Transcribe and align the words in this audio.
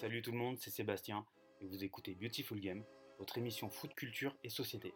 Salut 0.00 0.22
tout 0.22 0.30
le 0.30 0.38
monde, 0.38 0.56
c'est 0.60 0.70
Sébastien 0.70 1.26
et 1.60 1.66
vous 1.66 1.82
écoutez 1.82 2.14
Beautiful 2.14 2.60
Game, 2.60 2.84
votre 3.18 3.36
émission 3.36 3.68
foot 3.68 3.92
culture 3.96 4.32
et 4.44 4.48
société. 4.48 4.94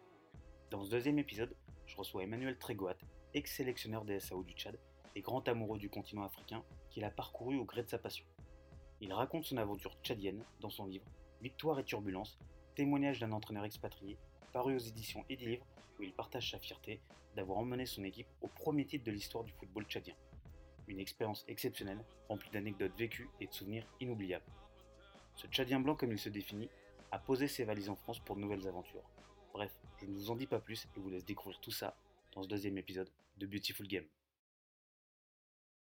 Dans 0.70 0.84
ce 0.84 0.90
deuxième 0.90 1.18
épisode, 1.18 1.56
je 1.86 1.96
reçois 1.96 2.22
Emmanuel 2.22 2.56
Trégoat, 2.56 2.94
ex-sélectionneur 3.34 4.04
des 4.04 4.20
SAO 4.20 4.44
du 4.44 4.52
Tchad 4.52 4.78
et 5.16 5.20
grand 5.20 5.48
amoureux 5.48 5.80
du 5.80 5.90
continent 5.90 6.22
africain 6.22 6.62
qu'il 6.88 7.02
a 7.02 7.10
parcouru 7.10 7.56
au 7.56 7.64
gré 7.64 7.82
de 7.82 7.88
sa 7.88 7.98
passion. 7.98 8.24
Il 9.00 9.12
raconte 9.12 9.44
son 9.44 9.56
aventure 9.56 9.96
tchadienne 10.04 10.44
dans 10.60 10.70
son 10.70 10.86
livre 10.86 11.10
Victoire 11.40 11.80
et 11.80 11.84
turbulence, 11.84 12.38
témoignage 12.76 13.18
d'un 13.18 13.32
entraîneur 13.32 13.64
expatrié, 13.64 14.18
paru 14.52 14.76
aux 14.76 14.78
éditions 14.78 15.24
Edilivre, 15.28 15.66
où 15.98 16.04
il 16.04 16.12
partage 16.12 16.52
sa 16.52 16.60
fierté 16.60 17.00
d'avoir 17.34 17.58
emmené 17.58 17.86
son 17.86 18.04
équipe 18.04 18.28
au 18.40 18.46
premier 18.46 18.86
titre 18.86 19.04
de 19.04 19.10
l'histoire 19.10 19.42
du 19.42 19.52
football 19.54 19.84
tchadien. 19.86 20.14
Une 20.86 21.00
expérience 21.00 21.44
exceptionnelle, 21.48 22.04
remplie 22.28 22.50
d'anecdotes 22.50 22.96
vécues 22.96 23.30
et 23.40 23.48
de 23.48 23.52
souvenirs 23.52 23.88
inoubliables. 23.98 24.46
Ce 25.42 25.48
Tchadien 25.48 25.80
blanc, 25.80 25.96
comme 25.96 26.12
il 26.12 26.20
se 26.20 26.28
définit, 26.28 26.70
a 27.10 27.18
posé 27.18 27.48
ses 27.48 27.64
valises 27.64 27.88
en 27.88 27.96
France 27.96 28.20
pour 28.20 28.36
de 28.36 28.40
nouvelles 28.40 28.68
aventures. 28.68 29.10
Bref, 29.52 29.72
je 30.00 30.06
ne 30.06 30.12
vous 30.12 30.30
en 30.30 30.36
dis 30.36 30.46
pas 30.46 30.60
plus 30.60 30.86
et 30.96 31.00
vous 31.00 31.10
laisse 31.10 31.24
découvrir 31.24 31.58
tout 31.60 31.72
ça 31.72 31.96
dans 32.32 32.44
ce 32.44 32.48
deuxième 32.48 32.78
épisode 32.78 33.10
de 33.38 33.46
Beautiful 33.46 33.88
Game. 33.88 34.04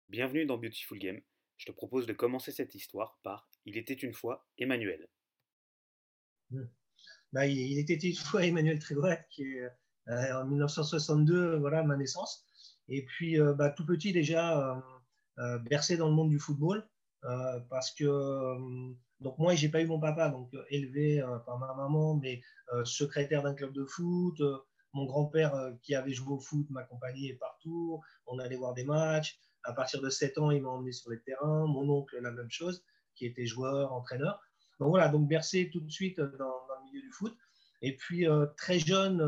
Bienvenue 0.07 0.45
dans 0.45 0.57
Beautiful 0.57 0.97
Game. 0.97 1.19
Je 1.57 1.65
te 1.65 1.73
propose 1.73 2.07
de 2.07 2.13
commencer 2.13 2.53
cette 2.53 2.73
histoire 2.73 3.19
par 3.21 3.49
Il 3.65 3.77
était 3.77 3.93
une 3.93 4.13
fois 4.13 4.47
Emmanuel. 4.57 5.09
Bah, 7.33 7.45
il 7.45 7.77
était 7.79 7.95
une 7.95 8.15
fois 8.15 8.45
Emmanuel 8.45 8.79
Trégoat, 8.79 9.17
qui 9.29 9.43
est 9.43 9.69
euh, 10.07 10.41
en 10.41 10.45
1962, 10.45 11.57
voilà 11.57 11.83
ma 11.83 11.97
naissance. 11.97 12.47
Et 12.87 13.03
puis, 13.03 13.41
euh, 13.41 13.53
bah, 13.53 13.71
tout 13.71 13.85
petit 13.85 14.13
déjà, 14.13 14.81
euh, 15.39 15.59
bercé 15.59 15.97
dans 15.97 16.07
le 16.07 16.15
monde 16.15 16.29
du 16.29 16.39
football, 16.39 16.87
parce 17.69 17.91
que 17.91 18.57
donc 19.21 19.37
moi, 19.37 19.55
j'ai 19.55 19.69
pas 19.69 19.81
eu 19.81 19.87
mon 19.87 19.99
papa, 19.99 20.29
donc 20.29 20.51
élevé 20.69 21.23
par 21.45 21.57
ma 21.57 21.73
maman, 21.73 22.15
mais 22.15 22.41
secrétaire 22.83 23.43
d'un 23.43 23.53
club 23.53 23.73
de 23.73 23.85
foot. 23.85 24.41
mon 24.93 25.05
grand-père 25.05 25.73
qui 25.81 25.95
avait 25.95 26.13
joué 26.13 26.33
au 26.33 26.39
foot 26.39 26.69
m'accompagnait 26.69 27.33
partout. 27.33 28.01
On 28.27 28.39
allait 28.39 28.57
voir 28.57 28.73
des 28.73 28.83
matchs. 28.83 29.39
À 29.63 29.71
partir 29.73 30.01
de 30.01 30.09
7 30.09 30.37
ans, 30.39 30.51
il 30.51 30.61
m'a 30.61 30.69
emmené 30.69 30.91
sur 30.91 31.09
les 31.09 31.21
terrains. 31.21 31.65
Mon 31.67 31.87
oncle, 31.89 32.17
la 32.19 32.31
même 32.31 32.51
chose, 32.51 32.83
qui 33.15 33.25
était 33.25 33.45
joueur, 33.45 33.93
entraîneur. 33.93 34.41
Donc 34.79 34.89
voilà, 34.89 35.07
donc 35.07 35.27
bercé 35.27 35.69
tout 35.71 35.79
de 35.79 35.89
suite 35.89 36.19
dans, 36.19 36.25
le 36.25 36.91
milieu 36.91 37.01
du 37.01 37.11
foot. 37.11 37.35
Et 37.81 37.95
puis 37.95 38.25
très 38.57 38.79
jeune, 38.79 39.25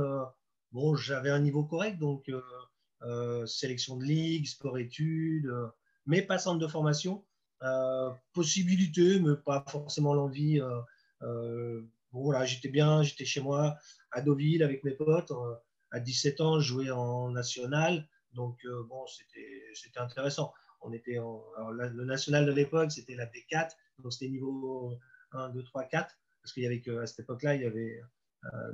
bon, 0.73 0.95
j'avais 0.95 1.30
un 1.30 1.39
niveau 1.39 1.64
correct, 1.64 1.97
donc 2.00 2.30
euh, 3.06 3.45
sélection 3.45 3.97
de 3.97 4.03
ligue, 4.03 4.47
sport-études, 4.47 5.47
euh, 5.47 5.67
mais 6.08 6.22
pas 6.22 6.39
centre 6.39 6.59
de 6.59 6.67
formation. 6.67 7.23
Euh, 7.66 8.11
possibilité, 8.33 9.19
mais 9.19 9.35
pas 9.35 9.63
forcément 9.67 10.13
l'envie. 10.13 10.59
bon, 11.21 12.23
voilà, 12.23 12.45
j'étais 12.45 12.69
bien, 12.69 13.03
j'étais 13.03 13.25
chez 13.25 13.41
moi 13.41 13.77
à 14.11 14.22
Deauville 14.22 14.63
avec 14.63 14.83
mes 14.83 14.91
potes. 14.91 15.31
à 15.91 15.99
17 15.99 16.41
ans, 16.41 16.59
je 16.59 16.67
jouais 16.67 16.91
en 16.91 17.31
national. 17.31 18.07
Donc, 18.33 18.66
bon, 18.88 19.05
c'était 19.07 19.99
intéressant. 19.99 20.53
On 20.81 20.94
était 20.94 21.17
le 21.17 22.05
national 22.05 22.45
de 22.45 22.52
l'époque, 22.52 22.91
c'était 22.91 23.16
la 23.16 23.25
D4. 23.25 23.72
Donc, 24.00 24.13
c'était 24.13 24.29
niveau 24.29 24.97
1, 25.31 25.50
2, 25.50 25.63
3, 25.63 25.85
4. 25.85 26.16
Parce 26.41 26.53
qu'il 26.53 26.63
y 26.63 26.67
avait 26.67 26.83
cette 27.07 27.19
époque-là, 27.19 27.55
il 27.55 27.61
y 27.61 27.66
avait, 27.66 28.02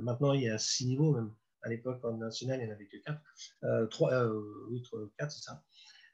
maintenant, 0.00 0.32
il 0.32 0.42
y 0.42 0.48
a 0.48 0.58
6 0.58 0.86
niveaux 0.86 1.12
même 1.12 1.32
à 1.62 1.68
l'époque, 1.68 2.04
en 2.04 2.16
national, 2.16 2.60
il 2.60 2.64
n'y 2.64 2.70
en 2.70 2.74
avait 2.74 2.86
que 2.86 2.96
4. 2.98 3.20
Euh, 3.64 3.86
3, 3.86 4.12
euh, 4.12 4.66
oui, 4.68 4.82
4, 5.18 5.30
c'est 5.30 5.42
ça. 5.42 5.62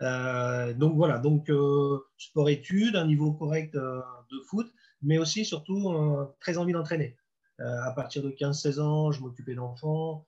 Euh, 0.03 0.73
donc 0.75 0.97
voilà, 0.97 1.19
donc 1.19 1.51
euh, 1.51 1.99
sport-études, 2.17 2.97
un 2.97 3.07
niveau 3.07 3.33
correct 3.33 3.75
de 3.75 4.41
foot, 4.49 4.71
mais 5.03 5.19
aussi 5.19 5.45
surtout 5.45 5.93
très 6.41 6.59
envie 6.59 6.73
d'entraîner. 6.73 7.17
à 7.59 7.93
partir 7.93 8.23
de 8.23 8.31
15-16 8.31 8.81
ans, 8.81 9.13
je 9.13 9.21
m'occupais 9.21 9.55
d'enfants. 9.55 10.27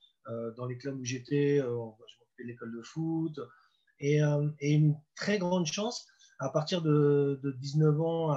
dans 0.57 0.67
les 0.67 0.79
clubs 0.79 0.99
où 0.99 1.05
j'étais, 1.05 1.59
je 1.59 1.65
m'occupais 1.65 2.43
de 2.45 2.49
l'école 2.49 2.77
de 2.77 2.83
foot. 2.83 3.41
Et, 4.01 4.21
une 4.61 4.97
très 5.15 5.39
grande 5.39 5.67
chance, 5.67 6.07
à 6.39 6.49
partir 6.49 6.83
de, 6.83 7.41
de 7.43 7.53
19 7.53 8.01
ans, 8.01 8.31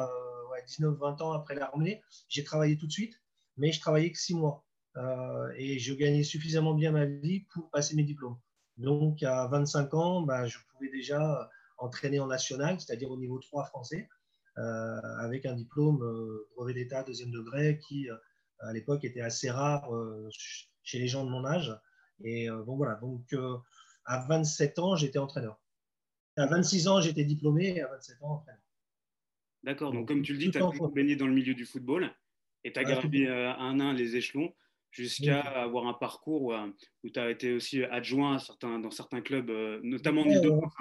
ouais, 0.52 0.64
19-20 0.68 1.24
ans 1.24 1.32
après 1.32 1.56
l'armée, 1.56 2.02
j'ai 2.30 2.44
travaillé 2.44 2.78
tout 2.78 2.88
de 2.88 2.92
suite, 2.92 3.22
mais 3.58 3.72
je 3.72 3.80
travaillais 3.80 4.12
que 4.12 4.20
6 4.20 4.36
mois. 4.36 4.66
Euh, 4.98 5.52
et 5.58 5.80
je 5.80 5.94
gagnais 5.94 6.24
suffisamment 6.24 6.74
bien 6.74 6.92
ma 6.92 7.06
vie 7.06 7.46
pour 7.52 7.70
passer 7.72 7.96
mes 7.96 8.04
diplômes. 8.04 8.38
Donc, 8.78 9.24
à 9.24 9.48
25 9.48 9.94
ans, 9.94 10.22
bah, 10.22 10.48
je 10.48 10.58
pouvais 10.72 10.90
déjà 10.90 11.50
entraîner 11.78 12.20
en 12.20 12.28
national, 12.28 12.80
c'est-à-dire 12.80 13.12
au 13.12 13.18
niveau 13.18 13.40
3 13.40 13.66
français, 13.66 14.10
euh, 14.58 15.00
avec 15.20 15.46
un 15.46 15.54
diplôme 15.54 16.02
euh, 16.04 16.48
brevet 16.56 16.74
d'État 16.74 17.04
deuxième 17.04 17.32
degré 17.32 17.80
qui, 17.80 18.08
à 18.60 18.74
l'époque, 18.74 19.04
était 19.04 19.22
assez 19.22 19.50
rare 19.50 19.90
chez 20.84 21.00
les 21.00 21.08
gens 21.08 21.26
de 21.26 21.30
mon 21.30 21.46
âge. 21.46 21.78
Et 22.24 22.50
bon, 22.50 22.78
voilà. 22.78 22.96
Donc, 22.96 23.36
à 24.06 24.26
27 24.28 24.80
ans, 24.80 24.96
j'étais 24.96 25.20
entraîneur. 25.20 25.60
À 26.38 26.48
26 26.48 26.88
ans, 26.88 27.02
j'étais 27.02 27.26
diplômé 27.26 27.76
et 27.76 27.82
à 27.82 27.88
27 27.88 28.24
ans, 28.24 28.34
entraîneur. 28.36 28.62
D'accord. 29.64 29.92
Donc, 29.94 30.08
comme 30.08 30.22
tu 30.22 30.34
le 30.34 30.40
dis, 30.40 30.52
tu 30.52 30.58
as 30.58 30.88
baigné 30.94 31.16
dans 31.16 31.28
le 31.28 31.34
milieu 31.34 31.54
du 31.54 31.66
football 31.66 32.12
et 32.64 32.74
tu 32.74 32.80
as 32.80 32.84
gravi 32.84 33.28
un 33.28 33.80
à 33.80 33.84
un 33.84 33.94
les 33.94 34.16
échelons 34.16 34.54
jusqu'à 34.94 35.42
avoir 35.42 35.88
un 35.88 35.94
parcours 35.94 36.44
où, 36.44 36.54
où 36.54 37.10
tu 37.10 37.20
as 37.20 37.30
été 37.30 37.54
aussi 37.54 37.84
adjoint 37.84 38.40
certains, 38.40 38.80
dans 38.80 38.92
certains 38.92 39.22
clubs, 39.22 39.50
euh, 39.50 39.80
notamment 39.84 40.22
en 40.22 40.26
Ile-de-France. 40.26 40.74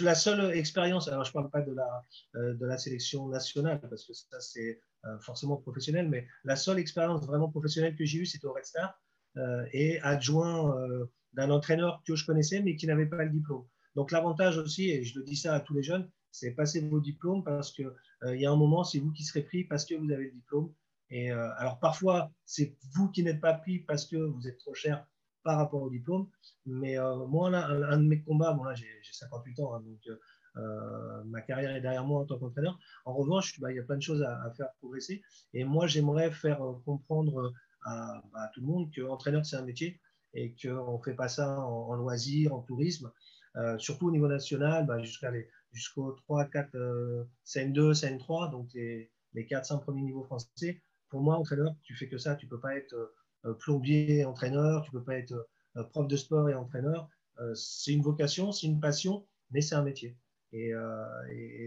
La 0.00 0.14
seule 0.14 0.56
expérience, 0.56 1.08
alors 1.08 1.24
je 1.24 1.30
ne 1.30 1.34
parle 1.34 1.50
pas 1.50 1.60
de 1.60 1.74
la, 1.74 2.02
euh, 2.36 2.54
de 2.54 2.64
la 2.64 2.78
sélection 2.78 3.28
nationale, 3.28 3.80
parce 3.80 4.06
que 4.06 4.14
ça 4.14 4.40
c'est 4.40 4.80
euh, 5.04 5.18
forcément 5.18 5.56
professionnel, 5.56 6.08
mais 6.08 6.26
la 6.44 6.56
seule 6.56 6.78
expérience 6.78 7.26
vraiment 7.26 7.50
professionnelle 7.50 7.94
que 7.94 8.04
j'ai 8.04 8.20
eue, 8.20 8.26
c'était 8.26 8.46
au 8.46 8.52
Red 8.52 8.64
Star, 8.64 8.98
et 9.74 10.00
adjoint 10.00 10.74
d'un 11.34 11.50
entraîneur 11.50 12.02
que 12.06 12.16
je 12.16 12.24
connaissais, 12.24 12.62
mais 12.62 12.74
qui 12.74 12.86
n'avait 12.86 13.04
pas 13.04 13.22
le 13.22 13.28
diplôme. 13.28 13.66
Donc 13.94 14.10
l'avantage 14.10 14.56
aussi, 14.56 14.88
et 14.88 15.04
je 15.04 15.18
le 15.18 15.26
dis 15.26 15.36
ça 15.36 15.54
à 15.54 15.60
tous 15.60 15.74
les 15.74 15.82
jeunes, 15.82 16.10
c'est 16.30 16.52
passer 16.52 16.80
vos 16.80 17.00
diplômes 17.00 17.44
parce 17.44 17.70
qu'il 17.70 17.90
il 18.32 18.40
y 18.40 18.46
a 18.46 18.50
un 18.50 18.56
moment, 18.56 18.82
c'est 18.82 18.98
vous 18.98 19.12
qui 19.12 19.24
serez 19.24 19.42
pris 19.42 19.64
parce 19.64 19.84
que 19.84 19.94
vous 19.94 20.10
avez 20.10 20.24
le 20.24 20.30
diplôme 20.30 20.72
et 21.10 21.30
euh, 21.30 21.50
alors 21.56 21.78
parfois, 21.78 22.32
c'est 22.44 22.76
vous 22.94 23.08
qui 23.10 23.22
n'êtes 23.22 23.40
pas 23.40 23.54
pris 23.54 23.80
parce 23.80 24.06
que 24.06 24.16
vous 24.16 24.48
êtes 24.48 24.58
trop 24.58 24.74
cher 24.74 25.06
par 25.44 25.58
rapport 25.58 25.82
au 25.82 25.90
diplôme. 25.90 26.28
Mais 26.64 26.98
euh, 26.98 27.26
moi, 27.26 27.50
là, 27.50 27.68
un, 27.68 27.98
de 27.98 28.08
mes 28.08 28.22
combats, 28.22 28.52
bon 28.52 28.64
là 28.64 28.74
j'ai 28.74 28.88
58 29.12 29.60
ans, 29.60 29.74
hein, 29.74 29.80
donc 29.80 30.00
euh, 30.56 31.24
ma 31.24 31.42
carrière 31.42 31.70
est 31.76 31.80
derrière 31.80 32.04
moi 32.04 32.22
en 32.22 32.24
tant 32.24 32.38
qu'entraîneur. 32.38 32.78
En 33.04 33.14
revanche, 33.14 33.60
bah, 33.60 33.70
il 33.70 33.76
y 33.76 33.78
a 33.78 33.84
plein 33.84 33.96
de 33.96 34.02
choses 34.02 34.22
à, 34.22 34.52
faire 34.56 34.68
progresser. 34.80 35.22
Et 35.52 35.64
moi, 35.64 35.86
j'aimerais 35.86 36.32
faire 36.32 36.60
comprendre 36.84 37.52
à, 37.84 38.22
bah, 38.32 38.40
à, 38.42 38.48
tout 38.48 38.60
le 38.60 38.66
monde 38.66 38.90
qu'entraîneur, 38.94 39.46
c'est 39.46 39.56
un 39.56 39.64
métier 39.64 40.00
et 40.34 40.54
qu'on 40.60 40.98
ne 40.98 41.02
fait 41.02 41.14
pas 41.14 41.28
ça 41.28 41.60
en, 41.60 41.94
loisir, 41.94 42.52
en 42.52 42.60
tourisme. 42.60 43.10
surtout 43.78 44.08
au 44.08 44.10
niveau 44.10 44.28
national, 44.28 44.86
bah, 44.86 44.98
jusqu'au 45.72 46.12
3, 46.12 46.46
4, 46.46 46.76
CN2, 47.46 47.94
CN3, 47.94 48.50
donc 48.50 48.68
les, 48.74 49.10
les 49.34 49.44
4-5 49.44 49.82
premiers 49.82 50.02
niveaux 50.02 50.24
français, 50.24 50.82
pour 51.08 51.20
moi, 51.20 51.36
entraîneur, 51.36 51.74
tu 51.82 51.94
fais 51.94 52.08
que 52.08 52.18
ça. 52.18 52.36
Tu 52.36 52.46
peux 52.46 52.60
pas 52.60 52.76
être 52.76 52.94
euh, 53.46 53.54
plombier, 53.54 54.24
entraîneur, 54.24 54.82
tu 54.82 54.90
peux 54.90 55.02
pas 55.02 55.16
être 55.16 55.48
euh, 55.76 55.84
prof 55.84 56.08
de 56.08 56.16
sport 56.16 56.48
et 56.48 56.54
entraîneur. 56.54 57.08
Euh, 57.38 57.54
c'est 57.54 57.92
une 57.92 58.02
vocation, 58.02 58.52
c'est 58.52 58.66
une 58.66 58.80
passion, 58.80 59.26
mais 59.50 59.60
c'est 59.60 59.74
un 59.74 59.82
métier. 59.82 60.16
Et, 60.52 60.72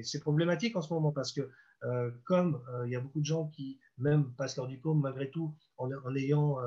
c'est 0.04 0.20
problématique 0.20 0.76
en 0.76 0.82
ce 0.82 0.92
moment 0.92 1.12
parce 1.12 1.32
que 1.32 1.48
comme 2.24 2.64
il 2.86 2.92
y 2.92 2.96
a 2.96 3.00
beaucoup 3.00 3.20
de 3.20 3.26
gens 3.26 3.48
qui 3.48 3.80
même 3.98 4.34
passent 4.34 4.56
leur 4.56 4.68
diplôme 4.68 5.02
malgré 5.02 5.30
tout 5.30 5.54
en, 5.78 5.92
ayant 6.16 6.58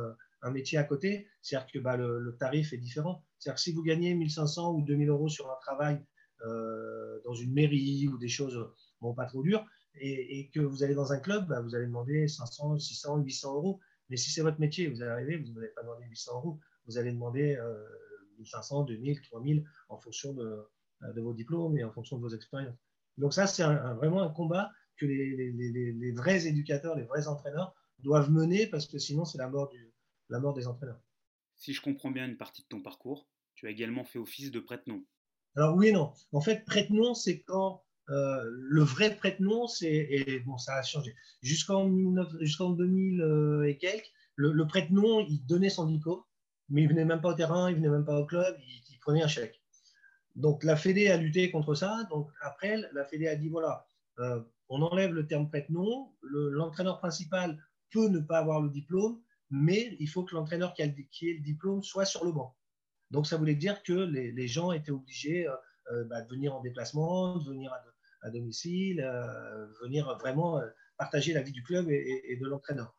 un 0.42 0.50
métier 0.52 0.78
à 0.78 0.84
côté, 0.84 1.26
c'est-à-dire 1.40 1.66
que 1.72 1.78
bah, 1.80 1.96
le, 1.96 2.36
tarif 2.38 2.72
est 2.74 2.78
différent. 2.78 3.24
C'est-à-dire 3.38 3.56
que 3.56 3.60
si 3.62 3.72
vous 3.72 3.82
gagnez 3.82 4.14
1500 4.14 4.72
ou 4.74 4.82
2000 4.82 5.08
euros 5.08 5.28
sur 5.28 5.50
un 5.50 5.56
travail 5.62 6.04
dans 6.44 7.34
une 7.34 7.54
mairie 7.54 8.06
ou 8.06 8.18
des 8.18 8.28
choses 8.28 8.70
bon, 9.00 9.14
pas 9.14 9.26
trop 9.26 9.42
dures, 9.42 9.66
et, 9.94 10.50
que 10.52 10.60
vous 10.60 10.82
allez 10.82 10.94
dans 10.94 11.12
un 11.12 11.18
club, 11.18 11.46
bah, 11.48 11.60
vous 11.60 11.74
allez 11.74 11.86
demander 11.86 12.28
500, 12.28 12.78
600, 12.78 13.18
800 13.18 13.54
euros. 13.54 13.80
Mais 14.08 14.16
si 14.16 14.30
c'est 14.30 14.42
votre 14.42 14.60
métier, 14.60 14.88
vous 14.88 15.02
allez 15.02 15.10
arriver, 15.10 15.36
vous 15.36 15.52
n'allez 15.52 15.68
pas 15.68 15.82
demander 15.82 16.04
800 16.06 16.34
euros, 16.36 16.60
vous 16.86 16.98
allez 16.98 17.12
demander 17.12 17.56
euh, 17.56 17.84
1500, 18.38 18.84
2000, 18.84 19.20
3000 19.22 19.64
en 19.88 19.98
fonction 19.98 20.32
de, 20.34 20.68
de, 21.14 21.20
vos 21.20 21.32
diplômes 21.32 21.78
et 21.78 21.84
en 21.84 21.92
fonction 21.92 22.16
de 22.16 22.22
vos 22.22 22.34
expériences. 22.34 22.76
Donc 23.18 23.32
ça, 23.34 23.46
c'est 23.46 23.64
vraiment 23.64 24.22
un 24.22 24.30
combat 24.30 24.70
que 24.96 25.06
les, 25.06 25.52
les, 25.52 25.92
les, 25.92 26.12
vrais 26.12 26.46
éducateurs, 26.46 26.96
les 26.96 27.04
vrais 27.04 27.28
entraîneurs 27.28 27.74
doivent 27.98 28.30
mener 28.30 28.66
parce 28.66 28.86
que 28.86 28.98
sinon, 28.98 29.24
c'est 29.24 29.38
la, 29.38 29.48
mort 29.48 29.70
la 30.28 30.40
mort 30.40 30.54
des 30.54 30.66
entraîneurs. 30.66 31.00
Si 31.56 31.72
je 31.72 31.80
comprends 31.80 32.10
bien 32.10 32.26
une 32.26 32.36
partie 32.36 32.62
de 32.62 32.68
ton 32.68 32.82
parcours, 32.82 33.28
tu 33.54 33.66
as 33.66 33.70
également 33.70 34.04
fait 34.04 34.18
office 34.18 34.50
de 34.50 34.60
prête-nom. 34.60 35.04
Alors 35.54 35.76
oui 35.76 35.88
et 35.88 35.92
non. 35.92 36.12
En 36.32 36.40
fait, 36.40 36.64
prête-nom, 36.64 37.14
c'est 37.14 37.42
quand 37.42 37.76
euh, 37.76 37.91
le 38.12 38.82
vrai 38.82 39.14
prête-nom, 39.16 39.66
c'est, 39.66 40.42
bon, 40.44 40.58
ça 40.58 40.76
a 40.76 40.82
changé. 40.82 41.14
Jusqu'en 41.42 41.86
2000 41.86 43.20
euh, 43.20 43.68
et 43.68 43.78
quelques, 43.78 44.10
le, 44.36 44.66
prête-nom, 44.66 45.20
il 45.20 45.44
donnait 45.46 45.70
son 45.70 45.86
diplôme, 45.86 46.22
mais 46.68 46.82
il 46.82 46.88
venait 46.88 47.04
même 47.04 47.20
pas 47.20 47.30
au 47.30 47.34
terrain, 47.34 47.70
il 47.70 47.76
venait 47.76 47.88
même 47.88 48.04
pas 48.04 48.18
au 48.18 48.26
club, 48.26 48.56
il, 48.60 48.98
prenait 49.00 49.22
un 49.22 49.28
chèque. 49.28 49.60
Donc 50.36 50.62
la 50.64 50.76
Fédé 50.76 51.08
a 51.08 51.16
lutté 51.16 51.50
contre 51.50 51.74
ça. 51.74 52.06
Donc 52.10 52.30
après, 52.40 52.80
la 52.92 53.04
Fédé 53.04 53.26
a 53.28 53.34
dit 53.34 53.48
voilà, 53.48 53.86
euh, 54.20 54.40
on 54.68 54.80
enlève 54.80 55.12
le 55.12 55.26
terme 55.26 55.48
prête-nom. 55.48 56.12
L'entraîneur 56.22 56.98
principal 57.00 57.58
peut 57.90 58.08
ne 58.08 58.20
pas 58.20 58.38
avoir 58.38 58.60
le 58.60 58.70
diplôme, 58.70 59.20
mais 59.50 59.96
il 60.00 60.08
faut 60.08 60.22
que 60.24 60.34
l'entraîneur 60.34 60.72
qui, 60.72 60.82
qui, 61.10 61.30
ait 61.30 61.34
le 61.34 61.40
diplôme 61.40 61.82
soit 61.82 62.04
sur 62.04 62.24
le 62.24 62.32
banc. 62.32 62.56
Donc 63.10 63.26
ça 63.26 63.36
voulait 63.36 63.56
dire 63.56 63.82
que 63.82 63.92
les, 63.92 64.48
gens 64.48 64.72
étaient 64.72 64.92
obligés 64.92 65.46
euh, 65.46 65.54
euh, 65.92 66.04
bah, 66.04 66.22
de 66.22 66.28
venir 66.30 66.54
en 66.54 66.60
déplacement, 66.60 67.36
de 67.38 67.50
venir 67.50 67.72
à, 67.72 67.82
domicile, 68.30 69.00
euh, 69.00 69.66
venir 69.82 70.16
vraiment 70.18 70.60
partager 70.98 71.32
la 71.32 71.42
vie 71.42 71.52
du 71.52 71.62
club 71.62 71.90
et, 71.90 72.38
de 72.40 72.46
l'entraîneur. 72.46 72.94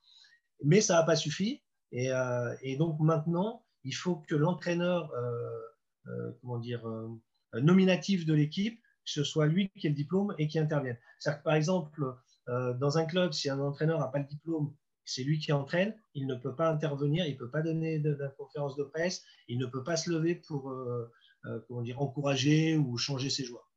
Mais 0.64 0.82
ça 0.82 0.96
n'a 0.96 1.04
pas 1.04 1.16
suffi. 1.16 1.64
Et, 1.92 2.10
et, 2.62 2.78
donc 2.78 3.00
maintenant, 3.00 3.64
il 3.84 3.94
faut 3.94 4.18
que 4.28 4.36
l'entraîneur, 4.36 5.12
nominatif 7.54 8.26
de 8.26 8.34
l'équipe, 8.34 8.82
ce 9.06 9.24
soit 9.24 9.46
lui 9.46 9.70
qui 9.78 9.88
ait 9.88 9.92
le 9.92 9.96
diplôme 9.96 10.34
et 10.38 10.48
qui 10.48 10.60
intervienne. 10.60 10.98
C'est-à-dire 11.20 11.40
que 11.40 11.44
par 11.44 11.56
exemple, 11.56 12.16
dans 12.48 12.98
un 12.98 13.06
club, 13.06 13.32
si 13.32 13.50
un 13.50 13.60
entraîneur 13.60 14.00
n'a 14.00 14.08
pas 14.08 14.20
le 14.20 14.26
diplôme 14.26 14.74
c'est 15.06 15.24
lui 15.24 15.40
qui 15.40 15.52
entraîne, 15.52 15.96
il 16.14 16.28
ne 16.28 16.36
peut 16.36 16.56
pas 16.56 16.70
intervenir, 16.70 17.26
il 17.26 17.34
ne 17.34 17.38
peut 17.38 17.50
pas 17.50 17.62
donner 17.62 18.00
de, 18.00 18.18
conférence 18.38 18.76
de 18.76 18.84
presse, 18.84 19.24
il 19.48 19.58
ne 19.58 19.66
peut 19.66 19.84
pas 19.84 19.98
se 19.98 20.10
lever 20.10 20.36
pour 20.36 20.70
euh, 20.70 21.12
euh, 21.46 21.94
encourager 21.98 22.78
ou 22.78 22.98
changer 22.98 23.30
ses 23.30 23.44
joueurs. 23.44 23.70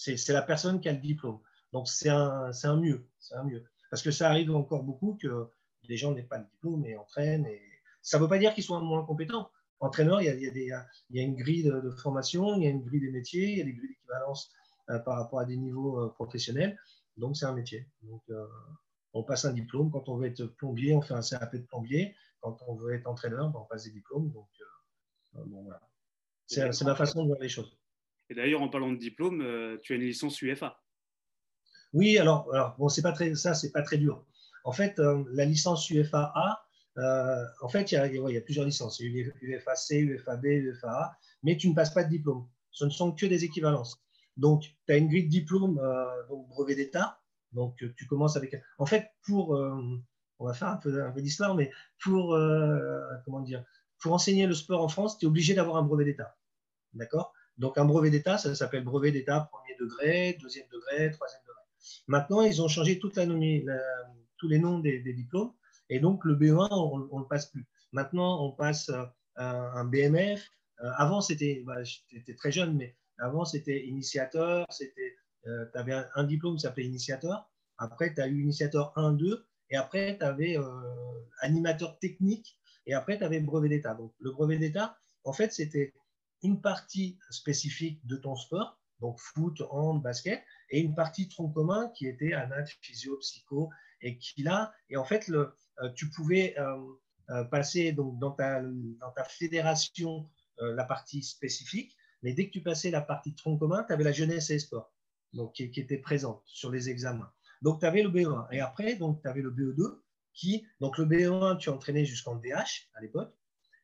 C'est 0.00 0.32
la 0.32 0.42
personne 0.42 0.80
qui 0.80 0.88
a 0.88 0.92
le 0.92 0.98
diplôme. 0.98 1.40
Donc 1.72 1.88
c'est 1.88 2.08
un, 2.08 2.50
un, 2.62 2.76
mieux, 2.76 3.06
c'est 3.18 3.34
un 3.34 3.44
mieux. 3.44 3.64
Parce 3.90 4.02
que 4.02 4.10
ça 4.10 4.28
arrive 4.28 4.50
encore 4.54 4.82
beaucoup 4.82 5.18
que 5.20 5.48
les 5.84 5.96
gens 5.96 6.12
n'aient 6.12 6.22
pas 6.22 6.38
le 6.38 6.44
diplôme 6.44 6.84
et 6.86 6.96
entraînent. 6.96 7.46
Et... 7.46 7.60
Ça 8.02 8.18
ne 8.18 8.22
veut 8.22 8.28
pas 8.28 8.38
dire 8.38 8.54
qu'ils 8.54 8.64
sont 8.64 8.80
moins 8.80 9.04
compétents. 9.04 9.50
Entraîneur, 9.80 10.20
il 10.20 10.26
y 10.26 10.28
a, 10.28 10.34
il 10.34 10.42
y 10.42 10.72
a, 10.72 10.86
il 11.10 11.16
y 11.16 11.20
a 11.20 11.22
une 11.22 11.36
grille 11.36 11.64
de, 11.64 11.90
formation, 11.90 12.54
il 12.56 12.64
y 12.64 12.66
a 12.66 12.70
une 12.70 12.82
grille 12.82 13.00
des 13.00 13.10
métiers, 13.10 13.50
il 13.50 13.58
y 13.58 13.60
a 13.62 13.64
des 13.64 13.72
grilles 13.72 13.88
d'équivalence 13.88 14.50
euh, 14.90 14.98
par 14.98 15.16
rapport 15.16 15.40
à 15.40 15.44
des 15.44 15.56
niveaux 15.56 16.08
professionnels. 16.10 16.78
Donc 17.16 17.36
c'est 17.36 17.46
un 17.46 17.54
métier. 17.54 17.86
Donc, 18.02 18.22
on 19.12 19.22
passe 19.22 19.44
un 19.44 19.52
diplôme. 19.52 19.90
Quand 19.90 20.08
on 20.08 20.16
veut 20.16 20.26
être 20.26 20.44
plombier, 20.44 20.94
on 20.94 21.02
fait 21.02 21.14
un 21.14 21.22
CAP 21.22 21.56
de 21.56 21.62
plombier. 21.62 22.14
Quand 22.40 22.56
on 22.66 22.74
veut 22.74 22.94
être 22.94 23.06
entraîneur, 23.06 23.50
ben, 23.50 23.60
on 23.60 23.64
passe 23.64 23.84
des 23.84 23.90
diplômes. 23.90 24.30
Donc, 24.30 24.48
euh, 24.60 25.44
bon, 25.46 25.62
voilà. 25.62 25.80
C'est 26.46 26.82
ma 26.82 26.94
façon 26.94 27.22
de 27.22 27.28
voir 27.28 27.40
les 27.40 27.48
choses. 27.48 27.76
Et 28.30 28.34
d'ailleurs, 28.34 28.62
en 28.62 28.68
parlant 28.68 28.90
de 28.90 28.96
diplôme, 28.96 29.42
euh, 29.42 29.76
tu 29.82 29.92
as 29.92 29.96
une 29.96 30.02
licence 30.02 30.40
UFA. 30.40 30.80
Oui, 31.92 32.16
alors, 32.16 32.52
alors 32.54 32.76
bon, 32.78 32.88
c'est 32.88 33.02
pas 33.02 33.12
très, 33.12 33.34
ça, 33.34 33.54
c'est 33.54 33.72
pas 33.72 33.82
très 33.82 33.98
dur. 33.98 34.24
En 34.64 34.72
fait, 34.72 34.98
euh, 34.98 35.24
la 35.32 35.44
licence 35.44 35.90
UFA 35.90 36.32
A, 36.34 36.64
en 37.62 37.68
fait, 37.68 37.92
il 37.92 37.94
y, 37.94 38.36
a, 38.36 38.40
plusieurs 38.42 38.66
licences. 38.66 39.00
Il 39.00 39.16
y 39.16 39.22
a 39.22 39.56
UFA 39.56 39.74
C, 39.74 39.98
UFA 39.98 40.36
B, 40.36 40.46
UFA 40.46 40.88
A, 40.88 41.16
mais 41.42 41.56
tu 41.56 41.68
ne 41.68 41.74
passes 41.74 41.94
pas 41.94 42.04
de 42.04 42.10
diplôme. 42.10 42.46
Ce 42.70 42.84
ne 42.84 42.90
sont 42.90 43.12
que 43.12 43.26
des 43.26 43.44
équivalences. 43.44 44.02
Donc, 44.36 44.64
tu 44.86 44.92
as 44.92 44.96
une 44.96 45.08
grille 45.08 45.24
de 45.24 45.30
diplôme, 45.30 45.80
donc 46.28 46.46
brevet 46.48 46.74
d'État, 46.74 47.20
donc, 47.52 47.82
euh, 47.82 47.92
tu 47.96 48.06
commences 48.06 48.36
avec. 48.36 48.56
En 48.78 48.86
fait, 48.86 49.10
pour. 49.22 49.56
Euh, 49.56 50.00
on 50.38 50.46
va 50.46 50.54
faire 50.54 50.68
un 50.68 50.76
peu, 50.76 51.04
un 51.04 51.10
peu 51.10 51.20
d'histoire, 51.20 51.54
mais 51.54 51.70
pour. 52.02 52.34
Euh, 52.34 53.00
comment 53.24 53.40
dire 53.40 53.64
Pour 53.98 54.12
enseigner 54.12 54.46
le 54.46 54.54
sport 54.54 54.82
en 54.82 54.88
France, 54.88 55.18
tu 55.18 55.26
es 55.26 55.28
obligé 55.28 55.54
d'avoir 55.54 55.76
un 55.76 55.82
brevet 55.82 56.04
d'État. 56.04 56.36
D'accord? 56.94 57.32
Donc, 57.60 57.78
un 57.78 57.84
brevet 57.84 58.10
d'État, 58.10 58.38
ça 58.38 58.54
s'appelle 58.54 58.84
brevet 58.84 59.12
d'État 59.12 59.48
premier 59.52 59.76
degré, 59.78 60.38
deuxième 60.40 60.66
degré, 60.72 61.10
troisième 61.10 61.42
degré. 61.42 61.60
Maintenant, 62.08 62.40
ils 62.40 62.62
ont 62.62 62.68
changé 62.68 62.98
tous 62.98 63.12
les 64.48 64.58
noms 64.58 64.78
des, 64.78 65.12
diplômes. 65.12 65.52
Et 65.90 66.00
donc, 66.00 66.24
le 66.24 66.34
BE1, 66.34 66.68
on 66.72 66.98
ne 67.18 67.22
le 67.22 67.28
passe 67.28 67.46
plus. 67.46 67.66
Maintenant, 67.92 68.42
on 68.44 68.52
passe 68.52 68.90
un 69.36 69.84
BMF. 69.84 70.48
avant, 70.96 71.20
c'était. 71.20 71.62
Bah, 71.66 71.82
J'étais 71.84 72.34
très 72.34 72.50
jeune, 72.50 72.76
mais 72.76 72.96
avant, 73.18 73.44
c'était 73.44 73.86
initiateur, 73.86 74.66
c'était 74.70 75.14
euh, 75.46 75.66
tu 75.72 75.78
avais 75.78 76.02
un, 76.14 76.24
diplôme 76.24 76.56
qui 76.56 76.62
s'appelait 76.62 76.84
initiateur. 76.84 77.50
Après, 77.78 78.14
tu 78.14 78.20
as 78.20 78.28
eu 78.28 78.42
initiateur 78.42 78.92
1, 78.96 79.12
2. 79.12 79.46
Et 79.70 79.76
après, 79.76 80.16
tu 80.18 80.24
avais 80.24 80.58
euh, 80.58 80.64
animateur 81.40 81.98
technique. 81.98 82.58
Et 82.86 82.94
après, 82.94 83.18
tu 83.18 83.24
avais 83.24 83.40
brevet 83.40 83.68
d'État. 83.68 83.94
Donc, 83.94 84.14
le 84.18 84.32
brevet 84.32 84.58
d'État, 84.58 84.98
en 85.24 85.32
fait, 85.32 85.52
c'était 85.52 85.92
une 86.42 86.60
partie 86.60 87.18
spécifique 87.30 88.04
de 88.06 88.16
ton 88.16 88.36
sport, 88.36 88.78
donc 89.00 89.18
foot, 89.18 89.62
hand, 89.70 90.02
basket, 90.02 90.42
et 90.70 90.80
une 90.80 90.94
partie 90.94 91.28
tronc 91.28 91.50
commun 91.50 91.90
qui 91.96 92.06
était 92.06 92.32
anat, 92.32 92.66
physio, 92.80 93.16
psycho, 93.18 93.70
et 94.02 94.18
qui 94.18 94.42
là, 94.42 94.72
et 94.88 94.96
en 94.96 95.04
fait, 95.04 95.28
le, 95.28 95.54
euh, 95.82 95.90
tu 95.94 96.10
pouvais 96.10 96.56
passer 97.50 97.92
donc, 97.92 98.18
dans, 98.18 98.32
ta, 98.32 98.60
dans 98.60 99.12
ta 99.14 99.22
fédération 99.22 100.28
la 100.58 100.84
partie 100.84 101.22
spécifique, 101.22 101.96
mais 102.22 102.32
dès 102.32 102.46
que 102.46 102.52
tu 102.52 102.62
passais 102.62 102.90
la 102.90 103.00
partie 103.00 103.34
tronc 103.34 103.56
commun, 103.56 103.84
tu 103.84 103.92
avais 103.92 104.04
la 104.04 104.12
jeunesse 104.12 104.50
et 104.50 104.58
sport 104.58 104.92
donc, 105.32 105.52
qui, 105.54 105.64
était 105.64 105.98
présente 105.98 106.42
sur 106.46 106.70
les 106.70 106.88
examens. 106.90 107.32
Donc, 107.62 107.80
tu 107.80 107.86
avais 107.86 108.02
le 108.02 108.10
BE1. 108.10 108.48
Et 108.52 108.60
après, 108.60 108.96
tu 108.96 109.28
avais 109.28 109.42
le 109.42 109.50
BE2 109.50 110.00
qui, 110.32 110.66
donc 110.80 110.98
le 110.98 111.06
BE1, 111.06 111.58
tu 111.58 111.68
entraînais 111.70 112.04
jusqu'en 112.04 112.36
DH 112.36 112.88
à 112.94 113.00
l'époque. 113.00 113.34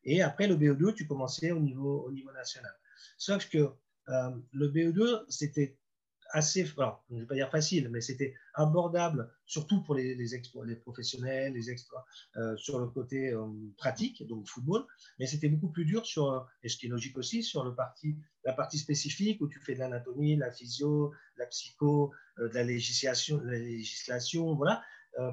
Et 0.07 0.23
après, 0.23 0.47
le 0.47 0.57
BE2, 0.57 0.95
tu 0.95 1.07
commençais 1.07 1.51
au 1.51 1.59
niveau, 1.59 2.07
au 2.07 2.13
niveau 2.13 2.33
national. 2.33 2.73
Sauf 3.19 3.49
que 3.49 3.59
euh, 4.09 4.31
le 4.53 4.69
BE2, 4.69 5.25
c'était 5.29 5.77
assez, 6.31 6.65
alors, 6.79 7.05
je 7.11 7.17
ne 7.17 7.21
vais 7.21 7.27
pas 7.27 7.35
dire 7.35 7.51
facile, 7.51 7.89
mais 7.89 8.01
c'était 8.01 8.35
abordable, 8.55 9.33
surtout 9.47 9.83
pour 9.83 9.95
les, 9.97 10.17
professionnels, 10.77 11.55
les 11.55 11.71
experts, 11.71 12.05
euh, 12.37 12.57
sur 12.57 12.79
le 12.79 12.87
côté 12.89 13.31
euh, 13.31 13.47
pratique, 13.77 14.27
donc 14.27 14.47
football, 14.49 14.85
mais 15.19 15.27
c'était 15.27 15.49
beaucoup 15.49 15.71
plus 15.71 15.85
dur 15.85 16.05
sur, 16.07 16.47
et 16.63 16.69
ce 16.69 16.77
qui 16.77 16.87
est 16.87 16.89
logique 16.89 17.17
aussi, 17.19 17.43
sur 17.43 17.65
la 17.65 18.53
partie 18.53 18.79
spécifique 18.79 19.41
où 19.41 19.49
tu 19.49 19.61
fais 19.61 19.75
de 19.75 19.81
l'anatomie, 19.81 20.37
la 20.37 20.53
physio, 20.53 21.13
la 21.37 21.47
psycho, 21.47 22.13
de 22.39 22.47
la 22.47 22.65
législation, 22.65 23.41
la 23.45 23.59
législation 23.59 24.55
voilà. 24.55 24.83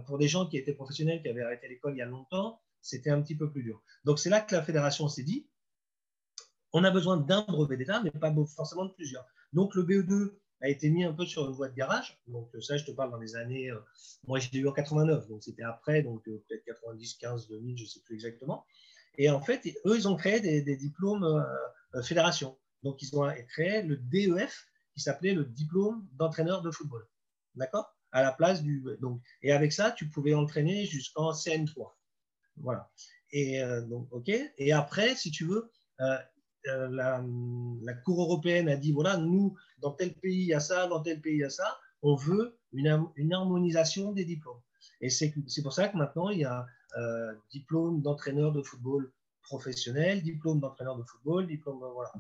pour 0.06 0.18
des 0.18 0.28
gens 0.28 0.48
qui 0.48 0.58
étaient 0.58 0.74
professionnels, 0.74 1.22
qui 1.22 1.30
avaient 1.30 1.42
arrêté 1.42 1.68
l'école 1.68 1.94
il 1.96 2.00
y 2.00 2.02
a 2.02 2.06
longtemps, 2.06 2.62
c'était 2.84 3.10
un 3.10 3.22
petit 3.22 3.36
peu 3.36 3.50
plus 3.50 3.64
dur. 3.64 3.82
Donc 4.04 4.20
c'est 4.20 4.30
là 4.30 4.42
que 4.42 4.54
la 4.54 4.62
fédération 4.62 5.08
s'est 5.08 5.24
dit, 5.24 5.48
on 6.74 6.84
a 6.84 6.92
besoin 6.92 7.18
d'un 7.18 7.44
brevet 7.44 7.78
d'État, 7.78 8.02
mais 8.04 8.12
pas 8.12 8.34
forcément 8.56 8.86
de 8.86 8.94
plusieurs. 8.94 9.26
Donc 9.54 9.74
le 9.74 9.84
BE2 9.84 10.36
a 10.62 10.70
été 10.70 10.90
mis 10.90 11.04
un 11.04 11.14
peu 11.14 11.26
sur 11.26 11.46
une 11.48 11.54
voie 11.54 11.70
de 11.70 11.76
garage. 11.76 12.20
Donc 12.28 12.50
ça, 12.62 12.78
je 12.78 12.86
te 12.86 12.92
parle 12.92 13.12
dans 13.12 13.20
les 13.20 13.36
années, 13.36 13.72
euh, 13.72 13.80
moi 14.28 14.40
j'ai 14.40 14.58
eu 14.58 14.68
en 14.68 14.72
89, 14.72 15.28
donc 15.28 15.44
c'était 15.44 15.64
après, 15.64 16.04
donc 16.04 16.28
euh, 16.28 16.44
peut-être 16.48 16.64
90, 16.66 17.16
15, 17.16 17.48
2000, 17.48 17.78
je 17.78 17.84
ne 17.84 17.88
sais 17.88 18.00
plus 18.02 18.16
exactement. 18.16 18.66
Et 19.18 19.30
en 19.30 19.42
fait, 19.42 19.62
eux, 19.86 19.96
ils 19.96 20.08
ont 20.08 20.16
créé 20.16 20.40
des, 20.40 20.76
diplômes 20.76 21.24
euh, 21.24 22.02
fédération. 22.02 22.58
Donc 22.82 23.02
ils 23.02 23.16
ont 23.16 23.32
créé 23.48 23.84
le 23.84 23.98
DEF, 23.98 24.68
qui 24.94 25.02
s'appelait 25.02 25.34
le 25.34 25.46
diplôme 25.46 26.08
d'entraîneur 26.14 26.62
de 26.62 26.72
football. 26.72 27.08
D'accord? 27.56 27.96
À 28.12 28.22
la 28.22 28.32
place 28.32 28.62
du. 28.62 28.84
Et 29.42 29.52
avec 29.52 29.74
ça, 29.74 29.92
tu 29.92 30.10
pouvais 30.10 30.34
entraîner 30.34 30.86
jusqu'en 30.86 31.32
CN3. 31.32 31.92
Voilà. 32.58 32.90
Et 33.32 33.62
donc, 33.90 34.08
OK. 34.12 34.32
Et 34.58 34.72
après, 34.72 35.16
si 35.16 35.32
tu 35.32 35.46
veux, 35.46 35.72
euh, 36.68 36.90
la, 36.90 37.94
Cour 38.06 38.22
européenne 38.22 38.70
a 38.70 38.78
dit, 38.78 38.92
voilà, 38.92 39.18
nous, 39.18 39.56
dans 39.80 39.92
tel 39.92 40.14
pays, 40.14 40.42
il 40.42 40.48
y 40.48 40.54
a 40.54 40.60
ça, 40.60 40.88
dans 40.88 41.02
tel 41.02 41.20
pays, 41.20 41.36
il 41.36 41.40
y 41.40 41.44
a 41.44 41.50
ça, 41.50 41.78
on 42.02 42.16
veut 42.16 42.58
une, 42.72 43.34
harmonisation 43.34 44.14
des 44.14 44.26
diplômes. 44.26 44.62
Et 45.02 45.10
c'est 45.10 45.34
pour 45.62 45.74
ça 45.74 45.90
que 45.90 45.98
maintenant, 45.98 46.30
il 46.30 46.40
y 46.40 46.46
a 46.46 46.66
euh, 46.98 47.34
diplôme 47.52 48.02
d'entraîneur 48.02 48.52
de 48.52 48.62
football 48.62 49.12
professionnel, 49.42 50.22
diplôme 50.22 50.60
d'entraîneur 50.62 50.98
de 50.98 51.04
football, 51.04 51.48
diplôme, 51.48 51.80
voilà. 51.80 52.14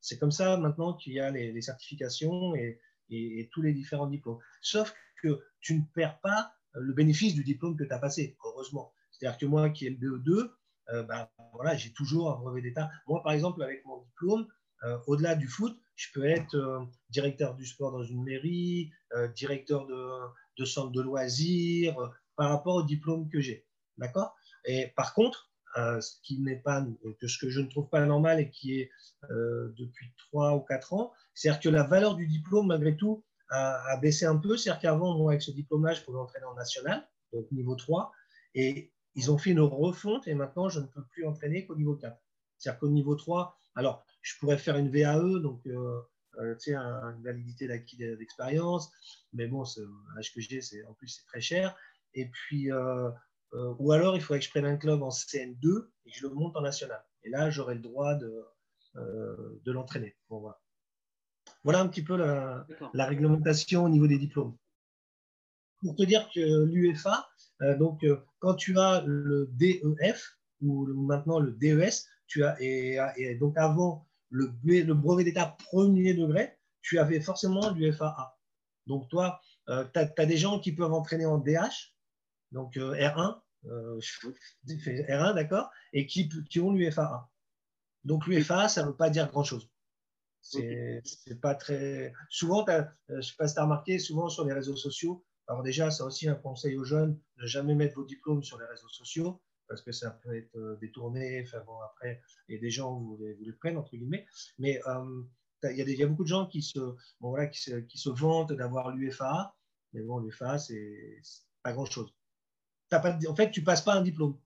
C'est 0.00 0.18
comme 0.18 0.30
ça 0.30 0.56
maintenant 0.56 0.94
qu'il 0.94 1.14
y 1.14 1.20
a 1.20 1.30
les, 1.30 1.60
certifications 1.60 2.54
et, 2.54 2.78
et, 3.10 3.48
tous 3.52 3.62
les 3.62 3.72
différents 3.72 4.06
diplômes. 4.06 4.38
Sauf 4.60 4.94
que 5.20 5.40
tu 5.60 5.74
ne 5.74 5.82
perds 5.92 6.20
pas 6.20 6.52
le 6.74 6.92
bénéfice 6.92 7.34
du 7.34 7.42
diplôme 7.42 7.76
que 7.76 7.82
tu 7.82 7.92
as 7.92 7.98
passé, 7.98 8.36
heureusement. 8.44 8.92
C'est-à-dire 9.18 9.38
que 9.38 9.46
moi 9.46 9.70
qui 9.70 9.86
ai 9.86 9.90
le 9.90 9.96
BE2, 9.96 10.50
euh, 10.90 11.02
ben, 11.02 11.28
voilà, 11.52 11.76
j'ai 11.76 11.92
toujours 11.92 12.30
un 12.30 12.36
brevet 12.36 12.62
d'État. 12.62 12.90
Moi, 13.06 13.22
par 13.22 13.32
exemple, 13.32 13.62
avec 13.62 13.84
mon 13.84 13.98
diplôme, 13.98 14.46
euh, 14.84 14.98
au-delà 15.06 15.34
du 15.34 15.48
foot, 15.48 15.76
je 15.96 16.08
peux 16.14 16.24
être 16.24 16.54
euh, 16.54 16.80
directeur 17.10 17.54
du 17.54 17.66
sport 17.66 17.92
dans 17.92 18.04
une 18.04 18.22
mairie, 18.22 18.90
directeur 19.34 19.86
de, 19.86 20.64
centre 20.64 20.92
de 20.92 21.00
loisirs, 21.00 21.96
par 22.36 22.50
rapport 22.50 22.76
au 22.76 22.82
diplôme 22.82 23.28
que 23.28 23.40
j'ai. 23.40 23.66
D'accord? 23.96 24.36
Et 24.64 24.92
par 24.96 25.14
contre, 25.14 25.50
ce 25.76 26.20
qui 26.22 26.40
n'est 26.40 26.60
pas, 26.60 26.84
que 27.20 27.28
ce 27.28 27.38
que 27.38 27.48
je 27.48 27.60
ne 27.60 27.68
trouve 27.68 27.88
pas 27.88 28.04
normal 28.04 28.40
et 28.40 28.50
qui 28.50 28.80
est 28.80 28.90
depuis 29.30 30.12
3 30.30 30.56
ou 30.56 30.60
4 30.60 30.92
ans, 30.92 31.12
c'est-à-dire 31.34 31.60
que 31.60 31.68
la 31.68 31.84
valeur 31.84 32.16
du 32.16 32.26
diplôme, 32.26 32.66
malgré 32.66 32.96
tout, 32.96 33.24
a, 33.50 33.96
baissé 33.96 34.26
un 34.26 34.36
peu. 34.36 34.56
C'est-à-dire 34.56 34.80
qu'avant, 34.80 35.28
avec 35.28 35.42
ce 35.42 35.50
diplôme-là, 35.50 35.94
je 35.94 36.02
pouvais 36.02 36.18
entraîner 36.18 36.46
en 36.46 36.54
national, 36.54 37.08
donc 37.32 37.50
niveau 37.52 37.74
3. 37.76 38.12
Et 38.54 38.92
ils 39.18 39.32
ont 39.32 39.36
fait 39.36 39.50
une 39.50 39.60
refonte 39.60 40.28
et 40.28 40.34
maintenant, 40.34 40.68
je 40.68 40.78
ne 40.78 40.86
peux 40.86 41.02
plus 41.10 41.26
entraîner 41.26 41.66
qu'au 41.66 41.74
niveau 41.74 41.96
4. 41.96 42.16
C'est-à-dire 42.56 42.78
qu'au 42.78 42.88
niveau 42.88 43.16
3, 43.16 43.58
alors, 43.74 44.06
je 44.22 44.38
pourrais 44.38 44.58
faire 44.58 44.76
une 44.76 44.90
VAE, 44.90 45.40
donc, 45.40 45.66
euh, 45.66 46.00
euh, 46.38 46.54
tu 46.54 46.70
sais, 46.70 46.76
une 46.76 47.22
validité 47.24 47.66
d'acquis 47.66 47.96
d'expérience, 47.96 48.92
mais 49.32 49.48
bon, 49.48 49.64
l'âge 50.14 50.32
que 50.32 50.40
j'ai, 50.40 50.60
en 50.84 50.94
plus, 50.94 51.08
c'est 51.08 51.26
très 51.26 51.40
cher. 51.40 51.76
Et 52.14 52.28
puis, 52.28 52.70
euh, 52.70 53.10
ou 53.52 53.90
alors, 53.90 54.14
il 54.14 54.22
faudrait 54.22 54.38
que 54.38 54.44
je 54.44 54.50
prenne 54.50 54.66
un 54.66 54.76
club 54.76 55.02
en 55.02 55.08
CN2 55.08 55.88
et 56.06 56.10
que 56.12 56.16
je 56.16 56.22
le 56.22 56.32
monte 56.32 56.56
en 56.56 56.60
national. 56.60 57.04
Et 57.24 57.30
là, 57.30 57.50
j'aurai 57.50 57.74
le 57.74 57.80
droit 57.80 58.14
de, 58.14 58.46
de 58.94 59.72
l'entraîner. 59.72 60.16
Bon, 60.30 60.38
voilà. 60.38 60.60
voilà 61.64 61.80
un 61.80 61.88
petit 61.88 62.04
peu 62.04 62.16
la, 62.16 62.68
la 62.94 63.06
réglementation 63.06 63.82
au 63.82 63.88
niveau 63.88 64.06
des 64.06 64.18
diplômes. 64.18 64.56
Pour 65.82 65.94
te 65.96 66.02
dire 66.02 66.28
que 66.34 66.64
l'UEFA, 66.64 67.28
donc 67.78 68.04
quand 68.38 68.54
tu 68.54 68.78
as 68.78 69.02
le 69.06 69.50
DEF 69.52 70.38
ou 70.60 70.86
maintenant 70.86 71.38
le 71.38 71.52
DES, 71.52 72.06
tu 72.26 72.44
as 72.44 72.56
et, 72.60 73.36
donc 73.40 73.56
avant 73.56 74.06
le, 74.30 74.52
le 74.64 74.94
brevet 74.94 75.24
d'état 75.24 75.56
premier 75.70 76.14
degré, 76.14 76.56
tu 76.82 76.98
avais 76.98 77.20
forcément 77.20 77.70
l'UEFA 77.70 78.06
A. 78.06 78.38
Donc 78.86 79.08
toi, 79.08 79.40
tu 79.66 79.72
as, 79.98 80.26
des 80.26 80.36
gens 80.36 80.60
qui 80.60 80.72
peuvent 80.72 80.92
entraîner 80.92 81.26
en 81.26 81.38
DH, 81.38 81.94
donc 82.52 82.76
R1, 82.76 83.40
R1, 83.64 85.34
d'accord, 85.34 85.70
et 85.92 86.06
qui, 86.06 86.28
qui 86.48 86.60
ont 86.60 86.72
l'UEFA 86.72 87.02
A. 87.02 87.30
Donc 88.04 88.26
l'UEFA, 88.26 88.68
ça 88.68 88.82
ne 88.82 88.88
veut 88.88 88.96
pas 88.96 89.10
dire 89.10 89.28
grand-chose. 89.28 89.68
C'est 90.40 91.40
pas 91.40 91.54
très. 91.54 92.12
Souvent, 92.30 92.66
euh, 92.68 92.82
je 93.08 93.14
ne 93.16 93.20
sais 93.20 93.34
pas 93.36 93.48
si 93.48 93.54
tu 93.54 93.60
as 93.60 93.64
remarqué, 93.64 93.98
souvent 93.98 94.28
sur 94.28 94.44
les 94.44 94.52
réseaux 94.52 94.76
sociaux, 94.76 95.24
alors 95.48 95.62
déjà, 95.62 95.90
c'est 95.90 96.02
aussi 96.02 96.28
un 96.28 96.34
conseil 96.34 96.76
aux 96.76 96.84
jeunes, 96.84 97.18
ne 97.38 97.46
jamais 97.46 97.74
mettre 97.74 97.96
vos 97.96 98.04
diplômes 98.04 98.42
sur 98.42 98.58
les 98.58 98.66
réseaux 98.66 98.88
sociaux, 98.88 99.40
parce 99.66 99.80
que 99.82 99.92
ça 99.92 100.10
peut 100.10 100.36
être 100.36 100.56
euh, 100.56 100.76
détourné, 100.76 101.42
enfin 101.42 101.60
bon, 101.66 101.80
après, 101.80 102.20
il 102.48 102.60
des 102.60 102.70
gens, 102.70 102.98
vous 102.98 103.16
les, 103.18 103.32
vous 103.34 103.44
les 103.44 103.52
prennent, 103.52 103.78
entre 103.78 103.96
guillemets, 103.96 104.26
mais 104.58 104.80
euh, 104.86 105.22
il 105.64 105.76
y, 105.76 106.02
a 106.02 106.06
beaucoup 106.06 106.22
de 106.22 106.28
gens 106.28 106.46
qui 106.46 106.62
se, 106.62 108.08
vantent 108.10 108.52
d'avoir 108.52 108.94
l'UFA, 108.94 109.56
mais 109.92 110.02
bon, 110.02 110.18
l'UFA, 110.18 110.58
c'est 110.58 111.20
pas 111.62 111.72
grand-chose. 111.72 112.14
En 112.92 113.34
fait, 113.34 113.50
tu 113.50 113.64
passes 113.64 113.82
pas 113.82 113.94
un 113.94 114.02
diplôme. 114.02 114.38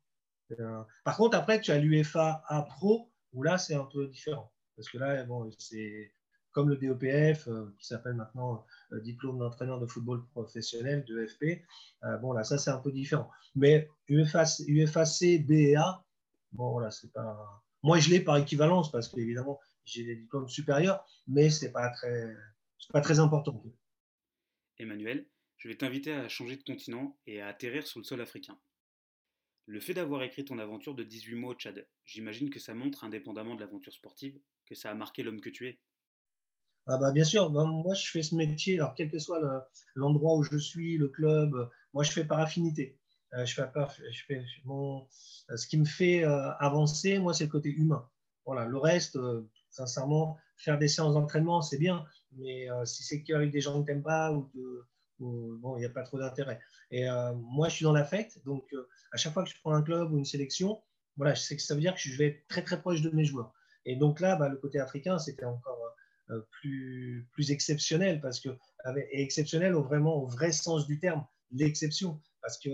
par 1.05 1.17
contre, 1.17 1.37
après, 1.37 1.61
tu 1.61 1.71
as 1.71 1.79
l'UFA 1.79 2.43
A 2.47 2.63
Pro, 2.63 3.13
où 3.33 3.43
là, 3.43 3.59
c'est 3.59 3.75
un 3.75 3.85
peu 3.85 4.07
différent. 4.07 4.53
Parce 4.77 4.89
que 4.89 4.99
là, 4.99 5.25
bon, 5.25 5.51
c'est 5.59 6.13
comme 6.53 6.69
le 6.69 6.77
DOPF, 6.77 7.49
euh, 7.49 7.75
qui 7.79 7.87
s'appelle 7.87 8.15
maintenant 8.15 8.65
euh, 8.93 9.01
diplôme 9.01 9.39
d'entraîneur 9.39 9.81
de 9.81 9.87
football 9.87 10.25
professionnel, 10.29 11.05
de 11.05 11.27
FP. 11.27 11.65
Euh, 12.05 12.17
bon, 12.19 12.33
là, 12.33 12.45
ça, 12.45 12.59
c'est 12.59 12.71
un 12.71 12.79
peu 12.79 12.93
différent. 12.93 13.31
Mais 13.55 13.89
UFAC, 14.09 14.61
UFAC 14.67 15.45
B 15.47 15.53
et 15.53 15.77
A, 15.77 16.05
bon, 16.53 16.73
voilà, 16.73 16.91
c'est 16.91 17.13
pas. 17.13 17.63
Moi, 17.83 17.99
je 17.99 18.11
l'ai 18.11 18.21
par 18.21 18.37
équivalence 18.37 18.93
parce 18.93 19.09
qu'évidemment, 19.09 19.59
j'ai 19.85 20.05
des 20.05 20.17
diplômes 20.17 20.49
supérieurs, 20.49 21.05
mais 21.27 21.51
ce 21.51 21.65
n'est 21.65 21.73
pas, 21.73 21.91
très, 21.91 22.35
pas 22.93 23.01
très 23.01 23.19
important. 23.19 23.63
Emmanuel, 24.79 25.27
je 25.57 25.69
vais 25.69 25.77
t'inviter 25.77 26.13
à 26.13 26.29
changer 26.29 26.57
de 26.57 26.63
continent 26.63 27.19
et 27.27 27.41
à 27.41 27.49
atterrir 27.49 27.87
sur 27.87 27.99
le 27.99 28.05
sol 28.05 28.21
africain. 28.21 28.59
Le 29.67 29.81
fait 29.81 29.95
d'avoir 29.95 30.23
écrit 30.23 30.45
ton 30.45 30.59
aventure 30.59 30.95
de 30.95 31.05
18 31.05 31.35
mois 31.37 31.53
au 31.53 31.55
Tchad, 31.55 31.87
j'imagine 32.05 32.51
que 32.51 32.59
ça 32.59 32.75
montre, 32.75 33.05
indépendamment 33.05 33.55
de 33.55 33.61
l'aventure 33.61 33.93
sportive, 33.93 34.39
que 34.67 34.75
ça 34.75 34.91
a 34.91 34.95
marqué 34.95 35.23
l'homme 35.23 35.41
que 35.41 35.51
tu 35.51 35.69
es. 35.69 35.81
Ah 36.87 36.99
bah 36.99 37.12
bien 37.12 37.25
sûr, 37.25 37.51
moi 37.51 37.95
je 37.95 38.11
fais 38.11 38.23
ce 38.23 38.35
métier, 38.35 38.79
alors 38.79 38.95
quel 38.95 39.11
que 39.11 39.19
soit 39.19 39.41
l'endroit 39.95 40.37
où 40.37 40.43
je 40.43 40.57
suis, 40.57 40.99
le 40.99 41.09
club, 41.09 41.55
moi 41.93 42.03
je 42.03 42.11
fais 42.11 42.25
par 42.25 42.41
affinité. 42.41 42.99
Euh, 43.35 43.47
je 43.47 43.55
fais, 43.55 43.62
je 44.11 44.25
fais 44.27 44.45
ce 45.57 45.67
qui 45.69 45.79
me 45.79 45.85
fait 45.85 46.25
euh, 46.25 46.51
avancer, 46.59 47.19
moi 47.19 47.35
c'est 47.35 47.45
le 47.45 47.51
côté 47.51 47.71
humain. 47.71 48.09
Voilà, 48.45 48.67
le 48.67 48.79
reste, 48.79 49.17
euh, 49.17 49.49
sincèrement, 49.71 50.37
faire 50.57 50.77
des 50.79 50.89
séances 50.89 51.15
d'entraînement, 51.15 51.62
c'est 51.62 51.79
bien, 51.79 52.05
mais 52.33 52.67
si 52.85 53.05
c'est 53.05 53.23
qu'avec 53.23 53.51
des 53.51 53.61
gens 53.61 53.81
que 53.81 53.87
tu 53.87 53.93
n'aimes 53.93 54.03
pas 54.03 54.33
ou, 54.33 54.51
bon, 55.21 55.77
il 55.77 55.81
n'y 55.81 55.87
a 55.87 55.91
pas 55.91 56.03
trop 56.03 56.19
d'intérêt. 56.19 56.61
Et 56.91 57.07
moi 57.35 57.69
je 57.69 57.77
suis 57.77 57.85
dans 57.85 57.93
l'affect, 57.93 58.43
donc 58.45 58.65
à 59.12 59.17
chaque 59.17 59.33
fois 59.33 59.45
que 59.45 59.51
je 59.51 59.57
prends 59.61 59.75
un 59.75 59.83
club 59.83 60.12
ou 60.12 60.19
une 60.19 60.25
sélection, 60.25 60.83
voilà, 61.17 61.35
que 61.35 61.59
ça 61.59 61.75
veut 61.75 61.81
dire 61.81 61.95
que 61.95 62.01
je 62.01 62.17
vais 62.17 62.27
être 62.29 62.49
très 62.49 62.62
très 62.62 62.81
proche 62.81 63.03
de 63.03 63.11
mes 63.11 63.25
joueurs. 63.25 63.53
Et 63.85 63.97
donc 63.97 64.21
là, 64.21 64.37
bah, 64.37 64.49
le 64.49 64.57
côté 64.57 64.79
africain, 64.79 65.19
c'était 65.19 65.45
encore 65.45 65.81
euh, 65.82 65.82
plus, 66.51 67.29
plus 67.33 67.51
exceptionnel, 67.51 68.21
parce 68.21 68.41
que, 68.41 68.51
et 68.97 69.23
exceptionnel 69.23 69.75
au, 69.75 69.83
vraiment 69.83 70.17
au 70.17 70.27
vrai 70.27 70.53
sens 70.53 70.87
du 70.87 70.99
terme, 70.99 71.25
l'exception. 71.53 72.21
Parce 72.41 72.59
que, 72.59 72.71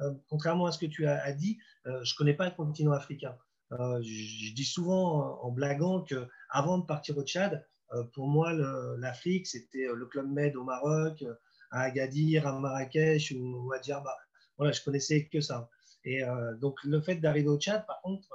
euh, 0.00 0.14
contrairement 0.28 0.66
à 0.66 0.72
ce 0.72 0.78
que 0.78 0.86
tu 0.86 1.06
as, 1.06 1.32
dit, 1.32 1.58
euh, 1.86 2.02
je 2.04 2.14
ne 2.14 2.16
connais 2.16 2.34
pas 2.34 2.46
le 2.46 2.54
continent 2.54 2.92
africain. 2.92 3.36
Je, 3.70 4.54
dis 4.54 4.64
souvent 4.64 5.40
en, 5.42 5.50
blaguant 5.50 6.02
que 6.02 6.28
avant 6.50 6.76
de 6.76 6.84
partir 6.84 7.16
au 7.16 7.22
Tchad, 7.22 7.66
pour 8.12 8.28
moi, 8.28 8.52
l'Afrique, 8.98 9.46
c'était 9.46 9.86
le 9.94 10.06
Club 10.06 10.30
Med 10.30 10.56
au 10.56 10.64
Maroc, 10.64 11.24
à 11.70 11.82
Agadir, 11.82 12.46
à 12.46 12.58
Marrakech 12.58 13.32
ou, 13.34 13.72
à 13.72 13.80
Djerba. 13.80 14.14
Voilà, 14.58 14.72
je 14.72 14.82
connaissais 14.82 15.26
que 15.32 15.40
ça. 15.40 15.70
Et 16.04 16.20
donc, 16.60 16.82
le 16.84 17.00
fait 17.00 17.16
d'arriver 17.16 17.48
au 17.48 17.58
Tchad, 17.58 17.86
par 17.86 18.00
contre, 18.02 18.28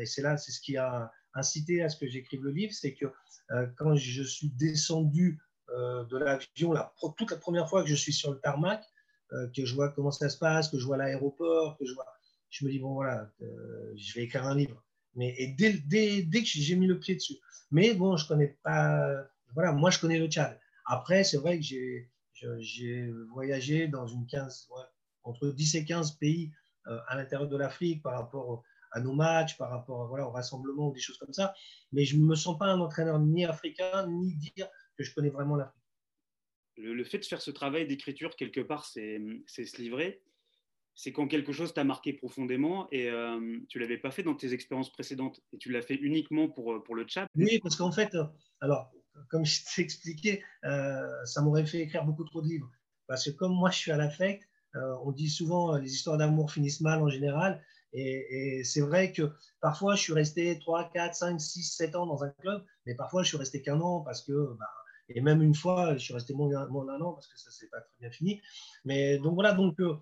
et 0.00 0.06
c'est 0.06 0.22
là, 0.22 0.38
c'est 0.38 0.52
ce 0.52 0.62
qui 0.62 0.78
a 0.78 1.12
incité 1.34 1.82
à 1.82 1.88
ce 1.88 1.96
que 1.96 2.06
j'écrive 2.06 2.42
le 2.42 2.50
livre, 2.50 2.72
c'est 2.72 2.94
que 2.94 3.06
euh, 3.50 3.66
quand 3.76 3.94
je 3.96 4.22
suis 4.22 4.48
descendu 4.50 5.40
euh, 5.70 6.04
de 6.04 6.16
l'avion, 6.16 6.72
la, 6.72 6.92
toute 7.16 7.30
la 7.30 7.36
première 7.36 7.68
fois 7.68 7.82
que 7.82 7.88
je 7.88 7.94
suis 7.94 8.12
sur 8.12 8.32
le 8.32 8.38
tarmac, 8.38 8.84
euh, 9.32 9.48
que 9.54 9.64
je 9.64 9.74
vois 9.74 9.90
comment 9.90 10.10
ça 10.10 10.28
se 10.28 10.38
passe, 10.38 10.68
que 10.68 10.78
je 10.78 10.86
vois 10.86 10.96
l'aéroport, 10.96 11.76
que 11.78 11.84
je 11.84 11.94
vois, 11.94 12.06
je 12.50 12.64
me 12.64 12.70
dis 12.70 12.78
bon 12.78 12.94
voilà, 12.94 13.30
je 13.40 14.14
vais 14.14 14.22
écrire 14.22 14.46
un 14.46 14.54
livre. 14.54 14.82
Mais 15.16 15.34
et 15.38 15.48
dès, 15.48 15.72
dès, 15.72 16.22
dès 16.22 16.40
que 16.40 16.48
j'ai 16.48 16.76
mis 16.76 16.86
le 16.86 16.98
pied 16.98 17.14
dessus. 17.14 17.36
Mais 17.70 17.94
bon, 17.94 18.16
je 18.16 18.26
connais 18.26 18.56
pas. 18.62 19.26
Voilà, 19.54 19.72
moi 19.72 19.90
je 19.90 19.98
connais 19.98 20.18
le 20.18 20.26
Tchad. 20.26 20.58
Après, 20.86 21.24
c'est 21.24 21.36
vrai 21.36 21.58
que 21.58 21.64
j'ai 22.58 23.12
voyagé 23.32 23.88
dans 23.88 24.06
une 24.06 24.26
15, 24.26 24.68
entre 25.22 25.48
10 25.48 25.74
et 25.76 25.84
15 25.84 26.12
pays 26.12 26.52
à 26.84 27.16
l'intérieur 27.16 27.48
de 27.48 27.56
l'Afrique 27.56 28.02
par 28.02 28.18
rapport 28.18 28.64
à 28.94 29.00
nos 29.00 29.12
matchs, 29.12 29.58
par 29.58 29.70
rapport 29.70 30.06
voilà, 30.06 30.26
au 30.26 30.30
rassemblement 30.30 30.88
ou 30.88 30.92
des 30.92 31.00
choses 31.00 31.18
comme 31.18 31.32
ça. 31.32 31.52
Mais 31.92 32.04
je 32.04 32.16
ne 32.16 32.22
me 32.22 32.34
sens 32.34 32.56
pas 32.56 32.66
un 32.66 32.80
entraîneur 32.80 33.18
ni 33.18 33.44
africain, 33.44 34.06
ni 34.08 34.34
dire 34.34 34.68
que 34.96 35.04
je 35.04 35.12
connais 35.12 35.30
vraiment 35.30 35.56
l'Afrique. 35.56 35.82
Le, 36.76 37.04
fait 37.04 37.18
de 37.18 37.24
faire 37.24 37.42
ce 37.42 37.50
travail 37.50 37.86
d'écriture, 37.86 38.34
quelque 38.36 38.60
part, 38.60 38.84
c'est 38.86 39.20
se 39.46 39.76
livrer. 39.80 40.22
C'est 40.96 41.12
quand 41.12 41.26
quelque 41.26 41.52
chose 41.52 41.74
t'a 41.74 41.82
marqué 41.82 42.12
profondément 42.12 42.88
et 42.92 43.10
euh, 43.10 43.58
tu 43.68 43.78
ne 43.78 43.82
l'avais 43.82 43.98
pas 43.98 44.12
fait 44.12 44.22
dans 44.22 44.34
tes 44.34 44.52
expériences 44.52 44.92
précédentes 44.92 45.40
et 45.52 45.58
tu 45.58 45.72
l'as 45.72 45.82
fait 45.82 45.96
uniquement 45.96 46.48
pour, 46.48 46.72
euh, 46.72 46.84
pour 46.84 46.94
le 46.94 47.04
chat. 47.08 47.26
Oui, 47.34 47.58
parce 47.60 47.74
qu'en 47.74 47.90
fait, 47.90 48.14
euh, 48.14 48.24
alors, 48.60 48.92
comme 49.28 49.44
je 49.44 49.60
t'ai 49.74 49.82
expliqué, 49.82 50.44
ça 50.62 51.42
m'aurait 51.42 51.66
fait 51.66 51.80
écrire 51.80 52.04
beaucoup 52.04 52.24
trop 52.24 52.42
de 52.42 52.48
livres. 52.48 52.70
Parce 53.08 53.24
que 53.24 53.30
comme 53.30 53.52
moi, 53.52 53.70
je 53.70 53.78
suis 53.78 53.90
à 53.90 53.96
l'affect, 53.96 54.48
on 54.74 55.12
dit 55.12 55.28
souvent 55.28 55.76
les 55.76 55.92
histoires 55.94 56.16
d'amour 56.16 56.50
finissent 56.50 56.80
mal 56.80 57.00
en 57.00 57.08
général. 57.08 57.62
Et, 57.94 58.62
c'est 58.64 58.80
vrai 58.80 59.12
que 59.12 59.32
parfois, 59.60 59.94
je 59.94 60.02
suis 60.02 60.12
resté 60.12 60.58
3, 60.58 60.90
4, 60.92 61.14
5, 61.14 61.40
6, 61.40 61.62
7 61.76 61.94
ans 61.94 62.06
dans 62.06 62.24
un 62.24 62.30
club, 62.30 62.64
mais 62.86 62.94
parfois, 62.94 63.22
je 63.22 63.28
suis 63.28 63.36
resté 63.36 63.62
qu'un 63.62 63.80
an 63.80 64.00
parce 64.00 64.22
que, 64.22 64.32
bah, 64.58 64.66
et 65.08 65.20
même 65.20 65.42
une 65.42 65.54
fois, 65.54 65.94
je 65.94 65.98
suis 65.98 66.14
resté 66.14 66.34
moins, 66.34 66.48
d'un 66.50 67.00
an 67.00 67.12
parce 67.12 67.28
que 67.28 67.38
ça 67.38 67.50
s'est 67.50 67.68
pas 67.68 67.80
très 67.80 67.94
bien 68.00 68.10
fini. 68.10 68.40
Mais 68.84 69.18
donc 69.18 69.34
voilà, 69.34 69.52
donc, 69.52 69.78
euh, 69.80 69.96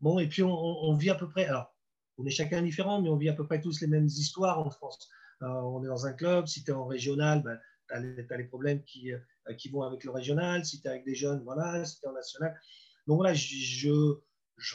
bon, 0.00 0.18
et 0.18 0.28
puis 0.28 0.42
on, 0.42 0.94
vit 0.94 1.10
à 1.10 1.14
peu 1.14 1.28
près, 1.28 1.46
alors, 1.46 1.74
on 2.18 2.26
est 2.26 2.30
chacun 2.30 2.62
différent, 2.62 3.00
mais 3.00 3.08
on 3.08 3.16
vit 3.16 3.28
à 3.28 3.34
peu 3.34 3.46
près 3.46 3.60
tous 3.60 3.80
les 3.80 3.86
mêmes 3.86 4.06
histoires 4.06 4.58
en 4.58 4.70
France. 4.70 5.08
Euh, 5.42 5.46
on 5.46 5.84
est 5.84 5.88
dans 5.88 6.06
un 6.06 6.14
club, 6.14 6.46
si 6.46 6.64
tu 6.64 6.70
es 6.70 6.74
en 6.74 6.86
régional, 6.86 7.42
bah, 7.42 7.56
tu 7.88 7.94
as, 7.94 8.36
les 8.36 8.44
problèmes 8.44 8.82
qui, 8.84 9.12
euh, 9.12 9.54
qui 9.56 9.68
vont 9.68 9.82
avec 9.82 10.02
le 10.02 10.10
régional, 10.10 10.64
si 10.64 10.80
tu 10.80 10.88
es 10.88 10.90
avec 10.90 11.04
des 11.04 11.14
jeunes, 11.14 11.42
voilà, 11.44 11.84
si 11.84 12.00
tu 12.00 12.06
es 12.06 12.08
en 12.08 12.14
national. 12.14 12.58
Donc 13.06 13.18
voilà, 13.18 13.34
je 13.34 14.16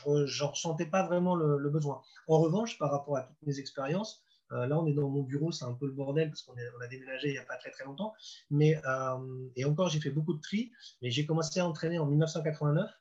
n'en 0.05 0.47
ressentais 0.47 0.85
pas 0.85 1.03
vraiment 1.05 1.35
le, 1.35 1.69
besoin. 1.69 2.01
En 2.27 2.39
revanche, 2.39 2.77
par 2.77 2.91
rapport 2.91 3.17
à 3.17 3.23
toutes 3.23 3.41
mes 3.43 3.59
expériences, 3.59 4.23
euh, 4.51 4.67
là, 4.67 4.77
on 4.79 4.85
est 4.87 4.93
dans 4.93 5.09
mon 5.09 5.23
bureau, 5.23 5.51
c'est 5.51 5.65
un 5.65 5.73
peu 5.73 5.85
le 5.85 5.93
bordel 5.93 6.29
parce 6.29 6.41
qu'on 6.43 6.53
a 6.53 6.87
déménagé 6.87 7.29
il 7.29 7.31
n'y 7.31 7.37
a 7.37 7.45
pas 7.45 7.57
très 7.57 7.71
très 7.71 7.85
longtemps. 7.85 8.13
Mais, 8.49 8.79
euh, 8.85 9.47
et 9.55 9.65
encore, 9.65 9.89
j'ai 9.89 9.99
fait 10.01 10.09
beaucoup 10.09 10.33
de 10.33 10.41
tri. 10.41 10.71
Mais 11.01 11.09
j'ai 11.09 11.25
commencé 11.25 11.59
à 11.59 11.67
entraîner 11.67 11.99
en 11.99 12.05
1989. 12.05 12.91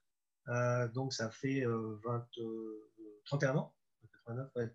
Euh, 0.48 0.88
donc, 0.88 1.12
ça 1.12 1.28
fait 1.30 1.64
20, 1.64 2.26
31 3.24 3.56
ans. 3.56 3.74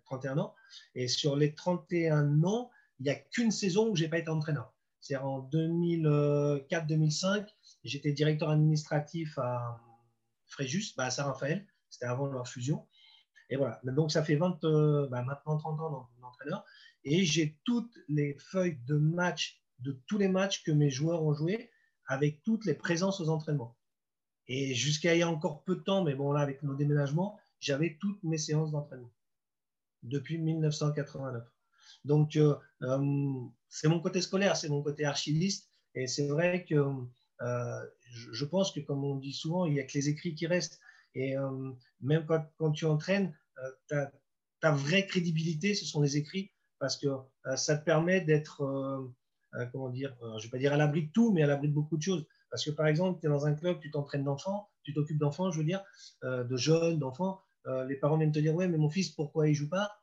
31 0.04 0.38
ans. 0.38 0.54
Et 0.94 1.08
sur 1.08 1.34
les 1.36 1.54
31 1.54 2.44
ans, 2.44 2.70
il 2.98 3.04
n'y 3.04 3.10
a 3.10 3.14
qu'une 3.14 3.50
saison 3.50 3.88
où 3.90 3.96
je 3.96 4.04
n'ai 4.04 4.10
pas 4.10 4.18
été 4.18 4.28
entraîneur. 4.28 4.74
C'est 5.00 5.16
en 5.16 5.48
2004-2005, 5.50 7.46
j'étais 7.84 8.12
directeur 8.12 8.50
administratif 8.50 9.38
à 9.38 9.80
Fréjus, 10.46 10.94
bah, 10.96 11.04
à 11.04 11.10
Saint-Raphaël. 11.10 11.66
C'était 11.96 12.10
avant 12.10 12.26
leur 12.26 12.46
fusion. 12.46 12.86
Et 13.48 13.56
voilà. 13.56 13.80
Donc, 13.84 14.12
ça 14.12 14.22
fait 14.22 14.36
20, 14.36 14.64
euh, 14.64 15.08
bah, 15.08 15.22
maintenant 15.22 15.56
30 15.56 15.80
ans 15.80 16.10
d'entraîneur. 16.20 16.62
Et 17.04 17.24
j'ai 17.24 17.58
toutes 17.64 17.98
les 18.08 18.36
feuilles 18.38 18.78
de 18.86 18.96
match, 18.96 19.62
de 19.78 19.98
tous 20.06 20.18
les 20.18 20.28
matchs 20.28 20.62
que 20.62 20.72
mes 20.72 20.90
joueurs 20.90 21.22
ont 21.22 21.32
joués, 21.32 21.70
avec 22.06 22.42
toutes 22.42 22.66
les 22.66 22.74
présences 22.74 23.18
aux 23.20 23.30
entraînements. 23.30 23.78
Et 24.46 24.74
jusqu'à 24.74 25.14
il 25.14 25.20
y 25.20 25.22
a 25.22 25.30
encore 25.30 25.64
peu 25.64 25.76
de 25.76 25.80
temps, 25.80 26.04
mais 26.04 26.14
bon, 26.14 26.32
là, 26.32 26.40
avec 26.40 26.62
nos 26.62 26.74
déménagements, 26.74 27.40
j'avais 27.60 27.96
toutes 27.98 28.22
mes 28.22 28.38
séances 28.38 28.72
d'entraînement 28.72 29.10
depuis 30.02 30.36
1989. 30.36 31.42
Donc, 32.04 32.36
euh, 32.36 32.56
euh, 32.82 33.32
c'est 33.70 33.88
mon 33.88 34.00
côté 34.00 34.20
scolaire, 34.20 34.54
c'est 34.54 34.68
mon 34.68 34.82
côté 34.82 35.06
archiviste. 35.06 35.70
Et 35.94 36.06
c'est 36.06 36.28
vrai 36.28 36.66
que 36.68 36.84
je 38.10 38.44
pense 38.44 38.70
que, 38.70 38.80
comme 38.80 39.02
on 39.02 39.16
dit 39.16 39.32
souvent, 39.32 39.64
il 39.64 39.72
n'y 39.72 39.80
a 39.80 39.84
que 39.84 39.94
les 39.94 40.10
écrits 40.10 40.34
qui 40.34 40.46
restent. 40.46 40.78
Et 41.16 41.36
euh, 41.36 41.72
même 42.02 42.26
quand, 42.26 42.72
tu 42.72 42.84
entraînes, 42.84 43.34
euh, 43.92 44.06
ta, 44.60 44.70
vraie 44.72 45.06
crédibilité, 45.06 45.74
ce 45.74 45.86
sont 45.86 46.02
les 46.02 46.18
écrits, 46.18 46.52
parce 46.78 46.98
que 46.98 47.06
euh, 47.06 47.56
ça 47.56 47.76
te 47.76 47.84
permet 47.84 48.20
d'être, 48.20 48.58
comment 49.72 49.88
dire, 49.88 50.14
je 50.20 50.26
ne 50.26 50.42
vais 50.42 50.48
pas 50.50 50.58
dire 50.58 50.74
à 50.74 50.76
l'abri 50.76 51.06
de 51.06 51.12
tout, 51.12 51.32
mais 51.32 51.42
à 51.42 51.46
l'abri 51.46 51.68
de 51.68 51.74
beaucoup 51.74 51.96
de 51.96 52.02
choses. 52.02 52.26
Parce 52.50 52.64
que 52.64 52.70
par 52.70 52.86
exemple, 52.86 53.18
tu 53.20 53.26
es 53.26 53.30
dans 53.30 53.46
un 53.46 53.54
club, 53.54 53.80
tu 53.80 53.90
t'entraînes 53.90 54.24
d'enfants, 54.24 54.68
tu 54.82 54.92
t'occupes 54.92 55.18
d'enfants, 55.18 55.50
je 55.50 55.58
veux 55.58 55.64
dire, 55.64 55.82
de 56.22 56.56
jeunes, 56.56 56.98
d'enfants. 56.98 57.42
les 57.88 57.96
parents 57.96 58.18
viennent 58.18 58.32
te 58.32 58.38
dire 58.38 58.54
Ouais, 58.54 58.68
mais 58.68 58.76
mon 58.76 58.90
fils, 58.90 59.10
pourquoi 59.10 59.48
il 59.48 59.54
joue 59.54 59.70
pas? 59.70 60.02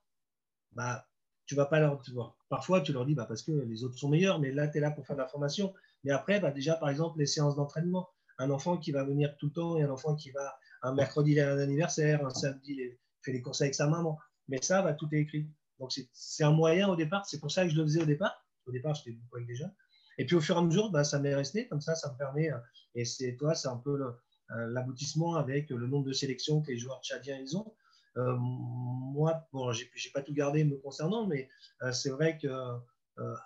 Bah, 0.72 1.08
tu 1.46 1.53
vas 1.53 1.67
pas 1.67 1.79
leur. 1.79 2.01
Parfois, 2.50 2.82
tu 2.82 2.91
leur 2.91 3.05
dis 3.05 3.13
bah, 3.13 3.25
parce 3.27 3.43
que 3.43 3.51
les 3.51 3.84
autres 3.84 3.98
sont 3.98 4.10
meilleurs, 4.10 4.39
mais 4.39 4.51
là, 4.51 4.67
tu 4.67 4.79
es 4.79 4.82
là 4.82 4.89
pour 4.89 5.05
faire 5.05 5.15
de 5.15 5.22
la 5.22 5.27
formation. 5.27 5.74
Mais 6.03 6.12
après, 6.12 6.39
bah, 6.39 6.51
déjà, 6.51 6.75
par 6.75 6.89
exemple, 6.89 7.20
les 7.20 7.27
séances 7.27 7.55
d'entraînement. 7.55 8.10
Un 8.39 8.50
enfant 8.50 8.77
qui 8.77 8.91
va 8.91 9.03
venir 9.03 9.38
tout 9.38 9.48
le 9.48 9.51
temps 9.51 9.77
et 9.77 9.84
un 9.84 9.91
enfant 9.91 10.15
qui 10.15 10.32
va 10.32 10.58
un 10.83 10.93
mercredi, 10.93 11.31
il 11.31 11.39
a 11.39 11.53
un 11.53 11.59
anniversaire, 11.59 12.25
un 12.25 12.29
samedi, 12.29 12.73
il 12.73 12.97
fait 13.21 13.31
les 13.31 13.41
courses 13.41 13.61
avec 13.61 13.73
sa 13.73 13.87
maman. 13.87 14.19
Mais 14.47 14.61
ça, 14.61 14.81
bah, 14.81 14.93
tout 14.93 15.07
est 15.13 15.19
écrit. 15.19 15.49
Donc, 15.79 15.91
c'est 16.13 16.43
un 16.43 16.51
moyen 16.51 16.89
au 16.89 16.95
départ. 16.95 17.25
C'est 17.25 17.39
pour 17.39 17.51
ça 17.51 17.63
que 17.63 17.69
je 17.69 17.75
le 17.75 17.83
faisais 17.83 18.01
au 18.01 18.05
départ. 18.05 18.45
Au 18.65 18.71
départ, 18.71 18.93
j'étais 18.93 19.11
beaucoup 19.11 19.37
avec 19.37 19.47
des 19.47 19.55
jeunes. 19.55 19.73
Et 20.17 20.25
puis, 20.25 20.35
au 20.35 20.41
fur 20.41 20.55
et 20.55 20.59
à 20.59 20.61
mesure, 20.61 20.91
bah, 20.91 21.03
ça 21.03 21.19
m'est 21.19 21.33
resté. 21.33 21.67
Comme 21.67 21.81
ça, 21.81 21.95
ça 21.95 22.11
me 22.11 22.17
permet. 22.17 22.51
Euh, 22.51 22.57
et 22.95 23.05
c'est 23.05 23.35
toi, 23.37 23.55
c'est 23.55 23.69
un 23.69 23.77
peu 23.77 23.99
euh, 24.01 24.67
l'aboutissement 24.67 25.35
avec 25.35 25.69
le 25.69 25.87
nombre 25.87 26.05
de 26.05 26.13
sélections 26.13 26.61
que 26.61 26.71
les 26.71 26.77
joueurs 26.77 27.01
tchadiens 27.01 27.39
ils 27.39 27.57
ont. 27.57 27.73
Euh, 28.17 28.35
moi, 28.37 29.47
bon, 29.51 29.71
j'ai 29.71 29.89
pas 30.13 30.21
tout 30.21 30.33
gardé 30.33 30.63
me 30.63 30.77
concernant, 30.77 31.25
mais 31.25 31.49
c'est 31.91 32.11
vrai 32.11 32.37
que 32.37 32.47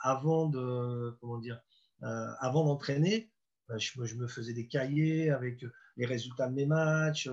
avant 0.02 0.50
de, 0.50 1.16
comment 1.22 1.38
dire, 1.38 1.62
avant 2.02 2.66
d'entraîner, 2.66 3.32
je, 3.78 4.04
je, 4.04 4.16
me 4.16 4.28
faisais 4.28 4.54
des 4.54 4.68
cahiers 4.68 5.30
avec 5.30 5.64
les 5.98 6.06
résultats 6.06 6.48
de 6.48 6.54
mes 6.54 6.66
matchs, 6.66 7.30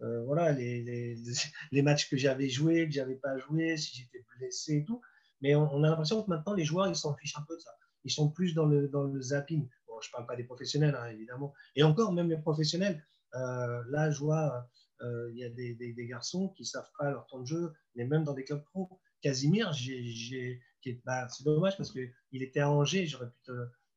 euh, 0.00 0.22
voilà, 0.24 0.52
les, 0.52 0.82
les, 0.82 1.16
les, 1.72 1.82
matchs 1.82 2.08
que 2.08 2.16
j'avais 2.16 2.48
joués, 2.48 2.86
que 2.86 2.94
j'avais 2.94 3.16
pas 3.16 3.36
joué, 3.38 3.76
si 3.76 3.96
j'étais 3.96 4.24
blessé 4.36 4.76
et 4.78 4.84
tout. 4.84 5.00
Mais 5.40 5.54
on, 5.54 5.82
a 5.84 5.88
l'impression 5.88 6.22
que 6.22 6.28
maintenant, 6.28 6.54
les 6.54 6.64
joueurs, 6.64 6.88
ils 6.88 6.96
s'en 6.96 7.14
fichent 7.14 7.36
un 7.36 7.44
peu 7.46 7.56
de 7.56 7.60
ça. 7.60 7.70
Ils 8.04 8.10
sont 8.10 8.30
plus 8.30 8.54
dans 8.54 8.66
le, 8.66 8.88
dans 8.88 9.04
le 9.04 9.20
zapping. 9.20 9.68
Bon, 9.86 10.00
je 10.00 10.10
parle 10.10 10.26
pas 10.26 10.36
des 10.36 10.44
professionnels, 10.44 10.96
hein, 10.96 11.06
évidemment. 11.06 11.54
Et 11.76 11.82
encore, 11.82 12.12
même 12.12 12.28
les 12.28 12.38
professionnels, 12.38 13.04
euh, 13.34 13.82
là, 13.88 14.10
je 14.10 14.18
vois, 14.18 14.68
euh, 15.02 15.30
il 15.32 15.38
y 15.38 15.44
a 15.44 15.50
des, 15.50 15.74
des, 15.74 16.06
garçons 16.06 16.48
qui 16.56 16.64
savent 16.64 16.90
pas 16.98 17.10
leur 17.10 17.26
temps 17.26 17.40
de 17.40 17.46
jeu, 17.46 17.72
mais 17.94 18.04
même 18.04 18.24
dans 18.24 18.34
des 18.34 18.44
clubs 18.44 18.64
pro. 18.64 18.88
Casimir, 19.20 19.72
j'ai, 19.72 20.60
bah, 21.04 21.28
c'est 21.28 21.44
dommage 21.44 21.76
parce 21.76 21.92
qu'il 21.92 22.42
était 22.42 22.60
à 22.60 22.70
Angers, 22.70 23.06
j'aurais 23.06 23.28
pu 23.28 23.42
te, 23.44 23.52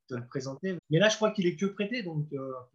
te, 0.08 0.16
le 0.16 0.28
présenter. 0.28 0.78
Mais 0.90 1.00
là, 1.00 1.10
je 1.10 1.16
crois 1.16 1.32
qu'il 1.32 1.46
est 1.46 1.56
que 1.56 1.68
prêté. 1.68 2.04
Donc, 2.04 2.28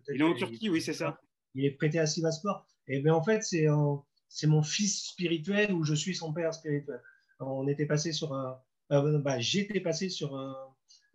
il 0.09 0.21
est 0.21 0.25
en 0.25 0.35
Turquie, 0.35 0.71
oui, 0.71 0.81
c'est 0.81 0.93
ça. 0.93 1.19
Il 1.57 1.65
est 1.65 1.73
prêté 1.73 1.99
à 1.99 2.07
Sivaspor. 2.07 2.67
Et 2.87 3.01
bien 3.01 3.15
en 3.15 3.23
fait, 3.23 3.43
c'est 3.43 4.47
mon 4.47 4.63
fils 4.63 5.09
spirituel 5.09 5.73
ou 5.73 5.85
je 5.85 5.95
suis 5.95 6.15
son 6.15 6.33
père 6.33 6.55
spirituel. 6.55 7.01
On 7.41 7.67
était 7.67 7.87
passé 7.87 8.13
sur 8.13 8.33
un, 8.33 8.59
euh, 8.93 9.19
bah, 9.19 9.39
j'étais 9.39 9.81
passé 9.81 10.09
sur 10.09 10.37
un, 10.37 10.55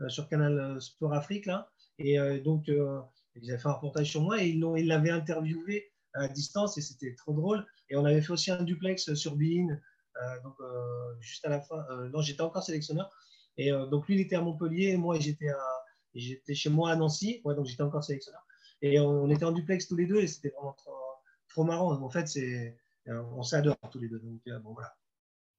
sur 0.10 0.28
Canal 0.28 0.82
Sport 0.82 1.14
Afrique 1.14 1.46
là, 1.46 1.70
et 2.00 2.20
euh, 2.20 2.42
donc 2.42 2.68
euh, 2.70 3.00
ils 3.36 3.50
avaient 3.52 3.62
fait 3.62 3.70
un 3.70 3.74
reportage 3.74 4.10
sur 4.10 4.22
moi 4.22 4.42
et 4.42 4.50
ils 4.50 4.88
l'avaient 4.88 5.12
interviewé 5.12 5.92
à 6.14 6.28
distance 6.28 6.78
et 6.78 6.82
c'était 6.82 7.16
trop 7.16 7.34
drôle. 7.34 7.66
Et 7.90 7.96
on 7.96 8.04
avait 8.04 8.22
fait 8.22 8.34
aussi 8.34 8.52
un 8.52 8.64
duplex 8.64 9.14
sur 9.14 9.36
Bein, 9.36 9.68
donc 10.44 10.56
juste 11.20 11.46
à 11.46 11.50
la 11.50 11.62
fin. 11.62 11.86
non, 12.12 12.22
j'étais 12.22 12.42
encore 12.42 12.64
sélectionneur. 12.64 13.10
Et 13.58 13.72
donc 13.72 14.08
lui, 14.08 14.16
il 14.16 14.22
était 14.22 14.36
à 14.36 14.42
Montpellier, 14.42 14.90
et 14.90 14.98
moi 14.98 15.18
j'étais 15.20 15.48
j'étais 16.14 16.54
chez 16.54 16.70
moi 16.70 16.92
à 16.92 16.96
Nancy, 16.98 17.42
ouais, 17.46 17.56
donc 17.56 17.66
j'étais 17.66 17.84
encore 17.84 18.04
sélectionneur. 18.04 18.46
Et 18.82 19.00
on, 19.00 19.30
était 19.30 19.46
en 19.46 19.52
duplex 19.52 19.88
tous 19.88 19.96
les 19.96 20.08
deux 20.08 20.22
et 20.22 20.28
c'était 20.28 20.50
vraiment 20.50 20.74
trop, 20.74 20.96
trop 21.50 21.64
marrant. 21.64 21.92
En 22.02 22.10
fait, 22.10 22.28
c'est, 22.28 22.76
euh, 23.08 23.22
on 23.36 23.44
s'adore 23.44 23.78
tous 23.92 24.00
les 24.00 24.08
deux. 24.08 24.20
Donc, 24.20 24.42
euh, 24.48 24.60
bon, 24.60 24.74
voilà. 24.74 24.96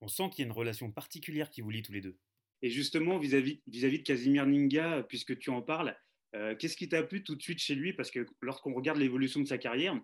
On 0.00 0.08
sent 0.08 0.30
qu'il 0.30 0.40
y 0.40 0.42
a 0.42 0.46
une 0.46 0.56
relation 0.56 0.90
particulière 0.90 1.50
qui 1.50 1.60
vous 1.60 1.70
lie 1.70 1.82
tous 1.82 1.92
les 1.92 2.00
deux. 2.00 2.18
Et 2.62 2.70
justement, 2.70 3.18
vis-à-vis, 3.18 3.62
vis-à-vis 3.66 3.98
de 3.98 4.04
Casimir 4.04 4.46
Ninga, 4.46 5.04
puisque 5.08 5.38
tu 5.38 5.50
en 5.50 5.62
parles, 5.62 5.96
euh, 6.34 6.56
qu'est-ce 6.56 6.76
qui 6.76 6.88
t'a 6.88 7.02
plu 7.02 7.22
tout 7.22 7.36
de 7.36 7.42
suite 7.42 7.58
chez 7.58 7.74
lui? 7.74 7.92
Parce 7.92 8.10
que 8.10 8.26
lorsqu'on 8.40 8.74
regarde 8.74 8.98
l'évolution 8.98 9.40
de 9.40 9.46
sa 9.46 9.58
carrière, 9.58 9.98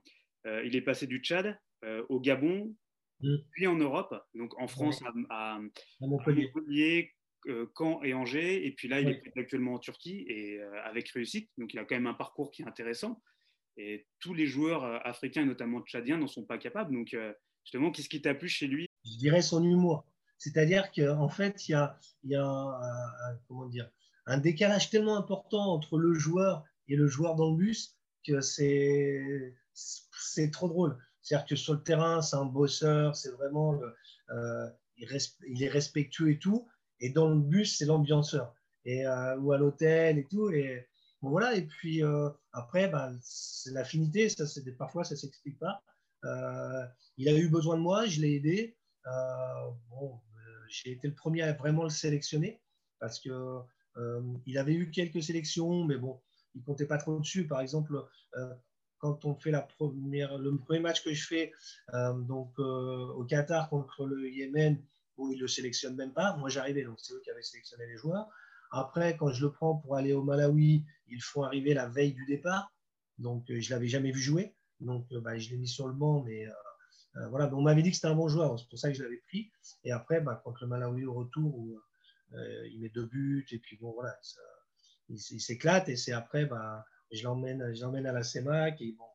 il 0.64 0.76
est 0.76 0.82
passé 0.82 1.06
du 1.06 1.18
Tchad 1.18 1.58
au 2.08 2.20
Gabon, 2.20 2.74
mm. 3.20 3.36
puis 3.50 3.66
en 3.66 3.76
Europe, 3.76 4.14
donc 4.34 4.58
en 4.58 4.66
France 4.66 5.02
à, 5.28 5.58
Montpellier, 6.00 7.12
Caen 7.76 8.02
et 8.02 8.14
Angers, 8.14 8.66
et 8.66 8.72
puis 8.72 8.88
là 8.88 9.00
il 9.00 9.08
est 9.08 9.22
actuellement 9.36 9.74
en 9.74 9.78
Turquie 9.78 10.24
et 10.28 10.60
avec 10.84 11.08
réussite, 11.10 11.50
donc 11.56 11.72
il 11.72 11.78
a 11.78 11.84
quand 11.84 11.94
même 11.94 12.06
un 12.06 12.14
parcours 12.14 12.50
qui 12.50 12.62
est 12.62 12.66
intéressant. 12.66 13.22
Et 13.78 14.08
tous 14.18 14.34
les 14.34 14.46
joueurs 14.46 14.84
euh, 14.84 14.98
africains, 15.04 15.46
notamment 15.46 15.80
tchadiens, 15.82 16.18
n'en 16.18 16.26
sont 16.26 16.44
pas 16.44 16.58
capables. 16.58 16.92
Donc, 16.92 17.14
euh, 17.14 17.32
justement, 17.64 17.92
qu'est-ce 17.92 18.08
qui 18.08 18.20
t'a 18.20 18.34
plu 18.34 18.48
chez 18.48 18.66
lui? 18.66 18.88
Je 19.04 19.16
dirais 19.18 19.40
son 19.40 19.62
humour. 19.62 20.04
C'est-à-dire 20.36 20.90
qu'en 20.90 21.28
fait, 21.28 21.68
il 21.68 21.72
y 21.72 21.74
a, 21.74 21.98
y 22.24 22.34
a 22.34 22.44
un, 22.44 23.36
comment 23.46 23.66
dire, 23.66 23.88
un 24.26 24.38
décalage 24.38 24.90
tellement 24.90 25.16
important 25.16 25.72
entre 25.72 25.96
le 25.96 26.14
joueur 26.14 26.64
et 26.88 26.96
le 26.96 27.06
joueur 27.06 27.36
dans 27.36 27.50
le 27.50 27.56
bus 27.56 27.96
que 28.26 28.40
c'est, 28.40 29.54
c'est 29.74 30.50
trop 30.50 30.68
drôle. 30.68 30.98
C'est-à-dire 31.22 31.46
que 31.46 31.56
sur 31.56 31.74
le 31.74 31.82
terrain, 31.82 32.20
c'est 32.20 32.36
un 32.36 32.44
bosseur, 32.44 33.14
c'est 33.14 33.30
vraiment 33.30 33.72
le, 33.72 33.94
euh, 34.30 34.68
il, 34.96 35.62
est 35.62 35.68
respectueux 35.68 36.30
et 36.30 36.38
tout. 36.38 36.68
Et 37.00 37.10
dans 37.10 37.28
le 37.28 37.38
bus, 37.38 37.76
c'est 37.78 37.86
l'ambianceur. 37.86 38.54
Et, 38.84 39.06
ou 39.06 39.52
à 39.52 39.58
l'hôtel 39.58 40.18
et 40.18 40.24
tout. 40.24 40.50
Et, 40.50 40.86
voilà, 41.20 41.56
et 41.56 41.62
puis 41.62 42.02
euh, 42.02 42.30
après, 42.52 42.88
bah, 42.88 43.12
c'est 43.20 43.72
l'affinité, 43.72 44.28
ça, 44.28 44.44
parfois 44.78 45.04
ça 45.04 45.14
ne 45.14 45.18
s'explique 45.18 45.58
pas. 45.58 45.82
Euh, 46.24 46.84
il 47.16 47.28
a 47.28 47.36
eu 47.36 47.48
besoin 47.48 47.76
de 47.76 47.82
moi, 47.82 48.06
je 48.06 48.20
l'ai 48.20 48.34
aidé. 48.34 48.76
Euh, 49.06 49.70
bon, 49.90 50.20
j'ai 50.68 50.92
été 50.92 51.08
le 51.08 51.14
premier 51.14 51.42
à 51.42 51.52
vraiment 51.54 51.84
le 51.84 51.90
sélectionner 51.90 52.60
parce 53.00 53.18
que 53.20 53.60
il 54.46 54.58
avait 54.58 54.74
eu 54.74 54.92
quelques 54.92 55.24
sélections, 55.24 55.84
mais 55.84 55.96
bon, 55.96 56.20
il 56.54 56.62
comptait 56.62 56.86
pas 56.86 56.98
trop 56.98 57.18
dessus. 57.18 57.48
Par 57.48 57.60
exemple, 57.60 58.00
quand 58.98 59.24
on 59.24 59.34
fait 59.34 59.50
la 59.50 59.62
première, 59.62 60.38
le 60.38 60.56
premier 60.56 60.78
match 60.78 61.02
que 61.02 61.12
je 61.12 61.26
fais 61.26 61.52
donc 61.92 62.56
au 62.60 63.24
Qatar 63.24 63.68
contre 63.70 64.06
le 64.06 64.30
Yémen, 64.30 64.80
où 65.18 65.32
il 65.32 65.40
le 65.40 65.48
sélectionne 65.48 65.96
même 65.96 66.12
pas, 66.12 66.36
moi 66.36 66.48
j'arrivais, 66.48 66.84
donc 66.84 66.98
c'est 67.00 67.12
eux 67.12 67.20
qui 67.22 67.30
avaient 67.30 67.42
sélectionné 67.42 67.86
les 67.86 67.96
joueurs. 67.96 68.28
Après, 68.70 69.16
quand 69.16 69.32
je 69.32 69.44
le 69.44 69.52
prends 69.52 69.76
pour 69.76 69.96
aller 69.96 70.12
au 70.12 70.22
Malawi, 70.22 70.84
il 71.08 71.22
faut 71.22 71.44
arriver 71.44 71.74
la 71.74 71.88
veille 71.88 72.12
du 72.12 72.26
départ. 72.26 72.72
Donc, 73.18 73.50
euh, 73.50 73.60
je 73.60 73.70
ne 73.70 73.74
l'avais 73.74 73.88
jamais 73.88 74.12
vu 74.12 74.20
jouer. 74.20 74.54
Donc, 74.80 75.10
euh, 75.12 75.20
bah, 75.20 75.38
je 75.38 75.50
l'ai 75.50 75.56
mis 75.56 75.68
sur 75.68 75.88
le 75.88 75.94
banc. 75.94 76.22
Mais 76.22 76.46
euh, 76.46 77.28
voilà, 77.28 77.52
on 77.54 77.62
m'avait 77.62 77.82
dit 77.82 77.90
que 77.90 77.96
c'était 77.96 78.08
un 78.08 78.14
bon 78.14 78.28
joueur. 78.28 78.58
C'est 78.58 78.68
pour 78.68 78.78
ça 78.78 78.88
que 78.88 78.94
je 78.94 79.02
l'avais 79.02 79.22
pris. 79.28 79.50
Et 79.84 79.90
après, 79.90 80.20
bah, 80.20 80.40
contre 80.44 80.64
le 80.64 80.68
Malawi 80.68 81.06
au 81.06 81.14
retour, 81.14 81.56
où, 81.56 81.80
il 82.70 82.78
met 82.80 82.90
deux 82.90 83.06
buts. 83.06 83.46
Et 83.52 83.58
puis, 83.58 83.78
bon, 83.78 83.92
voilà, 83.92 84.18
il, 85.08 85.18
s'éclate. 85.18 85.88
Et 85.88 85.96
c'est 85.96 86.12
après, 86.12 86.44
bah, 86.44 86.84
je 87.10 87.24
l'emmène 87.24 87.62
à 87.62 88.12
la 88.12 88.22
CEMAC. 88.22 88.80
Et 88.82 88.92
bon, 88.92 89.06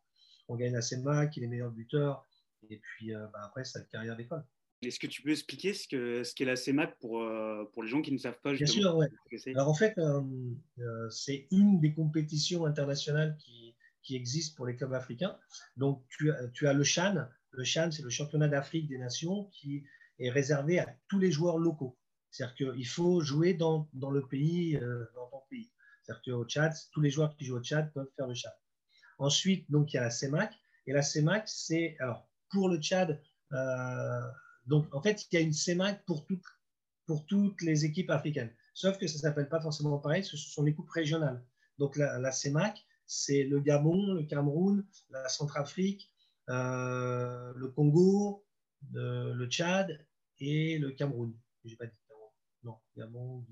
on 0.47 0.55
gagne 0.55 0.73
la 0.73 0.81
CEMAC, 0.81 1.37
il 1.37 1.43
est 1.43 1.47
meilleur 1.47 1.71
buteur. 1.71 2.25
Et 2.69 2.77
puis, 2.77 3.13
bah, 3.13 3.41
après, 3.43 3.63
la 3.75 3.81
carrière 3.81 4.15
d'école. 4.15 4.43
Est-ce 4.85 4.99
que 4.99 5.07
tu 5.07 5.21
peux 5.21 5.31
expliquer 5.31 5.73
ce 5.73 5.87
qu'est 5.87 6.23
ce 6.23 6.43
la 6.43 6.55
CEMAC 6.55 6.97
pour, 6.99 7.21
euh, 7.21 7.65
pour 7.73 7.83
les 7.83 7.89
gens 7.89 8.01
qui 8.01 8.11
ne 8.11 8.17
savent 8.17 8.39
pas 8.41 8.53
Bien 8.53 8.65
sûr, 8.65 8.95
oui. 8.95 9.05
Alors 9.55 9.69
en 9.69 9.73
fait, 9.73 9.97
euh, 9.97 10.21
euh, 10.79 11.09
c'est 11.09 11.47
une 11.51 11.79
des 11.79 11.93
compétitions 11.93 12.65
internationales 12.65 13.35
qui, 13.39 13.75
qui 14.01 14.15
existent 14.15 14.55
pour 14.55 14.65
les 14.65 14.75
clubs 14.75 14.93
africains. 14.93 15.37
Donc 15.77 16.03
tu, 16.09 16.31
tu 16.53 16.67
as 16.67 16.73
le 16.73 16.83
Chan. 16.83 17.27
Le 17.51 17.63
Chan, 17.63 17.89
c'est 17.91 18.03
le 18.03 18.09
championnat 18.09 18.47
d'Afrique 18.47 18.87
des 18.87 18.97
nations 18.97 19.45
qui 19.51 19.83
est 20.19 20.29
réservé 20.29 20.79
à 20.79 20.95
tous 21.07 21.19
les 21.19 21.31
joueurs 21.31 21.57
locaux. 21.57 21.97
C'est-à-dire 22.31 22.55
qu'il 22.55 22.87
faut 22.87 23.21
jouer 23.21 23.53
dans, 23.53 23.87
dans, 23.93 24.09
le 24.09 24.25
pays, 24.27 24.79
dans 25.15 25.27
ton 25.27 25.41
pays. 25.49 25.71
C'est-à-dire 26.01 26.21
qu'au 26.25 26.45
Tchad, 26.45 26.73
tous 26.91 27.01
les 27.01 27.11
joueurs 27.11 27.35
qui 27.35 27.45
jouent 27.45 27.57
au 27.57 27.63
Tchad 27.63 27.93
peuvent 27.93 28.09
faire 28.15 28.27
le 28.27 28.33
Chan. 28.33 28.49
Ensuite, 29.19 29.69
donc 29.69 29.93
il 29.93 29.97
y 29.97 29.99
a 29.99 30.03
la 30.03 30.09
CEMAC. 30.09 30.53
Et 30.87 30.93
la 30.93 31.03
CEMAC, 31.03 31.47
c'est 31.47 31.95
alors 31.99 32.27
pour 32.49 32.69
le 32.69 32.77
Tchad, 32.77 33.21
donc, 34.65 34.93
en 34.93 35.01
fait, 35.01 35.25
il 35.31 35.35
y 35.35 35.37
a 35.37 35.41
une 35.41 35.53
CEMAC 35.53 36.05
pour, 36.05 36.25
toutes 37.27 37.61
les 37.61 37.85
équipes 37.85 38.09
africaines. 38.09 38.53
Sauf 38.73 38.97
que 38.97 39.07
ça 39.07 39.15
ne 39.15 39.21
s'appelle 39.21 39.49
pas 39.49 39.61
forcément 39.61 39.99
pareil, 39.99 40.23
ce 40.23 40.37
sont 40.37 40.63
les 40.63 40.73
coupes 40.73 40.89
régionales. 40.89 41.43
Donc, 41.77 41.97
la, 41.97 42.31
CEMAC, 42.31 42.85
c'est 43.05 43.43
le 43.43 43.59
Gabon, 43.59 44.13
le 44.13 44.23
Cameroun, 44.23 44.85
la 45.09 45.27
Centrafrique, 45.27 46.11
euh, 46.49 47.53
le 47.55 47.67
Congo, 47.69 48.45
le, 48.91 49.45
Tchad 49.47 50.05
et 50.39 50.77
le 50.77 50.91
Cameroun. 50.91 51.33
J'ai 51.65 51.75
pas 51.75 51.85
dit 51.85 51.93
Non, 52.63 52.77
Gabon, 52.95 53.45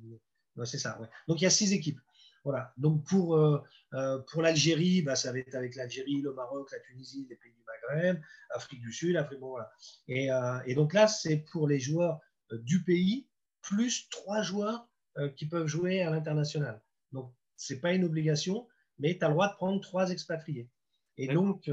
non, 0.56 0.66
c'est 0.66 0.80
ça. 0.80 1.00
Donc, 1.28 1.42
il 1.42 1.44
y 1.44 1.48
a 1.48 1.52
six 1.52 1.74
équipes. 1.74 2.00
Voilà. 2.44 2.74
Donc 2.78 3.06
pour, 3.06 3.36
euh, 3.36 3.62
euh, 3.94 4.20
pour 4.32 4.42
l'Algérie, 4.42 5.02
bah, 5.02 5.16
ça 5.16 5.32
va 5.32 5.40
être 5.40 5.56
avec 5.56 5.76
l'Algérie, 5.76 6.22
le 6.22 6.34
Maroc, 6.34 6.72
la 6.72 6.80
Tunisie, 6.80 7.28
les 7.30 7.36
pays 7.36 7.54
du 7.54 7.64
Maghreb, 7.66 8.22
Afrique 8.50 8.82
du 8.82 8.92
Sud, 8.92 9.16
Afrique, 9.16 9.40
bon, 9.40 9.50
voilà. 9.50 9.72
et, 10.08 10.32
euh, 10.32 10.60
et, 10.66 10.74
donc 10.74 10.94
là, 10.94 11.08
c'est 11.08 11.46
pour 11.52 11.68
les 11.68 11.80
joueurs 11.80 12.20
du 12.52 12.84
pays, 12.84 13.28
plus 13.62 14.10
trois 14.10 14.42
joueurs 14.42 14.88
qui 15.36 15.46
peuvent 15.46 15.68
jouer 15.68 16.02
à 16.02 16.10
l'international. 16.10 16.82
Donc, 17.12 17.34
ce 17.58 17.74
n'est 17.74 17.80
pas 17.80 17.94
une 17.94 18.06
obligation, 18.06 18.68
mais 18.98 19.18
tu 19.18 19.24
as 19.24 19.28
le 19.28 19.34
droit 19.34 19.50
de 19.50 19.56
prendre 19.56 19.80
trois 19.82 20.10
expatriés. 20.10 20.70
Et 21.18 21.28
donc, 21.28 21.70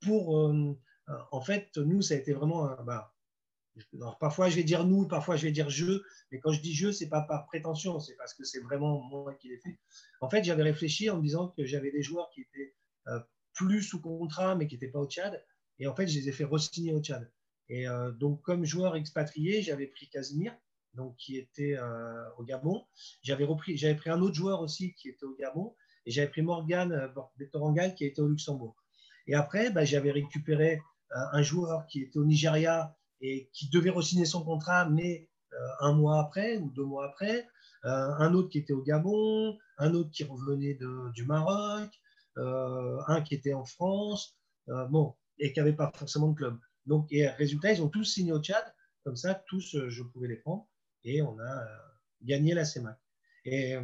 pour, 0.00 0.52
en 1.30 1.40
fait, 1.40 1.76
nous, 1.76 2.02
ça 2.02 2.14
a 2.14 2.16
été 2.16 2.32
vraiment, 2.32 2.74
bah, 2.84 3.14
parfois 4.20 4.48
je 4.48 4.56
vais 4.56 4.64
dire 4.64 4.84
nous, 4.84 5.06
parfois 5.06 5.36
je 5.36 5.46
vais 5.46 5.52
dire 5.52 5.70
je, 5.70 6.02
mais 6.30 6.40
quand 6.40 6.52
je 6.52 6.60
dis 6.60 6.74
je, 6.74 6.90
c'est 6.90 7.08
pas 7.08 7.22
par 7.22 7.46
prétention, 7.46 8.00
c'est 8.00 8.16
parce 8.16 8.34
que 8.34 8.44
c'est 8.44 8.60
vraiment 8.60 9.00
moi 9.02 9.34
qui 9.34 9.48
l'ai 9.48 9.58
fait. 9.58 9.78
En 10.20 10.28
fait, 10.28 10.44
j'avais 10.44 10.62
réfléchi 10.62 11.10
en 11.10 11.16
me 11.16 11.22
disant 11.22 11.48
que 11.48 11.64
j'avais 11.64 11.90
des 11.90 12.02
joueurs 12.02 12.30
qui 12.34 12.42
étaient 12.42 12.74
euh, 13.08 13.20
plus 13.54 13.82
sous 13.82 14.00
contrat, 14.00 14.54
mais 14.54 14.66
qui 14.66 14.74
n'étaient 14.74 14.90
pas 14.90 15.00
au 15.00 15.08
Tchad, 15.08 15.44
et 15.78 15.86
en 15.86 15.94
fait, 15.94 16.06
je 16.06 16.18
les 16.18 16.28
ai 16.28 16.32
fait 16.32 16.44
re-signer 16.44 16.92
au 16.92 17.00
Tchad. 17.00 17.30
Et 17.68 17.88
euh, 17.88 18.10
donc, 18.12 18.42
comme 18.42 18.64
joueur 18.64 18.96
expatrié, 18.96 19.62
j'avais 19.62 19.86
pris 19.86 20.08
Casimir, 20.08 20.56
donc 20.94 21.16
qui 21.16 21.36
était 21.36 21.76
euh, 21.76 22.30
au 22.38 22.44
Gabon. 22.44 22.86
J'avais 23.22 23.44
repris, 23.44 23.76
j'avais 23.76 23.94
pris 23.94 24.10
un 24.10 24.20
autre 24.20 24.34
joueur 24.34 24.60
aussi 24.60 24.94
qui 24.94 25.08
était 25.08 25.24
au 25.24 25.34
Gabon, 25.34 25.74
et 26.06 26.10
j'avais 26.10 26.28
pris 26.28 26.42
Morgan 26.42 27.12
Betorangal 27.36 27.94
qui 27.94 28.06
était 28.06 28.20
au 28.20 28.28
Luxembourg. 28.28 28.76
Et 29.26 29.34
après, 29.34 29.70
bah, 29.70 29.84
j'avais 29.84 30.10
récupéré 30.10 30.80
un 31.10 31.42
joueur 31.42 31.86
qui 31.86 32.02
était 32.02 32.18
au 32.18 32.24
Nigeria 32.24 32.97
et 33.20 33.50
qui 33.52 33.68
devait 33.68 33.90
re-signer 33.90 34.24
son 34.24 34.44
contrat, 34.44 34.88
mais 34.88 35.28
euh, 35.54 35.56
un 35.80 35.92
mois 35.92 36.20
après 36.20 36.58
ou 36.58 36.70
deux 36.70 36.84
mois 36.84 37.06
après, 37.06 37.48
euh, 37.84 37.88
un 38.18 38.34
autre 38.34 38.48
qui 38.50 38.58
était 38.58 38.72
au 38.72 38.82
Gabon, 38.82 39.56
un 39.78 39.94
autre 39.94 40.10
qui 40.10 40.24
revenait 40.24 40.78
du 41.14 41.24
Maroc, 41.24 41.90
euh, 42.36 42.98
un 43.06 43.22
qui 43.22 43.34
était 43.34 43.54
en 43.54 43.64
France, 43.64 44.36
bon, 44.90 45.14
et 45.38 45.52
qui 45.52 45.60
n'avait 45.60 45.72
pas 45.72 45.90
forcément 45.94 46.28
de 46.28 46.36
club. 46.36 46.58
Donc, 46.86 47.06
et 47.10 47.28
résultat, 47.28 47.72
ils 47.72 47.82
ont 47.82 47.88
tous 47.88 48.04
signé 48.04 48.32
au 48.32 48.40
Tchad, 48.40 48.64
comme 49.04 49.16
ça, 49.16 49.34
tous, 49.46 49.76
je 49.88 50.02
pouvais 50.02 50.28
les 50.28 50.36
prendre, 50.36 50.68
et 51.04 51.22
on 51.22 51.38
a 51.38 51.66
gagné 52.22 52.54
la 52.54 52.64
CEMAC. 52.64 52.98
Et, 53.44 53.76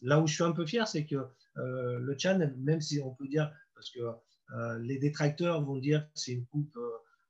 là 0.00 0.18
où 0.20 0.26
je 0.26 0.34
suis 0.34 0.44
un 0.44 0.52
peu 0.52 0.64
fier, 0.64 0.88
c'est 0.88 1.04
que 1.04 1.26
le 1.56 2.14
Tchad, 2.14 2.56
même 2.58 2.80
si 2.80 3.00
on 3.00 3.14
peut 3.14 3.28
dire, 3.28 3.52
parce 3.74 3.90
que 3.90 4.78
les 4.80 4.98
détracteurs 4.98 5.62
vont 5.62 5.76
dire 5.76 6.06
que 6.06 6.12
c'est 6.14 6.32
une 6.32 6.46
coupe 6.46 6.78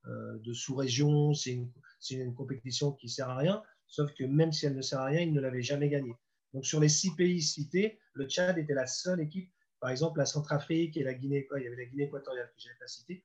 de 0.07 0.53
sous-région, 0.53 1.33
c'est 1.35 1.53
une, 2.11 2.35
compétition 2.35 2.93
qui 2.93 3.07
ne 3.07 3.11
sert 3.11 3.29
à 3.29 3.37
rien, 3.37 3.63
sauf 3.87 4.13
que 4.15 4.25
même 4.25 4.53
si 4.53 4.67
elle 4.67 4.75
ne 4.75 4.83
sert 4.83 5.01
à 5.01 5.07
rien, 5.07 5.21
il 5.21 5.33
ne 5.33 5.41
l'avait 5.41 5.63
jamais 5.63 5.89
gagnée. 5.89 6.15
Donc 6.55 6.67
sur 6.67 6.81
les 6.81 6.89
six 6.89 7.15
pays 7.15 7.41
cités, 7.41 7.99
le 8.15 8.27
Tchad 8.27 8.59
était 8.59 8.75
la 8.75 8.87
seule 8.87 9.21
équipe, 9.21 9.51
par 9.81 9.91
exemple 9.91 10.19
la 10.19 10.27
Centrafrique 10.27 10.97
et 10.97 11.05
la 11.05 11.15
Guinée, 11.15 11.47
il 11.57 11.63
y 11.63 11.67
avait 11.67 11.77
la 11.77 11.85
Guinée 11.85 12.05
équatoriale 12.05 12.51
que 12.55 12.61
je 12.61 12.69
n'avais 12.69 12.79
pas 12.79 12.87
citée, 12.87 13.25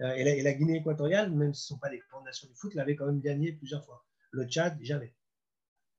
euh, 0.00 0.14
et, 0.14 0.42
la, 0.42 0.52
Guinée 0.54 0.76
équatoriale, 0.76 1.32
même 1.32 1.54
si 1.54 1.62
ce 1.62 1.72
ne 1.72 1.76
sont 1.76 1.80
pas 1.80 1.90
des 1.90 2.00
grandes 2.10 2.24
nations 2.24 2.48
du 2.48 2.54
foot, 2.54 2.74
l'avait 2.74 2.94
quand 2.94 3.06
même 3.06 3.20
gagné 3.20 3.52
plusieurs 3.52 3.84
fois. 3.84 4.04
Le 4.30 4.44
Tchad, 4.44 4.78
jamais. 4.80 5.12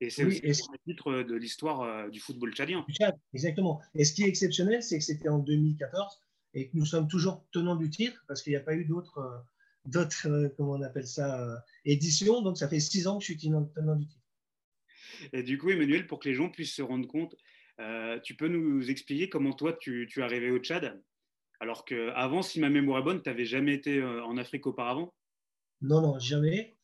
Et 0.02 0.10
c'est 0.10 0.24
aussi 0.24 0.42
le 0.72 0.78
titre 0.86 1.24
de 1.24 1.36
l'histoire 1.36 1.82
euh, 1.82 2.10
du 2.10 2.22
football 2.22 2.54
tchadien. 2.54 2.86
Du 2.88 2.94
Tchad, 2.94 3.16
exactement. 3.34 3.82
Et 3.96 4.06
ce 4.06 4.14
qui 4.14 4.24
est 4.24 4.30
exceptionnel, 4.30 4.82
c'est 4.82 4.98
que 4.98 5.04
c'était 5.04 5.28
en 5.28 5.40
2014 5.40 6.22
et 6.54 6.70
que 6.70 6.78
nous 6.78 6.86
sommes 6.86 7.10
toujours 7.10 7.46
tenants 7.52 7.76
du 7.76 7.90
titre 7.90 8.24
parce 8.28 8.42
qu'il 8.42 8.52
n'y 8.52 8.58
a 8.58 8.62
pas 8.62 8.76
eu 8.76 8.86
d'autres 8.86 9.44
d'autres, 9.86 10.28
euh, 10.28 10.50
comment 10.56 10.74
on 10.74 10.82
appelle 10.82 11.08
ça, 11.08 11.42
euh, 11.42 11.56
éditions. 11.86 12.42
Donc, 12.42 12.58
ça 12.58 12.68
fait 12.68 12.80
six 12.80 13.08
ans 13.08 13.18
que 13.18 13.26
je 13.26 13.34
suis 13.34 13.38
tenant 13.38 13.96
du 13.96 14.08
titre. 14.08 14.24
Et 15.34 15.44
du 15.44 15.58
coup, 15.58 15.70
Emmanuel, 15.70 16.08
pour 16.08 16.20
que 16.20 16.30
les 16.30 16.36
gens 16.36 16.50
puissent 16.50 16.76
se 16.76 16.82
rendre 16.82 17.08
compte, 17.08 17.36
euh, 17.80 18.20
tu 18.20 18.36
peux 18.36 18.48
nous 18.48 18.90
expliquer 18.90 19.30
comment 19.30 19.54
toi, 19.54 19.74
tu, 19.74 20.08
tu 20.10 20.20
es 20.20 20.24
arrivé 20.24 20.52
au 20.52 20.60
Tchad? 20.60 21.02
Alors 21.60 21.86
qu'avant, 21.86 22.42
si 22.42 22.60
ma 22.60 22.70
mémoire 22.70 23.00
est 23.00 23.04
bonne, 23.04 23.22
tu 23.22 23.30
n'avais 23.30 23.46
jamais 23.46 23.74
été 23.74 24.02
en 24.02 24.38
Afrique 24.38 24.66
auparavant? 24.66 25.14
Non, 25.82 26.02
non, 26.02 26.20
jamais. 26.20 26.78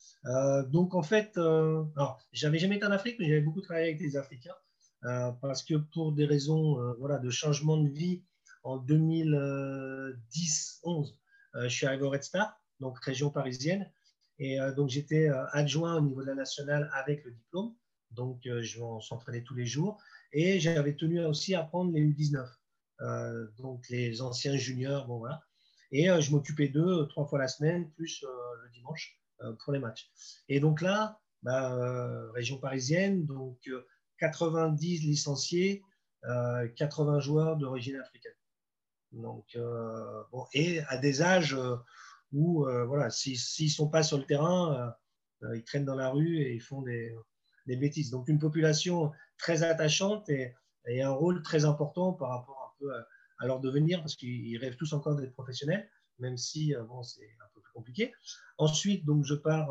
donc, 0.67 0.95
en 0.95 1.03
fait, 1.03 1.37
alors, 1.37 2.19
j'avais 2.33 2.59
jamais 2.59 2.75
été 2.75 2.85
en 2.85 2.91
Afrique, 2.91 3.15
mais 3.19 3.27
j'avais 3.27 3.39
beaucoup 3.39 3.61
travaillé 3.61 3.87
avec 3.87 3.99
des 3.99 4.17
Africains. 4.17 4.55
parce 5.01 5.63
que 5.63 5.75
pour 5.75 6.11
des 6.11 6.25
raisons 6.25 6.93
voilà, 6.99 7.19
de 7.19 7.29
changement 7.29 7.77
de 7.77 7.87
vie, 7.87 8.23
en 8.63 8.77
2010-11, 8.79 11.13
je 11.53 11.67
suis 11.69 11.85
arrivé 11.85 12.03
au 12.03 12.09
Red 12.09 12.23
Star 12.23 12.59
donc 12.79 12.99
région 12.99 13.29
parisienne. 13.29 13.89
Et 14.37 14.59
euh, 14.59 14.73
donc 14.73 14.89
j'étais 14.89 15.29
euh, 15.29 15.45
adjoint 15.51 15.97
au 15.97 16.01
niveau 16.01 16.21
de 16.21 16.27
la 16.27 16.35
nationale 16.35 16.89
avec 16.93 17.23
le 17.23 17.31
diplôme. 17.31 17.73
Donc 18.11 18.45
euh, 18.45 18.61
je 18.61 18.79
s'entraînais 19.01 19.43
tous 19.43 19.55
les 19.55 19.65
jours. 19.65 20.01
Et 20.33 20.59
j'avais 20.59 20.95
tenu 20.95 21.23
aussi 21.25 21.55
à 21.55 21.63
prendre 21.63 21.93
les 21.93 22.01
U19, 22.01 22.45
donc 23.57 23.87
les 23.89 24.21
anciens 24.21 24.57
juniors. 24.57 25.07
Bon, 25.07 25.19
voilà. 25.19 25.41
Et 25.91 26.07
je 26.07 26.31
m'occupais 26.31 26.67
d'eux 26.67 27.07
trois 27.07 27.25
fois 27.25 27.39
la 27.39 27.47
semaine, 27.47 27.89
plus 27.91 28.21
le 28.21 28.69
dimanche 28.73 29.17
pour 29.63 29.71
les 29.71 29.79
matchs. 29.79 30.11
Et 30.49 30.59
donc 30.59 30.81
là, 30.81 31.21
bah, 31.41 32.29
région 32.33 32.57
parisienne, 32.57 33.25
donc 33.25 33.69
90 34.17 35.03
licenciés, 35.03 35.83
80 36.75 37.21
joueurs 37.21 37.55
d'origine 37.55 37.95
africaine. 37.95 38.35
Donc, 39.13 39.57
bon, 40.33 40.47
et 40.53 40.81
à 40.89 40.97
des 40.97 41.21
âges 41.21 41.55
où, 42.35 42.67
euh, 42.67 42.85
voilà, 42.85 43.09
s'ils 43.09 43.39
ne 43.65 43.69
sont 43.69 43.89
pas 43.89 44.03
sur 44.03 44.17
le 44.17 44.25
terrain, 44.25 44.95
euh, 45.41 45.47
euh, 45.47 45.57
ils 45.57 45.63
traînent 45.63 45.85
dans 45.85 45.95
la 45.95 46.09
rue 46.09 46.41
et 46.41 46.53
ils 46.53 46.61
font 46.61 46.81
des, 46.81 47.15
bêtises. 47.65 48.11
Donc, 48.11 48.27
une 48.27 48.39
population 48.39 49.11
très 49.37 49.63
attachante 49.63 50.29
et, 50.29 50.53
un 51.01 51.09
rôle 51.09 51.41
très 51.41 51.65
important 51.65 52.13
par 52.13 52.29
rapport 52.29 52.75
un 52.75 52.79
peu 52.79 52.93
à, 53.39 53.47
leur 53.47 53.59
devenir, 53.59 54.01
parce 54.01 54.15
qu'ils 54.15 54.55
rêvent 54.57 54.75
tous 54.75 54.93
encore 54.93 55.15
d'être 55.15 55.33
professionnels, 55.33 55.89
même 56.19 56.37
si 56.37 56.75
bon, 56.87 57.01
c'est 57.01 57.25
un 57.43 57.49
peu 57.55 57.61
plus 57.61 57.71
compliqué. 57.73 58.13
Ensuite, 58.59 59.03
donc, 59.03 59.25
je 59.25 59.33
pars, 59.33 59.69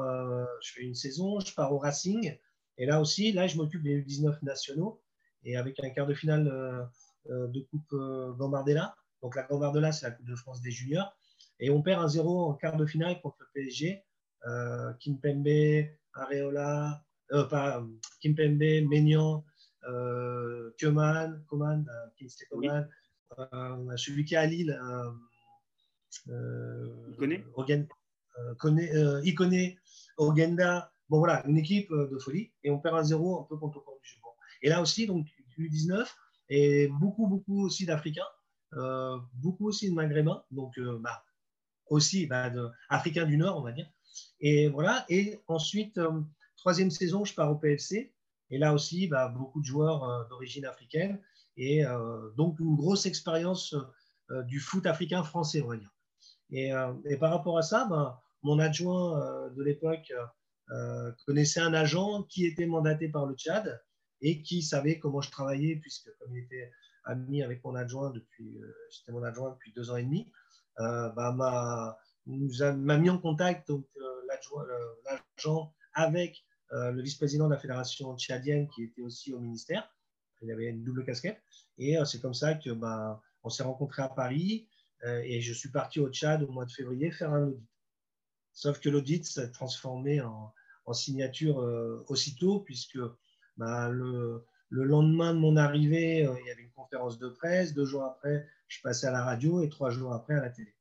je 0.60 0.72
fais 0.72 0.82
une 0.82 0.96
saison, 0.96 1.38
je 1.38 1.54
pars 1.54 1.72
au 1.72 1.78
Racing, 1.78 2.36
et 2.78 2.86
là 2.86 3.00
aussi, 3.00 3.30
là, 3.30 3.46
je 3.46 3.56
m'occupe 3.56 3.82
des 3.84 4.02
19 4.02 4.42
nationaux, 4.42 5.00
et 5.44 5.56
avec 5.56 5.78
un 5.84 5.90
quart 5.90 6.08
de 6.08 6.14
finale 6.14 6.90
de 7.28 7.60
Coupe 7.70 7.94
Gambardella. 8.36 8.96
Donc, 9.22 9.36
la 9.36 9.44
Gambardella, 9.44 9.92
c'est 9.92 10.06
la 10.06 10.12
Coupe 10.12 10.26
de 10.26 10.34
France 10.34 10.60
des 10.62 10.72
juniors. 10.72 11.16
Et 11.60 11.70
on 11.70 11.82
perd 11.82 12.02
un 12.02 12.08
0 12.08 12.50
en 12.50 12.54
quart 12.54 12.76
de 12.76 12.86
finale 12.86 13.20
contre 13.20 13.38
le 13.40 13.46
PSG. 13.54 14.02
Euh, 14.46 14.92
Kimpembe, 15.00 15.88
Areola, 16.12 17.02
euh, 17.32 17.44
pas, 17.44 17.84
Kimpembe, 18.20 18.88
Maignan, 18.88 19.44
euh, 19.88 20.70
Keman, 20.78 21.44
Coman, 21.46 21.86
euh, 21.88 22.10
Kingsley 22.18 22.46
Coman, 22.50 22.88
euh, 23.38 23.96
celui 23.96 24.24
qui 24.24 24.34
est 24.34 24.38
à 24.38 24.46
Lille, 24.46 24.78
il 26.26 27.16
connaît 27.18 28.92
Ikoné, 29.24 29.78
Ogenda. 30.16 30.90
Bon 31.10 31.18
voilà, 31.18 31.46
une 31.46 31.58
équipe 31.58 31.90
de 31.92 32.18
folie. 32.18 32.52
Et 32.62 32.70
on 32.70 32.78
perd 32.78 32.96
un 32.96 33.02
0 33.02 33.40
un 33.40 33.44
peu 33.44 33.56
contre 33.58 33.78
le 33.78 33.84
du 34.02 34.08
jeu. 34.08 34.18
Et 34.62 34.68
là 34.70 34.80
aussi, 34.80 35.06
donc, 35.06 35.26
U19 35.58 36.06
et 36.48 36.88
beaucoup, 36.88 37.26
beaucoup 37.26 37.64
aussi 37.64 37.84
d'Africains. 37.84 38.22
beaucoup 39.34 39.68
aussi 39.68 39.90
de 39.90 39.94
Maghrébins. 39.94 40.42
Donc, 40.50 40.80
bah, 41.00 41.22
aussi 41.88 42.26
bah, 42.26 42.52
africain 42.88 43.26
du 43.26 43.36
Nord, 43.36 43.58
on 43.58 43.62
va 43.62 43.72
dire. 43.72 43.88
Et 44.40 44.68
voilà. 44.68 45.04
Et 45.08 45.40
ensuite, 45.48 45.98
euh, 45.98 46.20
troisième 46.56 46.90
saison, 46.90 47.24
je 47.24 47.34
pars 47.34 47.50
au 47.50 47.56
PFC. 47.56 48.12
Et 48.50 48.58
là 48.58 48.74
aussi, 48.74 49.08
bah, 49.08 49.28
beaucoup 49.28 49.60
de 49.60 49.66
joueurs 49.66 50.04
euh, 50.04 50.24
d'origine 50.28 50.66
africaine. 50.66 51.20
Et 51.56 51.84
euh, 51.84 52.30
donc, 52.36 52.58
une 52.60 52.76
grosse 52.76 53.06
expérience 53.06 53.74
du 54.46 54.58
foot 54.58 54.86
africain 54.86 55.22
français, 55.22 55.60
on 55.60 55.68
va 55.68 55.76
dire. 55.76 55.90
Et, 56.50 56.72
par 57.20 57.30
rapport 57.30 57.58
à 57.58 57.62
ça, 57.62 57.86
bah, 57.88 58.22
mon 58.42 58.58
adjoint 58.58 59.50
de 59.50 59.62
l'époque 59.62 60.12
connaissait 61.26 61.60
un 61.60 61.74
agent 61.74 62.22
qui 62.24 62.46
était 62.46 62.66
mandaté 62.66 63.08
par 63.08 63.26
le 63.26 63.34
Tchad 63.34 63.82
et 64.22 64.42
qui 64.42 64.62
savait 64.62 64.98
comment 64.98 65.20
je 65.20 65.30
travaillais, 65.30 65.76
puisque 65.76 66.10
comme 66.18 66.34
il 66.34 66.44
était 66.44 66.72
ami 67.04 67.42
avec 67.42 67.62
mon 67.64 67.74
adjoint 67.74 68.10
depuis, 68.10 68.58
j'étais 68.90 69.12
mon 69.12 69.22
adjoint 69.22 69.50
depuis 69.50 69.72
deux 69.74 69.90
ans 69.90 69.96
et 69.96 70.04
demi, 70.04 70.32
bah, 70.78 71.32
m'a, 71.32 71.96
m'a 72.26 72.98
mis 72.98 73.10
en 73.10 73.18
contact 73.18 73.68
donc 73.68 73.86
euh, 73.96 74.80
l'agent 75.06 75.72
avec 75.92 76.44
euh, 76.72 76.90
le 76.90 77.02
vice-président 77.02 77.46
de 77.46 77.54
la 77.54 77.60
fédération 77.60 78.16
tchadienne 78.16 78.68
qui 78.68 78.84
était 78.84 79.02
aussi 79.02 79.32
au 79.32 79.40
ministère. 79.40 79.88
Il 80.42 80.50
avait 80.50 80.66
une 80.66 80.84
double 80.84 81.04
casquette. 81.04 81.40
Et 81.78 81.96
c'est 82.04 82.20
comme 82.20 82.34
ça 82.34 82.54
que 82.54 82.70
bah, 82.70 83.22
on 83.42 83.48
s'est 83.48 83.62
rencontrés 83.62 84.02
à 84.02 84.08
Paris 84.08 84.68
et 85.02 85.40
je 85.40 85.52
suis 85.52 85.70
parti 85.70 86.00
au 86.00 86.10
Tchad 86.10 86.42
au 86.42 86.48
mois 86.48 86.66
de 86.66 86.70
février 86.70 87.10
faire 87.10 87.32
un 87.32 87.48
audit. 87.48 87.66
Sauf 88.52 88.78
que 88.78 88.90
l'audit 88.90 89.24
s'est 89.24 89.50
transformé 89.50 90.20
en, 90.20 90.52
en 90.84 90.92
signature 90.92 91.56
aussitôt, 92.08 92.60
puisque 92.60 92.98
bah, 93.56 93.88
le, 93.88 94.44
le, 94.74 94.84
lendemain 94.84 95.34
de 95.34 95.38
mon 95.38 95.56
arrivée, 95.56 96.18
il 96.18 96.46
y 96.46 96.50
avait 96.50 96.62
une 96.62 96.70
conférence 96.70 97.18
de 97.18 97.28
presse. 97.28 97.74
Deux 97.74 97.84
jours 97.84 98.04
après, 98.04 98.46
je 98.68 98.80
passais 98.82 99.06
à 99.06 99.12
la 99.12 99.24
radio 99.24 99.62
et 99.62 99.68
trois 99.68 99.90
jours 99.90 100.12
après 100.12 100.34
à 100.34 100.40
la 100.40 100.50
télé. 100.50 100.74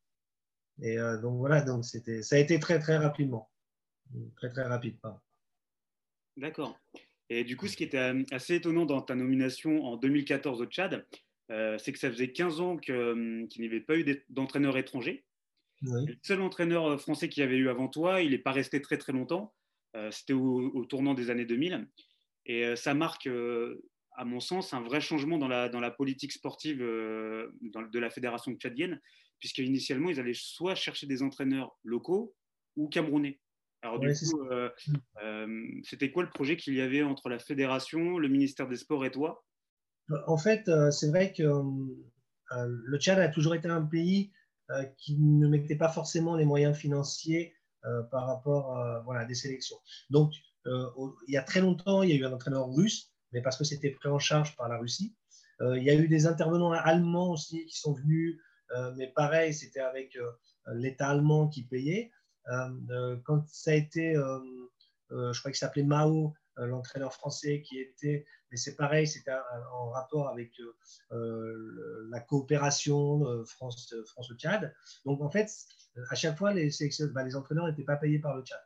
Et 0.82 0.97
euh, 0.97 1.19
donc 1.19 1.38
voilà, 1.38 1.62
donc 1.62 1.86
c'était, 1.86 2.23
ça 2.23 2.36
a 2.36 2.39
été 2.39 2.60
très 2.60 2.79
très 2.79 2.97
rapidement. 2.97 3.49
Très 4.36 4.49
très 4.49 4.63
rapide. 4.63 4.97
D'accord. 6.38 6.77
Et 7.29 7.43
du 7.43 7.58
coup, 7.58 7.67
ce 7.67 7.77
qui 7.77 7.84
était 7.84 7.97
euh, 7.97 8.23
assez 8.32 8.56
étonnant 8.56 8.86
dans 8.86 9.01
ta 9.01 9.15
nomination 9.15 9.84
en 9.86 9.97
2014 9.97 10.62
au 10.62 10.65
Tchad, 10.65 11.06
euh, 11.51 11.77
c'est 11.77 11.91
que 11.91 11.99
ça 11.99 12.10
faisait 12.10 12.32
15 12.32 12.60
ans 12.60 12.77
qu'il 12.77 13.47
n'y 13.60 13.65
avait 13.65 13.82
pas 13.82 13.95
eu 13.97 14.23
d'entraîneur 14.29 14.77
étranger. 14.77 15.25
Le 15.82 16.15
seul 16.21 16.41
entraîneur 16.41 16.99
français 17.01 17.27
qu'il 17.27 17.41
y 17.41 17.43
avait 17.43 17.58
eu 17.58 17.67
avant 17.67 17.89
toi, 17.89 18.21
il 18.21 18.32
n'est 18.32 18.38
pas 18.38 18.53
resté 18.53 18.82
très 18.82 18.97
très 18.97 19.12
longtemps. 19.12 19.53
C'était 20.12 20.32
au, 20.32 20.86
tournant 20.86 21.13
des 21.13 21.29
années 21.29 21.43
2000. 21.43 21.89
Et 22.45 22.75
ça 22.75 22.93
marque 22.93 23.29
à 24.15 24.25
mon 24.25 24.39
sens, 24.39 24.73
un 24.73 24.82
vrai 24.82 25.01
changement 25.01 25.38
dans 25.38 25.47
la, 25.47 25.69
dans 25.69 25.79
la 25.79 25.91
politique 25.91 26.32
sportive 26.32 26.82
euh, 26.82 27.51
de 27.62 27.99
la 27.99 28.10
fédération 28.10 28.53
tchadienne, 28.53 28.99
puisqu'initialement, 29.39 30.10
ils 30.10 30.19
allaient 30.19 30.34
soit 30.34 30.75
chercher 30.75 31.08
des 31.08 31.23
entraîneurs 31.23 31.75
locaux 31.84 32.36
ou 32.75 32.89
camerounais. 32.89 33.39
Alors 33.82 33.99
du 33.99 34.08
coup, 34.13 34.47
c'était 35.84 36.12
quoi 36.12 36.23
le 36.23 36.29
projet 36.29 36.56
qu'il 36.56 36.75
y 36.75 36.82
avait 36.82 37.03
entre 37.03 37.27
la 37.27 37.39
fédération, 37.39 38.17
le 38.17 38.29
ministère 38.29 38.67
des 38.67 38.77
Sports 38.77 39.06
et 39.06 39.12
toi? 39.12 39.43
En 40.27 40.38
fait, 40.38 40.69
c'est 40.91 41.10
vrai 41.10 41.34
que 41.34 41.43
le 42.51 42.97
Tchad 42.99 43.19
a 43.19 43.27
toujours 43.27 43.56
été 43.56 43.67
un 43.67 43.82
pays 43.82 44.32
qui 44.97 45.17
ne 45.17 45.47
mettait 45.47 45.75
pas 45.75 45.89
forcément 45.89 46.36
les 46.38 46.45
moyens 46.45 46.77
financiers 46.77 47.53
par 48.10 48.27
rapport 48.27 48.77
à 48.77 49.25
des 49.25 49.36
sélections. 49.36 49.77
Donc, 50.10 50.32
il 50.65 51.34
y 51.34 51.38
a 51.38 51.43
très 51.43 51.62
longtemps, 51.62 52.04
il 52.04 52.10
y 52.10 52.13
a 52.13 52.15
eu 52.15 52.26
un 52.26 52.34
entraîneur 52.34 52.69
russe, 52.69 53.12
mais 53.32 53.41
parce 53.41 53.58
que 53.58 53.63
c'était 53.63 53.91
pris 53.91 54.10
en 54.10 54.19
charge 54.19 54.56
par 54.56 54.69
la 54.69 54.78
Russie. 54.78 55.15
il 55.62 55.84
y 55.84 55.89
a 55.89 55.95
eu 55.95 56.08
des 56.08 56.26
intervenants 56.26 56.71
allemands 56.71 57.32
aussi 57.32 57.65
qui 57.65 57.78
sont 57.78 57.93
venus, 57.93 58.39
mais 58.95 59.12
pareil, 59.13 59.54
c'était 59.54 59.82
avec 59.82 60.17
l'État 60.67 61.10
allemand 61.10 61.47
qui 61.47 61.63
payait. 61.63 62.12
Euh, 62.49 63.17
quand 63.23 63.47
ça 63.47 63.71
a 63.71 63.76
été, 63.76 64.15
euh, 64.15 64.39
euh, 65.12 65.34
je 65.34 65.39
crois 65.39 65.52
qu'il 65.52 65.58
s'appelait 65.58 65.84
Mao, 65.84 66.34
l'entraîneur 66.56 67.13
français 67.13 67.63
qui 67.63 67.80
était, 67.80 68.28
mais 68.52 68.58
c'est 68.58 68.76
pareil, 68.76 69.08
c'était 69.08 69.34
en 69.71 69.89
rapport 69.89 70.30
avec 70.30 70.52
la 71.10 72.19
coopération 72.19 73.43
France, 73.45 73.91
France 74.06 74.32
Tchad. 74.38 74.71
Donc 75.04 75.21
en 75.21 75.32
fait, 75.32 75.49
à 76.12 76.15
chaque 76.15 76.38
fois, 76.38 76.54
les, 76.54 76.69
bah, 77.12 77.23
les 77.23 77.36
entraîneurs 77.36 77.67
n'étaient 77.67 77.84
pas 77.84 77.95
payés 77.95 78.19
par 78.19 78.36
le 78.38 78.43
Tchad. 78.43 78.60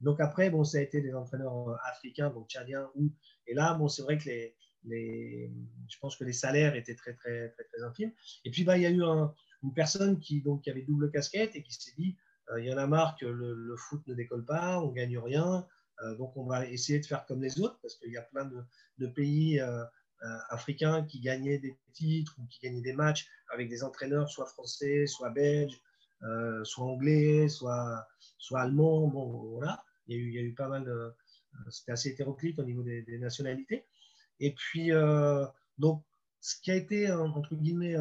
Donc 0.00 0.20
après, 0.20 0.50
bon, 0.50 0.64
ça 0.64 0.78
a 0.78 0.80
été 0.80 1.00
des 1.00 1.14
entraîneurs 1.14 1.78
africains, 1.84 2.30
donc 2.30 2.48
tchadiens, 2.48 2.90
ou, 2.94 3.12
et 3.46 3.54
là, 3.54 3.74
bon, 3.74 3.88
c'est 3.88 4.02
vrai 4.02 4.18
que 4.18 4.24
les, 4.24 4.56
les, 4.84 5.52
je 5.88 5.98
pense 5.98 6.16
que 6.16 6.24
les 6.24 6.32
salaires 6.32 6.74
étaient 6.74 6.94
très, 6.94 7.14
très, 7.14 7.50
très, 7.50 7.64
très 7.64 7.82
infimes. 7.82 8.12
Et 8.44 8.50
puis, 8.50 8.64
bah, 8.64 8.76
il 8.76 8.82
y 8.82 8.86
a 8.86 8.90
eu 8.90 9.02
une 9.02 9.74
personne 9.74 10.18
qui, 10.18 10.40
donc, 10.42 10.62
qui 10.62 10.70
avait 10.70 10.82
double 10.82 11.10
casquette 11.10 11.54
et 11.54 11.62
qui 11.62 11.72
s'est 11.72 11.94
dit, 11.96 12.16
euh, 12.50 12.60
il 12.60 12.66
y 12.66 12.72
en 12.72 12.78
a 12.78 12.86
marre 12.86 13.16
que 13.16 13.26
le, 13.26 13.76
foot 13.76 14.06
ne 14.06 14.14
décolle 14.14 14.44
pas, 14.44 14.80
on 14.80 14.88
gagne 14.88 15.18
rien, 15.18 15.66
euh, 16.02 16.16
donc 16.16 16.36
on 16.36 16.44
va 16.44 16.66
essayer 16.66 16.98
de 16.98 17.06
faire 17.06 17.24
comme 17.26 17.42
les 17.42 17.60
autres, 17.60 17.78
parce 17.82 17.96
qu'il 17.96 18.10
y 18.10 18.16
a 18.16 18.22
plein 18.22 18.50
de, 18.98 19.06
pays 19.06 19.60
euh, 19.60 19.84
africains 20.50 21.04
qui 21.04 21.20
gagnaient 21.20 21.58
des 21.58 21.78
titres 21.92 22.34
ou 22.38 22.46
qui 22.46 22.60
gagnaient 22.60 22.82
des 22.82 22.92
matchs 22.92 23.26
avec 23.52 23.68
des 23.68 23.82
entraîneurs 23.82 24.28
soit 24.28 24.46
français, 24.46 25.06
soit 25.06 25.30
belges, 25.30 25.80
soit 26.64 26.84
anglais, 26.84 27.48
soit, 27.48 28.06
soit 28.38 28.60
allemands. 28.60 29.08
Bon, 29.08 29.26
voilà, 29.52 29.82
il 30.06 30.16
y, 30.16 30.18
a 30.18 30.22
eu, 30.22 30.28
il 30.28 30.34
y 30.34 30.38
a 30.38 30.42
eu 30.42 30.54
pas 30.54 30.68
mal 30.68 30.84
de. 30.84 31.12
C'était 31.68 31.92
assez 31.92 32.10
hétéroclite 32.10 32.58
au 32.58 32.64
niveau 32.64 32.82
des, 32.82 33.18
nationalités. 33.18 33.84
Et 34.38 34.54
puis, 34.54 34.90
donc, 35.78 36.04
ce 36.40 36.60
qui 36.60 36.70
a 36.70 36.76
été, 36.76 37.10
entre 37.10 37.54
guillemets, 37.54 37.96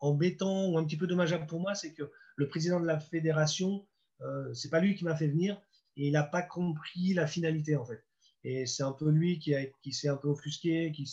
embêtant 0.00 0.68
ou 0.68 0.78
un 0.78 0.84
petit 0.84 0.96
peu 0.96 1.06
dommageable 1.06 1.46
pour 1.46 1.60
moi, 1.60 1.74
c'est 1.74 1.92
que 1.92 2.10
le 2.36 2.48
président 2.48 2.80
de 2.80 2.86
la 2.86 2.98
fédération, 2.98 3.86
euh, 4.20 4.52
c'est 4.54 4.70
pas 4.70 4.80
lui 4.80 4.94
qui 4.94 5.04
m'a 5.04 5.16
fait 5.16 5.28
venir 5.28 5.60
et 5.96 6.08
il 6.08 6.12
n'a 6.12 6.22
pas 6.22 6.42
compris 6.42 7.14
la 7.14 7.26
finalité 7.26 7.76
en 7.76 7.84
fait. 7.84 8.04
Et 8.42 8.66
c'est 8.66 8.82
un 8.82 8.92
peu 8.92 9.10
lui 9.10 9.38
qui, 9.38 9.54
qui 9.82 9.92
s'est 9.92 10.08
un 10.08 10.16
peu 10.16 10.28
offusqué, 10.28 10.92
qui, 10.92 11.10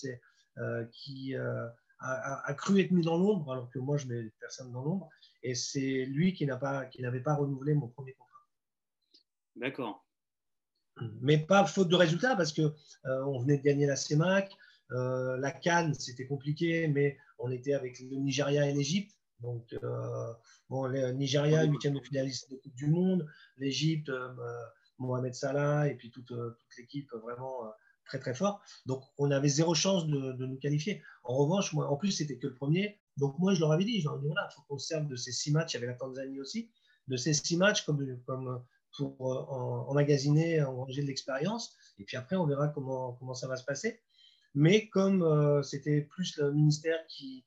euh, 0.58 0.86
qui 0.92 1.36
euh, 1.36 1.68
a, 2.02 2.54
cru 2.56 2.80
être 2.80 2.92
mis 2.92 3.04
dans 3.04 3.18
l'ombre, 3.18 3.52
alors 3.52 3.70
que 3.70 3.80
moi 3.80 3.98
je 3.98 4.08
mets 4.08 4.32
personne 4.40 4.72
dans 4.72 4.84
l'ombre. 4.84 5.10
Et 5.44 5.56
c'est 5.56 6.06
lui 6.06 6.34
qui 6.34 6.46
n'avait 6.46 7.22
pas, 7.22 7.36
renouvelé 7.36 7.74
mon 7.74 7.88
premier 7.88 8.14
contrat. 8.14 8.48
D'accord. 9.56 10.06
Mais 11.22 11.38
pas 11.38 11.66
faute 11.66 11.88
de 11.88 11.96
résultat 11.96 12.36
parce 12.36 12.52
que 12.52 12.62
euh, 12.62 13.26
on 13.26 13.40
venait 13.40 13.58
de 13.58 13.64
gagner 13.64 13.86
la 13.86 13.96
CEMAC, 13.96 14.56
la 14.90 15.52
Cannes 15.52 15.94
c'était 15.94 16.28
compliqué, 16.28 16.88
mais 16.88 17.18
on 17.40 17.50
était 17.52 17.74
avec 17.74 18.00
le 18.00 18.18
Nigeria 18.18 18.68
et 18.68 18.74
l'Égypte. 18.74 19.16
Donc, 19.42 19.74
euh, 19.84 20.34
bon, 20.70 20.86
le 20.86 21.12
Nigeria, 21.12 21.64
huitième 21.64 21.96
de 21.96 22.00
finaliste 22.00 22.52
de 22.52 22.58
Coupe 22.58 22.76
du 22.76 22.88
Monde, 22.88 23.28
l'Égypte, 23.58 24.10
euh, 24.10 24.30
Mohamed 25.00 25.34
Salah 25.34 25.88
et 25.88 25.96
puis 25.96 26.12
toute, 26.12 26.32
euh, 26.32 26.56
l'équipe 26.78 27.12
vraiment 27.24 27.72
très 28.12 28.20
très 28.20 28.34
fort. 28.34 28.62
Donc, 28.86 29.04
on 29.18 29.32
avait 29.32 29.48
zéro 29.48 29.74
chance 29.74 30.06
de, 30.08 30.46
nous 30.46 30.58
qualifier. 30.58 31.02
En 31.24 31.36
revanche, 31.38 31.72
moi, 31.74 31.90
en 31.90 31.96
plus, 31.96 32.12
c'était 32.12 32.38
que 32.38 32.48
le 32.48 32.54
premier. 32.54 33.00
Donc, 33.18 33.40
moi, 33.40 33.54
je 33.54 33.60
leur 33.62 33.72
avais 33.72 33.86
dit, 33.86 33.94
il 33.98 34.04
voilà, 34.04 34.50
faut 34.56 34.62
qu'on 34.68 34.78
serve 34.78 35.08
de 35.08 35.16
ces 35.16 35.32
six 35.32 35.52
matchs. 35.52 35.74
Il 35.74 35.76
y 35.76 35.78
avait 35.78 35.88
la 35.88 35.94
Tanzanie 35.94 36.40
aussi, 36.40 36.70
de 37.08 37.18
ces 37.18 37.34
six 37.34 37.58
matchs 37.58 37.86
comme, 37.86 38.20
comme 38.26 38.64
pour 38.98 39.22
emmagasiner, 39.90 40.62
engranger 40.62 41.02
de 41.02 41.08
l'expérience. 41.08 41.76
Et 42.00 42.04
puis 42.04 42.18
après, 42.18 42.36
on 42.36 42.46
verra 42.46 42.68
comment, 42.68 43.14
comment 43.14 43.34
ça 43.34 43.48
va 43.48 43.56
se 43.56 43.64
passer. 43.64 44.02
Mais 44.54 44.90
comme 44.90 45.24
euh, 45.24 45.62
c'était 45.62 46.02
plus 46.02 46.38
le 46.38 46.52
ministère 46.52 47.00
qui, 47.08 47.46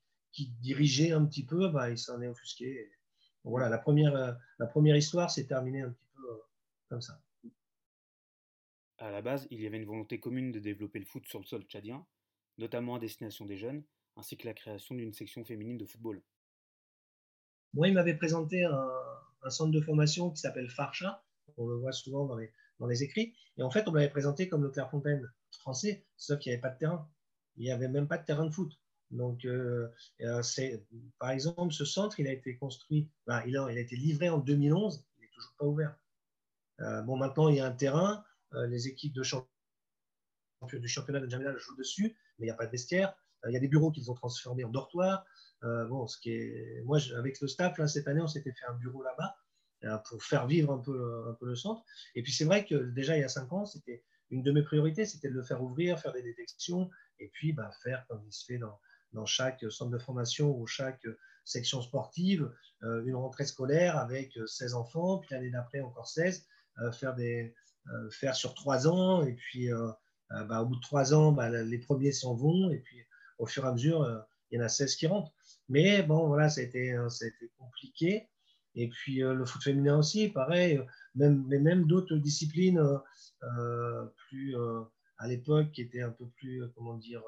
dirigeait 0.59 1.11
un 1.11 1.23
petit 1.25 1.45
peu, 1.45 1.69
bah, 1.69 1.89
il 1.89 1.97
s'en 1.97 2.21
est 2.21 2.27
offusqué. 2.27 2.91
voilà, 3.45 3.69
la 3.69 3.77
première, 3.77 4.13
euh, 4.15 4.33
la 4.59 4.67
première 4.67 4.97
histoire 4.97 5.31
s'est 5.31 5.47
terminée 5.47 5.81
un 5.81 5.91
petit 5.91 6.09
peu 6.13 6.29
euh, 6.29 6.37
comme 6.89 7.01
ça. 7.01 7.21
À 8.97 9.11
la 9.11 9.21
base, 9.21 9.47
il 9.51 9.61
y 9.61 9.67
avait 9.67 9.77
une 9.77 9.85
volonté 9.85 10.19
commune 10.19 10.51
de 10.51 10.59
développer 10.59 10.99
le 10.99 11.05
foot 11.05 11.25
sur 11.27 11.39
le 11.39 11.45
sol 11.45 11.63
tchadien, 11.63 12.05
notamment 12.57 12.95
à 12.95 12.99
destination 12.99 13.45
des 13.45 13.57
jeunes, 13.57 13.83
ainsi 14.15 14.37
que 14.37 14.47
la 14.47 14.53
création 14.53 14.95
d'une 14.95 15.13
section 15.13 15.43
féminine 15.43 15.77
de 15.77 15.85
football. 15.85 16.21
Moi, 17.73 17.89
il 17.89 17.93
m'avait 17.93 18.15
présenté 18.15 18.63
un, 18.63 19.49
centre 19.49 19.71
de 19.71 19.81
formation 19.81 20.31
qui 20.31 20.37
s'appelle 20.37 20.69
Farcha, 20.69 21.23
on 21.57 21.67
le 21.67 21.75
voit 21.75 21.91
souvent 21.91 22.25
dans 22.25 22.87
les, 22.87 23.03
écrits, 23.03 23.35
et 23.57 23.63
en 23.63 23.69
fait, 23.69 23.87
on 23.87 23.91
m'avait 23.91 24.09
présenté 24.09 24.47
comme 24.47 24.63
le 24.63 24.69
Clairefontaine 24.69 25.29
français, 25.51 26.05
sauf 26.15 26.39
qu'il 26.39 26.51
n'y 26.51 26.55
avait 26.55 26.61
pas 26.61 26.69
de 26.69 26.79
terrain. 26.79 27.09
Il 27.57 27.63
n'y 27.63 27.71
avait 27.71 27.87
même 27.87 28.07
pas 28.07 28.17
de 28.17 28.25
terrain 28.25 28.45
de 28.45 28.51
foot. 28.51 28.71
Donc, 29.11 29.45
euh, 29.45 29.87
euh, 30.21 30.41
par 31.19 31.29
exemple, 31.29 31.73
ce 31.73 31.85
centre, 31.85 32.19
il 32.19 32.27
a 32.27 32.31
été 32.31 32.57
construit, 32.57 33.09
ben, 33.27 33.43
il, 33.45 33.57
a, 33.57 33.71
été 33.71 33.95
livré 33.95 34.29
en 34.29 34.39
2011, 34.39 35.05
il 35.17 35.21
n'est 35.21 35.29
toujours 35.29 35.53
pas 35.57 35.65
ouvert. 35.65 35.95
Euh, 36.81 37.01
bon, 37.03 37.17
maintenant, 37.17 37.49
il 37.49 37.57
y 37.57 37.59
a 37.59 37.65
un 37.65 37.71
terrain, 37.71 38.23
les 38.67 38.87
équipes 38.87 39.13
du 39.13 39.23
championnat 40.87 41.19
de 41.19 41.29
Jamila 41.29 41.55
jouent 41.57 41.77
dessus, 41.77 42.15
mais 42.37 42.45
il 42.45 42.49
n'y 42.49 42.51
a 42.51 42.55
pas 42.55 42.65
de 42.65 42.71
vestiaire. 42.71 43.15
il 43.47 43.53
y 43.53 43.57
a 43.57 43.59
des 43.59 43.67
bureaux 43.67 43.91
qu'ils 43.91 44.09
ont 44.11 44.15
transformés 44.15 44.63
en 44.63 44.69
dortoir. 44.69 45.25
bon, 45.61 46.07
ce 46.07 46.19
qui 46.19 46.31
est, 46.31 46.81
moi, 46.83 46.99
avec 47.15 47.39
le 47.41 47.47
staff, 47.47 47.79
cette 47.87 48.07
année, 48.07 48.21
on 48.21 48.27
s'était 48.27 48.51
fait 48.51 48.65
un 48.67 48.75
bureau 48.75 49.03
là-bas 49.03 49.35
pour 50.09 50.23
faire 50.23 50.47
vivre 50.47 50.71
un 50.73 50.79
peu, 50.79 51.35
le 51.41 51.55
centre. 51.55 51.83
Et 52.15 52.23
puis, 52.23 52.31
c'est 52.31 52.45
vrai 52.45 52.65
que 52.65 52.75
déjà, 52.75 53.17
il 53.17 53.21
y 53.21 53.23
a 53.23 53.29
cinq 53.29 53.51
ans, 53.53 53.65
c'était 53.65 54.03
une 54.31 54.43
de 54.43 54.51
mes 54.51 54.63
priorités, 54.63 55.05
c'était 55.05 55.29
de 55.29 55.33
le 55.33 55.43
faire 55.43 55.61
ouvrir, 55.61 55.99
faire 55.99 56.13
des 56.13 56.23
détections, 56.23 56.89
et 57.19 57.29
puis 57.29 57.53
bah, 57.53 57.71
faire 57.83 58.05
comme 58.07 58.23
il 58.25 58.33
se 58.33 58.45
fait 58.45 58.57
dans, 58.57 58.79
chaque 59.25 59.63
centre 59.71 59.91
de 59.91 59.97
formation 59.97 60.57
ou 60.57 60.67
chaque 60.67 61.07
section 61.45 61.81
sportive, 61.81 62.51
euh, 62.83 63.05
une 63.05 63.15
rentrée 63.15 63.45
scolaire 63.45 63.97
avec 63.97 64.37
16 64.45 64.73
enfants, 64.73 65.19
puis 65.19 65.29
l'année 65.31 65.51
d'après 65.51 65.79
encore 65.79 66.07
16, 66.07 66.45
euh, 66.79 66.91
faire, 66.91 67.15
des, 67.15 67.43
euh, 67.43 67.53
faire 68.11 68.35
sur 68.35 68.53
trois 68.53 68.87
ans, 68.87 69.23
et 69.23 69.33
puis 69.33 69.69
bah, 70.29 70.61
au 70.61 70.65
bout 70.65 70.75
de 70.75 70.81
trois 70.81 71.13
ans, 71.13 71.31
bah, 71.31 71.49
les 71.49 71.77
premiers 71.79 72.11
s'en 72.11 72.33
vont, 72.33 72.71
et 72.71 72.79
puis 72.79 72.97
au 73.37 73.45
fur 73.45 73.65
et 73.65 73.67
à 73.67 73.71
mesure, 73.71 74.25
il 74.51 74.57
y 74.57 74.61
en 74.61 74.65
a 74.65 74.69
16 74.69 74.95
qui 74.95 75.07
rentrent. 75.07 75.33
Mais 75.69 76.03
bon, 76.03 76.27
voilà, 76.27 76.49
ça 76.49 76.61
a 76.61 76.63
été, 76.63 76.89
été 76.89 77.51
compliqué. 77.57 78.27
Et 78.75 78.89
puis 78.89 79.19
le 79.19 79.45
foot 79.45 79.63
féminin 79.63 79.97
aussi, 79.97 80.29
pareil, 80.29 80.81
même, 81.15 81.45
mais 81.47 81.59
même 81.59 81.87
d'autres 81.87 82.17
disciplines 82.17 82.81
euh, 83.43 84.05
plus 84.27 84.57
euh, 84.57 84.81
à 85.17 85.27
l'époque 85.27 85.71
qui 85.71 85.81
était 85.81 86.01
un 86.01 86.09
peu 86.09 86.27
plus, 86.27 86.63
euh, 86.63 86.67
comment 86.75 86.95
dire, 86.97 87.23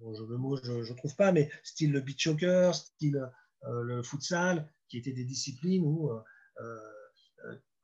bon, 0.00 0.14
je, 0.14 0.22
le 0.24 0.36
mot, 0.36 0.56
je 0.62 0.72
ne 0.72 0.96
trouve 0.96 1.16
pas, 1.16 1.32
mais 1.32 1.50
style 1.62 1.92
le 1.92 2.00
beach 2.00 2.24
soccer, 2.24 2.74
style 2.74 3.30
le 3.62 4.02
futsal, 4.02 4.68
qui 4.88 4.98
étaient 4.98 5.12
des 5.12 5.24
disciplines 5.24 5.84
où 5.84 6.10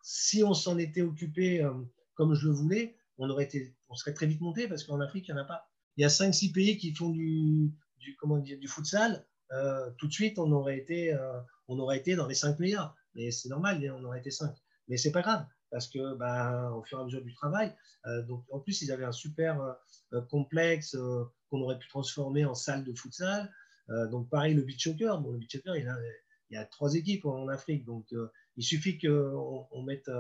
si 0.09 0.45
on 0.45 0.55
s'en 0.55 0.79
était 0.79 1.03
occupé 1.03 1.69
comme 2.15 2.35
je 2.35 2.47
le 2.47 2.53
voulais, 2.53 2.97
on, 3.19 3.27
serait 3.27 4.15
très 4.15 4.27
vite 4.27 4.41
monté 4.41 4.69
parce 4.69 4.85
qu'en 4.85 5.01
Afrique, 5.01 5.27
il 5.27 5.35
n'y 5.35 5.41
en 5.41 5.43
a 5.43 5.47
pas. 5.47 5.69
Il 5.97 6.03
y 6.03 6.05
a 6.05 6.09
5-6 6.09 6.53
pays 6.53 6.79
qui 6.79 6.95
font 6.95 7.11
du, 7.11 7.73
comment 8.21 8.39
dire, 8.39 8.57
du 8.61 8.69
futsal. 8.69 9.27
tout 9.99 10.07
de 10.07 10.13
suite, 10.13 10.39
on 10.39 10.53
aurait, 10.53 10.79
été, 10.79 11.13
on 11.67 11.79
aurait 11.81 11.99
été 11.99 12.15
dans 12.15 12.29
les 12.29 12.37
5 12.37 12.61
meilleurs. 12.61 12.95
Mais 13.17 13.33
c'est 13.33 13.49
normal, 13.49 13.83
on 13.99 14.05
aurait 14.05 14.21
été 14.21 14.31
5. 14.31 14.55
Mais 14.87 14.97
c'est 14.97 15.11
pas 15.11 15.23
grave 15.23 15.45
parce 15.71 15.89
que 15.89 16.15
bah, 16.15 16.73
au 16.73 16.83
fur 16.85 16.99
et 16.99 17.01
à 17.03 17.05
mesure 17.05 17.23
du 17.23 17.35
travail, 17.35 17.75
euh, 18.07 18.23
donc 18.23 18.45
en 18.51 18.61
plus 18.61 18.83
ils 18.83 18.93
avaient 18.93 19.05
un 19.05 19.13
super 19.13 19.61
euh, 20.13 20.21
complexe 20.31 20.95
euh, 20.95 21.25
qu'on 21.51 21.61
aurait 21.61 21.79
pu 21.79 21.89
transformer 21.89 22.45
en 22.45 22.55
salle 22.55 22.85
de 22.85 22.95
futsal. 22.95 23.51
donc 24.11 24.29
pareil 24.29 24.55
le 24.55 24.63
beach 24.63 24.83
soccer, 24.83 25.21
bon, 25.21 25.33
le 25.33 25.39
beach 25.39 25.53
soccer 25.53 25.77
il 25.77 26.55
y 26.55 26.57
a 26.57 26.65
trois 26.65 26.95
équipes 26.95 27.25
en 27.25 27.49
Afrique, 27.49 27.85
donc 27.85 28.13
il 28.57 28.65
suffit 28.65 28.99
qu'on 28.99 29.67
on 29.71 29.83
mette 29.83 30.11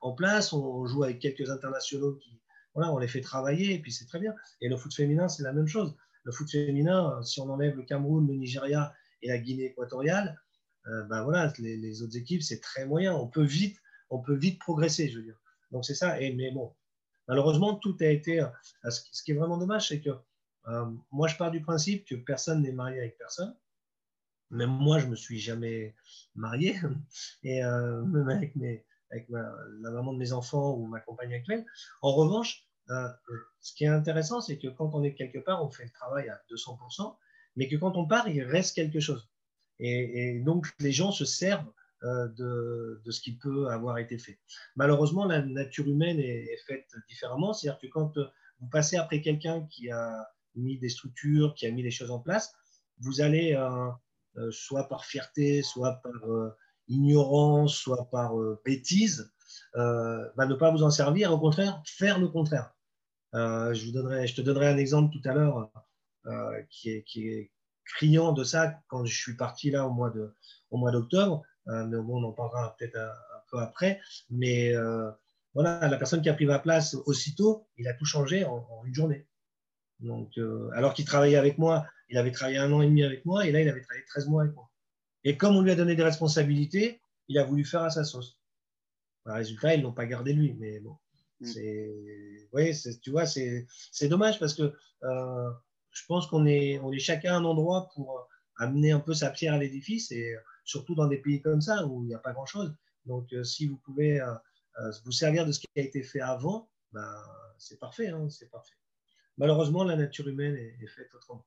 en 0.00 0.12
place, 0.12 0.52
on 0.52 0.86
joue 0.86 1.04
avec 1.04 1.18
quelques 1.18 1.50
internationaux 1.50 2.14
qui, 2.16 2.40
voilà, 2.74 2.92
on 2.92 2.98
les 2.98 3.08
fait 3.08 3.20
travailler 3.20 3.74
et 3.74 3.78
puis 3.78 3.92
c'est 3.92 4.06
très 4.06 4.18
bien. 4.18 4.34
Et 4.60 4.68
le 4.68 4.76
foot 4.76 4.94
féminin 4.94 5.28
c'est 5.28 5.42
la 5.42 5.52
même 5.52 5.66
chose. 5.66 5.96
Le 6.24 6.32
foot 6.32 6.50
féminin, 6.50 7.22
si 7.22 7.40
on 7.40 7.48
enlève 7.48 7.76
le 7.76 7.84
Cameroun, 7.84 8.26
le 8.26 8.34
Nigeria 8.34 8.92
et 9.22 9.28
la 9.28 9.38
Guinée 9.38 9.66
équatoriale, 9.66 10.40
ben 10.84 11.24
voilà, 11.24 11.52
les, 11.58 12.02
autres 12.02 12.16
équipes 12.16 12.42
c'est 12.42 12.60
très 12.60 12.86
moyen. 12.86 13.14
On 13.14 13.26
peut 13.28 13.44
vite 13.44 13.78
on 14.10 14.20
peut 14.20 14.34
vite 14.34 14.58
progresser, 14.58 15.08
je 15.08 15.18
veux 15.18 15.24
dire. 15.24 15.38
Donc 15.70 15.84
c'est 15.84 15.94
ça. 15.94 16.20
Et, 16.20 16.32
mais 16.32 16.50
bon, 16.50 16.74
malheureusement, 17.28 17.74
tout 17.76 17.96
a 18.00 18.06
été. 18.06 18.40
Euh, 18.40 18.90
ce 18.90 19.22
qui 19.22 19.32
est 19.32 19.34
vraiment 19.34 19.58
dommage, 19.58 19.88
c'est 19.88 20.00
que 20.00 20.10
euh, 20.68 20.86
moi, 21.12 21.28
je 21.28 21.36
pars 21.36 21.50
du 21.50 21.60
principe 21.60 22.06
que 22.06 22.14
personne 22.14 22.62
n'est 22.62 22.72
marié 22.72 22.98
avec 22.98 23.18
personne. 23.18 23.56
Même 24.50 24.70
moi, 24.70 24.98
je 24.98 25.06
me 25.06 25.16
suis 25.16 25.38
jamais 25.38 25.94
marié, 26.34 26.76
et 27.42 27.60
même 27.62 28.28
avec, 28.28 28.54
avec 29.10 29.28
la 29.28 29.90
maman 29.90 30.12
de 30.12 30.18
mes 30.18 30.32
enfants 30.32 30.74
ou 30.74 30.86
ma 30.86 31.00
compagne 31.00 31.34
actuelle. 31.34 31.64
En 32.02 32.12
revanche, 32.12 32.66
ce 32.88 33.74
qui 33.74 33.84
est 33.84 33.88
intéressant, 33.88 34.40
c'est 34.40 34.58
que 34.58 34.68
quand 34.68 34.94
on 34.94 35.02
est 35.02 35.14
quelque 35.14 35.38
part, 35.38 35.64
on 35.64 35.70
fait 35.70 35.84
le 35.84 35.90
travail 35.90 36.28
à 36.28 36.40
200%, 36.50 37.16
mais 37.56 37.68
que 37.68 37.76
quand 37.76 37.96
on 37.96 38.06
part, 38.06 38.28
il 38.28 38.42
reste 38.42 38.74
quelque 38.74 39.00
chose. 39.00 39.28
Et, 39.78 40.40
donc, 40.40 40.68
les 40.78 40.92
gens 40.92 41.12
se 41.12 41.24
servent 41.24 41.70
euh, 42.04 42.28
de, 42.28 43.10
ce 43.10 43.20
qui 43.20 43.36
peut 43.36 43.68
avoir 43.68 43.98
été 43.98 44.18
fait. 44.18 44.38
Malheureusement, 44.74 45.24
la 45.24 45.42
nature 45.42 45.88
humaine 45.88 46.18
est, 46.18 46.56
faite 46.66 46.86
différemment. 47.08 47.52
C'est-à-dire 47.52 47.80
que 47.80 47.86
quand 47.88 48.16
euh, 48.16 48.26
vous 48.60 48.68
passez 48.68 48.96
après 48.96 49.20
quelqu'un 49.20 49.66
qui 49.66 49.90
a 49.90 50.26
mis 50.54 50.78
des 50.78 50.88
structures, 50.88 51.54
qui 51.54 51.66
a 51.66 51.70
mis 51.70 51.82
les 51.82 51.90
choses 51.90 52.10
en 52.10 52.20
place, 52.20 52.54
vous 52.98 53.20
allez, 53.20 53.54
euh, 53.54 53.90
soit 54.50 54.88
par 54.88 55.04
fierté, 55.04 55.62
soit 55.62 56.00
par 56.02 56.52
ignorance, 56.88 57.74
soit 57.74 58.08
par 58.10 58.34
bêtise, 58.64 59.32
bah, 59.74 60.46
ne 60.46 60.54
pas 60.54 60.70
vous 60.70 60.82
en 60.82 60.90
servir, 60.90 61.32
au 61.32 61.38
contraire, 61.38 61.82
faire 61.86 62.18
le 62.18 62.28
contraire. 62.28 62.74
je, 63.32 63.86
vous 63.86 63.92
donnerai, 63.92 64.26
te 64.26 64.40
donnerai 64.40 64.68
un 64.68 64.78
exemple 64.78 65.12
tout 65.12 65.28
à 65.28 65.34
l'heure 65.34 65.70
qui 66.70 66.90
est, 66.90 67.50
criant 67.84 68.32
de 68.32 68.42
ça 68.42 68.80
quand 68.88 69.04
je 69.04 69.14
suis 69.14 69.36
parti 69.36 69.70
là 69.70 69.86
au 69.86 69.90
mois 69.90 70.90
d'octobre. 70.90 71.44
Euh, 71.68 72.02
on 72.08 72.22
en 72.22 72.32
parlera 72.32 72.76
peut-être 72.78 72.96
un, 72.96 73.12
peu 73.50 73.58
après. 73.58 74.00
Mais 74.30 74.74
euh, 74.74 75.10
voilà, 75.54 75.88
la 75.88 75.96
personne 75.96 76.22
qui 76.22 76.28
a 76.28 76.34
pris 76.34 76.46
ma 76.46 76.58
place 76.58 76.94
aussitôt, 77.06 77.68
il 77.76 77.88
a 77.88 77.94
tout 77.94 78.04
changé 78.04 78.44
en, 78.44 78.66
une 78.84 78.94
journée. 78.94 79.26
Donc, 80.00 80.36
euh, 80.38 80.70
alors 80.74 80.94
qu'il 80.94 81.04
travaillait 81.04 81.36
avec 81.36 81.58
moi, 81.58 81.86
il 82.08 82.18
avait 82.18 82.32
travaillé 82.32 82.58
un 82.58 82.72
an 82.72 82.82
et 82.82 82.86
demi 82.86 83.02
avec 83.02 83.24
moi, 83.24 83.46
et 83.46 83.52
là, 83.52 83.60
il 83.60 83.68
avait 83.68 83.80
travaillé 83.80 84.04
13 84.06 84.28
mois 84.28 84.42
avec 84.42 84.54
moi. 84.54 84.70
Et 85.24 85.36
comme 85.36 85.56
on 85.56 85.62
lui 85.62 85.70
a 85.70 85.74
donné 85.74 85.96
des 85.96 86.02
responsabilités, 86.02 87.00
il 87.28 87.38
a 87.38 87.44
voulu 87.44 87.64
faire 87.64 87.82
à 87.82 87.90
sa 87.90 88.04
sauce. 88.04 88.38
Le 89.24 89.32
résultat, 89.32 89.74
ils 89.74 89.78
ne 89.78 89.84
l'ont 89.84 89.92
pas 89.92 90.06
gardé 90.06 90.32
lui, 90.32 90.54
mais 90.54 90.78
bon. 90.80 90.96
Mm. 91.40 91.46
C'est, 91.46 92.48
oui, 92.52 92.72
tu 93.02 93.10
vois, 93.10 93.26
c'est, 93.26 93.66
dommage 94.08 94.38
parce 94.38 94.54
que 94.54 94.72
je 95.96 96.04
pense 96.06 96.26
qu'on 96.26 96.44
est, 96.44 96.78
on 96.80 96.92
est 96.92 96.98
chacun 96.98 97.34
à 97.34 97.36
un 97.38 97.44
endroit 97.44 97.88
pour 97.94 98.18
euh, 98.18 98.22
amener 98.58 98.92
un 98.92 99.00
peu 99.00 99.14
sa 99.14 99.30
pierre 99.30 99.54
à 99.54 99.58
l'édifice 99.58 100.12
et 100.12 100.34
euh, 100.34 100.40
surtout 100.64 100.94
dans 100.94 101.06
des 101.06 101.16
pays 101.16 101.40
comme 101.40 101.62
ça 101.62 101.86
où 101.86 102.02
il 102.02 102.08
n'y 102.08 102.14
a 102.14 102.18
pas 102.18 102.32
grand-chose. 102.32 102.74
Donc, 103.06 103.32
euh, 103.32 103.42
si 103.44 103.66
vous 103.66 103.78
pouvez 103.78 104.20
vous 105.04 105.12
servir 105.12 105.46
de 105.46 105.52
ce 105.52 105.60
qui 105.60 105.66
a 105.76 105.80
été 105.80 106.02
fait 106.02 106.20
avant, 106.20 106.68
ben, 106.92 107.14
c'est 107.56 107.78
parfait, 107.78 108.08
hein, 108.08 108.28
c'est 108.28 108.50
parfait. 108.50 108.74
Malheureusement, 109.38 109.84
la 109.84 109.96
nature 109.96 110.28
humaine 110.28 110.54
est, 110.56 110.86
faite 110.86 111.14
autrement. 111.14 111.46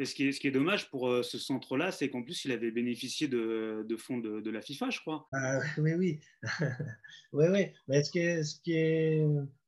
Et 0.00 0.06
ce 0.06 0.14
qui 0.14 0.26
est, 0.26 0.32
ce 0.32 0.40
qui 0.40 0.48
est 0.48 0.50
dommage 0.50 0.90
pour 0.90 1.22
ce 1.22 1.38
centre-là, 1.38 1.92
c'est 1.92 2.08
qu'en 2.08 2.22
plus, 2.22 2.46
il 2.46 2.52
avait 2.52 2.70
bénéficié 2.70 3.28
de, 3.28 3.84
de 3.86 3.96
fonds 3.96 4.18
de, 4.18 4.40
de, 4.40 4.50
la 4.50 4.62
FIFA, 4.62 4.88
je 4.90 4.98
crois. 5.00 5.28
Ah, 5.32 5.60
oui, 5.78 5.92
oui. 5.92 6.20
oui, 7.32 7.44
oui. 7.50 7.66
Mais 7.86 8.02
ce 8.02 8.10
qui, 8.10 8.18
est, 8.18 8.42
ce 8.42 8.58
qui 8.62 8.72
est... 8.72 9.22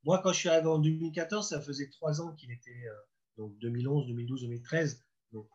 Moi, 0.04 0.20
quand 0.22 0.32
je 0.32 0.38
suis 0.38 0.48
arrivé 0.48 0.68
en 0.68 0.78
2014, 0.78 1.50
ça 1.50 1.60
faisait 1.60 1.90
trois 1.90 2.22
ans 2.22 2.34
qu'il 2.34 2.50
était 2.50 2.82
donc 3.36 3.58
2011, 3.58 4.06
2012, 4.08 4.42
2013 4.42 5.04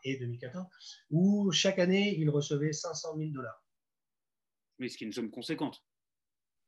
et 0.04 0.18
2014, 0.18 0.68
où 1.12 1.52
chaque 1.52 1.80
année, 1.80 2.18
ils 2.18 2.30
recevaient 2.30 2.74
500 2.74 3.18
000 3.18 3.32
dollars. 3.32 3.64
Mais 4.80 4.90
ce 4.90 4.98
qui 4.98 5.04
est 5.04 5.08
une 5.08 5.14
somme 5.14 5.32
conséquente. 5.32 5.84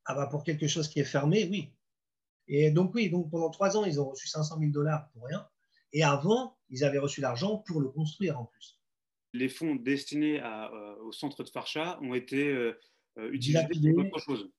Ah 0.06 0.15
bah 0.15 0.28
pour 0.28 0.43
quelque 0.43 0.67
chose 0.67 0.88
qui 0.88 1.00
est 1.00 1.06
fermé, 1.06 1.48
oui. 1.50 1.74
Et 2.48 2.72
donc 2.72 2.93
oui, 2.95 3.10
donc 3.10 3.30
pendant 3.30 3.50
trois 3.50 3.78
ans, 3.78 3.86
ils 3.86 4.00
ont 4.02 4.10
reçu 4.10 4.28
500 4.28 4.58
000 4.60 4.72
dollars 4.72 5.10
pour 5.12 5.26
rien. 5.26 5.48
Et 5.93 6.04
avant, 6.04 6.58
ils 6.69 6.84
avaient 6.84 6.99
reçu 6.99 7.21
l'argent 7.21 7.58
pour 7.58 7.82
le 7.82 7.89
construire 7.89 8.39
en 8.39 8.45
plus. 8.45 8.80
Les 9.34 9.49
fonds 9.49 9.75
destinés 9.75 10.41
euh, 10.41 10.95
au 11.04 11.12
centre 11.12 11.43
de 11.43 11.49
Farcha 11.49 11.99
ont 12.02 12.13
été 12.13 12.47
euh, 12.47 12.80
euh, 13.17 13.32
utilisés 13.32 13.67
pour 13.93 14.06
autre 14.06 14.19
chose. 14.19 14.52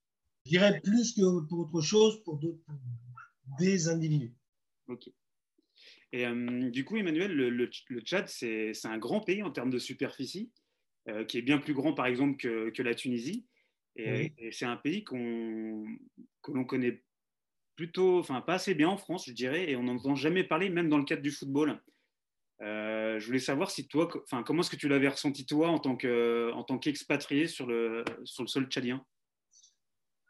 Je 0.47 0.51
dirais 0.51 0.81
plus 0.81 1.13
que 1.13 1.47
pour 1.47 1.61
autre 1.61 1.81
chose, 1.81 2.23
pour, 2.25 2.41
pour 2.41 2.77
des 3.59 3.89
individus. 3.89 4.35
Ok. 4.89 5.09
Et 6.13 6.27
euh, 6.27 6.71
du 6.71 6.85
coup, 6.85 6.97
Emmanuel, 6.97 7.33
le, 7.33 7.67
Tchad, 8.01 8.29
c'est 8.29 8.73
un 8.85 8.99
grand 8.99 9.21
pays 9.21 9.43
en 9.43 9.51
termes 9.51 9.71
de 9.71 9.79
superficie, 9.79 10.51
qui 11.27 11.39
est 11.39 11.43
bien 11.43 11.59
plus 11.59 11.75
grand, 11.75 11.93
par 11.93 12.07
exemple, 12.07 12.37
que, 12.37 12.83
la 12.83 12.95
Tunisie. 12.95 13.47
Et, 13.97 14.33
c'est 14.53 14.65
un 14.65 14.77
pays 14.77 15.05
qu'on 15.05 15.85
que 16.43 16.53
l'on 16.53 16.65
connaît 16.65 17.03
plutôt, 17.81 18.19
enfin 18.19 18.43
pas 18.43 18.55
assez 18.55 18.75
bien 18.75 18.89
en 18.91 18.99
France, 18.99 19.25
je 19.27 19.33
dirais, 19.33 19.71
et 19.71 19.77
on 19.77 19.83
n'en 19.83 19.97
entend 19.97 20.15
jamais 20.15 20.45
parler, 20.45 20.69
même 20.69 20.91
dans 20.91 20.99
le 20.99 21.05
cadre 21.05 21.23
du 21.23 21.31
football. 21.31 21.81
Euh, 22.61 23.19
je 23.19 23.25
voulais 23.25 23.39
savoir 23.39 23.71
si 23.71 23.89
toi, 23.89 24.07
enfin, 24.25 24.43
comment 24.43 24.61
est-ce 24.61 24.69
que 24.69 24.77
tu 24.77 24.87
l'avais 24.87 25.09
ressenti 25.09 25.47
toi 25.47 25.71
en 25.71 25.79
tant 25.79 26.79
qu'expatrié 26.79 27.47
sur 27.47 27.67
le, 27.67 28.05
sol 28.25 28.67
tchadien? 28.67 29.03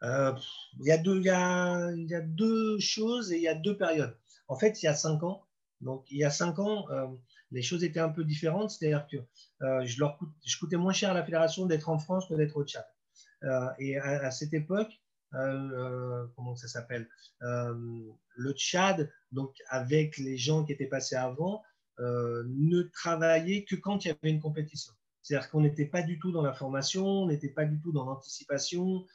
Il, 0.01 0.37
y 0.79 0.91
a 0.91 0.97
deux, 0.97 1.17
il, 1.17 1.25
y 1.25 1.29
a, 1.29 1.91
il 1.91 2.07
y 2.07 2.15
a 2.15 2.21
deux 2.21 2.79
choses 2.79 3.33
et 3.33 3.35
il 3.35 3.43
y 3.43 3.49
a 3.49 3.53
deux 3.53 3.75
périodes. 3.75 4.17
En 4.47 4.55
fait, 4.57 4.81
il 4.81 4.85
y 4.85 4.89
a 4.89 4.93
cinq 4.93 5.21
ans, 5.21 5.45
donc, 5.81 6.05
il 6.09 6.19
y 6.19 6.23
a 6.23 6.29
cinq 6.29 6.59
ans, 6.59 6.89
euh, 6.91 7.07
les 7.51 7.61
choses 7.61 7.83
étaient 7.83 7.99
un 7.99 8.09
peu 8.09 8.23
différentes, 8.23 8.71
c'est-à-dire 8.71 9.05
que 9.11 9.17
euh, 9.65 9.85
je, 9.85 9.99
leur 9.99 10.17
je 10.45 10.57
coûtais 10.57 10.77
moins 10.77 10.93
cher 10.93 11.09
à 11.11 11.13
la 11.13 11.23
fédération 11.23 11.65
d'être 11.65 11.89
en 11.89 11.97
France 11.97 12.27
que 12.29 12.35
d'être 12.35 12.55
au 12.55 12.63
Tchad. 12.63 12.85
Euh, 13.43 13.67
et 13.79 13.97
à, 13.97 14.31
cette 14.31 14.53
époque, 14.53 15.01
comment 15.31 16.55
ça 16.55 16.67
s'appelle 16.67 17.07
Le 17.39 18.51
Tchad, 18.53 19.11
donc 19.31 19.55
avec 19.67 20.17
les 20.17 20.37
gens 20.37 20.63
qui 20.65 20.73
étaient 20.73 20.87
passés 20.87 21.15
avant, 21.15 21.61
ne 21.99 22.81
travaillait 22.93 23.63
que 23.63 23.75
quand 23.75 24.05
il 24.05 24.09
y 24.09 24.11
avait 24.11 24.29
une 24.29 24.41
compétition. 24.41 24.93
C'est-à-dire 25.21 25.49
qu'on 25.51 25.61
n'était 25.61 25.85
pas 25.85 26.01
du 26.01 26.17
tout 26.19 26.31
dans 26.31 26.41
la 26.41 26.53
formation, 26.53 27.05
on 27.05 27.27
n'était 27.27 27.49
pas 27.49 27.65
du 27.65 27.79
tout 27.79 27.91
dans 27.91 28.05
l'anticipation, 28.05 29.05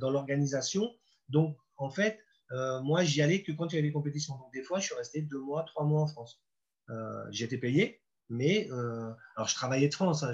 dans 0.00 0.10
l'organisation. 0.10 0.88
Donc, 1.28 1.56
en 1.76 1.90
fait, 1.90 2.20
euh, 2.52 2.80
moi, 2.82 3.04
j'y 3.04 3.22
allais 3.22 3.42
que 3.42 3.52
quand 3.52 3.72
il 3.72 3.76
y 3.76 3.78
avait 3.78 3.88
des 3.88 3.92
compétitions. 3.92 4.36
Donc, 4.36 4.52
des 4.52 4.62
fois, 4.62 4.80
je 4.80 4.86
suis 4.86 4.94
resté 4.94 5.22
deux 5.22 5.40
mois, 5.40 5.64
trois 5.64 5.84
mois 5.84 6.02
en 6.02 6.06
France. 6.06 6.42
Euh, 6.90 7.24
J'étais 7.30 7.58
payé, 7.58 8.00
mais 8.28 8.68
euh, 8.70 9.10
alors 9.36 9.48
je 9.48 9.54
travaillais 9.54 9.88
de 9.88 9.94
France. 9.94 10.22
Hein, 10.22 10.32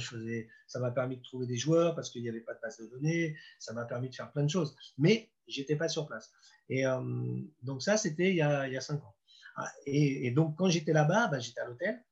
ça 0.66 0.80
m'a 0.80 0.90
permis 0.90 1.16
de 1.16 1.22
trouver 1.22 1.46
des 1.46 1.56
joueurs 1.56 1.94
parce 1.94 2.10
qu'il 2.10 2.22
n'y 2.22 2.28
avait 2.28 2.40
pas 2.40 2.54
de 2.54 2.60
base 2.60 2.78
de 2.78 2.86
données. 2.86 3.36
Ça 3.58 3.72
m'a 3.72 3.84
permis 3.84 4.08
de 4.08 4.14
faire 4.14 4.30
plein 4.32 4.44
de 4.44 4.50
choses, 4.50 4.76
mais 4.98 5.30
j'étais 5.46 5.76
pas 5.76 5.88
sur 5.88 6.06
place. 6.06 6.32
Et 6.68 6.86
euh, 6.86 7.00
donc 7.62 7.82
ça, 7.82 7.96
c'était 7.96 8.30
il, 8.30 8.36
y 8.36 8.42
a 8.42 8.80
cinq 8.80 9.02
ans. 9.04 9.14
Ah, 9.56 9.70
et, 9.86 10.30
donc 10.32 10.56
quand 10.56 10.68
j'étais 10.68 10.92
là-bas, 10.92 11.28
bah, 11.28 11.38
j'étais 11.38 11.60
à 11.60 11.66
l'hôtel 11.66 12.04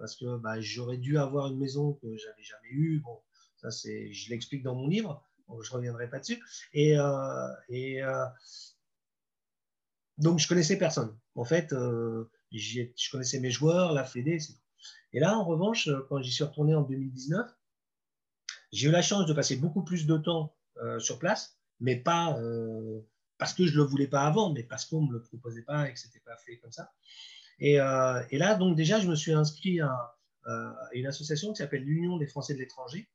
parce 0.00 0.16
que 0.16 0.36
bah, 0.38 0.60
j'aurais 0.60 0.96
dû 0.96 1.18
avoir 1.18 1.46
une 1.46 1.58
maison 1.58 1.92
que 1.94 2.16
j'avais 2.16 2.42
jamais 2.42 2.70
eue. 2.70 3.00
Bon, 3.00 3.20
ça 3.56 3.70
c'est, 3.70 4.12
je 4.12 4.30
l'explique 4.30 4.62
dans 4.62 4.74
mon 4.74 4.88
livre. 4.88 5.24
Donc, 5.48 5.62
je 5.62 5.70
reviendrai 5.70 6.10
pas 6.10 6.18
dessus. 6.18 6.42
Et, 6.74 6.96
donc, 10.18 10.40
je 10.40 10.48
connaissais 10.48 10.76
personne. 10.76 11.16
En 11.36 11.44
fait, 11.44 11.72
euh, 11.72 12.28
je 12.52 13.10
connaissais 13.10 13.40
mes 13.40 13.50
joueurs, 13.50 13.92
la 13.92 14.04
Fédé, 14.04 14.40
c'est 14.40 14.54
tout. 14.54 14.67
Et 15.12 15.20
là, 15.20 15.36
en 15.36 15.44
revanche, 15.44 15.88
euh, 15.88 16.06
quand 16.08 16.20
j'y 16.22 16.32
suis 16.32 16.44
retourné 16.44 16.74
en 16.74 16.82
2019, 16.82 17.46
j'ai 18.72 18.88
eu 18.88 18.90
la 18.90 19.02
chance 19.02 19.26
de 19.26 19.32
passer 19.32 19.56
beaucoup 19.56 19.82
plus 19.82 20.06
de 20.06 20.16
temps 20.16 20.54
euh, 20.82 20.98
sur 20.98 21.18
place, 21.18 21.58
mais 21.80 21.96
pas 21.96 22.38
parce 23.38 23.54
que 23.54 23.64
je 23.66 23.72
ne 23.72 23.76
le 23.76 23.82
voulais 23.84 24.08
pas 24.08 24.22
avant, 24.22 24.52
mais 24.52 24.64
parce 24.64 24.84
qu'on 24.84 25.02
ne 25.02 25.08
me 25.08 25.12
le 25.12 25.22
proposait 25.22 25.62
pas 25.62 25.88
et 25.88 25.94
que 25.94 26.00
ce 26.00 26.08
n'était 26.08 26.20
pas 26.20 26.36
fait 26.38 26.58
comme 26.58 26.72
ça. 26.72 26.92
Et, 27.60 27.76
là, 27.76 28.54
donc 28.56 28.76
déjà, 28.76 28.98
je 28.98 29.08
me 29.08 29.14
suis 29.14 29.32
inscrit 29.32 29.80
à, 29.80 30.16
une 30.92 31.06
association 31.06 31.52
qui 31.52 31.58
s'appelle 31.58 31.84
l'Union 31.84 32.16
des 32.16 32.26
Français 32.26 32.54
de 32.54 32.58
l'étranger. 32.58 33.08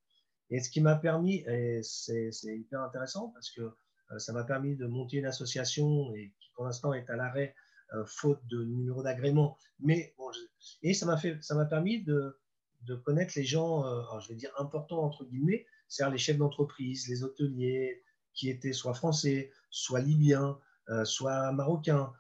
Et 0.49 0.61
ce 0.61 0.69
qui 0.69 0.79
m'a 0.79 0.95
permis, 0.95 1.43
et 1.45 1.81
c'est 1.83 2.31
hyper 2.45 2.81
intéressant 2.81 3.31
parce 3.33 3.51
que 3.51 3.75
ça 4.17 4.31
m'a 4.31 4.45
permis 4.45 4.77
de 4.77 4.87
monter 4.87 5.17
une 5.17 5.25
association 5.25 6.13
et 6.15 6.33
pour 6.55 6.65
l'instant 6.65 6.93
est 6.93 7.09
à 7.09 7.15
l'arrêt 7.15 7.53
euh, 7.53 7.62
faute 8.05 8.39
de 8.47 8.63
numéro 8.63 9.03
d'agrément. 9.03 9.57
Mais 9.79 10.13
bon, 10.17 10.31
et 10.81 10.93
ça 10.93 11.05
m'a 11.05 11.17
fait, 11.17 11.41
ça 11.41 11.55
m'a 11.55 11.65
permis 11.65 12.03
de, 12.03 12.37
connaître 13.05 13.33
les 13.35 13.43
gens, 13.43 13.85
euh, 13.85 14.19
je 14.19 14.27
vais 14.29 14.35
dire 14.35 14.51
importants 14.57 15.03
entre 15.03 15.25
guillemets, 15.25 15.65
c'est-à-dire 15.87 16.11
les 16.11 16.17
chefs 16.17 16.37
d'entreprise, 16.37 17.07
les 17.07 17.23
hôteliers 17.23 18.03
qui 18.33 18.49
étaient 18.49 18.73
soit 18.73 18.93
français, 18.93 19.51
soit 19.69 19.99
libyens, 19.99 20.57
euh, 20.89 21.05
soit 21.05 21.51
marocains, 21.51 22.13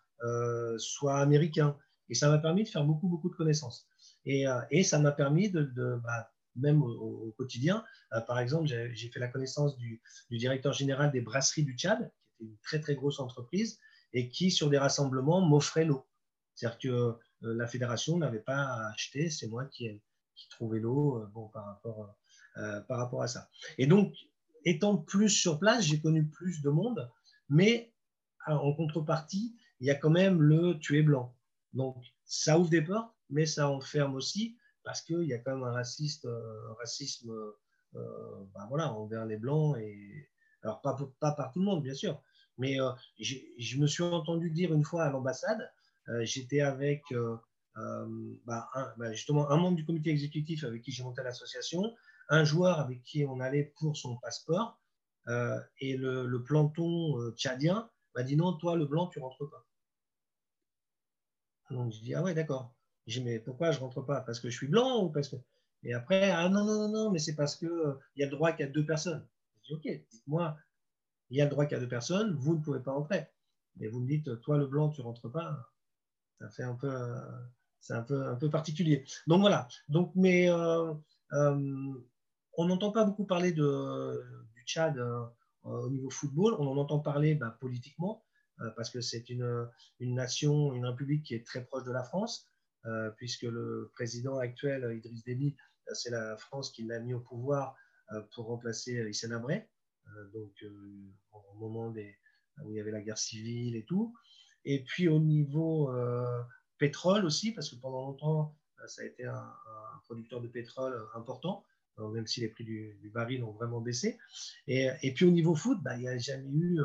soit 0.77 1.17
américains. 1.17 1.77
Et 2.09 2.13
ça 2.13 2.29
m'a 2.29 2.37
permis 2.37 2.63
de 2.63 2.69
faire 2.69 2.85
beaucoup, 2.85 3.09
beaucoup 3.09 3.29
de 3.29 3.35
connaissances. 3.35 3.87
Et, 4.25 4.45
ça 4.83 4.99
m'a 4.99 5.11
permis 5.11 5.49
de, 5.49 5.63
de 5.63 5.99
bah, 6.01 6.31
même 6.55 6.81
au, 6.81 7.33
quotidien, 7.37 7.83
par 8.27 8.39
exemple, 8.39 8.67
j'ai 8.67 9.09
fait 9.09 9.19
la 9.19 9.27
connaissance 9.27 9.75
du, 9.75 10.01
du, 10.29 10.37
directeur 10.37 10.71
général 10.71 11.11
des 11.11 11.19
brasseries 11.19 11.63
du 11.63 11.75
Tchad, 11.75 12.09
qui 12.37 12.43
était 12.43 12.51
une 12.51 12.57
très, 12.59 12.79
très 12.79 12.95
grosse 12.95 13.19
entreprise, 13.19 13.79
et 14.13 14.29
qui, 14.29 14.51
sur 14.51 14.69
des 14.69 14.77
rassemblements, 14.77 15.41
m'offrait 15.41 15.85
l'eau. 15.85 16.07
C'est-à-dire 16.55 16.79
que 16.79 16.87
euh, 16.87 17.53
la 17.55 17.67
fédération 17.67 18.17
n'avait 18.17 18.39
pas 18.39 18.57
à 18.57 18.91
acheter, 18.91 19.29
c'est 19.29 19.47
moi 19.47 19.65
qui, 19.65 20.01
trouvais 20.49 20.79
l'eau 20.79 21.19
euh, 21.19 21.25
bon, 21.27 21.47
par, 21.49 21.65
rapport, 21.65 22.15
euh, 22.57 22.81
par 22.81 22.99
rapport 22.99 23.23
à 23.23 23.27
ça. 23.27 23.49
Et 23.77 23.87
donc, 23.87 24.13
étant 24.65 24.97
plus 24.97 25.29
sur 25.29 25.59
place, 25.59 25.83
j'ai 25.83 25.99
connu 25.99 26.27
plus 26.27 26.61
de 26.61 26.69
monde, 26.69 27.09
mais 27.49 27.93
en 28.45 28.73
contrepartie, 28.73 29.57
il 29.79 29.87
y 29.87 29.91
a 29.91 29.95
quand 29.95 30.09
même 30.09 30.41
le 30.41 30.77
tu 30.79 30.97
es 30.99 31.01
blanc. 31.01 31.35
Donc, 31.73 31.97
ça 32.25 32.59
ouvre 32.59 32.69
des 32.69 32.81
portes, 32.81 33.15
mais 33.29 33.45
ça 33.45 33.69
enferme 33.69 34.15
aussi 34.15 34.57
parce 34.83 35.01
qu'il 35.01 35.23
y 35.23 35.33
a 35.33 35.39
quand 35.39 35.55
même 35.55 35.63
un, 35.63 35.71
raciste, 35.71 36.27
racisme 36.77 37.33
ben 37.93 38.65
voilà, 38.67 38.91
envers 38.91 39.25
les 39.25 39.37
Blancs. 39.37 39.77
Et... 39.77 40.29
Alors, 40.61 40.81
pas 40.81 41.31
par 41.31 41.51
tout 41.51 41.59
le 41.59 41.65
monde, 41.65 41.83
bien 41.83 41.93
sûr, 41.93 42.21
mais 42.57 42.77
je 43.19 43.77
me 43.77 43.87
suis 43.87 44.03
entendu 44.03 44.51
dire 44.51 44.73
une 44.73 44.83
fois 44.83 45.03
à 45.05 45.09
l'ambassade, 45.09 45.71
j'étais 46.21 46.61
avec 46.61 47.03
bah, 47.75 48.69
un, 48.73 48.93
bah, 48.97 49.11
justement 49.13 49.49
un 49.49 49.57
membre 49.57 49.77
du 49.77 49.85
comité 49.85 50.09
exécutif 50.11 50.63
avec 50.63 50.81
qui 50.83 50.91
j'ai 50.91 51.03
monté 51.03 51.23
l'association, 51.23 51.95
un 52.29 52.43
joueur 52.43 52.79
avec 52.79 53.01
qui 53.03 53.25
on 53.25 53.39
allait 53.39 53.73
pour 53.79 53.97
son 53.97 54.17
passeport, 54.17 54.79
et 55.79 55.97
le, 55.97 56.27
le 56.27 56.43
planton 56.43 57.31
tchadien 57.35 57.89
m'a 58.15 58.23
dit 58.23 58.35
non, 58.35 58.53
toi 58.53 58.75
le 58.75 58.85
blanc, 58.85 59.07
tu 59.07 59.19
rentres 59.19 59.49
pas. 59.49 59.67
Donc 61.71 61.91
je 61.93 61.99
dis 62.01 62.13
ah 62.13 62.21
ouais, 62.21 62.33
d'accord. 62.33 62.75
Dis 63.07 63.21
mais 63.21 63.39
pourquoi 63.39 63.71
je 63.71 63.79
rentre 63.79 64.01
pas? 64.01 64.21
Parce 64.21 64.39
que 64.39 64.49
je 64.49 64.55
suis 64.55 64.67
blanc 64.67 65.03
ou 65.03 65.09
parce 65.09 65.29
que? 65.29 65.35
Et 65.83 65.93
après, 65.93 66.29
ah 66.31 66.47
non, 66.49 66.63
non, 66.63 66.87
non, 66.87 66.89
non, 66.89 67.11
mais 67.11 67.19
c'est 67.19 67.35
parce 67.35 67.55
qu'il 67.55 67.67
euh, 67.67 67.99
il 68.15 68.21
y 68.21 68.23
a 68.23 68.27
le 68.27 68.31
droit 68.31 68.51
qu'il 68.53 68.65
y 68.65 68.69
a 68.69 68.71
deux 68.71 68.85
personnes. 68.85 69.27
Je 69.63 69.67
dis 69.67 69.73
ok, 69.73 70.07
dites-moi, 70.11 70.55
il 71.33 71.37
y 71.37 71.41
a 71.41 71.45
le 71.45 71.51
droit 71.51 71.65
a 71.65 71.79
deux 71.79 71.87
personnes, 71.87 72.35
vous 72.35 72.55
ne 72.55 72.61
pouvez 72.61 72.79
pas 72.79 72.91
entrer. 72.91 73.27
Mais 73.77 73.87
vous 73.87 73.99
me 73.99 74.07
dites, 74.07 74.39
toi 74.41 74.57
le 74.57 74.67
blanc, 74.67 74.89
tu 74.89 75.01
rentres 75.01 75.31
pas. 75.31 75.69
Ça 76.39 76.49
fait 76.49 76.63
un 76.63 76.75
peu. 76.75 76.89
Euh, 76.89 77.19
c'est 77.79 77.93
un 77.93 78.03
peu, 78.03 78.27
un 78.27 78.35
peu 78.35 78.49
particulier. 78.49 79.03
Donc 79.27 79.41
voilà. 79.41 79.67
Donc, 79.89 80.13
mais 80.15 80.49
euh, 80.49 80.93
on 81.31 82.65
n'entend 82.65 82.91
pas 82.91 83.03
beaucoup 83.03 83.25
parler 83.25 83.51
du 83.51 83.61
Tchad 84.65 84.97
au 85.63 85.89
niveau 85.89 86.09
football. 86.09 86.55
On 86.59 86.67
en 86.67 86.77
entend 86.77 86.99
parler 86.99 87.35
bah, 87.35 87.57
politiquement. 87.59 88.23
Euh, 88.61 88.69
parce 88.75 88.89
que 88.89 89.01
c'est 89.01 89.29
une, 89.29 89.67
une, 89.99 90.15
nation, 90.15 90.73
une 90.73 90.85
république 90.85 91.23
qui 91.23 91.35
est 91.35 91.45
très 91.45 91.63
proche 91.63 91.83
de 91.83 91.91
la 91.91 92.03
France, 92.03 92.47
euh, 92.85 93.09
puisque 93.17 93.43
le 93.43 93.91
président 93.93 94.37
actuel, 94.37 94.95
Idriss 94.95 95.23
Déby, 95.23 95.55
euh, 95.89 95.93
c'est 95.93 96.11
la 96.11 96.37
France 96.37 96.71
qui 96.71 96.83
l'a 96.83 96.99
mis 96.99 97.13
au 97.13 97.19
pouvoir 97.19 97.75
pour 98.35 98.45
remplacer 98.47 99.09
Hissène 99.09 99.31
Habré, 99.31 99.67
donc 100.33 100.51
au 101.31 101.53
moment 101.59 101.93
où 102.63 102.71
il 102.71 102.75
y 102.75 102.79
avait 102.79 102.91
la 102.91 103.01
guerre 103.01 103.17
civile 103.17 103.75
et 103.75 103.83
tout. 103.83 104.13
Et 104.65 104.83
puis 104.83 105.07
au 105.07 105.19
niveau 105.19 105.91
pétrole 106.77 107.25
aussi, 107.25 107.51
parce 107.51 107.69
que 107.69 107.75
pendant 107.75 108.07
longtemps, 108.07 108.55
ça 108.87 109.01
a 109.01 109.05
été 109.05 109.25
un, 109.25 109.53
producteur 110.05 110.41
de 110.41 110.47
pétrole 110.47 111.01
important, 111.15 111.63
même 111.97 112.27
si 112.27 112.41
les 112.41 112.49
prix 112.49 112.63
du, 112.63 113.11
baril 113.13 113.43
ont 113.43 113.51
vraiment 113.51 113.81
baissé. 113.81 114.17
Et, 114.67 115.13
puis 115.15 115.25
au 115.25 115.31
niveau 115.31 115.55
foot, 115.55 115.81
bah, 115.81 115.95
il 115.95 116.01
n'y 116.01 116.09
a 116.09 116.17
jamais 116.17 116.49
eu 116.49 116.79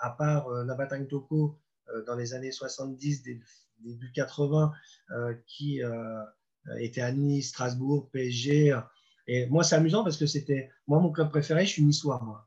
à 0.00 0.10
part 0.10 0.48
euh, 0.48 0.64
Nabatang 0.64 1.06
Toko 1.06 1.58
euh, 1.88 2.04
dans 2.04 2.16
les 2.16 2.34
années 2.34 2.52
70, 2.52 3.22
début 3.80 4.12
80, 4.12 4.72
euh, 5.12 5.34
qui 5.46 5.80
était 6.78 7.00
à 7.00 7.12
Nice, 7.12 7.48
Strasbourg, 7.48 8.10
PSG. 8.10 8.78
Et 9.32 9.46
moi, 9.46 9.62
c'est 9.62 9.76
amusant 9.76 10.02
parce 10.02 10.16
que 10.16 10.26
c'était, 10.26 10.70
moi, 10.88 10.98
mon 10.98 11.12
club 11.12 11.30
préféré, 11.30 11.64
je 11.64 11.70
suis 11.70 11.84
niçois, 11.84 12.20
moi, 12.24 12.46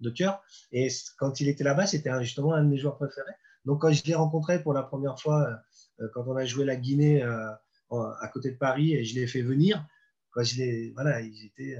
de, 0.00 0.10
cœur. 0.10 0.42
Et 0.70 0.88
quand 1.18 1.40
il 1.40 1.48
était 1.48 1.64
là-bas, 1.64 1.86
c'était 1.86 2.10
justement 2.20 2.52
un 2.52 2.62
de 2.62 2.68
mes 2.68 2.76
joueurs 2.76 2.96
préférés. 2.96 3.32
Donc, 3.64 3.80
quand 3.80 3.90
je 3.90 4.04
l'ai 4.04 4.14
rencontré 4.14 4.62
pour 4.62 4.74
la 4.74 4.82
première 4.82 5.18
fois, 5.18 5.48
quand 6.12 6.24
on 6.26 6.36
a 6.36 6.44
joué 6.44 6.66
la 6.66 6.76
Guinée 6.76 7.22
à 7.22 8.28
côté 8.34 8.50
de 8.50 8.58
Paris, 8.58 8.92
et 8.92 9.04
je 9.04 9.14
l'ai 9.14 9.26
fait 9.26 9.40
venir, 9.40 9.86
voilà, 10.34 11.22
ils 11.22 11.46
étaient 11.46 11.78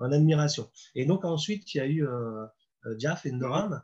en 0.00 0.10
admiration. 0.10 0.68
Et 0.96 1.06
donc, 1.06 1.24
ensuite, 1.24 1.72
il 1.74 1.78
y 1.78 1.80
a 1.80 1.86
eu 1.86 2.04
euh, 2.04 2.46
Jaff 2.98 3.24
Endoram, 3.24 3.82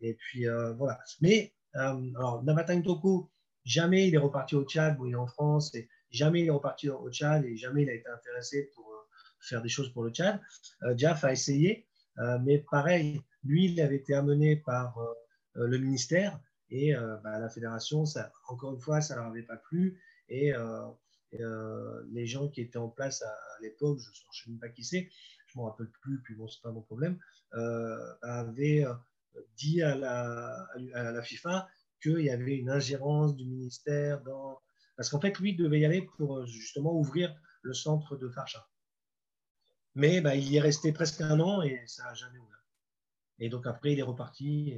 et 0.00 0.14
puis 0.14 0.48
euh, 0.48 0.72
voilà. 0.74 0.98
Mais 1.20 1.52
euh, 1.76 2.10
alors, 2.16 2.42
Nabatang 2.42 2.82
Toko, 2.82 3.30
jamais 3.64 4.08
il 4.08 4.14
est 4.14 4.18
reparti 4.18 4.56
au 4.56 4.64
Tchad 4.64 4.98
où 4.98 5.06
il 5.06 5.12
est 5.12 5.16
en 5.16 5.26
France, 5.26 5.74
et 5.74 5.88
jamais 6.10 6.40
il 6.40 6.46
est 6.46 6.50
reparti 6.50 6.88
au 6.88 7.10
Tchad 7.10 7.44
et 7.44 7.56
jamais 7.56 7.82
il 7.82 7.90
a 7.90 7.94
été 7.94 8.08
intéressé 8.08 8.70
pour 8.74 8.88
euh, 8.89 8.89
faire 9.40 9.62
des 9.62 9.68
choses 9.68 9.92
pour 9.92 10.04
le 10.04 10.10
Tchad. 10.10 10.40
Diaf 10.94 11.24
a 11.24 11.32
essayé, 11.32 11.86
mais 12.42 12.58
pareil, 12.70 13.20
lui, 13.44 13.72
il 13.72 13.80
avait 13.80 13.96
été 13.96 14.14
amené 14.14 14.56
par 14.56 14.98
le 15.54 15.78
ministère 15.78 16.40
et 16.70 16.94
bah, 17.22 17.38
la 17.38 17.48
fédération, 17.48 18.04
encore 18.48 18.74
une 18.74 18.80
fois, 18.80 19.00
ça 19.00 19.14
ne 19.14 19.20
leur 19.20 19.28
avait 19.28 19.42
pas 19.42 19.56
plu. 19.56 20.00
Et, 20.28 20.52
les 21.32 22.26
gens 22.26 22.48
qui 22.48 22.60
étaient 22.60 22.78
en 22.78 22.88
place 22.88 23.22
à, 23.22 23.36
l'époque, 23.62 23.98
je 24.00 24.08
ne 24.08 24.14
sais 24.32 24.50
même 24.50 24.58
pas 24.58 24.68
qui 24.68 24.84
c'est, 24.84 25.08
je 25.46 25.58
ne 25.58 25.62
me 25.62 25.68
rappelle 25.68 25.90
plus, 26.02 26.20
puis 26.22 26.34
bon, 26.34 26.48
ce 26.48 26.58
n'est 26.58 26.62
pas 26.62 26.72
mon 26.72 26.82
problème, 26.82 27.18
avaient 28.22 28.84
dit 29.56 29.82
à 29.82 29.94
la, 29.94 30.66
à 30.94 31.12
la 31.12 31.22
FIFA 31.22 31.68
qu'il 32.02 32.20
y 32.20 32.30
avait 32.30 32.56
une 32.56 32.70
ingérence 32.70 33.36
du 33.36 33.44
ministère 33.44 34.22
dans... 34.22 34.60
Parce 34.96 35.08
qu'en 35.08 35.20
fait, 35.20 35.38
lui 35.38 35.54
devait 35.54 35.80
y 35.80 35.84
aller 35.84 36.02
pour 36.02 36.44
justement 36.46 36.94
ouvrir 36.98 37.34
le 37.62 37.72
centre 37.72 38.16
de 38.16 38.28
Farcha. 38.28 38.68
Mais 39.94 40.20
bah, 40.20 40.36
il 40.36 40.48
y 40.48 40.56
est 40.56 40.60
resté 40.60 40.92
presque 40.92 41.20
un 41.20 41.40
an 41.40 41.62
et 41.62 41.82
ça 41.86 42.04
n'a 42.04 42.14
jamais 42.14 42.38
ouvert. 42.38 42.64
Et 43.38 43.48
donc 43.48 43.66
après, 43.66 43.92
il 43.92 43.98
est 43.98 44.02
reparti. 44.02 44.74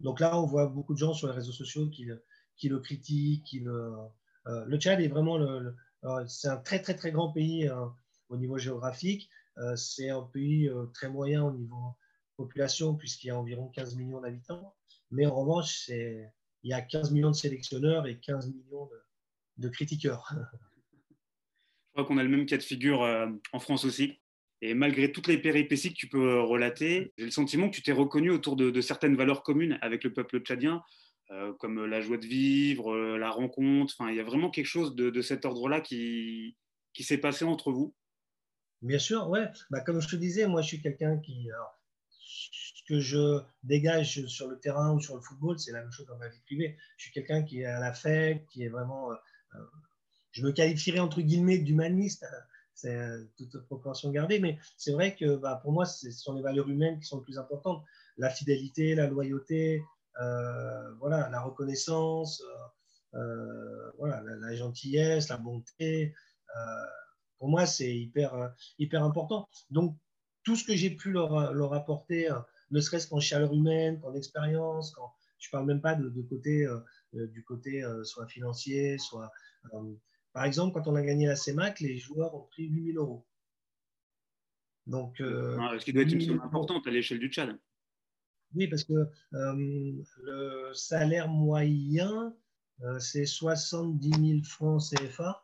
Donc 0.00 0.20
là, 0.20 0.40
on 0.40 0.46
voit 0.46 0.66
beaucoup 0.66 0.94
de 0.94 0.98
gens 0.98 1.12
sur 1.12 1.28
les 1.28 1.34
réseaux 1.34 1.52
sociaux 1.52 1.88
qui, 1.88 2.04
le 2.68 2.78
critiquent. 2.78 3.56
Le... 3.60 3.92
Euh, 4.46 4.78
Tchad 4.78 5.00
est 5.00 5.08
vraiment 5.08 5.36
le, 5.36 5.76
c'est 6.26 6.48
un 6.48 6.56
très 6.56 6.80
très 6.80 6.94
très 6.94 7.12
grand 7.12 7.32
pays 7.32 7.68
euh, 7.68 7.86
au 8.28 8.36
niveau 8.36 8.58
géographique. 8.58 9.28
Euh, 9.58 9.76
c'est 9.76 10.08
un 10.08 10.22
pays 10.22 10.70
très 10.94 11.08
moyen 11.08 11.44
au 11.44 11.52
niveau 11.52 11.96
population, 12.36 12.94
puisqu'il 12.94 13.26
y 13.28 13.30
a 13.30 13.38
environ 13.38 13.68
15 13.68 13.96
millions 13.96 14.20
d'habitants. 14.20 14.74
Mais 15.10 15.26
en 15.26 15.34
revanche, 15.34 15.88
il 15.88 16.30
y 16.64 16.72
a 16.72 16.80
15 16.80 17.10
millions 17.10 17.30
de 17.30 17.36
sélectionneurs 17.36 18.06
et 18.06 18.18
15 18.18 18.52
millions 18.54 18.88
de, 19.56 19.68
critiqueurs. 19.68 20.32
Je 20.32 21.92
crois 21.92 22.04
qu'on 22.04 22.18
a 22.18 22.22
le 22.22 22.28
même 22.28 22.46
cas 22.46 22.56
de 22.56 22.62
figure 22.62 23.02
euh, 23.02 23.28
en 23.52 23.58
France 23.58 23.84
aussi. 23.84 24.19
Et 24.62 24.74
malgré 24.74 25.10
toutes 25.10 25.26
les 25.26 25.38
péripéties 25.38 25.90
que 25.90 25.98
tu 25.98 26.08
peux 26.08 26.40
relater, 26.40 27.12
j'ai 27.16 27.24
le 27.24 27.30
sentiment 27.30 27.70
que 27.70 27.74
tu 27.74 27.82
t'es 27.82 27.92
reconnu 27.92 28.30
autour 28.30 28.56
de, 28.56 28.80
certaines 28.80 29.16
valeurs 29.16 29.42
communes 29.42 29.78
avec 29.80 30.04
le 30.04 30.12
peuple 30.12 30.40
tchadien, 30.40 30.82
euh, 31.30 31.52
comme 31.54 31.84
la 31.86 32.00
joie 32.00 32.18
de 32.18 32.26
vivre, 32.26 32.92
euh, 32.92 33.16
la 33.16 33.30
rencontre. 33.30 33.94
Enfin, 33.98 34.10
il 34.10 34.16
y 34.16 34.20
a 34.20 34.24
vraiment 34.24 34.50
quelque 34.50 34.66
chose 34.66 34.94
de, 34.94 35.22
cet 35.22 35.44
ordre-là 35.44 35.80
qui, 35.80 36.56
qui 36.92 37.04
s'est 37.04 37.18
passé 37.18 37.44
entre 37.44 37.72
vous. 37.72 37.94
Bien 38.82 38.98
sûr, 38.98 39.28
ouais. 39.28 39.48
Bah, 39.70 39.80
comme 39.80 40.00
je 40.00 40.08
te 40.08 40.16
disais, 40.16 40.46
moi, 40.46 40.62
je 40.62 40.68
suis 40.68 40.82
quelqu'un 40.82 41.18
qui 41.18 41.48
ce 42.80 42.82
que 42.86 43.00
je 43.00 43.40
dégage 43.62 44.26
sur 44.26 44.48
le 44.48 44.58
terrain 44.58 44.92
ou 44.92 45.00
sur 45.00 45.16
le 45.16 45.22
football, 45.22 45.58
c'est 45.58 45.72
la 45.72 45.82
même 45.82 45.92
chose 45.92 46.06
dans 46.06 46.16
ma 46.16 46.28
vie 46.28 46.40
privée. 46.40 46.76
Je 46.96 47.04
suis 47.04 47.12
quelqu'un 47.12 47.42
qui 47.42 47.60
est 47.60 47.66
à 47.66 47.80
la 47.80 47.92
fête, 47.92 48.46
qui 48.50 48.64
est 48.64 48.68
vraiment. 48.68 49.12
Euh, 49.12 49.16
euh, 49.54 49.64
je 50.32 50.44
me 50.44 50.52
qualifierais 50.52 51.00
entre 51.00 51.20
guillemets 51.20 51.58
d'humaniste. 51.58 52.24
C'est 52.80 52.96
euh, 52.96 53.24
toute 53.36 53.58
proportion 53.66 54.10
gardée, 54.10 54.38
mais 54.40 54.58
c'est 54.76 54.92
vrai 54.92 55.14
que 55.16 55.36
bah, 55.36 55.60
pour 55.62 55.72
moi, 55.72 55.84
ce 55.84 56.10
sont 56.10 56.34
les 56.34 56.42
valeurs 56.42 56.68
humaines 56.68 56.98
qui 56.98 57.06
sont 57.06 57.18
les 57.18 57.24
plus 57.24 57.38
importantes. 57.38 57.82
La 58.16 58.30
fidélité, 58.30 58.94
la 58.94 59.06
loyauté, 59.06 59.82
voilà, 60.98 61.28
la 61.30 61.40
reconnaissance, 61.40 62.42
voilà, 63.12 64.22
la, 64.22 64.54
gentillesse, 64.54 65.28
la 65.28 65.38
bonté. 65.38 66.14
pour 67.38 67.48
moi, 67.48 67.64
c'est 67.64 67.96
hyper, 67.96 68.52
hyper 68.78 69.02
important. 69.02 69.48
Donc, 69.70 69.96
tout 70.44 70.56
ce 70.56 70.64
que 70.64 70.74
j'ai 70.74 70.90
pu 70.90 71.10
leur, 71.12 71.52
leur 71.52 71.74
apporter, 71.74 72.30
euh, 72.30 72.38
ne 72.70 72.80
serait-ce 72.80 73.08
qu'en 73.08 73.20
chaleur 73.20 73.52
humaine, 73.52 74.00
qu'en 74.00 74.14
expérience, 74.14 74.94
je 75.38 75.48
ne 75.48 75.50
parle 75.52 75.66
même 75.66 75.80
pas 75.80 75.94
de, 75.94 76.22
côté, 76.22 76.66
euh, 76.66 76.78
euh, 77.14 77.26
du 77.28 77.44
côté 77.44 77.82
soit 78.04 78.26
financier, 78.26 78.98
soit. 78.98 79.30
Par 80.32 80.44
exemple, 80.44 80.74
quand 80.74 80.88
on 80.90 80.94
a 80.96 81.02
gagné 81.02 81.26
la 81.26 81.36
CEMAC, 81.36 81.80
les 81.80 81.98
joueurs 81.98 82.34
ont 82.34 82.46
pris 82.46 82.64
8000 82.64 82.96
euros. 82.96 83.26
Donc, 84.86 85.16
ce 85.18 85.84
qui 85.84 85.92
doit 85.92 86.02
être 86.02 86.12
une 86.12 86.20
somme 86.20 86.40
importante 86.40 86.86
à 86.86 86.90
l'échelle 86.90 87.18
du 87.18 87.28
Tchad. 87.28 87.58
Oui, 88.54 88.66
parce 88.66 88.84
que 88.84 89.08
le 89.32 90.72
salaire 90.74 91.28
moyen, 91.28 92.34
c'est 92.98 93.26
70 93.26 94.10
000 94.10 94.42
francs 94.42 94.82
CFA. 94.90 95.42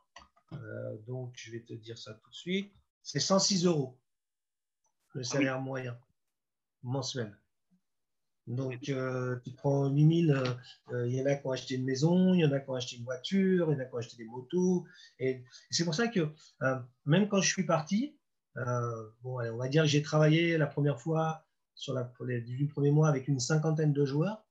donc, 1.06 1.32
je 1.36 1.52
vais 1.52 1.62
te 1.62 1.74
dire 1.74 1.98
ça 1.98 2.14
tout 2.14 2.30
de 2.30 2.34
suite. 2.34 2.72
C'est 3.02 3.20
106 3.20 3.66
euros 3.66 3.98
le 5.16 5.22
ah 5.22 5.24
salaire 5.24 5.60
moyen 5.60 5.98
mensuel. 6.82 7.36
Donc, 8.46 8.88
euh, 8.88 9.40
tu 9.44 9.50
prends 9.52 9.88
8000, 9.88 10.30
euh, 10.30 10.44
euh, 10.92 11.08
il 11.08 11.14
y 11.14 11.22
en 11.22 11.26
a 11.26 11.34
qui 11.34 11.46
ont 11.46 11.50
acheté 11.50 11.74
une 11.74 11.84
maison, 11.84 12.32
il 12.32 12.40
y 12.40 12.44
en 12.44 12.52
a 12.52 12.60
qui 12.60 12.70
ont 12.70 12.74
acheté 12.74 12.96
une 12.96 13.04
voiture, 13.04 13.70
il 13.70 13.74
y 13.74 13.76
en 13.76 13.80
a 13.80 13.84
qui 13.84 13.94
ont 13.94 13.98
acheté 13.98 14.16
des 14.16 14.24
motos. 14.24 14.86
Et 15.18 15.42
c'est 15.70 15.84
pour 15.84 15.94
ça 15.94 16.06
que 16.06 16.32
même 17.04 17.28
quand 17.28 17.40
je 17.40 17.48
suis 17.48 17.66
parti, 17.66 18.16
bon, 18.54 19.40
on 19.40 19.56
va 19.56 19.68
dire 19.68 19.82
que 19.82 19.88
j'ai 19.88 20.02
travaillé 20.02 20.58
la 20.58 20.66
première 20.66 21.00
fois 21.00 21.44
sur 21.74 21.94
les 22.20 22.40
18 22.40 22.68
premiers 22.68 22.92
mois 22.92 23.08
avec 23.08 23.26
une 23.26 23.40
cinquantaine 23.40 23.92
de 23.92 24.04
joueurs. 24.04 24.44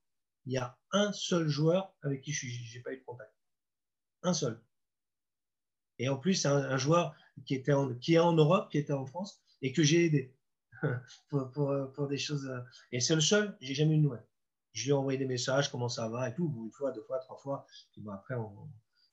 Il 0.44 0.52
y 0.52 0.58
a 0.58 0.78
un 0.92 1.12
seul 1.12 1.48
joueur 1.48 1.94
avec 2.02 2.20
qui 2.20 2.32
je 2.32 2.46
n'ai 2.46 2.82
pas 2.82 2.92
eu 2.92 2.98
de 2.98 3.04
contact. 3.04 3.32
Un 4.22 4.34
seul. 4.34 4.60
Et 5.98 6.08
en 6.10 6.18
plus, 6.18 6.34
c'est 6.34 6.48
un, 6.48 6.76
joueur 6.76 7.14
qui, 7.46 7.54
était 7.54 7.72
qui 8.00 8.14
est 8.14 8.18
en 8.18 8.34
Europe, 8.34 8.70
qui 8.70 8.78
était 8.78 8.92
en 8.92 9.06
France, 9.06 9.40
et 9.62 9.72
que 9.72 9.82
j'ai 9.82 10.04
aidé. 10.04 10.34
pour, 11.28 11.92
pour, 11.92 12.08
des 12.08 12.18
choses. 12.18 12.46
Euh, 12.46 12.60
et 12.92 13.00
c'est 13.00 13.14
le 13.14 13.20
seul, 13.20 13.56
j'ai 13.60 13.74
jamais 13.74 13.94
eu 13.94 13.98
de 13.98 14.02
nouvelles. 14.02 14.26
Je 14.72 14.84
lui 14.84 14.90
ai 14.90 14.92
envoyé 14.92 15.18
des 15.18 15.26
messages, 15.26 15.70
comment 15.70 15.88
ça 15.88 16.08
va 16.08 16.28
et 16.28 16.34
tout, 16.34 16.52
une 16.64 16.70
fois, 16.70 16.92
deux 16.92 17.02
fois, 17.02 17.18
trois 17.18 17.38
fois. 17.38 17.66
bon, 17.96 18.12
après, 18.12 18.34
on, 18.34 18.52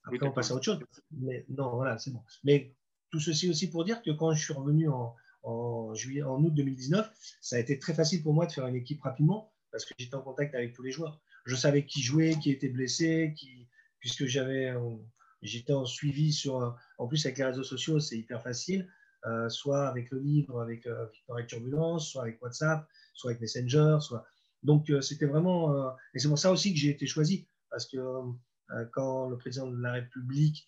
après 0.03 0.27
on 0.27 0.31
passe 0.31 0.51
à 0.51 0.55
autre 0.55 0.65
chose. 0.65 0.79
Mais 1.11 1.45
non, 1.49 1.75
voilà, 1.75 1.97
c'est 1.97 2.11
bon. 2.11 2.21
Mais 2.43 2.75
tout 3.11 3.19
ceci 3.19 3.49
aussi 3.49 3.69
pour 3.69 3.85
dire 3.85 4.01
que 4.01 4.11
quand 4.11 4.33
je 4.33 4.43
suis 4.43 4.53
revenu 4.53 4.89
en, 4.89 5.15
en, 5.43 5.93
juillet, 5.93 6.23
en 6.23 6.43
août 6.43 6.53
2019, 6.53 7.09
ça 7.41 7.55
a 7.55 7.59
été 7.59 7.79
très 7.79 7.93
facile 7.93 8.21
pour 8.23 8.33
moi 8.33 8.45
de 8.45 8.51
faire 8.51 8.67
une 8.67 8.75
équipe 8.75 9.01
rapidement 9.01 9.53
parce 9.71 9.85
que 9.85 9.93
j'étais 9.97 10.15
en 10.15 10.21
contact 10.21 10.53
avec 10.53 10.73
tous 10.73 10.83
les 10.83 10.91
joueurs. 10.91 11.19
Je 11.45 11.55
savais 11.55 11.85
qui 11.85 12.01
jouait, 12.01 12.37
qui 12.39 12.51
était 12.51 12.69
blessé, 12.69 13.33
qui, 13.37 13.67
puisque 13.99 14.25
j'avais, 14.25 14.73
j'étais 15.41 15.73
en 15.73 15.85
suivi 15.85 16.31
sur, 16.31 16.77
en 16.97 17.07
plus 17.07 17.25
avec 17.25 17.37
les 17.37 17.45
réseaux 17.45 17.63
sociaux, 17.63 17.99
c'est 17.99 18.17
hyper 18.17 18.41
facile, 18.41 18.89
euh, 19.25 19.49
soit 19.49 19.87
avec 19.87 20.11
le 20.11 20.19
livre, 20.19 20.61
avec 20.61 20.85
euh, 20.85 21.05
Victoire 21.13 21.45
Turbulence, 21.47 22.09
soit 22.09 22.23
avec 22.23 22.41
WhatsApp, 22.41 22.85
soit 23.13 23.31
avec 23.31 23.41
Messenger, 23.41 23.97
soit. 24.01 24.25
Donc 24.63 24.89
euh, 24.89 25.01
c'était 25.01 25.25
vraiment, 25.25 25.73
euh, 25.73 25.89
et 26.13 26.19
c'est 26.19 26.27
pour 26.27 26.39
ça 26.39 26.51
aussi 26.51 26.73
que 26.73 26.79
j'ai 26.79 26.89
été 26.89 27.07
choisi, 27.07 27.47
parce 27.69 27.85
que 27.85 27.99
quand 28.91 29.29
le 29.29 29.37
président 29.37 29.67
de 29.67 29.81
la 29.81 29.91
République 29.93 30.67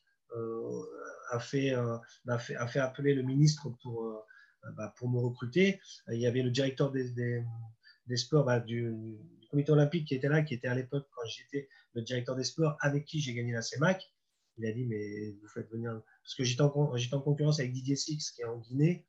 a 1.32 1.40
fait, 1.40 1.72
a, 1.72 2.38
fait, 2.38 2.56
a 2.56 2.68
fait 2.68 2.80
appeler 2.80 3.14
le 3.14 3.24
ministre 3.24 3.70
pour 3.82 4.26
bah, 4.74 4.94
pour 4.98 5.10
me 5.10 5.20
recruter. 5.20 5.80
Il 6.12 6.20
y 6.20 6.28
avait 6.28 6.42
le 6.42 6.50
directeur 6.50 6.92
des, 6.92 7.10
des, 7.12 8.18
sports 8.18 8.46
bah, 8.46 8.60
du, 8.60 8.92
du, 8.94 9.48
comité 9.50 9.72
olympique 9.72 10.08
qui 10.08 10.16
était 10.16 10.28
là, 10.28 10.42
qui 10.42 10.54
était 10.56 10.68
à 10.68 10.76
l'époque 10.76 11.08
quand 11.16 11.26
j'étais 11.28 11.70
le 11.94 12.02
directeur 12.02 12.36
des 12.36 12.44
sports, 12.44 12.76
avec 12.82 13.06
qui 13.06 13.22
j'ai 13.22 13.34
gagné 13.34 13.54
la 13.54 13.62
CEMAC. 13.62 14.12
Il 14.58 14.66
a 14.66 14.72
dit, 14.72 14.86
mais 14.86 15.32
vous 15.32 15.48
faites 15.48 15.70
venir. 15.70 16.02
Parce 16.24 16.36
que 16.36 16.44
j'étais 16.44 16.62
en, 16.62 16.68
en, 16.68 17.22
concurrence 17.22 17.60
avec 17.60 17.74
Didier 17.74 17.96
Six, 17.96 18.32
qui 18.32 18.42
est 18.42 18.46
en 18.46 18.58
Guinée. 18.58 19.06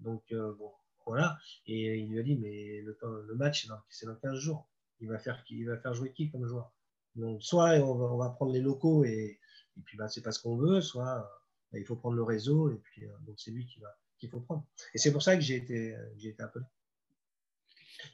Donc, 0.00 0.22
euh, 0.32 0.52
bon, 0.54 0.72
voilà. 1.06 1.38
Et 1.66 1.98
il 1.98 2.10
lui 2.10 2.18
a 2.18 2.22
dit, 2.22 2.36
mais 2.36 2.82
le, 2.82 3.34
match, 3.34 3.68
c'est 3.88 4.06
dans 4.06 4.16
15 4.16 4.38
jours. 4.38 4.68
Il 5.00 5.08
va, 5.08 5.18
faire, 5.18 5.44
il 5.48 5.66
va 5.66 5.78
faire 5.78 5.94
jouer 5.94 6.12
qui 6.12 6.30
comme 6.30 6.46
joueur? 6.46 6.72
Donc, 7.14 7.42
soit 7.42 7.74
on 7.78 8.16
va, 8.16 8.30
prendre 8.30 8.52
les 8.52 8.60
locaux 8.60 9.04
et, 9.04 9.38
et 9.76 9.80
puis 9.84 9.96
bah, 9.96 10.08
c'est 10.08 10.22
pas 10.22 10.32
ce 10.32 10.40
qu'on 10.42 10.56
veut, 10.56 10.80
soit 10.80 11.28
bah, 11.72 11.78
il 11.78 11.84
faut 11.84 11.96
prendre 11.96 12.16
le 12.16 12.22
réseau 12.22 12.70
et 12.70 12.78
puis 12.78 13.04
euh, 13.04 13.12
donc 13.20 13.38
c'est 13.38 13.50
lui 13.50 13.66
qui 13.66 13.80
va, 13.80 13.96
qu'il 14.18 14.28
faut 14.28 14.40
prendre. 14.40 14.66
Et 14.94 14.98
c'est 14.98 15.12
pour 15.12 15.22
ça 15.22 15.36
que 15.36 15.40
j'ai 15.40 15.56
été, 15.56 15.96
j'ai 16.16 16.30
été 16.30 16.42
appelé. 16.42 16.64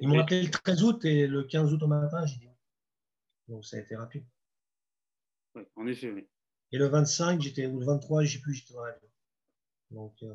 Ils 0.01 0.09
m'ont 0.09 0.21
appelé 0.21 0.43
le 0.43 0.51
13 0.51 0.83
août 0.85 1.05
et 1.05 1.27
le 1.27 1.45
15 1.45 1.73
août 1.73 1.83
au 1.83 1.87
matin, 1.87 2.25
j'ai 2.27 2.39
dit 2.39 2.49
Donc 3.49 3.65
ça 3.65 3.77
a 3.77 3.81
été 3.81 3.97
rapide. 3.97 4.25
Oui, 5.55 5.63
en 5.77 5.87
effet, 5.87 6.11
oui. 6.11 6.27
Et 6.75 6.77
le 6.77 6.89
25, 6.89 7.41
j'étais, 7.41 7.67
ou 7.67 7.79
le 7.79 7.87
23, 7.87 8.25
je 8.25 8.33
sais 8.33 8.41
plus, 8.41 8.55
j'étais 8.55 8.75
dans 8.75 8.83
l'avion. 8.83 9.09
Donc, 9.93 10.17
euh, 10.25 10.35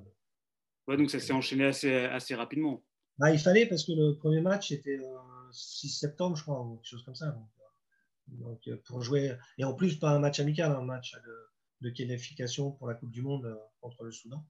ouais, 0.88 0.96
donc 0.96 1.12
ça 1.12 1.20
s'est 1.20 1.34
enchaîné 1.34 1.66
assez, 1.66 1.94
assez 2.06 2.34
rapidement. 2.34 2.82
Bah, 3.18 3.30
il 3.30 3.40
fallait 3.40 3.66
parce 3.66 3.84
que 3.84 3.92
le 3.92 4.16
premier 4.16 4.40
match 4.40 4.72
était 4.72 4.96
le 4.96 5.06
6 5.52 5.90
septembre, 5.90 6.38
je 6.38 6.44
crois, 6.44 6.62
ou 6.62 6.78
quelque 6.78 6.88
chose 6.88 7.04
comme 7.04 7.16
ça. 7.16 7.32
Donc, 7.32 7.50
euh, 7.60 8.36
donc, 8.38 8.68
euh, 8.70 8.82
pour 8.86 9.02
jouer, 9.02 9.36
et 9.58 9.66
en 9.66 9.74
plus, 9.74 10.00
pas 10.00 10.12
un 10.12 10.20
match 10.20 10.40
amical, 10.40 10.72
un 10.72 10.82
match 10.82 11.14
de, 11.14 11.90
de 11.90 11.90
qualification 11.90 12.72
pour 12.72 12.88
la 12.88 12.94
Coupe 12.94 13.12
du 13.12 13.22
Monde 13.22 13.60
contre 13.82 14.06
le 14.06 14.12
Soudan. 14.14 14.48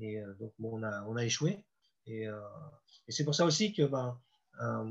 Et 0.00 0.18
euh, 0.18 0.32
donc, 0.40 0.54
bon, 0.58 0.78
on, 0.78 0.82
a, 0.84 1.04
on 1.04 1.16
a 1.16 1.24
échoué. 1.26 1.62
Et, 2.06 2.26
euh, 2.26 2.40
et 3.08 3.12
c'est 3.12 3.24
pour 3.24 3.34
ça 3.34 3.44
aussi 3.44 3.74
que 3.74 3.82
ben, 3.82 4.18
euh, 4.62 4.90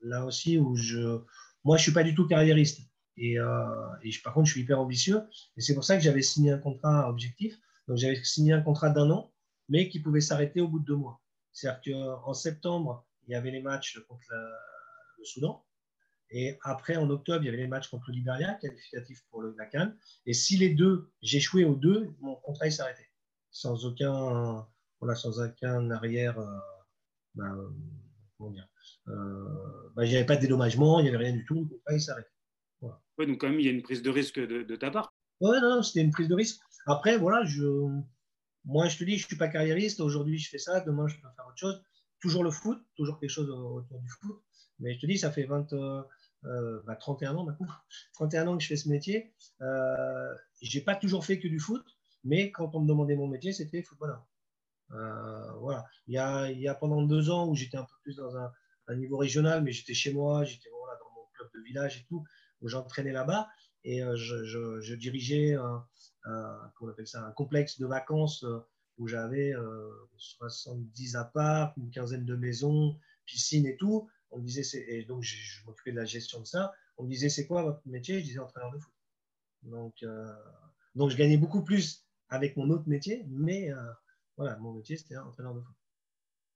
là 0.00 0.24
aussi, 0.24 0.58
où 0.58 0.74
je, 0.74 1.20
moi, 1.62 1.76
je 1.76 1.84
suis 1.84 1.92
pas 1.92 2.02
du 2.02 2.16
tout 2.16 2.26
carriériste. 2.26 2.80
Et, 3.16 3.36
je, 3.36 4.22
par 4.22 4.34
contre, 4.34 4.46
je 4.46 4.52
suis 4.52 4.62
hyper 4.62 4.80
ambitieux. 4.80 5.22
Et 5.56 5.60
c'est 5.60 5.74
pour 5.74 5.84
ça 5.84 5.96
que 5.96 6.02
j'avais 6.02 6.22
signé 6.22 6.52
un 6.52 6.58
contrat 6.58 7.08
objectif. 7.08 7.58
Donc, 7.88 7.98
j'avais 7.98 8.22
signé 8.24 8.52
un 8.52 8.62
contrat 8.62 8.90
d'un 8.90 9.10
an, 9.10 9.32
mais 9.68 9.88
qui 9.88 10.00
pouvait 10.00 10.20
s'arrêter 10.20 10.60
au 10.60 10.68
bout 10.68 10.80
de 10.80 10.84
deux 10.84 10.96
mois. 10.96 11.20
C'est-à-dire 11.52 12.20
qu'en 12.24 12.34
septembre, 12.34 13.06
il 13.26 13.32
y 13.32 13.34
avait 13.34 13.50
les 13.50 13.62
matchs 13.62 13.98
contre 14.08 14.26
le 15.18 15.24
Soudan. 15.24 15.64
Et 16.30 16.58
après, 16.62 16.96
en 16.96 17.08
octobre, 17.10 17.44
il 17.44 17.46
y 17.46 17.48
avait 17.48 17.58
les 17.58 17.68
matchs 17.68 17.88
contre 17.88 18.06
le 18.08 18.14
Liberia, 18.14 18.54
qualificatif 18.54 19.22
pour 19.30 19.42
le, 19.42 19.54
la 19.56 19.66
Cannes. 19.66 19.96
Et 20.26 20.32
si 20.32 20.56
les 20.56 20.70
deux, 20.70 21.12
j'échouais 21.22 21.64
aux 21.64 21.76
deux, 21.76 22.10
mon 22.20 22.34
contrat 22.36 22.70
s'arrêtait 22.70 23.08
sans 23.54 23.86
aucun, 23.86 24.66
voilà, 25.00 25.14
sans 25.14 25.40
aucun 25.40 25.90
arrière, 25.92 26.38
euh, 26.38 26.58
bah, 27.34 27.54
comment 28.36 28.50
dire, 28.50 28.68
euh, 29.08 29.90
il 30.02 30.08
n'y 30.08 30.16
avait 30.16 30.26
pas 30.26 30.36
de 30.36 30.42
dédommagement, 30.42 30.98
il 30.98 31.04
n'y 31.04 31.08
avait 31.08 31.24
rien 31.24 31.32
du 31.32 31.44
tout, 31.46 31.70
il 31.90 32.00
s'arrête. 32.00 32.26
Voilà. 32.26 32.33
Ouais, 33.18 33.26
donc 33.26 33.40
quand 33.40 33.48
même, 33.48 33.60
il 33.60 33.66
y 33.66 33.68
a 33.68 33.72
une 33.72 33.82
prise 33.82 34.02
de 34.02 34.10
risque 34.10 34.40
de, 34.40 34.76
ta 34.76 34.90
part. 34.90 35.14
Oui, 35.40 35.56
non, 35.60 35.82
c'était 35.82 36.00
une 36.00 36.10
prise 36.10 36.28
de 36.28 36.34
risque. 36.34 36.60
Après, 36.86 37.16
voilà, 37.16 37.44
moi, 38.64 38.88
je 38.88 38.98
te 38.98 39.04
dis, 39.04 39.18
je 39.18 39.24
ne 39.24 39.28
suis 39.28 39.36
pas 39.36 39.48
carriériste. 39.48 40.00
Aujourd'hui, 40.00 40.38
je 40.38 40.48
fais 40.48 40.58
ça. 40.58 40.80
Demain, 40.80 41.06
je 41.06 41.16
peux 41.16 41.28
faire 41.36 41.46
autre 41.46 41.58
chose. 41.58 41.82
Toujours 42.20 42.42
le 42.42 42.50
foot, 42.50 42.82
toujours 42.96 43.18
quelque 43.20 43.30
chose 43.30 43.50
autour 43.50 44.00
du 44.00 44.08
foot. 44.08 44.42
Mais 44.80 44.94
je 44.94 45.00
te 45.00 45.06
dis, 45.06 45.18
ça 45.18 45.30
fait 45.30 45.44
20, 45.44 45.72
euh, 45.74 46.82
bah, 46.86 46.96
31 46.96 47.36
ans 47.36 47.44
maintenant. 47.44 47.68
31 48.14 48.48
ans 48.48 48.56
que 48.56 48.62
je 48.62 48.68
fais 48.68 48.76
ce 48.76 48.88
métier. 48.88 49.34
Euh, 49.60 50.34
je 50.62 50.78
n'ai 50.78 50.84
pas 50.84 50.96
toujours 50.96 51.24
fait 51.24 51.38
que 51.38 51.48
du 51.48 51.58
foot. 51.58 51.84
Mais 52.24 52.50
quand 52.50 52.74
on 52.74 52.80
me 52.80 52.88
demandait 52.88 53.16
mon 53.16 53.28
métier, 53.28 53.52
c'était 53.52 53.82
footballeur. 53.82 54.26
Euh, 54.92 55.52
voilà. 55.60 55.84
Il 56.06 56.14
y, 56.14 56.18
a, 56.18 56.50
il 56.50 56.58
y, 56.58 56.68
a, 56.68 56.74
pendant 56.74 57.02
deux 57.02 57.30
ans 57.30 57.48
où 57.48 57.54
j'étais 57.54 57.76
un 57.76 57.84
peu 57.84 57.94
plus 58.02 58.16
dans 58.16 58.36
un, 58.36 58.50
niveau 58.96 59.16
régional, 59.16 59.62
mais 59.62 59.72
j'étais 59.72 59.94
chez 59.94 60.12
moi, 60.12 60.44
j'étais 60.44 60.70
dans 60.70 61.10
mon 61.14 61.26
club 61.34 61.48
de 61.54 61.60
village 61.62 61.98
et 61.98 62.04
tout, 62.08 62.24
où 62.64 62.68
j'entraînais 62.68 63.12
là-bas. 63.12 63.48
Et 63.84 64.02
euh, 64.02 64.16
je, 64.16 64.94
dirigeais 64.94 65.54
un, 65.54 65.86
appelle 66.90 67.06
ça, 67.06 67.24
un 67.24 67.30
complexe 67.32 67.78
de 67.78 67.86
vacances 67.86 68.42
euh, 68.42 68.58
où 68.98 69.06
j'avais 69.06 69.52
70 70.16 71.16
apparts, 71.16 71.74
une 71.76 71.90
quinzaine 71.90 72.24
de 72.24 72.36
maisons, 72.36 72.98
piscine 73.26 73.66
et 73.66 73.76
tout. 73.76 74.08
On 74.30 74.38
me 74.38 74.46
disait, 74.46 74.64
et 74.88 75.04
donc 75.04 75.22
je, 75.22 75.64
m'occupais 75.66 75.92
de 75.92 75.96
la 75.96 76.04
gestion 76.04 76.40
de 76.40 76.46
ça. 76.46 76.72
On 76.96 77.04
me 77.04 77.10
disait, 77.10 77.28
c'est 77.28 77.46
quoi 77.46 77.62
votre 77.62 77.80
métier? 77.86 78.20
Je 78.20 78.24
disais 78.24 78.38
entraîneur 78.38 78.70
de 78.72 78.78
foot. 78.78 78.94
Donc, 79.62 80.04
donc 80.94 81.10
je 81.10 81.16
gagnais 81.16 81.38
beaucoup 81.38 81.64
plus 81.64 82.04
avec 82.28 82.56
mon 82.56 82.70
autre 82.70 82.88
métier, 82.88 83.24
mais 83.28 83.70
euh, 83.70 83.92
voilà, 84.36 84.56
mon 84.58 84.72
métier 84.72 84.96
c'était 84.96 85.16
entraîneur 85.16 85.54
de 85.54 85.60
foot. 85.60 85.76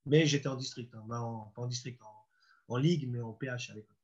Mais 0.06 0.26
j'étais 0.26 0.48
en 0.48 0.56
district, 0.56 0.94
hein, 0.94 1.04
pas 1.08 1.20
en 1.20 1.66
district, 1.66 2.00
en, 2.02 2.74
en, 2.74 2.76
ligue, 2.76 3.08
mais 3.08 3.20
en 3.20 3.32
PH 3.32 3.70
à 3.70 3.74
l'époque. 3.74 3.97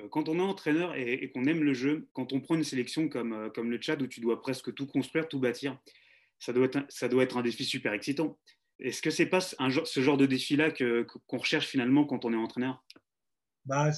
Euh, 0.00 0.08
quand 0.08 0.28
on 0.28 0.38
est 0.38 0.42
entraîneur 0.42 0.94
et, 0.94 1.30
qu'on 1.32 1.44
aime 1.44 1.62
le 1.62 1.74
jeu, 1.74 2.08
quand 2.12 2.32
on 2.32 2.40
prend 2.40 2.54
une 2.54 2.64
sélection 2.64 3.08
comme, 3.08 3.32
euh, 3.32 3.50
comme 3.50 3.70
le 3.70 3.78
Tchad 3.78 4.00
où 4.02 4.06
tu 4.06 4.20
dois 4.20 4.40
presque 4.40 4.74
tout 4.74 4.86
construire, 4.86 5.28
tout 5.28 5.38
bâtir, 5.38 5.78
ça 6.38 6.52
doit 6.52 7.22
être 7.22 7.36
un, 7.36 7.42
défi 7.42 7.64
super 7.64 7.92
excitant. 7.92 8.38
Est-ce 8.78 9.02
que 9.02 9.10
c'est 9.10 9.26
pas 9.26 9.40
ce 9.40 10.00
genre 10.00 10.16
de 10.16 10.24
défi-là 10.24 10.70
qu'on 10.72 11.36
recherche 11.36 11.66
finalement 11.66 12.06
quand 12.06 12.24
on 12.24 12.32
est 12.32 12.36
entraîneur? 12.36 12.82
Bah, 13.66 13.90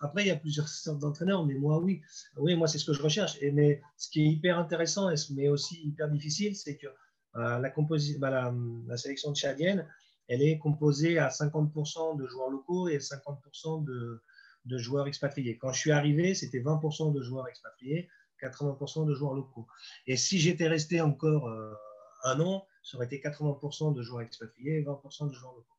après, 0.00 0.22
il 0.22 0.28
y 0.28 0.30
a 0.30 0.36
plusieurs 0.36 0.68
sortes 0.68 1.00
d'entraîneurs, 1.00 1.44
mais 1.44 1.54
moi, 1.54 1.78
oui. 1.78 2.00
Oui, 2.38 2.56
moi, 2.56 2.66
c'est 2.66 2.78
ce 2.78 2.86
que 2.86 2.94
je 2.94 3.02
recherche. 3.02 3.36
Et, 3.42 3.52
mais 3.52 3.82
ce 3.98 4.08
qui 4.08 4.22
est 4.22 4.28
hyper 4.28 4.58
intéressant, 4.58 5.10
mais 5.34 5.48
aussi 5.48 5.82
hyper 5.86 6.08
difficile, 6.08 6.56
c'est 6.56 6.78
que 6.78 6.86
euh, 6.86 7.58
la, 7.58 7.74
bah, 8.18 8.30
la, 8.30 8.54
la, 8.86 8.96
sélection 8.96 9.34
tchadienne, 9.34 9.86
elle 10.28 10.42
est 10.42 10.58
composée 10.58 11.18
à 11.18 11.28
50% 11.28 12.18
de 12.18 12.26
joueurs 12.26 12.48
locaux 12.48 12.88
et 12.88 12.98
50% 12.98 13.84
de, 13.84 14.22
de, 14.64 14.78
joueurs 14.78 15.06
expatriés. 15.06 15.56
Quand 15.58 15.72
je 15.72 15.78
suis 15.78 15.92
arrivé, 15.92 16.34
c'était 16.34 16.60
20% 16.60 17.12
de 17.12 17.22
joueurs 17.22 17.48
expatriés, 17.48 18.08
80% 18.40 19.06
de 19.06 19.14
joueurs 19.14 19.34
locaux. 19.34 19.66
Et 20.06 20.16
si 20.16 20.38
j'étais 20.38 20.68
resté 20.68 21.00
encore 21.00 21.48
euh, 21.48 21.74
un 22.24 22.40
an, 22.40 22.66
ça 22.82 22.96
aurait 22.96 23.06
été 23.06 23.20
80% 23.20 23.94
de 23.94 24.02
joueurs 24.02 24.22
expatriés 24.22 24.78
et 24.78 24.82
20% 24.82 25.28
de 25.28 25.34
joueurs 25.34 25.54
locaux. 25.54 25.76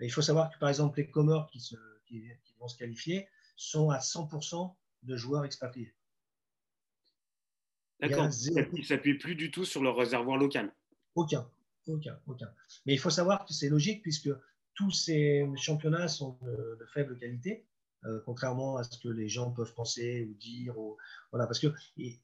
Et 0.00 0.06
il 0.06 0.10
faut 0.10 0.22
savoir 0.22 0.50
que, 0.50 0.58
par 0.58 0.68
exemple, 0.68 0.98
les 0.98 1.08
Comores 1.08 1.48
qui 1.50 1.60
se 1.60 1.76
qui, 2.06 2.22
qui, 2.44 2.54
vont 2.58 2.68
se 2.68 2.76
qualifier 2.76 3.28
sont 3.56 3.90
à 3.90 3.98
100% 3.98 4.74
de 5.04 5.16
joueurs 5.16 5.44
expatriés. 5.44 5.94
D'accord. 8.00 8.28
Ils 8.72 8.78
ne 8.78 8.82
s'appuient 8.82 9.18
plus 9.18 9.34
du 9.34 9.50
tout 9.50 9.64
sur 9.64 9.82
leur 9.82 9.96
réservoir 9.96 10.36
local. 10.36 10.72
Aucun, 11.14 11.48
aucun, 11.86 12.18
aucun. 12.26 12.52
Mais 12.86 12.94
il 12.94 12.98
faut 12.98 13.10
savoir 13.10 13.44
que 13.44 13.52
c'est 13.52 13.68
logique 13.68 14.02
puisque 14.02 14.30
tous 14.74 14.90
ces 14.90 15.48
championnats 15.56 16.08
sont 16.08 16.36
de, 16.42 16.76
de 16.80 16.86
faible 16.92 17.16
qualité. 17.16 17.64
Euh, 18.06 18.20
contrairement 18.26 18.76
à 18.76 18.84
ce 18.84 18.98
que 18.98 19.08
les 19.08 19.28
gens 19.28 19.50
peuvent 19.50 19.72
penser 19.72 20.28
ou 20.30 20.34
dire. 20.34 20.78
Ou, 20.78 20.96
voilà, 21.30 21.46
parce 21.46 21.58
que 21.58 21.68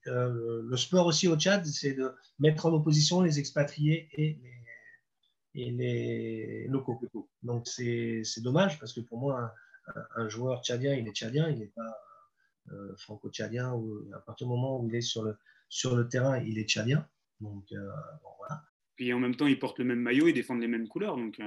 euh, 0.08 0.62
le 0.62 0.76
sport 0.76 1.06
aussi 1.06 1.26
au 1.26 1.36
Tchad, 1.36 1.64
c'est 1.64 1.94
de 1.94 2.12
mettre 2.38 2.66
en 2.66 2.72
opposition 2.72 3.22
les 3.22 3.38
expatriés 3.38 4.08
et 4.12 4.38
les, 5.54 5.62
et 5.62 5.70
les 5.70 6.66
locaux. 6.68 7.00
Donc 7.42 7.66
c'est 7.66 8.22
dommage 8.38 8.78
parce 8.78 8.92
que 8.92 9.00
pour 9.00 9.18
moi, 9.18 9.54
un 10.16 10.28
joueur 10.28 10.62
tchadien, 10.62 10.94
il 10.94 11.08
est 11.08 11.12
tchadien, 11.12 11.48
il 11.48 11.58
n'est 11.58 11.66
pas 11.74 11.98
euh, 12.72 12.94
franco-tchadien, 12.96 13.74
à 14.14 14.18
partir 14.18 14.46
du 14.46 14.52
moment 14.52 14.80
où 14.80 14.88
il 14.88 14.94
est 14.94 15.00
sur 15.00 15.22
le, 15.22 15.36
sur 15.70 15.96
le 15.96 16.08
terrain, 16.08 16.38
il 16.38 16.58
est 16.58 16.68
tchadien. 16.68 17.08
Donc, 17.40 17.64
bon, 17.70 18.30
voilà. 18.38 18.62
Puis 18.96 19.14
en 19.14 19.18
même 19.18 19.34
temps, 19.34 19.46
il 19.46 19.58
porte 19.58 19.78
le 19.78 19.86
même 19.86 20.00
maillot, 20.00 20.28
il 20.28 20.34
défend 20.34 20.56
les 20.56 20.68
mêmes 20.68 20.88
couleurs. 20.88 21.16
Donc. 21.16 21.40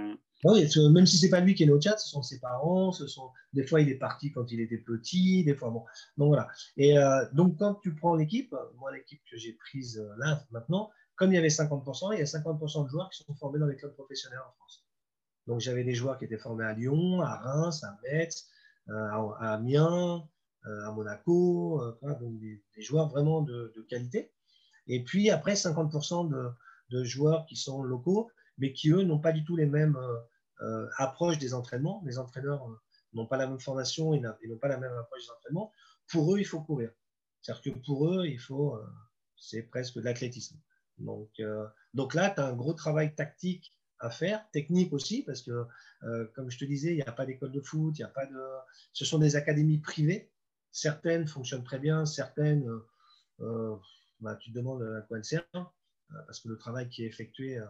Même 0.46 1.06
si 1.06 1.18
c'est 1.18 1.30
pas 1.30 1.40
lui 1.40 1.56
qui 1.56 1.64
est 1.64 1.70
au 1.70 1.80
Tchad, 1.80 1.98
ce 1.98 2.10
sont 2.10 2.22
ses 2.22 2.40
parents, 2.40 2.92
ce 2.92 3.08
sont 3.08 3.30
des 3.54 3.66
fois 3.66 3.82
il 3.82 3.90
est 3.90 3.96
parti 3.98 4.32
quand 4.32 4.52
il 4.52 4.60
était 4.60 4.78
petit, 4.78 5.44
des 5.44 5.56
fois 5.56 5.70
bon. 5.70 5.86
Donc 6.18 6.30
voilà. 6.30 6.48
Et 6.76 6.98
euh, 6.98 7.26
donc 7.34 7.58
quand 7.58 7.76
tu 7.76 7.96
prends 7.96 8.16
l'équipe, 8.16 8.54
moi 8.76 8.92
l'équipe 8.92 9.22
que 9.30 9.38
j'ai 9.38 9.54
prise 9.54 10.00
euh, 10.00 10.14
là 10.18 10.44
maintenant, 10.52 10.90
comme 11.16 11.32
il 11.32 11.36
y 11.36 11.38
avait 11.38 11.48
50%, 11.48 12.14
il 12.14 12.20
y 12.20 12.22
a 12.22 12.26
50% 12.26 12.84
de 12.84 12.90
joueurs 12.90 13.10
qui 13.10 13.24
sont 13.24 13.34
formés 13.36 13.60
dans 13.60 13.68
les 13.68 13.76
clubs 13.76 13.94
professionnels 13.94 14.40
en 14.40 14.52
France. 14.58 14.86
Donc 15.48 15.60
j'avais 15.60 15.84
des 15.84 15.94
joueurs 15.94 16.18
qui 16.18 16.26
étaient 16.26 16.38
formés 16.38 16.66
à 16.66 16.74
Lyon, 16.74 17.22
à 17.22 17.36
Reims, 17.36 17.84
à 17.84 17.98
Metz, 18.04 18.48
euh, 18.90 18.94
à 19.40 19.54
Amiens, 19.54 20.28
à 20.66 20.92
Monaco, 20.94 21.82
des, 22.02 22.62
joueurs 22.78 23.10
vraiment 23.10 23.42
de, 23.42 23.86
qualité. 23.90 24.32
Et 24.88 25.04
puis 25.04 25.30
après 25.30 25.54
50% 25.54 26.30
de, 26.30 26.50
de, 26.90 27.04
joueurs 27.04 27.46
qui 27.46 27.58
sont 27.58 27.84
locaux, 27.84 28.30
mais 28.58 28.72
qui 28.72 28.90
eux 28.92 29.04
n'ont 29.04 29.20
pas 29.20 29.34
du 29.34 29.44
tout 29.44 29.58
les 29.58 29.66
mêmes, 29.66 29.98
approche 30.98 31.38
des 31.38 31.54
entraînements. 31.54 32.02
Les 32.06 32.18
entraîneurs 32.18 32.68
n'ont 33.14 33.28
pas 33.28 33.38
la 33.38 33.48
même 33.48 33.60
formation, 33.60 34.14
ils 34.14 34.22
n'ont 34.22 34.58
pas 34.58 34.68
la 34.68 34.78
même 34.78 34.94
approche 34.94 35.24
des 35.24 35.32
entraînements. 35.32 35.72
Pour 36.08 36.34
eux, 36.34 36.40
il 36.40 36.46
faut 36.46 36.62
courir. 36.62 36.92
C'est-à-dire 37.42 37.74
que 37.74 37.80
pour 37.80 38.10
eux, 38.10 38.26
il 38.28 38.40
faut, 38.40 38.80
c'est 39.36 39.64
presque 39.64 39.96
de 39.96 40.02
l'athlétisme. 40.02 40.58
Donc, 40.98 41.42
donc 41.94 42.14
là, 42.14 42.30
tu 42.30 42.40
as 42.40 42.48
un 42.48 42.54
gros 42.54 42.74
travail 42.74 43.14
tactique 43.16 43.78
à 44.00 44.10
faire, 44.10 44.50
technique 44.52 44.94
aussi, 44.94 45.24
parce 45.24 45.42
que, 45.42 45.66
comme 46.34 46.50
je 46.50 46.58
te 46.58 46.66
disais, 46.66 46.92
il 46.92 46.96
n'y 46.96 47.04
a 47.04 47.12
pas 47.12 47.26
d'école 47.26 47.52
de 47.52 47.62
foot, 47.62 47.98
il 47.98 48.04
a 48.04 48.10
pas 48.10 48.26
de. 48.26 48.42
Ce 48.94 49.06
sont 49.06 49.20
des 49.20 49.36
académies 49.36 49.80
privées. 49.80 50.32
Certaines 50.72 51.28
fonctionnent 51.28 51.64
très 51.64 51.80
bien, 51.80 52.06
certaines, 52.06 52.70
bah, 53.40 54.36
tu 54.40 54.52
te 54.52 54.56
demandes 54.56 54.84
à 54.84 55.02
quoi 55.02 55.18
elles 55.18 55.26
servent, 55.26 55.44
parce 56.10 56.40
que 56.40 56.48
le 56.48 56.58
travail 56.58 56.90
qui 56.90 57.04
est 57.04 57.08
effectué, 57.08 57.62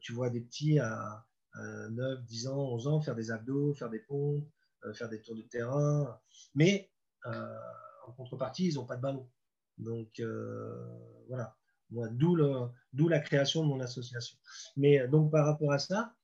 tu 0.00 0.12
vois 0.12 0.30
des 0.30 0.40
petits 0.40 0.78
à, 0.78 1.26
9, 1.54 2.24
10 2.24 2.48
ans, 2.48 2.72
11 2.74 2.86
ans 2.88 3.00
faire 3.00 3.14
des 3.14 3.30
abdos, 3.30 3.74
faire 3.74 3.90
des 3.90 3.98
pompes, 3.98 4.48
faire 4.94 5.08
des 5.08 5.20
tours 5.20 5.36
de 5.36 5.42
terrain. 5.42 6.18
Mais 6.54 6.90
en 7.24 8.12
contrepartie, 8.12 8.68
ils 8.68 8.74
n'ont 8.74 8.86
pas 8.86 8.96
de 8.96 9.02
ballon. 9.02 9.28
Donc 9.78 10.20
voilà. 11.28 11.56
D'où 11.90 13.08
la 13.08 13.20
création 13.20 13.62
de 13.62 13.68
mon 13.68 13.80
association. 13.80 14.38
Mais 14.76 15.06
donc 15.08 15.30
par 15.30 15.44
rapport 15.44 15.72
à 15.72 15.78
ça, 15.78 16.14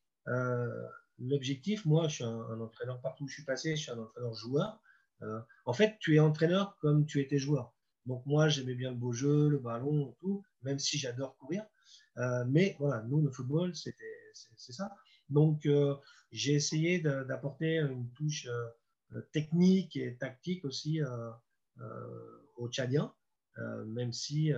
l'objectif, 1.19 1.85
moi, 1.85 2.09
je 2.09 2.17
suis 2.17 2.25
un, 2.25 2.61
entraîneur 2.61 3.01
partout 3.01 3.25
où 3.25 3.29
je 3.29 3.35
suis 3.35 3.45
passé, 3.45 3.77
je 3.77 3.83
suis 3.83 3.91
un 3.91 3.99
entraîneur 3.99 4.35
joueur. 4.35 4.81
en 5.67 5.73
fait, 5.73 5.97
tu 6.01 6.17
es 6.17 6.21
entraîneur 6.21 6.77
comme 6.81 7.07
tu 7.07 7.21
étais 7.21 7.39
joueur. 7.39 7.75
Donc 8.07 8.25
moi, 8.25 8.49
j'aimais 8.49 8.75
bien 8.75 8.91
le 8.91 8.97
beau 8.97 9.13
jeu, 9.13 9.49
le 9.49 9.59
ballon, 9.59 10.17
tout, 10.21 10.43
même 10.63 10.79
si 10.79 10.97
j'adore 10.97 11.37
courir. 11.37 11.65
mais 12.47 12.77
voilà, 12.79 13.03
nous, 13.03 13.21
le 13.21 13.31
football, 13.31 13.75
c'est 13.75 14.73
ça. 14.73 14.91
Donc, 15.29 15.67
euh, 15.67 15.95
j'ai 16.31 16.55
essayé 16.55 17.01
d'apporter 17.01 17.79
une 17.79 18.11
touche 18.13 18.47
euh, 18.47 19.21
technique 19.33 19.97
et 19.97 20.17
tactique 20.17 20.65
aussi 20.65 21.03
euh, 21.03 21.31
aux 22.57 22.69
Tchadiens, 22.69 23.15
même 23.87 24.13
si 24.13 24.53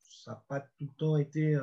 ça 0.00 0.30
n'a 0.30 0.44
pas 0.48 0.60
tout 0.60 0.84
le 0.84 0.96
temps 0.96 1.16
été 1.16 1.58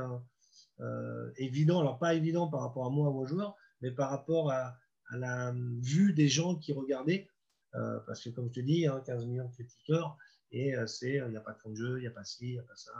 évident. 1.38 1.80
Alors, 1.80 1.98
pas 1.98 2.14
évident 2.14 2.48
par 2.48 2.62
rapport 2.62 2.86
à 2.86 2.90
moi 2.90 3.10
ou 3.10 3.22
aux 3.22 3.26
joueurs, 3.26 3.56
mais 3.82 3.92
par 3.92 4.10
rapport 4.10 4.52
à, 4.52 4.78
la 5.12 5.54
vue 5.82 6.14
des 6.14 6.28
gens 6.28 6.56
qui 6.56 6.74
regardaient. 6.74 7.30
parce 7.72 8.22
que, 8.22 8.30
comme 8.30 8.50
je 8.50 8.60
te 8.60 8.66
dis, 8.66 8.86
15 9.06 9.10
hein, 9.10 9.26
millions 9.26 9.48
de 9.48 9.54
critiqueurs, 9.54 10.18
et 10.52 10.74
c'est 10.88 11.16
il 11.16 11.30
n'y 11.30 11.38
a 11.38 11.42
pas 11.42 11.54
de 11.54 11.60
fond 11.60 11.70
de 11.70 11.76
jeu, 11.76 11.98
il 11.98 12.02
n'y 12.02 12.08
a 12.08 12.12
pas 12.12 12.26
ci, 12.26 12.48
il 12.48 12.54
n'y 12.54 12.60
a 12.60 12.64
pas 12.64 12.76
ça. 12.76 12.92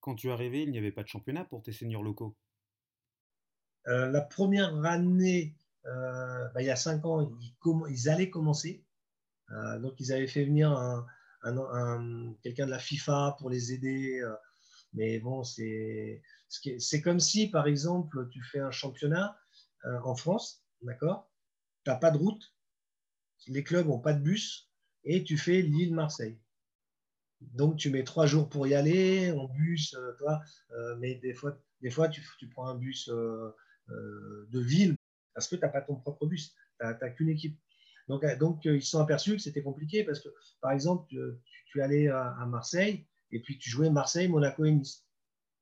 Quand 0.00 0.14
tu 0.14 0.28
es 0.28 0.30
arrivé, 0.30 0.62
il 0.62 0.70
n'y 0.70 0.78
avait 0.78 0.92
pas 0.92 1.02
de 1.02 1.08
championnat 1.08 1.44
pour 1.44 1.62
tes 1.62 1.72
seniors 1.72 2.02
locaux? 2.02 2.34
Euh, 3.88 4.10
la 4.10 4.20
première 4.20 4.84
année, 4.84 5.54
euh, 5.86 6.48
bah, 6.48 6.60
il 6.60 6.66
y 6.66 6.70
a 6.70 6.76
cinq 6.76 7.04
ans, 7.06 7.30
ils, 7.88 8.08
allaient 8.08 8.30
commencer. 8.30 8.84
Euh, 9.50 9.78
donc, 9.78 9.94
ils 9.98 10.12
avaient 10.12 10.26
fait 10.26 10.44
venir 10.44 11.06
quelqu'un 12.42 12.66
de 12.66 12.70
la 12.70 12.78
FIFA 12.78 13.36
pour 13.38 13.48
les 13.48 13.72
aider. 13.72 14.22
mais 14.92 15.18
bon, 15.20 15.42
c'est 15.42 16.22
comme 17.02 17.20
si, 17.20 17.48
par 17.48 17.66
exemple, 17.66 18.28
tu 18.30 18.42
fais 18.42 18.60
un 18.60 18.70
championnat 18.70 19.38
en 19.84 20.14
France, 20.14 20.64
d'accord? 20.82 21.30
Tu 21.84 21.90
n'as 21.90 21.96
pas 21.96 22.10
de 22.10 22.18
route, 22.18 22.52
les 23.46 23.64
clubs 23.64 23.86
n'ont 23.86 24.00
pas 24.00 24.12
de 24.12 24.20
bus, 24.20 24.68
et 25.04 25.24
tu 25.24 25.38
fais 25.38 25.62
Lille-Marseille. 25.62 26.38
Donc, 27.40 27.76
tu 27.76 27.88
mets 27.88 28.04
trois 28.04 28.26
jours 28.26 28.48
pour 28.48 28.66
y 28.66 28.74
aller 28.74 29.30
en 29.30 29.46
bus, 29.46 29.96
toi, 30.18 30.42
mais 30.98 31.14
des 31.14 31.32
fois, 31.32 31.56
des 31.80 31.90
fois 31.90 32.08
tu, 32.08 32.22
prends 32.50 32.66
un 32.66 32.74
bus 32.74 33.08
de 33.88 34.60
ville 34.60 34.96
parce 35.38 35.46
que 35.46 35.54
tu 35.54 35.62
n'as 35.62 35.68
pas 35.68 35.82
ton 35.82 35.94
propre 35.94 36.26
bus, 36.26 36.52
tu 36.80 36.86
n'as 36.86 37.10
qu'une 37.10 37.28
équipe. 37.28 37.56
Donc, 38.08 38.24
euh, 38.24 38.36
donc 38.36 38.66
euh, 38.66 38.76
ils 38.76 38.82
se 38.82 38.90
sont 38.90 39.00
aperçus 39.00 39.36
que 39.36 39.42
c'était 39.42 39.62
compliqué 39.62 40.02
parce 40.02 40.18
que, 40.18 40.28
par 40.60 40.72
exemple, 40.72 41.06
tu, 41.08 41.20
tu 41.66 41.80
allais 41.80 42.08
à, 42.08 42.44
Marseille 42.46 43.06
et 43.30 43.40
puis 43.40 43.56
tu 43.58 43.70
jouais 43.70 43.88
Marseille, 43.88 44.26
Monaco 44.26 44.64
et 44.64 44.72
Nice 44.72 45.06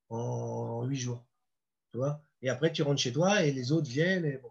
en 0.08 0.84
huit 0.86 0.96
jours. 0.96 1.26
Tu 1.92 1.98
vois 1.98 2.22
et 2.40 2.48
après, 2.48 2.72
tu 2.72 2.82
rentres 2.82 3.00
chez 3.00 3.12
toi 3.12 3.42
et 3.42 3.52
les 3.52 3.72
autres 3.72 3.88
viennent 3.88 4.24
et 4.24 4.38
bon, 4.38 4.50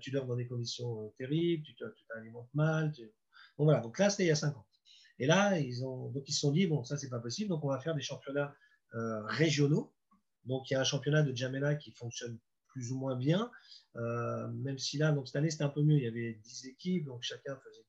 tu 0.00 0.10
dors 0.10 0.26
dans 0.26 0.36
des 0.36 0.46
conditions 0.46 1.12
terribles, 1.18 1.64
tu 1.64 1.74
t'alimentes 2.08 2.52
mal. 2.54 2.92
Bon, 3.58 3.64
voilà, 3.64 3.80
donc 3.80 3.98
là, 3.98 4.10
c'était 4.10 4.24
il 4.24 4.28
y 4.28 4.30
a 4.30 4.36
cinq 4.36 4.56
ans. 4.56 4.66
Et 5.18 5.26
là, 5.26 5.58
ils, 5.58 5.84
ont, 5.84 6.10
donc 6.10 6.28
ils 6.28 6.32
se 6.32 6.40
sont 6.40 6.52
dit, 6.52 6.66
bon, 6.66 6.82
ça, 6.84 6.96
c'est 6.96 7.08
pas 7.08 7.20
possible, 7.20 7.50
donc 7.50 7.64
on 7.64 7.68
va 7.68 7.78
faire 7.80 7.94
des 7.94 8.02
championnats 8.02 8.54
régionaux. 8.92 9.92
Donc, 10.44 10.70
il 10.70 10.74
y 10.74 10.76
a 10.76 10.80
un 10.80 10.84
championnat 10.84 11.22
de 11.22 11.34
Jamela 11.34 11.74
qui 11.74 11.90
fonctionne 11.90 12.38
plus 12.76 12.92
ou 12.92 12.98
moins 12.98 13.16
bien, 13.16 13.50
euh, 13.96 14.48
même 14.48 14.76
si 14.76 14.98
là, 14.98 15.10
donc 15.10 15.26
cette 15.26 15.36
année, 15.36 15.50
c'était 15.50 15.64
un 15.64 15.70
peu 15.70 15.82
mieux. 15.82 15.96
Il 15.96 16.02
y 16.02 16.06
avait 16.06 16.34
10 16.44 16.66
équipes, 16.66 17.06
donc 17.06 17.22
chacun 17.22 17.56
faisait 17.56 17.82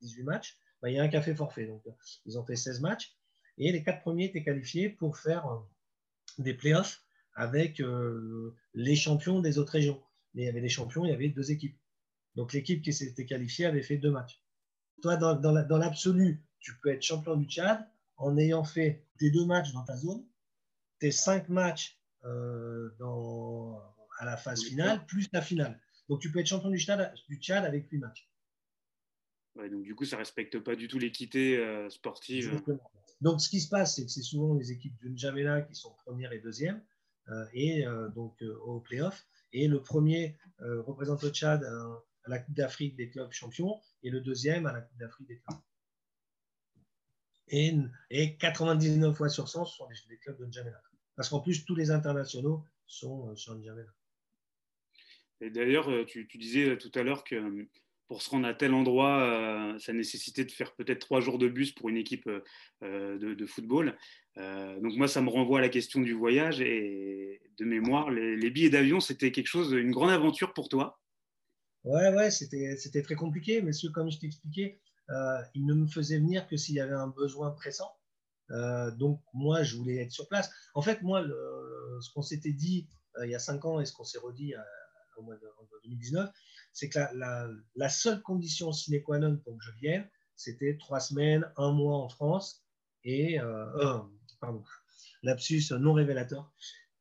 18, 0.00 0.22
matchs. 0.22 0.56
Bah, 0.80 0.90
il 0.90 0.94
y 0.94 0.98
a 1.00 1.02
un 1.02 1.08
café 1.08 1.34
forfait, 1.34 1.66
donc 1.66 1.84
euh, 1.88 1.92
ils 2.24 2.38
ont 2.38 2.44
fait 2.44 2.54
16 2.54 2.80
matchs. 2.80 3.16
Et 3.56 3.72
les 3.72 3.82
quatre 3.82 4.00
premiers 4.00 4.26
étaient 4.26 4.44
qualifiés 4.44 4.90
pour 4.90 5.18
faire 5.18 5.46
euh, 5.46 5.58
des 6.38 6.54
playoffs 6.54 7.02
avec 7.34 7.80
les 8.74 8.96
champions 8.96 9.40
des 9.40 9.58
autres 9.58 9.72
régions. 9.72 10.02
Mais 10.34 10.42
il 10.42 10.46
y 10.46 10.48
avait 10.48 10.60
des 10.60 10.68
champions, 10.68 11.04
il 11.04 11.10
y 11.10 11.14
avait 11.14 11.28
deux 11.28 11.52
équipes. 11.52 11.78
Donc 12.34 12.52
l'équipe 12.52 12.82
qui 12.82 12.92
s'était 12.92 13.26
qualifiée 13.26 13.66
avait 13.66 13.82
fait 13.82 13.96
deux 13.96 14.10
matchs. 14.10 14.42
Toi, 15.02 15.16
dans 15.16 15.78
l'absolu, 15.78 16.44
tu 16.58 16.76
peux 16.80 16.90
être 16.90 17.02
champion 17.02 17.36
du 17.36 17.46
Tchad 17.46 17.88
en 18.16 18.36
ayant 18.38 18.64
fait 18.64 19.06
tes 19.18 19.30
deux 19.30 19.46
matchs 19.46 19.72
dans 19.72 19.84
ta 19.84 19.96
zone, 19.96 20.24
tes 20.98 21.12
cinq 21.12 21.48
matchs 21.48 22.00
dans, 22.98 23.80
à 24.18 24.24
la 24.24 24.36
phase 24.36 24.64
finale, 24.64 25.06
plus 25.06 25.28
la 25.32 25.40
finale. 25.40 25.80
Donc 26.08 26.20
tu 26.20 26.30
peux 26.30 26.40
être 26.40 26.46
champion 26.46 26.70
du 26.70 26.78
Tchad, 26.78 27.14
du 27.28 27.36
Tchad 27.36 27.64
avec 27.64 27.88
8 27.90 27.98
matchs. 27.98 28.28
donc 29.56 29.82
du 29.82 29.94
coup, 29.94 30.04
ça 30.04 30.16
ne 30.16 30.20
respecte 30.20 30.58
pas 30.58 30.76
du 30.76 30.88
tout 30.88 30.98
l'équité 30.98 31.58
euh, 31.58 31.88
sportive. 31.90 32.62
Donc 33.20 33.40
ce 33.40 33.48
qui 33.48 33.60
se 33.60 33.68
passe, 33.68 33.96
c'est 33.96 34.04
que 34.04 34.10
c'est 34.10 34.22
souvent 34.22 34.54
les 34.54 34.72
équipes 34.72 34.96
de 35.02 35.08
N'Djamena 35.08 35.62
qui 35.62 35.74
sont 35.74 35.92
première 36.04 36.32
et 36.32 36.38
deuxième, 36.38 36.82
euh, 37.28 37.44
et 37.52 37.86
euh, 37.86 38.08
donc 38.10 38.42
au 38.64 38.80
playoff. 38.80 39.26
Et 39.52 39.66
le 39.66 39.82
premier 39.82 40.36
représente 40.58 41.22
le 41.22 41.30
Tchad 41.30 41.64
à 41.64 42.28
la 42.28 42.38
Coupe 42.38 42.54
d'Afrique 42.54 42.96
des 42.96 43.08
clubs 43.08 43.32
champions, 43.32 43.80
et 44.02 44.10
le 44.10 44.20
deuxième 44.20 44.66
à 44.66 44.72
la 44.72 44.82
Coupe 44.82 44.98
d'Afrique 44.98 45.28
des 45.28 45.38
clubs. 45.38 45.58
Et, 47.50 47.74
et, 48.10 48.36
99 48.36 49.16
fois 49.16 49.30
sur 49.30 49.48
100, 49.48 49.64
ce 49.64 49.76
sont 49.76 49.88
les, 50.10 50.18
clubs 50.18 50.38
de 50.38 50.44
N'Djamena. 50.44 50.82
Parce 51.16 51.30
qu'en 51.30 51.40
plus, 51.40 51.64
tous 51.64 51.74
les 51.74 51.90
internationaux 51.90 52.62
sont 52.86 53.34
sur 53.36 53.54
N'Djamena. 53.54 53.90
D'ailleurs, 55.40 55.88
euh, 55.90 56.04
tu, 56.04 56.26
disais 56.34 56.70
euh, 56.70 56.76
tout 56.76 56.90
à 56.94 57.02
l'heure 57.02 57.24
que 57.24 57.36
euh, 57.36 57.68
pour 58.08 58.22
se 58.22 58.30
rendre 58.30 58.46
à 58.48 58.54
tel 58.54 58.72
endroit, 58.72 59.76
ça 59.78 59.92
nécessitait 59.92 60.46
de 60.46 60.50
faire 60.50 60.74
peut-être 60.74 61.00
trois 61.00 61.20
jours 61.20 61.36
de 61.36 61.46
bus 61.46 61.72
pour 61.72 61.90
une 61.90 61.98
équipe 61.98 62.26
de, 62.80 63.46
football. 63.46 63.98
donc 64.34 64.96
moi, 64.96 65.08
ça 65.08 65.20
me 65.20 65.28
renvoie 65.28 65.58
à 65.58 65.60
la 65.60 65.68
question 65.68 66.00
du 66.00 66.14
voyage 66.14 66.62
et 66.62 67.42
de 67.58 67.66
mémoire, 67.66 68.10
les, 68.10 68.50
billets 68.50 68.70
d'avion, 68.70 69.00
c'était 69.00 69.30
quelque 69.30 69.48
chose, 69.48 69.72
une 69.72 69.90
grande 69.90 70.08
aventure 70.08 70.54
pour 70.54 70.70
toi? 70.70 70.98
Ouais, 71.84 72.08
ouais, 72.14 72.30
c'était 72.30 73.02
très 73.02 73.14
compliqué, 73.14 73.60
mais 73.60 73.72
comme 73.92 74.10
je 74.10 74.18
t'expliquais, 74.18 74.80
euh, 75.10 75.42
il 75.54 75.66
ne 75.66 75.74
me 75.74 75.86
faisait 75.86 76.16
venir 76.16 76.48
que 76.48 76.56
s'il 76.56 76.76
y 76.76 76.80
avait 76.80 76.94
un 76.94 77.08
besoin 77.08 77.50
pressant. 77.50 77.92
donc 78.96 79.20
moi, 79.34 79.64
je 79.64 79.76
voulais 79.76 79.96
être 79.96 80.12
sur 80.12 80.28
place. 80.28 80.50
En 80.72 80.80
fait, 80.80 81.02
moi, 81.02 81.26
ce 82.00 82.10
qu'on 82.14 82.22
s'était 82.22 82.54
dit 82.54 82.88
il 83.22 83.28
y 83.28 83.34
a 83.34 83.38
cinq 83.38 83.66
ans 83.66 83.80
et 83.80 83.84
ce 83.84 83.92
qu'on 83.92 84.04
s'est 84.04 84.18
redit 84.18 84.54
au 85.18 85.22
mois 85.22 85.36
de, 85.36 85.46
2019, 85.84 86.30
c'est 86.72 86.88
que 86.88 86.98
la, 87.74 87.88
seule 87.88 88.22
condition 88.22 88.72
sine 88.72 89.02
qua 89.02 89.18
non 89.18 89.36
pour 89.38 89.56
que 89.58 89.64
je 89.64 89.72
vienne, 89.72 90.08
c'était 90.36 90.76
trois 90.78 91.00
semaines, 91.00 91.50
un 91.56 91.72
mois 91.72 91.98
en 91.98 92.08
France 92.08 92.64
et, 93.04 93.40
euh, 93.40 94.00
pardon, 94.40 94.62
lapsus 95.22 95.72
non 95.72 95.92
révélateur, 95.92 96.52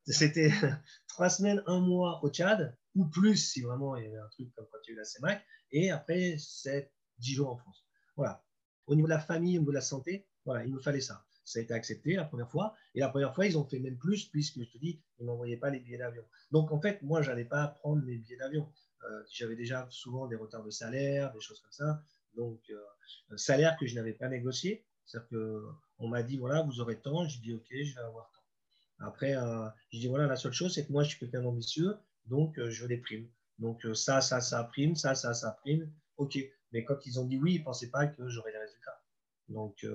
c'était 0.05 0.51
trois 1.07 1.29
semaines, 1.29 1.61
un 1.67 1.79
mois 1.79 2.23
au 2.23 2.29
Tchad, 2.29 2.77
ou 2.95 3.05
plus 3.05 3.37
si 3.37 3.61
vraiment 3.61 3.95
il 3.95 4.05
y 4.05 4.07
avait 4.07 4.17
un 4.17 4.29
truc 4.29 4.53
comme 4.55 4.65
quand 4.71 4.79
il 4.85 4.89
y 4.89 4.91
a 4.91 4.93
eu 4.93 4.97
la 4.97 5.05
CEMAC, 5.05 5.45
et 5.71 5.91
après, 5.91 6.37
c'est 6.39 6.91
dix 7.19 7.33
jours 7.33 7.49
en 7.49 7.57
France. 7.57 7.85
Voilà. 8.15 8.43
Au 8.85 8.95
niveau 8.95 9.07
de 9.07 9.13
la 9.13 9.19
famille, 9.19 9.57
au 9.57 9.61
niveau 9.61 9.71
de 9.71 9.75
la 9.75 9.81
santé, 9.81 10.27
voilà, 10.45 10.65
il 10.65 10.73
me 10.73 10.79
fallait 10.79 11.01
ça 11.01 11.26
ça 11.47 11.59
a 11.59 11.61
été 11.61 11.73
accepté 11.73 12.15
la 12.15 12.25
première 12.25 12.51
fois. 12.51 12.75
Et 12.93 12.99
la 12.99 13.07
première 13.07 13.33
fois, 13.33 13.45
ils 13.45 13.57
ont 13.57 13.63
fait 13.63 13.79
même 13.79 13.97
plus, 13.97 14.25
puisque 14.25 14.59
je 14.59 14.69
te 14.69 14.77
dis, 14.77 15.01
ils 15.17 15.23
ne 15.23 15.27
m'envoyaient 15.27 15.55
pas 15.55 15.69
les 15.69 15.79
billets 15.79 15.97
d'avion. 15.97 16.23
Donc, 16.51 16.73
en 16.73 16.81
fait, 16.81 17.01
moi, 17.01 17.21
je 17.21 17.29
n'allais 17.29 17.45
pas 17.45 17.69
prendre 17.69 18.03
mes 18.03 18.17
billets 18.17 18.35
d'avion. 18.35 18.69
Euh, 19.05 19.23
j'avais 19.31 19.55
déjà 19.55 19.87
souvent 19.89 20.27
des 20.27 20.35
retards 20.35 20.65
de 20.65 20.71
salaire, 20.71 21.31
des 21.31 21.39
choses 21.39 21.61
comme 21.61 21.71
ça. 21.71 22.03
Donc, 22.35 22.59
euh, 22.69 23.37
salaire 23.37 23.77
que 23.79 23.87
je 23.87 23.95
n'avais 23.95 24.11
pas 24.11 24.27
négocié. 24.27 24.85
C'est-à-dire 25.05 25.29
qu'on 25.29 26.09
m'a 26.09 26.21
dit, 26.21 26.37
voilà, 26.37 26.63
vous 26.63 26.81
aurez 26.81 26.99
tant. 26.99 27.25
J'ai 27.29 27.39
dit, 27.39 27.53
OK, 27.53 27.67
je 27.71 27.95
vais 27.95 28.01
avoir 28.01 28.29
tant. 28.33 29.05
Après, 29.07 29.37
euh, 29.37 29.69
je 29.93 29.99
dis, 29.99 30.07
voilà, 30.07 30.27
la 30.27 30.35
seule 30.35 30.51
chose, 30.51 30.75
c'est 30.75 30.85
que 30.85 30.91
moi, 30.91 31.03
je 31.03 31.09
suis 31.09 31.19
quelqu'un 31.19 31.43
d'ambitieux, 31.43 31.95
donc 32.25 32.59
je 32.59 32.81
veux 32.81 32.89
des 32.89 32.97
primes. 32.97 33.29
Donc, 33.57 33.87
ça, 33.93 34.19
ça, 34.19 34.41
ça 34.41 34.65
prime, 34.65 34.97
ça, 34.97 35.15
ça, 35.15 35.33
ça 35.33 35.51
prime. 35.61 35.89
OK. 36.17 36.37
Mais 36.73 36.83
quand 36.83 37.05
ils 37.05 37.21
ont 37.21 37.25
dit 37.25 37.37
oui, 37.37 37.53
ils 37.53 37.59
ne 37.59 37.63
pensaient 37.63 37.89
pas 37.89 38.05
que 38.07 38.27
j'aurais 38.27 38.51
des 38.51 38.57
résultats. 38.57 39.01
Donc, 39.47 39.85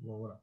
voilà. 0.00 0.42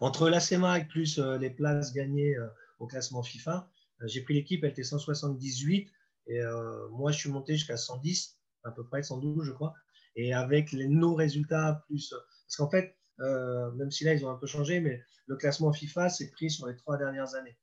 Entre 0.00 0.28
la 0.28 0.40
CEMAC 0.40 0.88
plus 0.88 1.18
euh, 1.18 1.38
les 1.38 1.50
places 1.50 1.92
gagnées 1.92 2.36
euh, 2.36 2.48
au 2.78 2.86
classement 2.86 3.22
FIFA, 3.22 3.70
J'ai 4.06 4.22
pris 4.22 4.34
l'équipe, 4.34 4.64
elle 4.64 4.70
était 4.70 4.82
178, 4.82 5.90
et 6.26 6.40
moi, 6.90 7.12
je 7.12 7.18
suis 7.18 7.30
monté 7.30 7.54
jusqu'à 7.54 7.76
110, 7.76 8.38
à 8.64 8.70
peu 8.70 8.84
près 8.86 9.02
112, 9.02 9.44
je 9.44 9.52
crois. 9.52 9.74
Et 10.16 10.32
avec 10.32 10.72
nos 10.72 11.14
résultats 11.14 11.84
plus. 11.86 12.10
Parce 12.10 12.56
qu'en 12.56 12.70
fait, 12.70 12.96
même 13.18 13.90
si 13.90 14.04
là, 14.04 14.14
ils 14.14 14.24
ont 14.24 14.30
un 14.30 14.36
peu 14.36 14.46
changé, 14.46 14.80
mais 14.80 15.02
le 15.26 15.36
classement 15.36 15.72
FIFA, 15.72 16.08
c'est 16.08 16.30
pris 16.30 16.50
sur 16.50 16.66
les 16.66 16.76
trois 16.76 16.96
dernières 16.96 17.34
années. 17.34 17.58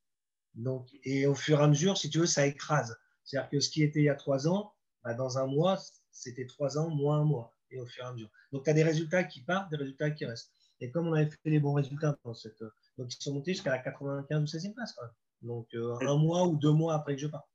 Donc, 0.55 0.89
et 1.03 1.25
au 1.25 1.35
fur 1.35 1.59
et 1.59 1.63
à 1.63 1.67
mesure, 1.67 1.97
si 1.97 2.09
tu 2.09 2.19
veux, 2.19 2.25
ça 2.25 2.45
écrase. 2.45 2.97
C'est-à-dire 3.23 3.49
que 3.49 3.59
ce 3.59 3.69
qui 3.69 3.83
était 3.83 3.99
il 3.99 4.05
y 4.05 4.09
a 4.09 4.15
trois 4.15 4.47
ans, 4.47 4.73
bah, 5.03 5.13
dans 5.13 5.37
un 5.37 5.47
mois, 5.47 5.79
c'était 6.11 6.45
trois 6.45 6.77
ans 6.77 6.89
moins 6.89 7.21
un 7.21 7.25
mois, 7.25 7.55
et 7.71 7.79
au 7.79 7.85
fur 7.85 8.03
et 8.03 8.07
à 8.07 8.13
mesure. 8.13 8.29
Donc, 8.51 8.63
tu 8.63 8.69
as 8.69 8.73
des 8.73 8.83
résultats 8.83 9.23
qui 9.23 9.41
partent, 9.41 9.69
des 9.71 9.77
résultats 9.77 10.11
qui 10.11 10.25
restent. 10.25 10.51
Et 10.79 10.91
comme 10.91 11.07
on 11.07 11.13
avait 11.13 11.29
fait 11.29 11.49
les 11.49 11.59
bons 11.59 11.73
résultats 11.73 12.17
dans 12.23 12.33
cette. 12.33 12.63
Donc, 12.97 13.13
ils 13.13 13.21
sont 13.21 13.33
montés 13.33 13.53
jusqu'à 13.53 13.71
la 13.71 13.79
95 13.79 14.41
ou 14.41 14.45
16e 14.45 14.73
place, 14.73 14.93
quand 14.93 15.03
même. 15.03 15.11
Donc, 15.41 15.67
euh, 15.73 15.97
un 16.01 16.17
mois 16.17 16.47
ou 16.47 16.55
deux 16.55 16.71
mois 16.71 16.95
après 16.95 17.15
que 17.15 17.21
je 17.21 17.27
parte. 17.27 17.49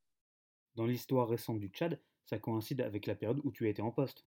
Dans 0.75 0.87
l'histoire 0.87 1.29
récente 1.29 1.59
du 1.59 1.69
Tchad, 1.69 2.01
ça 2.25 2.39
coïncide 2.39 2.81
avec 2.81 3.07
la 3.07 3.15
période 3.15 3.41
où 3.45 3.53
tu 3.53 3.69
étais 3.69 3.83
en 3.83 3.91
poste. 3.91 4.25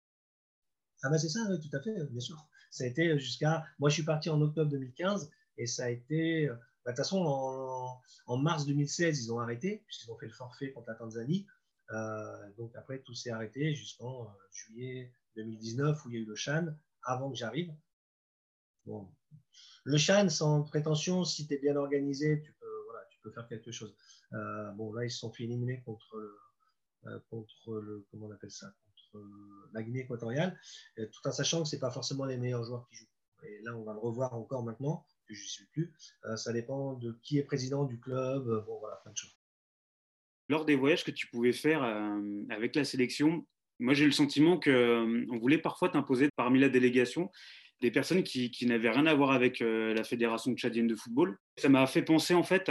Ah, 1.03 1.09
ben 1.09 1.17
c'est 1.17 1.29
ça, 1.29 1.39
oui, 1.49 1.59
tout 1.59 1.75
à 1.75 1.81
fait, 1.81 1.93
bien 2.09 2.19
sûr. 2.19 2.45
Ça 2.71 2.83
a 2.83 2.87
été 2.87 3.17
jusqu'à. 3.19 3.65
Moi, 3.79 3.89
je 3.89 3.95
suis 3.95 4.03
parti 4.03 4.29
en 4.29 4.41
octobre 4.41 4.69
2015 4.69 5.31
et 5.57 5.65
ça 5.65 5.85
a 5.85 5.89
été. 5.89 6.49
Euh, 6.49 6.55
bah, 6.85 6.91
de 6.91 6.95
toute 6.95 7.05
façon, 7.05 8.01
en, 8.25 8.37
mars 8.37 8.65
2016, 8.65 9.23
ils 9.23 9.33
ont 9.33 9.39
arrêté, 9.39 9.83
puisqu'ils 9.85 10.11
ont 10.11 10.17
fait 10.17 10.27
le 10.27 10.33
forfait 10.33 10.71
contre 10.71 10.89
la 10.89 10.95
Tanzanie. 10.95 11.45
Euh, 11.91 12.51
donc 12.57 12.75
après, 12.75 12.99
tout 12.99 13.13
s'est 13.13 13.31
arrêté 13.31 13.73
jusqu'en 13.73 14.23
euh, 14.23 14.27
juillet 14.51 15.11
2019, 15.35 16.05
où 16.05 16.09
il 16.09 16.15
y 16.15 16.17
a 16.17 16.21
eu 16.21 16.25
le 16.25 16.35
Chan, 16.35 16.67
avant 17.03 17.31
que 17.31 17.37
j'arrive. 17.37 17.73
Le 19.83 19.97
Chan, 19.97 20.29
sans 20.29 20.63
prétention, 20.63 21.23
si 21.23 21.47
tu 21.47 21.53
es 21.53 21.57
bien 21.57 21.75
organisé, 21.75 22.41
tu 22.41 22.53
peux, 22.53 22.83
voilà, 22.85 23.05
tu 23.09 23.19
peux 23.21 23.31
faire 23.31 23.47
quelque 23.47 23.71
chose. 23.71 23.95
Euh, 24.33 24.71
bon, 24.71 24.91
là, 24.93 25.05
ils 25.05 25.11
se 25.11 25.19
sont 25.19 25.31
fait 25.31 25.43
éliminer 25.43 25.81
contre 25.83 26.17
le, 26.17 27.19
contre 27.29 27.79
le 27.79 28.05
comment 28.09 28.27
on 28.27 28.31
appelle 28.31 28.51
ça, 28.51 28.73
contre 28.85 29.25
la 29.73 29.83
Guinée 29.83 30.01
équatoriale, 30.01 30.59
tout 30.97 31.27
en 31.27 31.31
sachant 31.31 31.63
que 31.63 31.69
ce 31.69 31.75
n'est 31.75 31.79
pas 31.79 31.91
forcément 31.91 32.25
les 32.25 32.37
meilleurs 32.37 32.63
joueurs 32.63 32.87
qui 32.89 32.95
jouent. 32.95 33.07
Et 33.43 33.61
là, 33.63 33.75
on 33.75 33.83
va 33.83 33.93
le 33.93 33.99
revoir 33.99 34.33
encore 34.33 34.63
maintenant 34.63 35.05
je 35.33 35.43
ne 35.43 35.47
suis 35.47 35.65
plus. 35.65 35.93
Euh, 36.25 36.35
ça 36.35 36.53
dépend 36.53 36.93
de 36.93 37.17
qui 37.23 37.37
est 37.37 37.43
président 37.43 37.85
du 37.85 37.99
club. 37.99 38.47
Euh, 38.47 38.61
bon, 38.61 38.79
voilà, 38.79 38.97
plein 38.97 39.11
de 39.11 39.17
choses. 39.17 39.37
Lors 40.47 40.65
des 40.65 40.75
voyages 40.75 41.03
que 41.03 41.11
tu 41.11 41.27
pouvais 41.27 41.53
faire 41.53 41.83
euh, 41.83 42.43
avec 42.49 42.75
la 42.75 42.83
sélection, 42.83 43.45
moi 43.79 43.93
j'ai 43.93 44.05
le 44.05 44.11
sentiment 44.11 44.59
qu'on 44.59 45.37
voulait 45.39 45.57
parfois 45.57 45.89
t'imposer 45.89 46.29
parmi 46.35 46.59
la 46.59 46.69
délégation 46.69 47.29
des 47.81 47.91
personnes 47.91 48.23
qui, 48.23 48.51
n'avaient 48.65 48.89
rien 48.89 49.05
à 49.05 49.13
voir 49.13 49.31
avec 49.31 49.61
la 49.61 50.03
fédération 50.03 50.53
tchadienne 50.53 50.87
de 50.87 50.95
football. 50.95 51.37
Ça 51.57 51.69
m'a 51.69 51.87
fait 51.87 52.01
penser 52.01 52.33
en 52.33 52.43
fait 52.43 52.69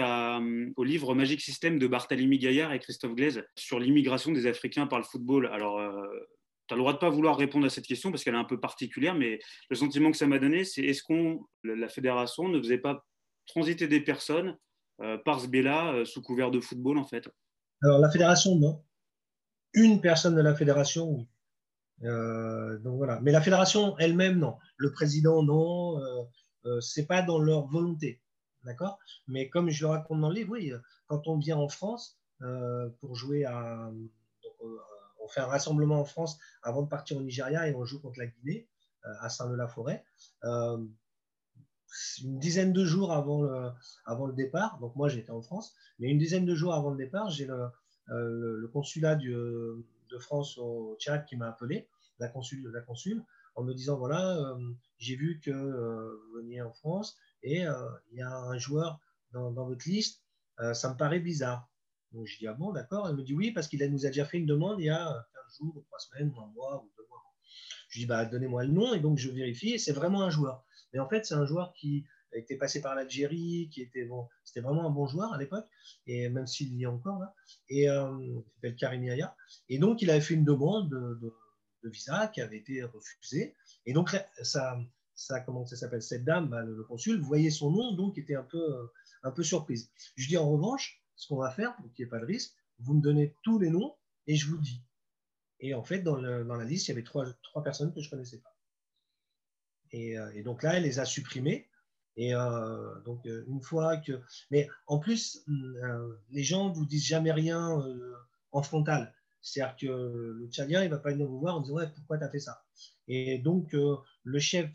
au 0.76 0.84
livre 0.84 1.14
Magic 1.14 1.40
System 1.40 1.78
de 1.78 1.86
Barthélemy 1.86 2.38
Gaillard 2.38 2.74
et 2.74 2.78
Christophe 2.78 3.14
Glaise 3.14 3.42
sur 3.56 3.80
l'immigration 3.80 4.32
des 4.32 4.46
Africains 4.46 4.86
par 4.86 4.98
le 4.98 5.06
football. 5.06 5.46
Alors 5.46 5.80
tu 6.68 6.74
as 6.74 6.76
le 6.76 6.82
droit 6.82 6.92
de 6.92 6.98
pas 6.98 7.08
vouloir 7.08 7.36
répondre 7.36 7.66
à 7.66 7.70
cette 7.70 7.86
question 7.86 8.10
parce 8.10 8.22
qu'elle 8.22 8.34
est 8.34 8.38
un 8.38 8.44
peu 8.44 8.60
particulière, 8.60 9.14
mais 9.14 9.38
le 9.70 9.76
sentiment 9.76 10.10
que 10.10 10.16
ça 10.16 10.26
m'a 10.26 10.38
donné, 10.38 10.64
c'est 10.64 10.82
est-ce 10.82 11.02
qu'on, 11.02 11.46
la 11.64 11.88
fédération 11.88 12.48
ne 12.48 12.58
faisait 12.58 12.78
pas 12.78 13.04
transiter 13.46 13.88
des 13.88 14.00
personnes 14.00 14.56
euh, 15.00 15.16
par 15.16 15.40
ce 15.40 15.46
biais-là 15.46 15.94
euh, 15.94 16.04
sous 16.04 16.20
couvert 16.20 16.50
de 16.50 16.60
football 16.60 16.98
en 16.98 17.04
fait? 17.04 17.28
Alors 17.82 17.98
la 17.98 18.10
fédération, 18.10 18.56
non. 18.56 18.82
Une 19.74 20.00
personne 20.00 20.34
de 20.34 20.40
la 20.40 20.54
fédération, 20.54 21.10
oui. 21.10 21.28
Euh, 22.04 22.78
donc 22.78 22.96
voilà. 22.96 23.20
Mais 23.20 23.32
la 23.32 23.40
fédération 23.40 23.96
elle-même, 23.98 24.38
non. 24.38 24.56
Le 24.76 24.92
président, 24.92 25.42
non. 25.42 26.00
c'est 26.80 27.06
pas 27.06 27.22
dans 27.22 27.38
leur 27.38 27.66
volonté. 27.66 28.20
D'accord? 28.64 28.98
Mais 29.26 29.48
comme 29.48 29.70
je 29.70 29.84
le 29.84 29.90
raconte 29.90 30.20
dans 30.20 30.28
le 30.28 30.34
livre, 30.34 30.52
oui, 30.52 30.72
quand 31.06 31.26
on 31.26 31.38
vient 31.38 31.56
en 31.56 31.68
France 31.68 32.18
pour 33.00 33.16
jouer 33.16 33.44
à 33.44 33.90
on 35.28 35.30
fait 35.30 35.40
un 35.40 35.46
rassemblement 35.46 36.00
en 36.00 36.04
France 36.04 36.38
avant 36.62 36.82
de 36.82 36.88
partir 36.88 37.16
au 37.18 37.22
Nigeria 37.22 37.68
et 37.68 37.74
on 37.74 37.84
joue 37.84 38.00
contre 38.00 38.18
la 38.18 38.26
Guinée 38.26 38.68
euh, 39.04 39.14
à 39.20 39.28
Saint-Leu-la-Forêt. 39.28 40.04
Euh, 40.44 40.84
une 42.22 42.38
dizaine 42.38 42.72
de 42.72 42.84
jours 42.84 43.12
avant 43.12 43.42
le 43.42 44.32
départ, 44.34 44.78
donc 44.78 44.94
moi 44.94 45.08
j'étais 45.08 45.30
en 45.30 45.40
France, 45.40 45.74
mais 45.98 46.10
une 46.10 46.18
dizaine 46.18 46.44
de 46.44 46.54
jours 46.54 46.74
avant 46.74 46.90
le 46.90 46.98
départ, 46.98 47.30
j'ai 47.30 47.46
le, 47.46 47.68
euh, 48.10 48.68
consulat 48.72 49.16
de 49.16 49.84
France 50.18 50.58
au 50.58 50.96
Tchad 50.98 51.24
qui 51.26 51.36
m'a 51.36 51.48
appelé, 51.48 51.88
la 52.18 52.28
consul, 52.28 52.66
la 52.72 52.80
consul, 52.80 53.24
en 53.54 53.62
me 53.62 53.74
disant 53.74 53.98
voilà, 53.98 54.56
j'ai 54.98 55.16
vu 55.16 55.40
que 55.40 55.50
vous 55.50 56.36
veniez 56.36 56.62
en 56.62 56.72
France 56.72 57.16
et 57.42 57.62
il 57.62 58.18
y 58.18 58.22
a 58.22 58.36
un 58.36 58.58
joueur 58.58 59.00
dans, 59.32 59.52
votre 59.52 59.88
liste, 59.88 60.22
ça 60.72 60.92
me 60.92 60.96
paraît 60.96 61.20
bizarre. 61.20 61.68
Donc 62.12 62.26
je 62.26 62.38
dis 62.38 62.46
ah 62.46 62.54
bon, 62.54 62.72
d'accord. 62.72 63.08
Elle 63.08 63.16
me 63.16 63.22
dit 63.22 63.34
oui, 63.34 63.50
parce 63.50 63.68
qu'il 63.68 63.84
nous 63.90 64.06
a 64.06 64.08
déjà 64.08 64.24
fait 64.24 64.38
une 64.38 64.46
demande 64.46 64.80
il 64.80 64.86
y 64.86 64.90
a 64.90 65.26
15 65.48 65.58
jours, 65.58 65.84
3 65.86 65.98
semaines, 65.98 66.32
un 66.38 66.46
mois 66.54 66.82
ou 66.82 66.90
deux 66.96 67.06
mois. 67.08 67.22
Je 67.88 68.00
dis 68.00 68.06
bah 68.06 68.24
donnez-moi 68.24 68.64
le 68.64 68.72
nom 68.72 68.94
et 68.94 69.00
donc 69.00 69.18
je 69.18 69.30
vérifie 69.30 69.74
et 69.74 69.78
c'est 69.78 69.92
vraiment 69.92 70.22
un 70.22 70.30
joueur. 70.30 70.64
Mais 70.92 71.00
en 71.00 71.08
fait, 71.08 71.24
c'est 71.26 71.34
un 71.34 71.44
joueur 71.44 71.72
qui 71.74 72.06
était 72.32 72.56
passé 72.56 72.80
par 72.80 72.94
l'Algérie, 72.94 73.68
qui 73.72 73.82
était 73.82 74.08
c'était 74.44 74.60
vraiment 74.60 74.86
un 74.86 74.90
bon 74.90 75.06
joueur 75.06 75.32
à 75.32 75.38
l'époque, 75.38 75.66
et 76.06 76.28
même 76.28 76.46
s'il 76.46 76.74
y 76.74 76.82
est 76.82 76.86
encore 76.86 77.18
là, 77.18 77.34
et 77.68 77.88
euh, 77.88 78.40
s'appelle 78.54 78.76
Karim 78.76 79.04
Yaya. 79.04 79.36
Et 79.68 79.78
donc 79.78 80.02
il 80.02 80.10
avait 80.10 80.20
fait 80.20 80.34
une 80.34 80.44
demande 80.44 80.90
de, 80.90 81.34
visa 81.84 82.28
qui 82.28 82.40
avait 82.40 82.58
été 82.58 82.82
refusée. 82.82 83.54
Et 83.86 83.92
donc 83.92 84.10
ça, 84.42 84.78
ça 85.14 85.40
comment 85.40 85.64
ça 85.64 85.76
s'appelle 85.76 86.02
cette 86.02 86.24
dame, 86.24 86.48
bah, 86.48 86.62
le, 86.62 86.84
consul, 86.84 87.20
voyait 87.20 87.50
son 87.50 87.70
nom, 87.70 87.92
donc 87.92 88.18
était 88.18 88.36
un 88.36 88.44
peu, 88.44 88.90
un 89.22 89.30
peu 89.30 89.42
surprise. 89.42 89.90
Je 90.16 90.28
dis 90.28 90.36
en 90.36 90.50
revanche, 90.50 91.02
ce 91.16 91.28
qu'on 91.28 91.36
va 91.36 91.50
faire 91.50 91.74
pour 91.76 91.92
qu'il 91.92 92.04
n'y 92.04 92.08
ait 92.08 92.10
pas 92.10 92.20
de 92.20 92.26
risque, 92.26 92.54
vous 92.78 92.94
me 92.94 93.02
donnez 93.02 93.34
tous 93.42 93.58
les 93.58 93.70
noms 93.70 93.94
et 94.26 94.36
je 94.36 94.48
vous 94.48 94.58
dis. 94.58 94.82
Et 95.60 95.74
en 95.74 95.82
fait, 95.82 96.00
dans, 96.00 96.16
la 96.16 96.64
liste, 96.64 96.86
il 96.86 96.90
y 96.90 96.92
avait 96.92 97.02
trois, 97.02 97.26
trois 97.42 97.64
personnes 97.64 97.92
que 97.92 98.00
je 98.00 98.06
ne 98.06 98.10
connaissais 98.10 98.38
pas. 98.38 98.54
Euh, 99.94 100.30
et, 100.34 100.42
donc 100.42 100.62
là, 100.62 100.74
elle 100.74 100.84
les 100.84 101.00
a 101.00 101.04
supprimées. 101.04 101.67
Et 102.18 102.34
euh, 102.34 103.00
donc, 103.06 103.24
euh, 103.26 103.44
une 103.48 103.62
fois 103.62 103.96
que. 103.96 104.20
Mais 104.50 104.68
en 104.86 104.98
plus, 104.98 105.42
les 106.30 106.42
gens 106.42 106.68
ne 106.68 106.74
vous 106.74 106.84
disent 106.84 107.06
jamais 107.06 107.32
rien 107.32 107.82
en 108.52 108.62
frontal. 108.62 109.14
C'est-à-dire 109.40 109.76
que 109.76 109.86
le 109.86 110.48
Tchadien, 110.50 110.82
il 110.82 110.90
ne 110.90 110.94
va 110.94 110.98
pas 110.98 111.12
venir 111.12 111.26
vous 111.26 111.38
voir 111.40 111.56
en 111.56 111.60
disant 111.62 111.76
Ouais, 111.76 111.88
pourquoi 111.94 112.18
tu 112.18 112.24
as 112.24 112.30
fait 112.30 112.40
ça? 112.40 112.62
Et 113.06 113.38
donc, 113.38 113.72
le 113.72 114.38
chef. 114.38 114.70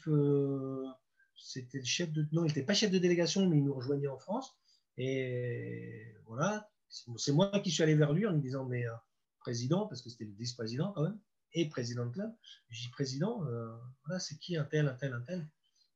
c'était 1.36 1.80
le 1.80 1.86
chef 1.86 2.12
de. 2.12 2.26
Non, 2.32 2.46
il 2.46 2.48
n'était 2.48 2.64
pas 2.64 2.74
chef 2.74 2.90
de 2.90 2.98
délégation, 2.98 3.48
mais 3.48 3.58
il 3.58 3.64
nous 3.64 3.74
rejoignait 3.76 4.08
en 4.08 4.18
France. 4.18 4.58
Et 4.98 6.16
voilà, 6.26 6.70
c'est 7.18 7.32
moi 7.32 7.52
qui 7.60 7.72
suis 7.72 7.84
allé 7.84 7.96
vers 7.96 8.14
lui 8.14 8.26
en 8.26 8.32
lui 8.32 8.42
disant, 8.42 8.66
mais 8.66 8.86
euh, 8.86 8.94
président, 9.40 9.88
parce 9.88 10.02
que 10.02 10.10
c'était 10.10 10.26
le 10.26 10.34
vice-président 10.34 10.92
quand 10.94 11.04
même, 11.04 11.20
et 11.54 11.70
président 11.70 12.06
de 12.06 12.12
club, 12.12 12.32
je 12.70 12.82
dis, 12.84 12.90
président, 12.90 13.46
euh, 13.46 13.76
voilà, 14.06 14.20
c'est 14.20 14.38
qui 14.38 14.58
un 14.58 14.64
tel, 14.64 14.88
un 14.88 14.94
tel, 14.94 15.14
un 15.14 15.22
tel? 15.22 15.48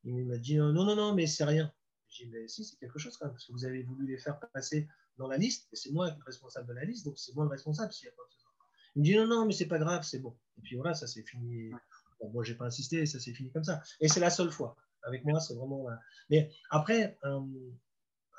Il 0.07 0.25
m'a 0.25 0.37
dit, 0.37 0.55
non, 0.55 0.71
non, 0.71 0.95
non, 0.95 1.13
mais 1.13 1.27
c'est 1.27 1.43
rien. 1.43 1.71
J'ai 2.09 2.25
dit, 2.25 2.31
mais 2.31 2.47
si, 2.47 2.63
c'est 2.63 2.77
quelque 2.77 2.97
chose 2.97 3.17
parce 3.17 3.45
que 3.45 3.51
vous 3.51 3.65
avez 3.65 3.83
voulu 3.83 4.07
les 4.07 4.17
faire 4.17 4.39
passer 4.53 4.87
dans 5.17 5.27
la 5.27 5.37
liste, 5.37 5.67
et 5.73 5.75
c'est 5.75 5.91
moi 5.91 6.09
qui 6.09 6.15
suis 6.15 6.23
responsable 6.25 6.67
de 6.67 6.73
la 6.73 6.85
liste, 6.85 7.05
donc 7.05 7.17
c'est 7.17 7.35
moi 7.35 7.43
le 7.43 7.49
responsable 7.49 7.91
Il 8.95 8.99
me 8.99 9.03
dit, 9.03 9.15
non, 9.15 9.27
non, 9.27 9.45
mais 9.45 9.53
c'est 9.53 9.67
pas 9.67 9.79
grave, 9.79 10.03
c'est 10.03 10.19
bon. 10.19 10.37
Et 10.57 10.61
puis 10.61 10.75
voilà, 10.75 10.93
ça 10.93 11.07
s'est 11.07 11.23
fini. 11.23 11.71
Bon, 12.19 12.29
moi, 12.31 12.43
j'ai 12.43 12.55
pas 12.55 12.65
insisté, 12.65 13.05
ça 13.05 13.19
s'est 13.19 13.33
fini 13.33 13.51
comme 13.51 13.63
ça. 13.63 13.81
Et 13.99 14.07
c'est 14.07 14.19
la 14.19 14.29
seule 14.29 14.51
fois. 14.51 14.77
Avec 15.03 15.25
moi, 15.25 15.39
c'est 15.39 15.53
vraiment. 15.55 15.87
Mais 16.29 16.51
après, 16.69 17.17
euh, 17.25 17.39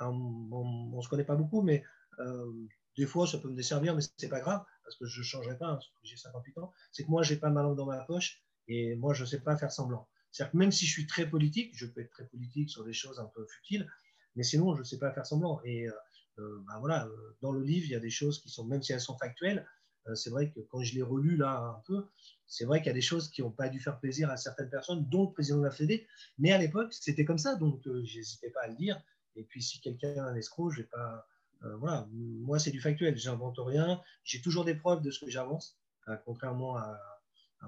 on 0.01 0.97
ne 0.97 1.03
se 1.03 1.09
connaît 1.09 1.25
pas 1.25 1.37
beaucoup, 1.37 1.63
mais 1.63 1.85
euh, 2.21 2.53
des 2.97 3.07
fois, 3.07 3.27
ça 3.27 3.39
peut 3.39 3.49
me 3.49 3.57
desservir, 3.57 3.95
mais 3.95 4.03
c'est 4.17 4.29
pas 4.29 4.41
grave, 4.41 4.65
parce 4.85 4.97
que 4.97 5.07
je 5.07 5.21
ne 5.21 5.25
changerai 5.25 5.57
pas, 5.57 5.67
hein, 5.67 5.79
j'ai 6.03 6.17
58 6.17 6.59
ans. 6.59 6.73
C'est 6.93 7.05
que 7.05 7.11
moi, 7.11 7.23
j'ai 7.23 7.37
pas 7.37 7.51
ma 7.51 7.63
langue 7.63 7.77
dans 7.77 7.87
ma 7.87 8.01
poche, 8.05 8.43
et 8.67 8.97
moi, 8.97 9.15
je 9.15 9.23
ne 9.23 9.27
sais 9.27 9.41
pas 9.41 9.57
faire 9.57 9.71
semblant. 9.71 10.09
C'est-à-dire 10.31 10.53
que 10.53 10.57
même 10.57 10.73
si 10.73 10.87
je 10.87 10.93
suis 10.93 11.07
très 11.07 11.29
politique, 11.29 11.73
je 11.75 11.87
peux 11.87 12.01
être 12.01 12.11
très 12.11 12.27
politique 12.27 12.71
sur 12.71 12.85
des 12.85 12.93
choses 12.93 13.19
un 13.19 13.31
peu 13.35 13.47
futiles, 13.47 13.91
mais 14.37 14.43
sinon, 14.43 14.75
je 14.75 14.81
ne 14.81 14.85
sais 14.85 14.99
pas 14.99 15.13
faire 15.13 15.27
semblant. 15.27 15.61
Et 15.65 15.89
euh, 15.89 15.93
euh, 16.39 16.63
bah 16.67 16.79
voilà, 16.79 17.09
dans 17.41 17.53
le 17.53 17.63
livre, 17.63 17.87
il 17.87 17.93
y 17.93 17.97
a 17.97 18.01
des 18.01 18.11
choses 18.11 18.41
qui 18.41 18.49
sont, 18.49 18.65
même 18.67 18.83
si 18.83 18.93
elles 18.93 19.01
sont 19.01 19.19
factuelles, 19.19 19.67
c'est 20.15 20.31
vrai 20.31 20.51
que 20.51 20.61
quand 20.61 20.83
je 20.83 20.95
l'ai 20.95 21.03
relu 21.03 21.37
là 21.37 21.59
un 21.59 21.83
peu, 21.87 22.07
c'est 22.47 22.65
vrai 22.65 22.79
qu'il 22.79 22.87
y 22.87 22.91
a 22.91 22.95
des 22.95 23.03
choses 23.03 23.31
qui 23.31 23.43
n'ont 23.43 23.51
pas 23.51 23.69
dû 23.69 23.79
faire 23.79 24.01
plaisir 24.01 24.31
à 24.31 24.39
certaines 24.39 24.71
personnes, 24.71 25.07
dont 25.11 25.25
le 25.25 25.33
président 25.33 25.59
de 25.59 25.65
la 25.65 25.71
Fédé, 25.71 26.07
mais 26.39 26.51
à 26.51 26.57
l'époque, 26.57 26.95
c'était 26.95 27.27
comme 27.27 27.37
ça, 27.37 27.57
donc 27.57 27.83
je 27.85 27.91
n'hésitais 27.91 28.49
pas 28.49 28.63
à 28.63 28.69
le 28.69 28.77
dire. 28.77 28.99
Et 29.39 29.45
puis, 29.45 29.63
si 29.63 29.81
quelqu'un 29.81 30.15
est 30.15 30.19
un 30.19 30.35
escroc, 30.35 30.71
je 30.71 30.83
vais 30.83 30.89
pas. 30.89 31.27
Euh, 31.65 31.77
voilà, 31.77 32.09
moi, 32.13 32.59
c'est 32.59 32.71
du 32.71 32.81
factuel. 32.81 33.17
J'invente 33.17 33.57
rien. 33.59 34.01
J'ai 34.25 34.41
toujours 34.41 34.65
des 34.65 34.75
preuves 34.75 35.01
de 35.01 35.11
ce 35.11 35.25
que 35.25 35.31
j'avance, 35.31 35.79
euh, 36.09 36.17
contrairement 36.25 36.77
à, 36.77 36.99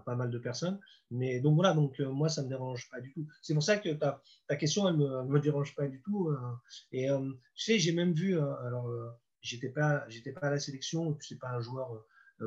pas 0.05 0.15
mal 0.15 0.31
de 0.31 0.39
personnes. 0.39 0.79
Mais 1.11 1.41
donc 1.41 1.55
voilà, 1.55 1.75
donc 1.75 1.99
euh, 2.01 2.09
moi, 2.09 2.29
ça 2.29 2.43
me 2.43 2.49
dérange 2.49 2.89
pas 2.91 3.01
du 3.01 3.13
tout. 3.13 3.27
C'est 3.43 3.55
pour 3.55 3.63
ça 3.63 3.79
que 3.79 3.91
ta, 3.91 4.23
ta 4.49 4.57
question, 4.57 4.89
elle 4.89 4.97
me, 4.97 5.25
me 5.25 5.41
dérange 5.41 5.75
pas 5.75 5.89
du 5.89 6.01
tout. 6.03 6.35
et 6.93 7.09
tu 7.55 7.65
sais, 7.65 7.79
j'ai 7.79 7.93
même 7.93 8.13
vu, 8.13 8.39
alors, 8.39 8.89
j'étais 9.43 9.69
pas, 9.69 10.05
j'étais 10.09 10.33
pas 10.33 10.47
à 10.47 10.51
la 10.51 10.59
sélection, 10.59 11.17
c'est 11.21 11.39
pas 11.39 11.51
un 11.51 11.61
joueur 11.61 12.05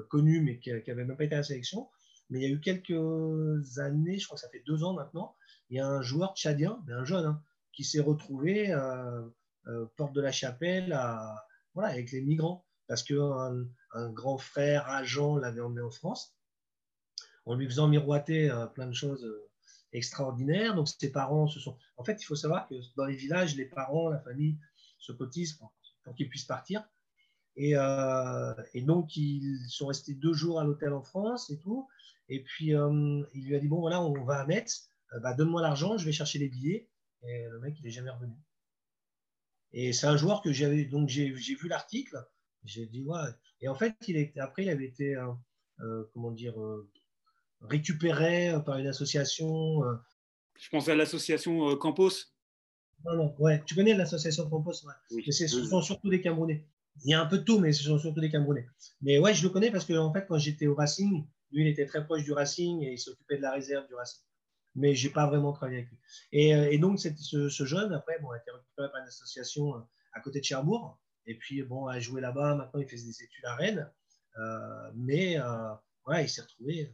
connu, 0.10 0.42
mais 0.42 0.60
qui, 0.60 0.72
qui 0.84 0.92
avait 0.92 1.06
même 1.06 1.18
pas 1.18 1.26
été 1.26 1.36
à 1.36 1.40
la 1.40 1.44
sélection. 1.44 1.90
Mais 2.30 2.40
il 2.40 2.44
y 2.44 2.46
a 2.46 2.50
eu 2.50 2.60
quelques 2.60 3.80
années, 3.80 4.18
je 4.18 4.26
crois 4.26 4.36
que 4.36 4.42
ça 4.42 4.50
fait 4.50 4.64
deux 4.66 4.84
ans 4.84 4.94
maintenant, 4.94 5.36
il 5.70 5.78
y 5.78 5.80
a 5.80 5.88
un 5.88 6.02
joueur 6.02 6.36
tchadien, 6.36 6.84
un 6.90 7.04
jeune, 7.04 7.26
hein, 7.26 7.42
qui 7.72 7.84
s'est 7.84 8.00
retrouvé 8.00 8.72
euh, 8.72 9.22
euh, 9.68 9.86
porte 9.98 10.14
de 10.14 10.22
la 10.22 10.32
chapelle 10.32 10.98
voilà, 11.74 11.90
avec 11.90 12.12
les 12.12 12.22
migrants, 12.22 12.66
parce 12.88 13.04
qu'un 13.04 13.66
un 13.94 14.10
grand 14.12 14.38
frère 14.38 14.88
agent 14.88 15.38
l'avait 15.38 15.62
emmené 15.62 15.82
en 15.82 15.92
France, 15.92 16.36
en 17.46 17.56
lui 17.56 17.68
faisant 17.68 17.88
miroiter 17.88 18.52
plein 18.74 18.88
de 18.88 18.94
choses 18.94 19.28
extraordinaires. 19.92 20.76
Donc 20.76 20.88
ses 20.88 21.12
parents 21.12 21.48
se 21.48 21.60
sont... 21.60 21.78
En 21.98 22.04
fait, 22.04 22.22
il 22.22 22.26
faut 22.26 22.36
savoir 22.36 22.68
que 22.68 22.76
dans 22.96 23.06
les 23.06 23.16
villages, 23.16 23.56
les 23.56 23.66
parents, 23.66 24.10
la 24.10 24.20
famille 24.20 24.58
se 25.00 25.12
cotisent 25.12 25.54
pour, 25.54 25.74
qu'ils 26.16 26.30
puissent 26.30 26.46
partir. 26.46 26.88
Et, 27.56 27.74
et, 28.74 28.82
donc, 28.82 29.16
ils 29.16 29.60
sont 29.70 29.88
restés 29.88 30.16
deux 30.16 30.34
jours 30.34 30.60
à 30.60 30.64
l'hôtel 30.64 30.94
en 30.94 31.04
France 31.04 31.50
et 31.50 31.60
tout. 31.60 31.88
Et 32.30 32.44
puis, 32.44 32.68
il 32.68 33.46
lui 33.46 33.56
a 33.56 33.60
dit, 33.60 33.68
bon, 33.68 33.82
voilà, 33.82 34.02
on 34.02 34.24
va 34.24 34.40
à 34.40 34.46
Metz, 34.46 34.90
bah, 35.22 35.34
donne-moi 35.34 35.62
l'argent, 35.62 35.98
je 35.98 36.06
vais 36.06 36.12
chercher 36.12 36.40
les 36.40 36.50
billets. 36.50 36.90
Et 37.24 37.46
le 37.50 37.60
mec, 37.60 37.76
il 37.80 37.84
n'est 37.84 37.92
jamais 37.92 38.10
revenu. 38.10 38.36
Et 39.74 39.92
c'est 39.92 40.08
un 40.08 40.18
joueur 40.18 40.42
que 40.42 40.54
j'avais, 40.54 40.86
donc 40.86 41.10
j'ai 41.10 41.32
vu 41.32 41.68
l'article, 41.68 42.24
j'ai 42.64 42.86
dit, 42.86 43.02
ouais. 43.02 43.20
Et 43.60 43.68
en 43.68 43.76
fait, 43.76 43.96
il 44.08 44.32
après, 44.40 44.64
il 44.64 44.70
avait 44.70 44.86
été, 44.86 45.16
euh, 45.16 45.32
euh, 45.80 46.04
comment 46.14 46.32
dire, 46.32 46.62
euh, 46.62 46.90
récupéré 47.64 48.54
par 48.66 48.78
une 48.78 48.88
association. 48.88 49.82
Je 50.60 50.70
pensais 50.70 50.92
à 50.92 50.96
l'association 50.96 51.76
Campos. 51.78 52.12
Non, 53.06 53.16
non, 53.16 53.36
ouais, 53.40 53.62
tu 53.66 53.76
connais 53.76 53.94
l'association 53.94 54.50
Campos, 54.50 54.72
ouais. 54.86 55.32
ce 55.32 55.48
sont 55.48 55.82
surtout 55.82 56.10
des 56.10 56.22
Camerounais. 56.22 56.66
Il 57.04 57.12
y 57.12 57.14
a 57.14 57.22
un 57.22 57.26
peu 57.26 57.40
de 57.40 57.44
tout, 57.44 57.60
mais 57.60 57.74
ce 57.74 57.84
sont 57.84 57.98
surtout 57.98 58.22
des 58.22 58.30
Camerounais. 58.30 58.68
Mais 59.02 59.18
ouais, 59.20 59.34
je 59.34 59.44
le 59.44 59.50
connais 59.50 59.72
parce 59.72 59.84
que, 59.84 59.94
en 59.94 60.14
fait, 60.14 60.26
quand 60.28 60.38
j'étais 60.38 60.68
au 60.68 60.76
Racing, 60.76 61.26
lui, 61.52 61.64
il 61.64 61.68
était 61.68 61.86
très 61.86 62.06
proche 62.06 62.24
du 62.24 62.32
Racing 62.32 62.82
et 62.84 62.94
il 62.94 63.00
s'occupait 63.00 63.38
de 63.38 63.42
la 63.42 63.52
réserve 63.52 63.88
du 63.88 63.96
Racing 63.96 64.24
mais 64.76 64.96
je 64.96 65.08
n'ai 65.08 65.14
pas 65.14 65.28
vraiment 65.28 65.54
travaillé 65.54 65.80
avec 65.80 65.90
lui. 65.90 65.98
Et, 66.32 66.56
euh, 66.56 66.72
et 66.72 66.78
donc, 66.78 67.00
ce, 67.00 67.50
ce, 67.50 67.66
jeune, 67.66 67.94
après, 67.94 68.20
bon, 68.20 68.32
a 68.32 68.38
été 68.38 68.52
récupéré 68.52 68.90
par 68.92 69.02
une 69.02 69.08
association 69.08 69.76
euh, 69.76 69.80
à 70.14 70.22
côté 70.22 70.40
de 70.40 70.46
Cherbourg. 70.46 71.00
Et 71.26 71.36
puis, 71.38 71.62
bon, 71.64 71.88
a 71.88 72.00
joué 72.00 72.22
là-bas. 72.22 72.56
Maintenant, 72.56 72.80
il 72.80 72.88
fait 72.88 72.96
des 72.96 73.24
études 73.24 73.46
à 73.46 73.56
Rennes. 73.56 73.92
Euh, 74.38 74.92
mais 74.96 75.38
voilà, 76.06 76.22
il 76.22 76.30
s'est 76.30 76.42
retrouvé 76.42 76.92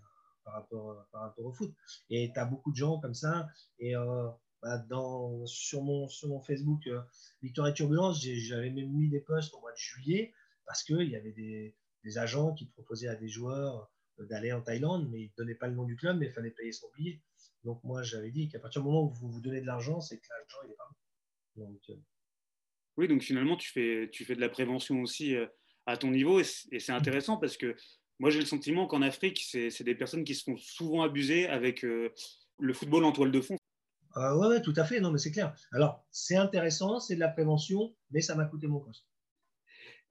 par, 0.50 1.22
rapport, 1.22 1.46
au 1.46 1.52
foot. 1.52 1.74
Et 2.10 2.32
tu 2.34 2.40
as 2.40 2.46
beaucoup 2.46 2.72
de 2.72 2.78
gens 2.78 3.00
comme 3.00 3.14
ça. 3.14 3.48
Et 3.80 3.94
bah, 4.62 4.78
dans, 4.90 5.46
sur, 5.46 5.84
mon, 5.84 6.08
sur 6.08 6.30
mon 6.30 6.42
Facebook, 6.42 6.90
Victoire 7.42 7.68
et 7.68 7.74
Turbulence, 7.74 8.22
j'avais 8.22 8.70
même 8.70 8.92
mis 8.92 9.10
des 9.10 9.22
posts 9.22 9.54
au 9.54 9.62
mois 9.62 9.72
de 9.72 9.78
juillet 9.78 10.34
parce 10.70 10.84
qu'il 10.84 11.10
y 11.10 11.16
avait 11.16 11.32
des, 11.32 11.76
agents 12.18 12.54
qui 12.54 12.66
proposaient 12.66 13.08
à 13.08 13.16
des 13.16 13.28
joueurs 13.28 13.92
d'aller 14.20 14.52
en 14.52 14.62
Thaïlande, 14.62 15.10
mais 15.12 15.22
ils 15.22 15.30
ne 15.30 15.36
donnaient 15.38 15.56
pas 15.56 15.68
le 15.68 15.76
nom 15.76 15.84
du 15.84 15.96
club, 15.96 16.18
mais 16.18 16.28
il 16.28 16.32
fallait 16.32 16.52
payer 16.52 16.72
son 16.72 16.88
billet. 16.96 17.22
Donc 17.64 17.84
moi, 17.84 18.04
j'avais 18.04 18.32
dit 18.32 18.50
qu'à 18.50 18.60
partir 18.60 18.82
du 18.82 18.88
moment 18.88 19.04
où 19.06 19.10
vous 19.10 19.30
vous 19.30 19.42
donnez 19.42 19.62
de 19.62 19.66
l'argent, 19.66 20.00
c'est 20.00 20.18
que 20.18 20.28
l'argent, 20.30 20.58
il 20.66 20.72
est 20.72 20.76
pas 20.76 20.90
donc, 21.56 21.82
euh, 21.90 21.96
Oui, 22.98 23.08
donc 23.08 23.24
finalement, 23.24 23.58
tu 23.58 23.72
fais, 23.72 24.10
tu 24.12 24.26
fais 24.26 24.36
de 24.36 24.42
la 24.42 24.50
prévention 24.50 25.02
aussi 25.02 25.36
euh, 25.36 25.48
à 25.86 25.98
ton 25.98 26.12
niveau, 26.12 26.40
et 26.40 26.44
c'est 26.80 26.92
intéressant 26.92 27.38
parce 27.38 27.58
que 27.58 27.76
moi, 28.20 28.30
j'ai 28.30 28.40
le 28.40 28.46
sentiment 28.46 28.86
qu'en 28.88 29.02
Afrique, 29.02 29.42
c'est 29.42 29.84
des 29.84 29.96
personnes 29.96 30.24
qui 30.24 30.36
se 30.36 30.44
font 30.44 30.58
souvent 30.58 31.02
abuser 31.04 31.48
avec 31.48 31.84
euh, 31.84 32.14
le 32.60 32.74
football 32.74 33.06
en 33.06 33.12
toile 33.12 33.32
de 33.32 33.42
fond. 33.42 33.58
Ah 34.16 34.38
oui, 34.38 34.48
ouais, 34.48 34.62
tout 34.62 34.74
à 34.76 34.84
fait, 34.84 35.00
non, 35.00 35.12
mais 35.12 35.20
c'est 35.20 35.32
clair. 35.32 35.56
Alors, 35.72 36.04
c'est 36.12 36.36
intéressant, 36.36 37.00
c'est 37.00 37.16
de 37.16 37.20
la 37.20 37.30
prévention, 37.30 37.96
mais 38.12 38.22
ça 38.22 38.36
m'a 38.36 38.46
coûté 38.46 38.68
mon 38.68 38.80
poste. 38.80 39.06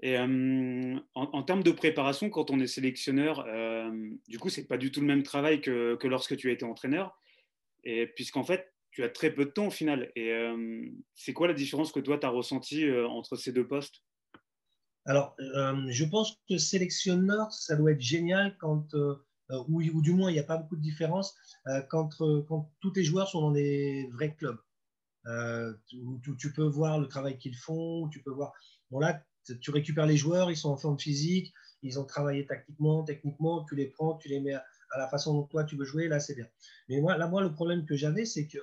Et 0.01 0.17
en, 0.17 1.01
en, 1.15 1.43
termes 1.43 1.65
de 1.65 1.73
préparation, 1.73 2.31
quand 2.31 2.53
on 2.53 2.61
est 2.61 2.69
sélectionneur, 2.69 3.45
du 4.29 4.39
coup, 4.39 4.49
c'est 4.49 4.69
pas 4.69 4.79
du 4.79 4.93
tout 4.93 5.01
le 5.01 5.07
même 5.07 5.25
travail 5.25 5.61
que, 5.61 5.97
que 5.97 6.07
lorsque 6.07 6.37
tu 6.37 6.51
as 6.51 6.53
été 6.53 6.65
entraîneur. 6.65 7.19
Et 7.83 8.07
puisqu'en 8.07 8.45
fait, 8.45 8.73
tu 8.91 9.05
as 9.05 9.09
très 9.09 9.33
peu 9.33 9.45
de 9.45 9.51
temps 9.51 9.69
au 9.69 9.71
final. 9.71 10.11
Et 10.17 10.33
euh, 10.33 10.87
c'est 11.15 11.33
quoi 11.33 11.49
la 11.49 11.55
différence 11.55 11.93
que 11.93 12.01
toi, 12.01 12.19
tu 12.19 12.27
as 12.27 12.31
ressentie 12.31 12.85
euh, 12.85 13.07
entre 13.07 13.37
ces 13.37 13.53
deux 13.53 13.67
postes? 13.67 14.03
Alors, 15.09 15.35
euh, 15.41 15.87
je 15.89 16.05
pense 16.05 16.39
que 16.49 16.59
sélectionneur, 16.59 17.51
ça 17.53 17.77
doit 17.77 17.93
être 17.93 18.01
génial 18.01 18.57
quand, 18.59 18.95
ou, 19.51 19.83
ou, 19.83 20.03
du 20.03 20.13
moins, 20.13 20.31
il 20.31 20.35
n'y 20.35 20.39
a 20.39 20.45
pas 20.45 20.59
beaucoup 20.59 20.77
de 20.77 20.83
différence 20.83 21.35
quand, 21.89 22.11
tous 22.81 22.91
tes 22.91 23.03
joueurs 23.03 23.29
sont 23.29 23.41
dans 23.41 23.51
des 23.51 24.07
vrais 24.13 24.35
clubs. 24.35 24.59
où 25.27 26.37
tu, 26.39 26.53
peux 26.53 26.67
voir 26.67 26.99
le 27.01 27.09
travail 27.09 27.39
qu'ils 27.39 27.57
font, 27.57 28.09
tu 28.09 28.23
peux 28.23 28.31
voir. 28.31 28.53
Bon, 28.91 29.01
là, 29.01 29.23
tu 29.63 29.71
récupères 29.71 30.07
les 30.07 30.19
joueurs, 30.19 30.51
ils 30.51 30.57
sont 30.57 30.71
en 30.71 30.77
forme 30.77 30.99
physique, 30.99 31.55
ils 31.83 31.99
ont 31.99 32.05
travaillé 32.05 32.47
tactiquement, 32.47 33.03
techniquement, 33.05 33.65
tu 33.65 33.75
les 33.77 33.87
prends, 33.87 34.17
tu 34.17 34.29
les 34.29 34.41
mets 34.41 34.55
à, 34.55 34.65
la 34.99 35.09
façon 35.09 35.35
dont 35.35 35.45
toi 35.45 35.65
tu 35.65 35.77
veux 35.77 35.85
jouer, 35.85 36.09
là 36.09 36.21
c'est 36.21 36.35
bien. 36.35 36.47
Mais 36.89 37.01
moi, 37.01 37.17
là, 37.17 37.29
moi, 37.29 37.43
le 37.43 37.53
problème 37.53 37.87
que 37.87 37.97
j'avais, 37.97 38.25
c'est 38.25 38.47
que 38.47 38.59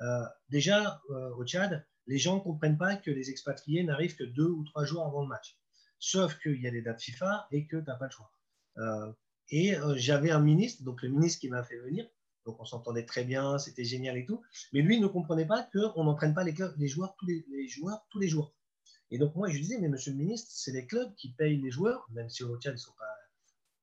euh, 0.00 0.24
déjà 0.48 1.00
euh, 1.10 1.34
au 1.36 1.44
Tchad, 1.44 1.86
les 2.06 2.18
gens 2.18 2.36
ne 2.36 2.40
comprennent 2.40 2.78
pas 2.78 2.96
que 2.96 3.10
les 3.10 3.30
expatriés 3.30 3.82
n'arrivent 3.82 4.16
que 4.16 4.24
deux 4.24 4.48
ou 4.48 4.64
trois 4.64 4.84
jours 4.84 5.04
avant 5.04 5.22
le 5.22 5.28
match. 5.28 5.58
Sauf 5.98 6.38
qu'il 6.38 6.60
y 6.60 6.66
a 6.66 6.70
des 6.70 6.82
dates 6.82 7.00
FIFA 7.00 7.48
et 7.50 7.66
que 7.66 7.76
tu 7.76 7.84
n'as 7.86 7.96
pas 7.96 8.06
le 8.06 8.10
choix. 8.10 8.30
Euh, 8.78 9.12
et 9.50 9.74
j'avais 9.94 10.30
un 10.30 10.40
ministre, 10.40 10.82
donc 10.82 11.02
le 11.02 11.08
ministre 11.08 11.40
qui 11.40 11.48
m'a 11.48 11.62
fait 11.62 11.78
venir, 11.78 12.06
donc 12.46 12.60
on 12.60 12.64
s'entendait 12.64 13.04
très 13.04 13.24
bien, 13.24 13.58
c'était 13.58 13.84
génial 13.84 14.16
et 14.16 14.24
tout, 14.24 14.42
mais 14.72 14.80
lui 14.80 15.00
ne 15.00 15.06
comprenait 15.06 15.46
pas 15.46 15.68
qu'on 15.72 16.04
n'entraîne 16.04 16.34
pas 16.34 16.44
les, 16.44 16.54
joueurs 16.88 17.14
tous 17.18 17.26
les, 17.26 17.68
joueurs 17.68 18.06
tous 18.10 18.18
les 18.18 18.28
jours. 18.28 18.54
Et 19.10 19.18
donc 19.18 19.34
moi 19.34 19.48
je 19.48 19.54
lui 19.54 19.60
disais, 19.60 19.78
mais 19.78 19.88
monsieur 19.88 20.12
le 20.12 20.18
ministre, 20.18 20.48
c'est 20.50 20.72
les 20.72 20.86
clubs 20.86 21.14
qui 21.16 21.32
payent 21.32 21.60
les 21.60 21.70
joueurs, 21.70 22.06
même 22.12 22.28
si 22.28 22.42
au 22.44 22.56
Tchad 22.58 22.72
ils 22.72 22.76
ne 22.76 22.80
sont 22.80 22.94
pas 22.98 23.04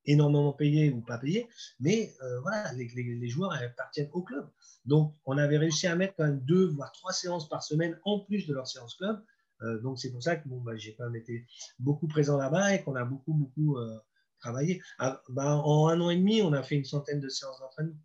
énormément 0.06 0.54
payés 0.54 0.92
ou 0.92 1.02
pas 1.02 1.18
payés, 1.18 1.48
mais 1.80 2.14
euh, 2.22 2.40
voilà, 2.42 2.72
les, 2.74 3.30
joueurs 3.30 3.54
appartiennent 3.54 4.10
au 4.14 4.22
club. 4.22 4.50
Donc, 4.86 5.16
on 5.26 5.38
avait 5.38 5.58
réussi 5.58 5.88
à 5.88 5.96
mettre 5.96 6.16
quand 6.18 6.26
même 6.26 6.42
deux, 6.42 6.68
voire 6.68 6.92
trois 6.92 7.14
séances 7.14 7.48
par 7.48 7.64
semaine 7.64 7.98
en 8.04 8.20
plus 8.20 8.48
de 8.48 8.54
leur 8.54 8.68
séance 8.68 8.96
club. 8.96 9.24
Euh, 9.62 9.80
donc, 9.82 10.00
c'est 10.00 10.12
pour 10.12 10.22
ça 10.22 10.36
que 10.36 10.48
bon, 10.48 10.62
bah, 10.62 10.76
j'ai 10.76 10.96
quand 10.96 11.14
été 11.14 11.46
beaucoup 11.80 12.08
présent 12.08 12.38
là-bas 12.38 12.76
et 12.76 12.84
qu'on 12.84 12.96
a 12.96 13.06
beaucoup, 13.06 13.34
beaucoup 13.34 13.78
euh, 13.78 13.98
travaillé. 14.40 14.82
Ah, 15.00 15.22
bah, 15.30 15.56
en 15.56 15.88
un 15.88 16.00
an 16.02 16.10
et 16.10 16.18
demi, 16.18 16.42
on 16.42 16.54
a 16.54 16.64
fait 16.64 16.76
une 16.76 16.86
centaine 16.86 17.20
de 17.20 17.30
séances 17.30 17.60
d'entraînement. 17.60 18.00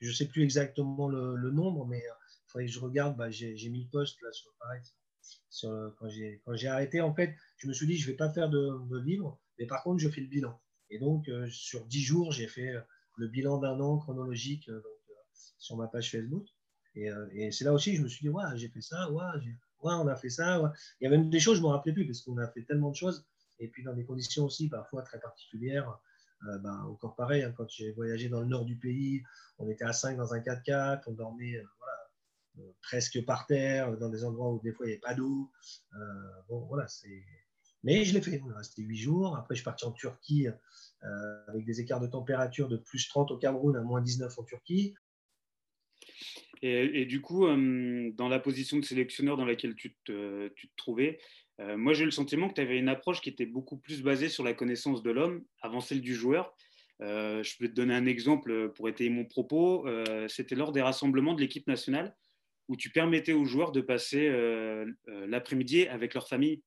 Je 0.00 0.08
ne 0.08 0.14
sais 0.14 0.26
plus 0.26 0.42
exactement 0.42 1.08
le, 1.08 1.50
nombre, 1.50 1.86
mais 1.86 1.98
il 1.98 2.50
faudrait 2.50 2.66
que 2.66 2.72
je 2.72 2.80
regarde. 2.80 3.16
Bah, 3.16 3.30
j'ai 3.30 3.68
mis 3.68 3.84
le 3.84 3.90
poste 3.90 4.20
là 4.22 4.32
sur 4.32 4.52
pareil. 4.58 4.82
Sur, 5.48 5.94
quand 5.98 6.08
j'ai 6.08 6.68
arrêté, 6.68 7.00
en 7.00 7.14
fait, 7.14 7.34
je 7.56 7.68
me 7.68 7.72
suis 7.72 7.86
dit, 7.86 7.96
je 7.96 8.06
ne 8.06 8.12
vais 8.12 8.16
pas 8.16 8.30
faire 8.30 8.50
de, 8.50 8.98
livre, 8.98 9.40
mais 9.58 9.66
par 9.66 9.82
contre, 9.82 10.00
je 10.00 10.08
fais 10.08 10.20
le 10.20 10.28
bilan. 10.28 10.60
Et 10.90 10.98
donc, 10.98 11.28
euh, 11.28 11.48
sur 11.50 11.84
dix 11.86 12.02
jours, 12.02 12.32
j'ai 12.32 12.46
fait 12.46 12.74
euh, 12.74 12.80
le 13.16 13.28
bilan 13.28 13.58
d'un 13.58 13.80
an 13.80 13.98
chronologique 13.98 14.68
euh, 14.68 14.82
sur 15.58 15.76
ma 15.76 15.88
page 15.88 16.10
Facebook. 16.10 16.46
Et, 16.94 17.10
c'est 17.52 17.64
là 17.64 17.74
aussi 17.74 17.90
que 17.90 17.98
je 17.98 18.02
me 18.02 18.08
suis 18.08 18.22
dit, 18.22 18.30
ouais, 18.30 18.44
j'ai 18.54 18.70
fait 18.70 18.80
ça, 18.80 19.10
ouais, 19.10 19.24
on 19.82 20.08
a 20.08 20.16
fait 20.16 20.30
ça. 20.30 20.72
Il 21.00 21.04
y 21.04 21.06
a 21.06 21.10
même 21.10 21.30
des 21.30 21.40
choses, 21.40 21.56
je 21.56 21.62
ne 21.62 21.68
me 21.68 21.72
rappelais 21.72 21.92
plus, 21.92 22.06
parce 22.06 22.22
qu'on 22.22 22.38
a 22.38 22.48
fait 22.48 22.62
tellement 22.62 22.90
de 22.90 22.96
choses. 22.96 23.24
Et 23.58 23.68
puis, 23.68 23.82
dans 23.82 23.94
des 23.94 24.04
conditions 24.04 24.44
aussi 24.44 24.68
parfois 24.68 25.02
très 25.02 25.20
particulières. 25.20 25.98
Ben, 26.62 26.84
encore 26.84 27.16
pareil, 27.16 27.42
hein, 27.42 27.54
quand 27.56 27.68
j'ai 27.68 27.92
voyagé 27.92 28.28
dans 28.28 28.40
le 28.40 28.46
nord 28.46 28.66
du 28.66 28.76
pays, 28.76 29.22
on 29.58 29.68
était 29.70 29.84
à 29.84 29.94
5 29.94 30.18
dans 30.18 30.34
un 30.34 30.38
4x4, 30.38 31.04
on 31.06 31.12
dormait 31.12 31.64
presque 32.82 33.24
par 33.24 33.46
terre, 33.46 33.96
dans 33.98 34.08
des 34.08 34.24
endroits 34.24 34.50
où 34.50 34.60
des 34.60 34.72
fois 34.72 34.86
il 34.86 34.90
n'y 34.90 34.92
avait 34.94 35.00
pas 35.00 35.14
d'eau. 35.14 35.50
mais 37.82 38.04
je 38.04 38.14
l'ai 38.14 38.20
fait. 38.20 38.42
On 38.44 38.50
est 38.50 38.56
resté 38.56 38.82
huit 38.82 38.96
jours. 38.96 39.36
Après, 39.36 39.54
je 39.54 39.60
suis 39.60 39.64
parti 39.64 39.84
en 39.84 39.92
Turquie 39.92 40.48
euh, 40.48 41.46
avec 41.48 41.64
des 41.64 41.80
écarts 41.80 42.00
de 42.00 42.06
température 42.06 42.68
de 42.68 42.76
plus 42.76 43.08
30 43.08 43.30
au 43.30 43.38
Cameroun 43.38 43.76
à 43.76 43.80
moins 43.80 44.00
19 44.00 44.38
en 44.38 44.42
Turquie. 44.42 44.94
Et, 46.62 47.04
du 47.06 47.20
coup, 47.20 47.46
euh, 47.46 48.10
dans 48.14 48.28
la 48.28 48.38
position 48.38 48.78
de 48.78 48.84
sélectionneur 48.84 49.36
dans 49.36 49.44
laquelle 49.44 49.74
tu 49.74 49.96
te, 50.04 50.50
trouvais, 50.76 51.18
euh, 51.60 51.76
moi 51.76 51.94
j'ai 51.94 52.02
eu 52.02 52.06
le 52.06 52.10
sentiment 52.10 52.48
que 52.48 52.54
tu 52.54 52.60
avais 52.60 52.78
une 52.78 52.88
approche 52.88 53.20
qui 53.20 53.30
était 53.30 53.46
beaucoup 53.46 53.78
plus 53.78 54.02
basée 54.02 54.28
sur 54.28 54.44
la 54.44 54.52
connaissance 54.52 55.02
de 55.02 55.10
l'homme 55.10 55.44
avant 55.62 55.80
celle 55.80 56.00
du 56.00 56.14
joueur. 56.14 56.54
je 57.00 57.58
peux 57.58 57.68
te 57.68 57.74
donner 57.74 57.94
un 57.94 58.06
exemple 58.06 58.72
pour 58.72 58.88
étayer 58.88 59.10
mon 59.10 59.24
propos. 59.24 59.86
C'était 60.28 60.54
lors 60.54 60.72
des 60.72 60.82
rassemblements 60.82 61.34
de 61.34 61.40
l'équipe 61.40 61.66
nationale 61.66 62.14
où 62.68 62.76
tu 62.76 62.90
permettais 62.90 63.32
aux 63.32 63.44
joueurs 63.44 63.72
de 63.72 63.80
passer 63.80 64.28
l'après-midi 65.06 65.86
avec 65.88 66.14
leur 66.14 66.28
famille. 66.28 66.62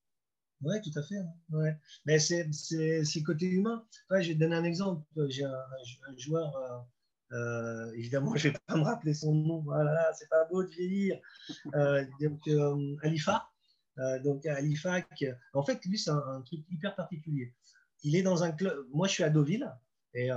Oui, 0.62 0.76
tout 0.82 0.98
à 1.00 1.04
fait. 1.04 1.16
Ouais. 1.52 1.76
Mais 2.06 2.20
c'est 2.20 3.24
côté 3.24 3.46
humain. 3.46 3.86
Je 4.12 4.30
vais 4.30 4.34
te 4.34 4.40
donner 4.40 4.56
un 4.56 4.64
exemple. 4.64 5.04
J'ai 5.30 5.46
un, 5.46 6.18
joueur, 6.18 6.86
euh, 7.32 7.36
euh, 7.36 7.92
évidemment, 7.94 8.34
je 8.36 8.48
ne 8.48 8.54
vais 8.54 8.60
pas 8.68 8.76
me 8.76 8.84
rappeler 8.84 9.14
son 9.14 9.34
nom. 9.34 9.60
Voilà, 9.60 10.12
c'est 10.14 10.30
pas 10.30 10.46
beau 10.46 10.64
de 10.64 10.70
vieillir. 10.70 11.20
Euh, 11.76 12.06
donc, 12.20 12.48
Alifa. 13.04 13.50
donc, 14.24 14.46
Alifa, 14.46 15.02
en 15.54 15.64
fait, 15.64 15.84
lui, 15.86 15.98
c'est 15.98 16.12
un, 16.12 16.42
truc 16.46 16.62
hyper 16.70 16.96
particulier. 16.96 17.54
Il 18.04 18.16
est 18.16 18.24
dans 18.24 18.44
un 18.44 18.52
club. 18.52 18.88
Moi, 18.92 19.08
je 19.08 19.14
suis 19.14 19.24
à 19.24 19.30
Deauville. 19.30 19.72
Et 20.16 20.30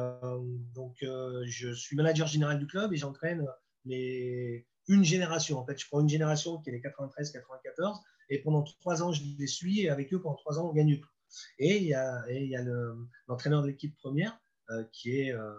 donc, 0.75 0.97
je 1.01 1.73
suis 1.73 1.97
manager 1.97 2.27
général 2.27 2.59
du 2.59 2.67
club 2.67 2.93
et 2.93 2.97
j'entraîne 2.97 3.47
les, 3.85 4.67
une 4.89 5.05
génération. 5.05 5.59
En 5.59 5.67
fait, 5.67 5.79
je 5.79 5.87
prends 5.89 6.01
une 6.01 6.09
génération 6.09 6.59
qui 6.61 6.71
est 6.71 6.73
les 6.73 6.81
93-94 6.81 8.01
et 8.29 8.39
pendant 8.39 8.63
trois 8.63 9.03
ans, 9.03 9.13
je 9.13 9.23
les 9.39 9.47
suis 9.47 9.81
et 9.81 9.91
avec 9.91 10.13
eux, 10.13 10.21
pendant 10.21 10.37
trois 10.37 10.59
ans, 10.59 10.69
on 10.69 10.73
gagne 10.73 10.99
tout. 10.99 11.09
Et 11.59 11.79
il 11.79 11.85
y 11.85 11.95
a, 11.95 12.25
l'entraîneur 13.27 13.63
de 13.63 13.69
l'équipe 13.69 13.97
première 13.97 14.39
euh, 14.71 14.85
qui 14.93 15.19
est 15.21 15.33
euh, 15.33 15.55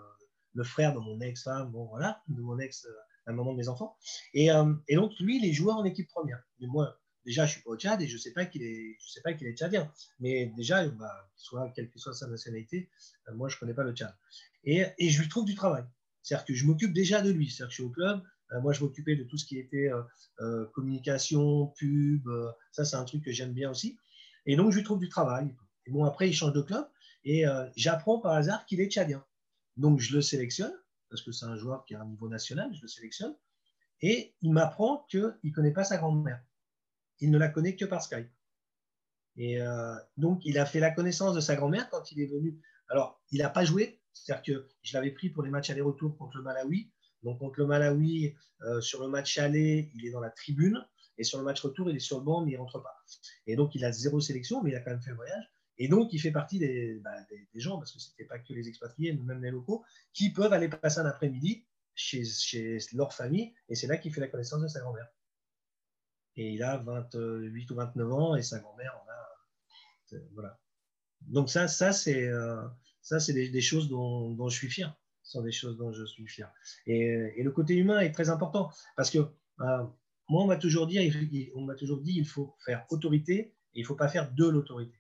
le 0.54 0.64
frère 0.64 0.94
de 0.94 1.00
mon 1.00 1.20
ex-femme, 1.22 1.72
bon 1.72 1.86
voilà, 1.86 2.22
de 2.28 2.42
mon 2.42 2.60
ex, 2.60 2.86
euh, 2.86 2.90
la 3.26 3.34
maman 3.34 3.54
de 3.54 3.58
mes 3.58 3.70
enfants. 3.70 3.98
Et, 4.34 4.50
et, 4.88 4.96
donc, 4.96 5.14
lui, 5.20 5.38
il 5.38 5.50
est 5.50 5.54
joueur 5.54 5.78
en 5.78 5.86
équipe 5.86 6.10
première. 6.10 6.44
Mais 6.60 6.68
moi, 6.68 7.00
déjà, 7.26 7.46
je 7.46 7.52
ne 7.52 7.54
suis 7.54 7.64
pas 7.64 7.72
au 7.72 7.78
Tchad 7.78 8.02
et 8.02 8.08
je 8.08 8.18
sais 8.18 8.32
pas 8.32 8.46
qu'il 8.46 8.64
est, 8.64 8.98
je 9.00 9.12
sais 9.12 9.22
pas 9.22 9.34
qu'il 9.34 9.48
est 9.48 9.58
tchadien. 9.58 9.92
Mais 10.20 10.48
déjà, 10.58 10.88
bah, 10.88 11.30
soit 11.36 11.72
quelle 11.76 11.90
que 11.90 12.00
soit 12.00 12.14
sa 12.14 12.28
nationalité, 12.28 12.90
euh, 13.28 13.34
moi, 13.34 13.50
je 13.50 13.56
ne 13.56 13.60
connais 13.60 13.74
pas 13.74 13.84
le 13.84 13.94
Tchad. 13.94 14.16
Et, 14.64 14.86
je 15.00 15.22
lui 15.22 15.30
trouve 15.30 15.46
du 15.46 15.56
travail. 15.56 15.84
C'est-à-dire 16.22 16.46
que 16.46 16.54
je 16.54 16.66
m'occupe 16.66 16.94
déjà 16.94 17.22
de 17.22 17.30
lui. 17.30 17.50
C'est-à-dire 17.50 17.68
que 17.68 17.72
je 17.72 17.76
suis 17.76 17.84
au 17.84 17.90
club. 17.90 18.22
Euh, 18.52 18.62
moi, 18.62 18.74
je 18.74 18.82
m'occupais 18.82 19.16
de 19.16 19.24
tout 19.24 19.38
ce 19.38 19.46
qui 19.46 19.58
était 19.58 19.90
euh, 20.40 20.66
communication, 20.74 21.68
pub. 21.78 22.30
ça, 22.72 22.86
c'est 22.86 22.96
un 22.96 23.06
truc 23.06 23.24
que 23.24 23.32
j'aime 23.32 23.54
bien 23.54 23.70
aussi. 23.70 23.98
Et 24.46 24.56
donc, 24.56 24.72
je 24.72 24.78
lui 24.78 24.84
trouve 24.84 25.00
du 25.00 25.10
travail. 25.10 25.54
Bon, 25.88 26.06
après, 26.06 26.30
il 26.30 26.34
change 26.34 26.54
de 26.54 26.62
club 26.62 26.86
et 27.26 27.46
j'apprends 27.76 28.20
par 28.20 28.34
hasard 28.34 28.66
qu'il 28.66 28.82
est 28.82 28.90
tchadien. 28.90 29.24
Donc, 29.78 30.00
je 30.00 30.16
le 30.16 30.22
sélectionne 30.22 30.74
parce 31.10 31.22
que 31.22 31.32
c'est 31.32 31.46
un 31.46 31.56
joueur 31.56 31.86
qui 31.86 31.96
a 31.96 32.02
un 32.02 32.06
niveau 32.06 32.28
national. 32.28 32.74
Je 32.74 32.82
le 32.82 32.88
sélectionne. 32.88 33.36
Et 34.02 34.36
il 34.42 34.52
m'apprend 34.52 35.06
qu'il 35.10 35.34
ne 35.44 35.52
connaît 35.52 35.72
pas 35.72 35.84
sa 35.84 35.98
grand-mère 35.98 36.44
il 37.24 37.32
ne 37.32 37.38
la 37.38 37.48
connaît 37.48 37.76
que 37.76 37.86
par 37.86 38.04
Skype. 38.04 38.30
Et 39.38 39.62
euh, 39.62 39.96
donc, 40.18 40.42
il 40.46 40.60
a 40.60 40.66
fait 40.66 40.80
la 40.80 40.92
connaissance 40.92 41.34
de 41.34 41.40
sa 41.40 41.56
grand-mère 41.56 41.90
quand 41.90 42.12
il 42.12 42.22
est 42.22 42.28
venu. 42.28 42.60
Alors, 42.90 43.22
il 43.32 43.40
n'a 43.40 43.50
pas 43.50 43.64
joué, 43.64 44.02
c'est-à-dire 44.12 44.44
que 44.44 44.68
je 44.82 44.94
l'avais 44.94 45.12
pris 45.12 45.30
pour 45.30 45.42
les 45.42 45.50
matchs 45.50 45.70
aller-retour 45.70 46.18
contre 46.18 46.38
le 46.38 46.44
Malawi. 46.44 46.92
Donc, 47.24 47.40
contre 47.40 47.60
le 47.60 47.66
Malawi, 47.66 48.36
euh, 48.64 48.82
sur 48.82 49.02
le 49.02 49.08
match 49.08 49.38
aller, 49.38 49.90
il 49.96 50.06
est 50.06 50.12
dans 50.12 50.20
la 50.20 50.30
tribune. 50.30 50.86
Et 51.18 51.24
sur 51.24 51.38
le 51.38 51.46
match 51.46 51.62
retour, 51.62 51.90
il 51.90 51.96
est 51.96 52.00
sur 52.00 52.20
le 52.20 52.26
banc, 52.26 52.44
mais 52.44 52.52
il 52.52 52.56
ne 52.56 52.60
rentre 52.60 52.82
pas. 52.82 52.96
Et 53.48 53.56
donc, 53.56 53.74
il 53.74 53.86
a 53.86 53.92
zéro 53.92 54.20
sélection, 54.20 54.62
mais 54.62 54.72
il 54.72 54.76
a 54.76 54.82
quand 54.82 54.92
même 54.92 55.02
fait 55.02 55.12
le 55.12 55.16
voyage. 55.16 55.53
Et 55.78 55.88
donc, 55.88 56.14
il 56.14 56.20
fait 56.20 56.32
partie 56.32 56.60
des, 56.60 57.00
bah, 57.04 57.16
gens, 57.56 57.78
parce 57.78 57.92
que 57.92 58.00
ce 58.00 58.12
n'était 58.12 58.26
pas 58.26 58.40
que 58.40 58.54
les 58.54 58.68
expatriés, 58.68 59.14
mais 59.14 59.24
même 59.24 59.42
les 59.42 59.52
locaux, 59.52 59.84
qui 60.14 60.32
peuvent 60.32 60.54
aller 60.54 60.70
passer 60.70 61.00
un 61.00 61.06
après-midi 61.06 61.66
chez, 61.96 62.24
chez 62.26 62.78
leur 62.94 63.14
famille. 63.14 63.54
Et 63.70 63.76
c'est 63.76 63.88
là 63.88 63.98
qu'il 63.98 64.14
fait 64.14 64.22
la 64.22 64.28
connaissance 64.28 64.62
de 64.62 64.68
sa 64.68 64.82
grand-mère 64.82 65.08
et 66.36 66.52
il 66.52 66.64
a 66.64 66.78
28 66.78 67.72
ou 67.72 67.76
29 67.76 68.14
ans 68.14 68.36
et 68.36 68.42
sa 68.42 68.60
grand-mère 68.60 69.00
en 69.04 69.10
a. 69.10 70.20
Voilà. 70.34 70.60
Donc 71.22 71.50
ça, 71.50 71.68
ça 71.68 71.92
c'est 71.92 72.28
euh, 72.28 72.62
c'est 73.02 73.34
des, 73.34 73.62
choses 73.62 73.90
dont, 73.90 74.50
je 74.50 74.56
suis 74.56 74.70
fier. 74.70 74.96
Ce 75.24 75.34
sont 75.34 75.42
des 75.42 75.52
choses 75.52 75.78
dont 75.78 75.92
je 75.92 76.06
suis 76.06 76.28
fier. 76.28 76.52
Et, 76.86 77.42
le 77.42 77.52
côté 77.52 77.76
humain 77.76 78.00
est 78.00 78.12
très 78.12 78.30
important 78.30 78.72
parce 78.96 79.10
que 79.10 79.20
euh, 79.20 79.84
moi 80.30 80.44
on 80.44 80.48
m'a 80.48 80.58
toujours 80.58 80.88
dit, 80.88 81.52
on 81.56 81.74
toujours 81.76 82.02
dit, 82.02 82.14
il 82.16 82.28
faut 82.28 82.56
faire 82.66 82.86
autorité 82.90 83.56
et 83.74 83.80
il 83.80 83.86
faut 83.86 83.96
pas 83.96 84.08
faire 84.08 84.32
de 84.32 84.46
l'autorité. 84.46 84.98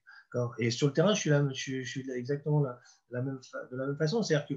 Et 0.60 0.72
sur 0.72 0.88
le 0.88 0.94
terrain, 0.94 1.14
je 1.14 1.84
suis, 1.84 2.12
exactement 2.12 2.62
de 2.62 2.68
la 3.12 3.22
même 3.22 3.98
façon. 3.98 4.24
C'est-à-dire 4.24 4.48
que 4.48 4.56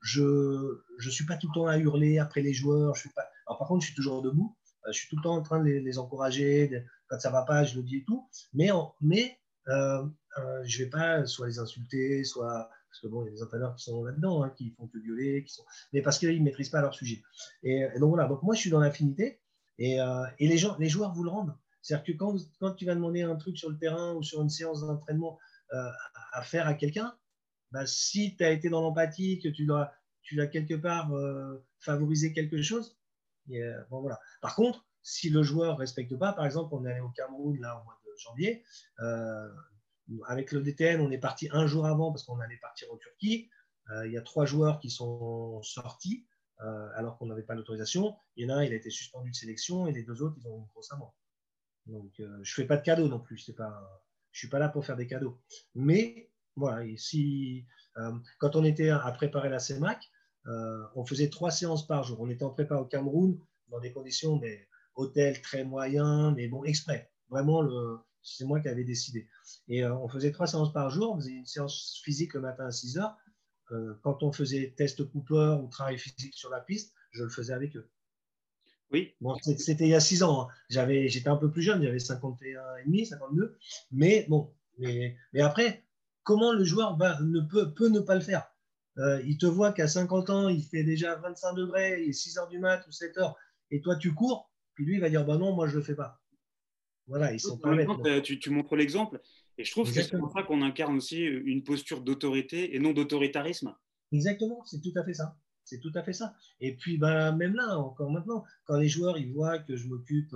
je 0.00 0.22
ne 0.22 1.10
suis 1.10 1.26
pas 1.26 1.36
tout 1.36 1.48
le 1.48 1.54
temps 1.54 1.66
à 1.66 1.78
hurler 1.78 2.18
après 2.18 2.42
les 2.42 2.52
joueurs. 2.52 2.94
Je 2.94 3.00
suis 3.00 3.10
pas... 3.10 3.28
Par 3.46 3.58
contre, 3.66 3.82
je 3.82 3.86
suis 3.86 3.96
toujours 3.96 4.22
debout. 4.22 4.56
Euh, 4.86 4.92
je 4.92 4.98
suis 4.98 5.08
tout 5.08 5.16
le 5.16 5.22
temps 5.22 5.36
en 5.36 5.42
train 5.42 5.60
de 5.60 5.64
les, 5.64 5.98
encourager. 5.98 6.84
quand 7.08 7.18
ça 7.18 7.30
va 7.30 7.42
pas, 7.42 7.64
je 7.64 7.76
le 7.76 7.82
dis 7.82 7.98
et 7.98 8.04
tout. 8.04 8.28
Mais, 8.52 8.70
euh, 8.70 10.06
euh, 10.38 10.62
je 10.64 10.84
vais 10.84 10.90
pas 10.90 11.26
soit 11.26 11.46
les 11.46 11.58
insulter, 11.58 12.24
soit 12.24 12.70
parce 12.90 13.00
que 13.02 13.08
bon, 13.08 13.22
il 13.22 13.26
y 13.26 13.28
a 13.28 13.32
des 13.32 13.42
entraîneurs 13.42 13.74
qui 13.74 13.84
sont 13.84 14.02
là-dedans, 14.02 14.42
hein, 14.42 14.50
qui 14.56 14.70
font 14.70 14.86
que 14.86 14.98
violer, 14.98 15.44
qui 15.44 15.52
sont, 15.52 15.64
mais 15.92 16.00
parce 16.00 16.18
qu'ils 16.18 16.38
ne 16.38 16.44
maîtrisent 16.44 16.70
pas 16.70 16.80
leur 16.80 16.94
sujet. 16.94 17.22
Et, 17.62 17.86
donc 17.98 18.10
voilà. 18.10 18.26
Donc 18.26 18.42
moi, 18.42 18.54
je 18.54 18.60
suis 18.60 18.70
dans 18.70 18.80
l'infinité 18.80 19.40
et, 19.78 19.98
les 20.38 20.56
joueurs 20.56 21.12
vous 21.12 21.24
le 21.24 21.30
rendent. 21.30 21.54
C'est-à-dire 21.82 22.04
que 22.04 22.12
quand, 22.58 22.74
tu 22.74 22.84
vas 22.84 22.94
demander 22.94 23.22
un 23.22 23.36
truc 23.36 23.56
sur 23.56 23.70
le 23.70 23.78
terrain 23.78 24.14
ou 24.14 24.22
sur 24.22 24.42
une 24.42 24.50
séance 24.50 24.80
d'entraînement 24.80 25.38
à 26.32 26.42
faire 26.42 26.66
à 26.66 26.74
quelqu'un, 26.74 27.16
bah, 27.70 27.86
si 27.86 28.36
tu 28.36 28.44
as 28.44 28.50
été 28.50 28.68
dans 28.68 28.80
l'empathie, 28.80 29.38
que 29.38 29.48
tu 29.48 29.66
dois, 29.66 29.92
tu 30.22 30.36
quelque 30.50 30.74
part 30.74 31.10
favorisé 31.78 32.32
quelque 32.32 32.62
chose, 32.62 32.98
euh, 33.56 33.82
voilà. 33.90 34.20
Par 34.40 34.54
contre, 34.54 34.86
si 35.02 35.30
le 35.30 35.42
joueur 35.42 35.74
ne 35.74 35.78
respecte 35.78 36.16
pas, 36.16 36.32
par 36.32 36.44
exemple, 36.44 36.74
on 36.74 36.84
est 36.84 36.90
allé 36.90 37.00
au 37.00 37.10
Cameroun 37.10 37.58
là, 37.60 37.80
au 37.80 37.84
mois 37.84 37.98
de 38.04 38.10
janvier, 38.18 38.64
euh, 39.00 39.48
avec 40.26 40.52
le 40.52 40.62
DTN, 40.62 41.00
on 41.00 41.10
est 41.10 41.18
parti 41.18 41.48
un 41.52 41.66
jour 41.66 41.86
avant 41.86 42.12
parce 42.12 42.24
qu'on 42.24 42.40
allait 42.40 42.58
partir 42.58 42.92
en 42.92 42.96
Turquie. 42.96 43.50
Euh, 43.90 44.06
il 44.06 44.12
y 44.12 44.18
a 44.18 44.22
trois 44.22 44.44
joueurs 44.44 44.80
qui 44.80 44.90
sont 44.90 45.62
sortis 45.62 46.26
alors 46.96 47.18
qu'on 47.18 47.26
n'avait 47.26 47.44
pas 47.44 47.54
l'autorisation. 47.54 48.16
Il 48.34 48.44
y 48.44 48.50
en 48.50 48.56
a 48.56 48.58
un, 48.58 48.64
il 48.64 48.72
a 48.72 48.74
été 48.74 48.90
suspendu 48.90 49.30
de 49.30 49.36
sélection 49.36 49.86
et 49.86 49.92
les 49.92 50.02
deux 50.02 50.22
autres, 50.22 50.34
ils 50.40 50.48
ont 50.48 50.58
une 50.58 50.66
grosse 50.66 50.90
amende. 50.90 51.12
Donc, 51.88 52.12
je 52.18 52.24
ne 52.24 52.44
fais 52.44 52.64
pas 52.64 52.76
de 52.76 52.82
cadeaux 52.82 53.08
non 53.08 53.18
plus. 53.18 53.50
Pas, 53.56 54.02
je 54.32 54.38
ne 54.38 54.40
suis 54.40 54.48
pas 54.48 54.58
là 54.58 54.68
pour 54.68 54.84
faire 54.84 54.96
des 54.96 55.06
cadeaux. 55.06 55.40
Mais 55.74 56.30
voilà, 56.56 56.84
si, 56.96 57.66
quand 58.38 58.56
on 58.56 58.64
était 58.64 58.90
à 58.90 59.10
préparer 59.12 59.48
la 59.48 59.58
CEMAC, 59.58 60.10
euh, 60.48 60.86
on 60.94 61.04
faisait 61.04 61.28
trois 61.28 61.50
séances 61.50 61.86
par 61.86 62.04
jour. 62.04 62.20
On 62.20 62.30
était 62.30 62.44
en 62.44 62.50
prépa 62.50 62.76
au 62.76 62.84
Cameroun 62.84 63.38
dans 63.68 63.80
des 63.80 63.92
conditions, 63.92 64.38
mais 64.38 64.66
hôtel 64.94 65.40
très 65.42 65.64
moyen, 65.64 66.32
mais 66.32 66.48
bon, 66.48 66.64
exprès. 66.64 67.10
Vraiment, 67.28 67.62
c'est 68.22 68.44
moi 68.44 68.60
qui 68.60 68.68
avais 68.68 68.84
décidé. 68.84 69.28
Et 69.68 69.84
euh, 69.84 69.94
on 69.94 70.08
faisait 70.08 70.32
trois 70.32 70.46
séances 70.46 70.72
par 70.72 70.90
jour. 70.90 71.12
On 71.12 71.16
faisait 71.16 71.32
une 71.32 71.46
séance 71.46 72.00
physique 72.02 72.34
le 72.34 72.40
matin 72.40 72.66
à 72.66 72.70
6 72.70 72.98
heures. 72.98 73.16
Euh, 73.70 73.94
quand 74.02 74.22
on 74.22 74.32
faisait 74.32 74.74
test 74.76 75.04
Cooper 75.10 75.58
ou 75.62 75.68
travail 75.68 75.98
physique 75.98 76.34
sur 76.34 76.50
la 76.50 76.60
piste, 76.60 76.94
je 77.10 77.24
le 77.24 77.30
faisais 77.30 77.52
avec 77.52 77.76
eux. 77.76 77.90
Oui. 78.90 79.14
Bon, 79.20 79.36
c'était 79.42 79.84
il 79.84 79.90
y 79.90 79.94
a 79.94 80.00
6 80.00 80.22
ans. 80.22 80.42
Hein. 80.42 80.48
J'avais, 80.68 81.08
j'étais 81.08 81.28
un 81.28 81.36
peu 81.36 81.50
plus 81.50 81.62
jeune, 81.62 81.82
j'avais 81.82 81.98
51 81.98 82.76
et 82.76 82.84
demi, 82.84 83.06
52. 83.06 83.58
Mais 83.92 84.26
bon, 84.28 84.52
mais, 84.78 85.16
mais 85.32 85.40
après, 85.40 85.84
comment 86.22 86.52
le 86.52 86.64
joueur 86.64 86.96
ne 87.22 87.40
peut, 87.40 87.74
peut 87.74 87.88
ne 87.88 88.00
pas 88.00 88.14
le 88.14 88.20
faire? 88.20 88.50
Euh, 88.98 89.22
il 89.26 89.38
te 89.38 89.46
voit 89.46 89.72
qu'à 89.72 89.86
50 89.86 90.30
ans, 90.30 90.48
il 90.48 90.62
fait 90.62 90.82
déjà 90.82 91.14
25 91.16 91.54
degrés, 91.54 92.02
il 92.02 92.10
est 92.10 92.12
6 92.12 92.38
heures 92.38 92.48
du 92.48 92.58
mat 92.58 92.84
ou 92.88 92.92
7 92.92 93.16
heures, 93.18 93.36
et 93.70 93.80
toi 93.80 93.96
tu 93.96 94.12
cours, 94.12 94.50
puis 94.74 94.84
lui 94.84 94.94
il 94.94 95.00
va 95.00 95.08
dire 95.08 95.24
bah 95.24 95.36
non, 95.36 95.54
moi 95.54 95.68
je 95.68 95.76
le 95.76 95.82
fais 95.82 95.94
pas. 95.94 96.20
Voilà, 97.06 97.32
ils 97.32 97.40
sont 97.40 97.58
pas 97.58 97.74
tu, 98.20 98.40
tu, 98.40 98.50
montres 98.50 98.74
l'exemple, 98.74 99.20
et 99.56 99.64
je 99.64 99.70
trouve 99.70 99.92
que 99.92 100.02
c'est 100.02 100.18
pour 100.18 100.32
ça 100.32 100.42
qu'on 100.42 100.62
incarne 100.62 100.96
aussi 100.96 101.22
une 101.22 101.62
posture 101.62 102.00
d'autorité 102.00 102.74
et 102.74 102.80
non 102.80 102.92
d'autoritarisme. 102.92 103.74
Exactement, 104.10 104.64
c'est 104.64 104.80
tout 104.80 104.92
à 104.96 105.04
fait 105.04 105.14
ça. 105.14 105.36
C'est 105.68 105.80
tout 105.80 105.92
à 105.94 106.02
fait 106.02 106.12
ça. 106.12 106.34
Et 106.60 106.76
puis, 106.76 106.98
bah, 106.98 107.32
même 107.32 107.54
là, 107.54 107.78
encore 107.78 108.10
maintenant, 108.10 108.44
quand 108.64 108.76
les 108.76 108.88
joueurs 108.88 109.18
ils 109.18 109.32
voient 109.32 109.58
que 109.58 109.76
je 109.76 109.86
m'occupe, 109.88 110.34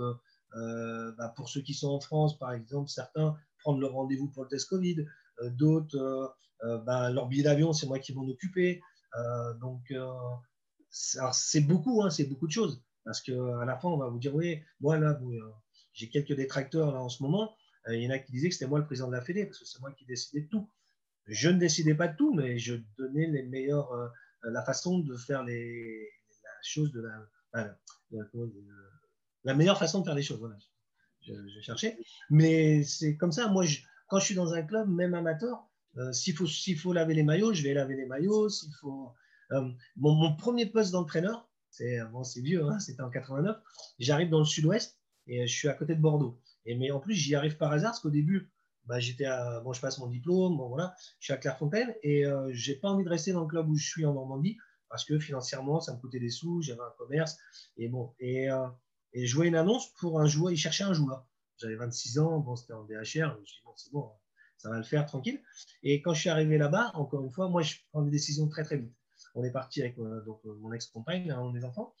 euh, 0.55 1.11
bah, 1.17 1.33
pour 1.35 1.49
ceux 1.49 1.61
qui 1.61 1.73
sont 1.73 1.89
en 1.89 1.99
France, 1.99 2.37
par 2.37 2.53
exemple, 2.53 2.89
certains 2.89 3.35
prendre 3.59 3.79
le 3.79 3.87
rendez-vous 3.87 4.27
pour 4.27 4.43
le 4.43 4.49
test 4.49 4.67
Covid, 4.69 5.05
d'autres 5.51 6.35
euh, 6.63 6.77
ben, 6.79 7.09
leur 7.11 7.27
billet 7.27 7.43
d'avion, 7.43 7.73
c'est 7.73 7.87
moi 7.87 7.99
qui 7.99 8.13
m'en 8.13 8.27
occuper. 8.27 8.81
Euh, 9.17 9.53
donc, 9.55 9.91
euh, 9.91 10.11
c'est 10.89 11.61
beaucoup, 11.61 12.03
hein, 12.03 12.09
c'est 12.09 12.25
beaucoup 12.25 12.47
de 12.47 12.51
choses. 12.51 12.81
Parce 13.03 13.21
qu'à 13.21 13.65
la 13.65 13.77
fin, 13.77 13.89
on 13.89 13.97
va 13.97 14.07
vous 14.07 14.19
dire, 14.19 14.33
oui, 14.33 14.61
moi, 14.79 14.97
là, 14.97 15.19
j'ai 15.93 16.09
quelques 16.09 16.35
détracteurs 16.35 16.95
en 16.95 17.09
ce 17.09 17.21
moment. 17.21 17.53
Il 17.89 18.01
y 18.01 18.07
en 18.07 18.11
a 18.11 18.19
qui 18.19 18.31
disaient 18.31 18.47
que 18.47 18.55
c'était 18.55 18.67
moi 18.69 18.79
le 18.79 18.85
président 18.85 19.07
de 19.07 19.13
la 19.13 19.21
Fédé, 19.21 19.45
parce 19.45 19.59
que 19.59 19.65
c'est 19.65 19.81
moi 19.81 19.91
qui 19.91 20.05
décidais 20.05 20.41
de 20.41 20.47
tout. 20.47 20.69
Je 21.25 21.49
ne 21.49 21.57
décidais 21.57 21.95
pas 21.95 22.07
de 22.07 22.15
tout, 22.15 22.33
mais 22.33 22.57
je 22.57 22.75
donnais 22.97 23.27
les 23.27 23.43
meilleurs, 23.43 23.91
la 24.43 24.63
façon 24.63 24.99
de 24.99 25.15
faire 25.15 25.43
les, 25.43 26.09
la 26.43 26.49
chose 26.63 26.91
de 26.91 27.01
la, 27.01 27.77
la, 29.43 29.53
meilleure 29.53 29.79
façon 29.79 29.99
de 29.99 30.05
faire 30.05 30.15
les 30.15 30.23
choses. 30.23 30.39
Voilà. 30.39 30.57
Je, 31.21 31.61
cherchais. 31.61 31.97
Mais 32.29 32.83
c'est 32.83 33.15
comme 33.15 33.31
ça. 33.31 33.47
Moi, 33.47 33.65
quand 34.07 34.19
je 34.19 34.25
suis 34.25 34.35
dans 34.35 34.53
un 34.53 34.63
club, 34.63 34.89
même 34.89 35.13
amateur, 35.13 35.65
euh, 35.97 36.11
s'il 36.11 36.35
faut, 36.35 36.47
faut 36.77 36.93
laver 36.93 37.13
les 37.13 37.23
maillots, 37.23 37.53
je 37.53 37.63
vais 37.63 37.73
laver 37.73 37.95
les 37.95 38.05
maillots. 38.05 38.49
S'il 38.49 38.73
faut, 38.81 39.13
euh, 39.51 39.69
mon, 39.95 40.35
premier 40.35 40.65
poste 40.65 40.91
d'entraîneur, 40.91 41.49
c'est 41.69 41.99
bon, 42.11 42.23
vieux, 42.37 42.65
hein, 42.65 42.79
c'était 42.79 43.01
en 43.01 43.09
89. 43.09 43.57
J'arrive 43.99 44.29
dans 44.29 44.39
le 44.39 44.45
sud-ouest 44.45 44.99
et 45.27 45.47
je 45.47 45.53
suis 45.53 45.67
à 45.67 45.73
côté 45.73 45.95
de 45.95 46.01
Bordeaux. 46.01 46.39
Et, 46.65 46.75
mais 46.75 46.91
en 46.91 46.99
plus, 46.99 47.13
j'y 47.13 47.35
arrive 47.35 47.57
par 47.57 47.71
hasard 47.71 47.91
parce 47.91 47.99
qu'au 47.99 48.09
début, 48.09 48.51
bah, 48.85 48.99
j'étais 48.99 49.25
bon, 49.63 49.73
je 49.73 49.81
passe 49.81 49.97
mon 49.99 50.07
diplôme, 50.07 50.57
bon, 50.57 50.67
voilà, 50.69 50.95
je 51.19 51.25
suis 51.25 51.33
à 51.33 51.37
Clairefontaine 51.37 51.93
et 52.03 52.25
euh, 52.25 52.49
j'ai 52.51 52.75
pas 52.75 52.89
envie 52.89 53.03
de 53.03 53.09
rester 53.09 53.31
dans 53.31 53.41
le 53.41 53.47
club 53.47 53.69
où 53.69 53.75
je 53.75 53.85
suis 53.85 54.05
en 54.05 54.13
Normandie 54.13 54.57
parce 54.89 55.05
que 55.05 55.17
financièrement, 55.19 55.79
ça 55.79 55.93
me 55.93 55.99
coûtait 55.99 56.19
des 56.19 56.29
sous, 56.29 56.61
j'avais 56.61 56.81
un 56.81 56.93
commerce 56.97 57.37
et 57.77 57.87
bon, 57.87 58.13
et, 58.19 58.47
et 59.13 59.25
je 59.25 59.35
vois 59.35 59.47
une 59.47 59.55
annonce 59.55 59.91
pour 59.93 60.19
un 60.19 60.27
joueur, 60.27 60.51
il 60.51 60.57
cherchait 60.57 60.83
un 60.83 60.93
joueur. 60.93 61.25
J'avais 61.57 61.75
26 61.75 62.19
ans, 62.19 62.39
bon, 62.39 62.55
c'était 62.55 62.73
en 62.73 62.83
DHR, 62.83 63.05
je 63.05 63.39
me 63.39 63.45
suis 63.45 63.57
dit, 63.57 63.63
bon, 63.65 63.73
c'est 63.75 63.91
bon, 63.91 64.11
ça 64.63 64.69
va 64.69 64.77
le 64.77 64.83
faire 64.83 65.05
tranquille. 65.05 65.41
Et 65.83 66.01
quand 66.01 66.13
je 66.13 66.21
suis 66.21 66.29
arrivé 66.29 66.57
là-bas, 66.57 66.91
encore 66.95 67.23
une 67.23 67.31
fois, 67.31 67.49
moi, 67.49 67.61
je 67.61 67.75
prends 67.91 68.01
des 68.01 68.11
décisions 68.11 68.47
très, 68.47 68.63
très 68.63 68.77
vite. 68.77 68.93
On 69.35 69.43
est 69.43 69.51
parti 69.51 69.81
avec 69.81 69.97
euh, 69.99 70.21
donc, 70.25 70.39
euh, 70.45 70.53
mon 70.61 70.71
ex-compagne, 70.71 71.31
hein, 71.31 71.51
mes 71.53 71.63
enfants. 71.65 71.93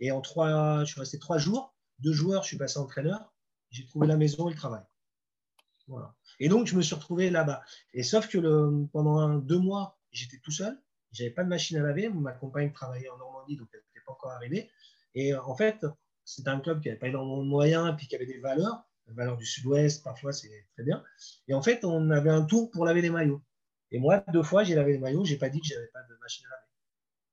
Et 0.00 0.10
en 0.10 0.20
trois, 0.20 0.84
je 0.84 0.90
suis 0.90 1.00
resté 1.00 1.18
trois 1.18 1.38
jours. 1.38 1.74
Deux 2.00 2.12
joueurs, 2.12 2.42
je 2.42 2.48
suis 2.48 2.56
passé 2.56 2.78
entraîneur. 2.78 3.32
J'ai 3.70 3.86
trouvé 3.86 4.06
la 4.06 4.16
maison 4.16 4.48
et 4.48 4.52
le 4.52 4.56
travail. 4.56 4.82
Et 6.38 6.48
donc, 6.48 6.66
je 6.66 6.76
me 6.76 6.82
suis 6.82 6.94
retrouvé 6.94 7.30
là-bas. 7.30 7.62
Et 7.92 8.02
sauf 8.02 8.28
que 8.28 8.38
pendant 8.92 9.38
deux 9.38 9.58
mois, 9.58 9.98
j'étais 10.10 10.38
tout 10.38 10.52
seul. 10.52 10.80
J'avais 11.12 11.30
pas 11.30 11.44
de 11.44 11.48
machine 11.48 11.76
à 11.78 11.82
laver. 11.82 12.08
Ma 12.08 12.32
compagne 12.32 12.72
travaillait 12.72 13.08
en 13.08 13.18
Normandie, 13.18 13.56
donc 13.56 13.68
elle 13.72 13.80
n'était 13.80 14.04
pas 14.06 14.12
encore 14.12 14.30
arrivée. 14.30 14.70
Et 15.14 15.34
euh, 15.34 15.42
en 15.42 15.56
fait, 15.56 15.84
c'était 16.24 16.50
un 16.50 16.60
club 16.60 16.80
qui 16.80 16.88
n'avait 16.88 17.00
pas 17.00 17.08
énormément 17.08 17.42
de 17.42 17.48
moyens, 17.48 17.94
puis 17.96 18.06
qui 18.06 18.14
avait 18.14 18.26
des 18.26 18.38
valeurs 18.38 18.84
valeur 19.14 19.36
du 19.36 19.46
sud-ouest, 19.46 20.02
parfois 20.02 20.32
c'est 20.32 20.66
très 20.74 20.82
bien. 20.82 21.02
Et 21.48 21.54
en 21.54 21.62
fait, 21.62 21.84
on 21.84 22.10
avait 22.10 22.30
un 22.30 22.42
tour 22.42 22.70
pour 22.70 22.84
laver 22.84 23.02
les 23.02 23.10
maillots. 23.10 23.42
Et 23.90 23.98
moi, 23.98 24.24
deux 24.32 24.42
fois, 24.42 24.64
j'ai 24.64 24.74
lavé 24.74 24.92
les 24.92 24.98
maillots, 24.98 25.24
j'ai 25.24 25.36
pas 25.36 25.48
dit 25.48 25.60
que 25.60 25.66
j'avais 25.66 25.88
pas 25.88 26.02
de 26.02 26.14
machine 26.20 26.46
à 26.46 26.50
laver. 26.50 26.66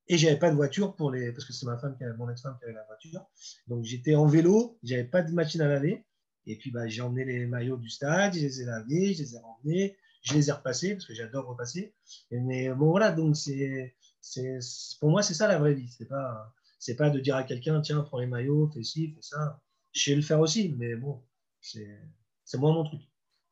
Et 0.09 0.17
j'avais 0.17 0.39
pas 0.39 0.49
de 0.49 0.55
voiture 0.55 0.95
pour 0.95 1.11
les, 1.11 1.31
parce 1.31 1.45
que 1.45 1.53
c'est 1.53 1.65
ma 1.65 1.77
femme 1.77 1.97
qui 1.97 2.03
avait, 2.03 2.15
mon 2.15 2.29
ex-femme 2.29 2.57
qui 2.59 2.65
avait 2.65 2.73
la 2.73 2.85
voiture. 2.85 3.25
Donc 3.67 3.83
j'étais 3.83 4.15
en 4.15 4.25
vélo, 4.25 4.79
j'avais 4.83 5.03
pas 5.03 5.21
de 5.21 5.31
machine 5.33 5.61
à 5.61 5.67
laver. 5.67 6.05
Et 6.47 6.57
puis 6.57 6.71
bah, 6.71 6.87
j'ai 6.87 7.01
emmené 7.01 7.25
les 7.25 7.45
maillots 7.45 7.77
du 7.77 7.89
stade, 7.89 8.33
je 8.33 8.39
les 8.39 8.61
ai 8.61 8.65
lavés, 8.65 9.13
je 9.13 9.21
les 9.21 9.35
ai 9.35 9.39
ramenés, 9.39 9.97
je 10.23 10.33
les 10.33 10.49
ai 10.49 10.51
repassés 10.51 10.93
parce 10.93 11.05
que 11.05 11.13
j'adore 11.13 11.45
repasser. 11.45 11.93
mais 12.31 12.69
bon 12.69 12.89
voilà, 12.91 13.11
donc 13.11 13.35
c'est, 13.35 13.95
c'est, 14.21 14.59
pour 14.99 15.11
moi 15.11 15.21
c'est 15.21 15.33
ça 15.33 15.47
la 15.47 15.59
vraie 15.59 15.73
vie. 15.73 15.89
C'est 15.89 16.07
pas, 16.07 16.53
c'est 16.79 16.95
pas 16.95 17.09
de 17.09 17.19
dire 17.19 17.35
à 17.35 17.43
quelqu'un 17.43 17.81
tiens 17.81 18.01
prends 18.01 18.19
les 18.19 18.27
maillots, 18.27 18.69
fais 18.73 18.83
ci, 18.83 19.11
fais 19.13 19.21
ça. 19.21 19.61
Je 19.93 20.03
sais 20.03 20.15
le 20.15 20.21
faire 20.21 20.39
aussi, 20.39 20.75
mais 20.77 20.95
bon, 20.95 21.21
c'est, 21.61 21.99
c'est 22.43 22.57
moins 22.57 22.73
mon 22.73 22.83
truc. 22.83 23.01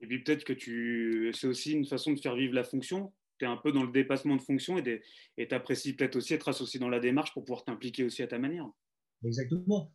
Et 0.01 0.07
puis 0.07 0.23
peut-être 0.23 0.43
que 0.43 0.53
tu, 0.53 1.31
c'est 1.33 1.47
aussi 1.47 1.73
une 1.73 1.85
façon 1.85 2.13
de 2.13 2.19
faire 2.19 2.35
vivre 2.35 2.53
la 2.53 2.63
fonction 2.63 3.11
tu 3.37 3.45
es 3.45 3.47
un 3.47 3.57
peu 3.57 3.71
dans 3.71 3.83
le 3.83 3.91
dépassement 3.91 4.35
de 4.35 4.41
fonction 4.41 4.77
et 4.77 5.03
tu 5.37 5.55
apprécies 5.55 5.93
peut-être 5.93 6.15
aussi 6.15 6.33
être 6.33 6.47
associé 6.47 6.79
dans 6.79 6.89
la 6.89 6.99
démarche 6.99 7.33
pour 7.33 7.43
pouvoir 7.43 7.63
t'impliquer 7.63 8.03
aussi 8.03 8.23
à 8.23 8.27
ta 8.27 8.39
manière. 8.39 8.69
Exactement. 9.23 9.91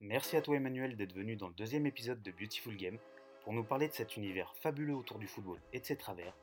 Merci 0.00 0.36
à 0.36 0.42
toi 0.42 0.56
Emmanuel 0.56 0.94
d'être 0.94 1.14
venu 1.14 1.36
dans 1.36 1.48
le 1.48 1.54
deuxième 1.54 1.86
épisode 1.86 2.22
de 2.22 2.30
Beautiful 2.30 2.76
Game 2.76 2.98
pour 3.40 3.54
nous 3.54 3.64
parler 3.64 3.88
de 3.88 3.94
cet 3.94 4.18
univers 4.18 4.54
fabuleux 4.56 4.94
autour 4.94 5.18
du 5.18 5.26
football 5.26 5.58
et 5.72 5.80
de 5.80 5.86
ses 5.86 5.96
travers. 5.96 6.36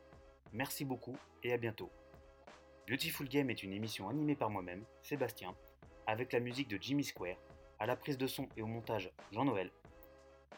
Merci 0.54 0.86
beaucoup 0.86 1.16
et 1.44 1.54
à 1.54 1.58
bientôt. 1.58 1.92
Beautiful 2.88 3.30
Game 3.30 3.52
est 3.52 3.62
une 3.62 3.74
émission 3.74 4.10
animée 4.10 4.36
par 4.36 4.50
moi-même, 4.50 4.84
Sébastien, 5.04 5.56
avec 6.08 6.34
la 6.34 6.40
musique 6.40 6.68
de 6.68 6.82
Jimmy 6.82 7.04
Square, 7.04 7.38
à 7.78 7.86
la 7.86 7.96
prise 7.96 8.18
de 8.18 8.26
son 8.26 8.50
et 8.58 8.64
au 8.64 8.68
montage 8.68 9.12
Jean-Noël. 9.32 9.70